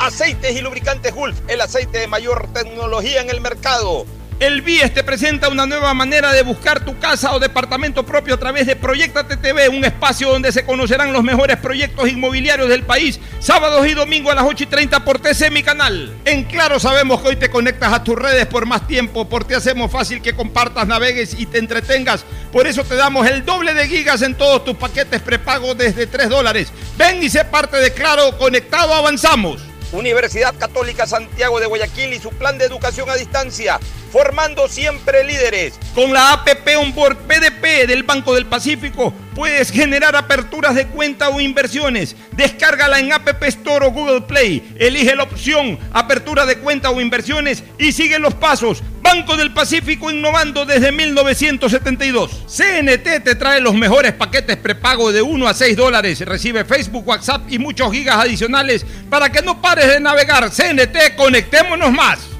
Aceites 0.00 0.56
y 0.56 0.60
lubricantes 0.60 1.14
Gulf, 1.14 1.38
el 1.46 1.60
aceite 1.60 1.98
de 1.98 2.08
mayor 2.08 2.52
tecnología 2.52 3.20
en 3.20 3.30
el 3.30 3.40
mercado. 3.40 4.06
El 4.40 4.62
BIES 4.62 4.94
te 4.94 5.02
presenta 5.02 5.48
una 5.48 5.66
nueva 5.66 5.92
manera 5.94 6.32
de 6.32 6.42
buscar 6.42 6.84
tu 6.84 6.96
casa 7.00 7.34
o 7.34 7.40
departamento 7.40 8.06
propio 8.06 8.34
a 8.34 8.38
través 8.38 8.68
de 8.68 8.76
Proyectate 8.76 9.36
TV, 9.36 9.68
un 9.68 9.84
espacio 9.84 10.28
donde 10.28 10.52
se 10.52 10.64
conocerán 10.64 11.12
los 11.12 11.24
mejores 11.24 11.56
proyectos 11.56 12.08
inmobiliarios 12.08 12.68
del 12.68 12.84
país, 12.84 13.18
sábados 13.40 13.84
y 13.88 13.94
domingos 13.94 14.30
a 14.30 14.36
las 14.36 14.44
8 14.44 14.62
y 14.62 14.66
30 14.66 15.04
por 15.04 15.18
TC 15.18 15.50
Mi 15.50 15.64
Canal. 15.64 16.14
En 16.24 16.44
Claro 16.44 16.78
sabemos 16.78 17.20
que 17.20 17.30
hoy 17.30 17.36
te 17.36 17.50
conectas 17.50 17.92
a 17.92 18.04
tus 18.04 18.14
redes 18.14 18.46
por 18.46 18.64
más 18.64 18.86
tiempo, 18.86 19.28
porque 19.28 19.56
hacemos 19.56 19.90
fácil 19.90 20.22
que 20.22 20.36
compartas, 20.36 20.86
navegues 20.86 21.34
y 21.36 21.46
te 21.46 21.58
entretengas. 21.58 22.24
Por 22.52 22.68
eso 22.68 22.84
te 22.84 22.94
damos 22.94 23.26
el 23.26 23.44
doble 23.44 23.74
de 23.74 23.88
gigas 23.88 24.22
en 24.22 24.36
todos 24.36 24.64
tus 24.64 24.76
paquetes 24.76 25.20
prepago 25.20 25.74
desde 25.74 26.06
3 26.06 26.28
dólares. 26.28 26.72
Ven 26.96 27.24
y 27.24 27.28
sé 27.28 27.44
parte 27.44 27.78
de 27.78 27.92
Claro, 27.92 28.38
conectado 28.38 28.94
avanzamos. 28.94 29.62
Universidad 29.92 30.54
Católica 30.58 31.06
Santiago 31.06 31.60
de 31.60 31.66
Guayaquil 31.66 32.12
y 32.12 32.18
su 32.18 32.30
plan 32.30 32.58
de 32.58 32.66
educación 32.66 33.08
a 33.08 33.14
distancia, 33.14 33.80
formando 34.12 34.68
siempre 34.68 35.24
líderes. 35.24 35.78
Con 35.94 36.12
la 36.12 36.32
APP 36.32 36.76
Onboard 36.78 37.16
PDP 37.16 37.86
del 37.86 38.02
Banco 38.02 38.34
del 38.34 38.46
Pacífico 38.46 39.14
puedes 39.34 39.70
generar 39.70 40.16
aperturas 40.16 40.74
de 40.74 40.86
cuenta 40.88 41.28
o 41.28 41.40
inversiones. 41.40 42.16
Descárgala 42.32 42.98
en 42.98 43.12
App 43.12 43.42
Store 43.44 43.86
o 43.86 43.92
Google 43.92 44.22
Play. 44.22 44.74
Elige 44.78 45.14
la 45.14 45.22
opción 45.22 45.78
apertura 45.92 46.44
de 46.44 46.58
cuenta 46.58 46.90
o 46.90 47.00
inversiones 47.00 47.62
y 47.78 47.92
sigue 47.92 48.18
los 48.18 48.34
pasos. 48.34 48.82
Banco 49.00 49.36
del 49.36 49.54
Pacífico 49.54 50.10
innovando 50.10 50.66
desde 50.66 50.92
1972. 50.92 52.44
CNT 52.46 53.24
te 53.24 53.34
trae 53.36 53.60
los 53.60 53.74
mejores 53.74 54.12
paquetes 54.12 54.56
prepago 54.56 55.12
de 55.12 55.22
1 55.22 55.48
a 55.48 55.54
6 55.54 55.76
dólares. 55.76 56.20
Recibe 56.20 56.64
Facebook, 56.64 57.06
WhatsApp 57.08 57.42
y 57.48 57.58
muchos 57.58 57.90
gigas 57.92 58.16
adicionales 58.16 58.84
para 59.08 59.30
que 59.30 59.40
no 59.40 59.62
pares 59.62 59.77
de 59.86 60.00
navegar. 60.00 60.50
CNT, 60.50 61.16
conectémonos 61.16 61.92
más. 61.92 62.37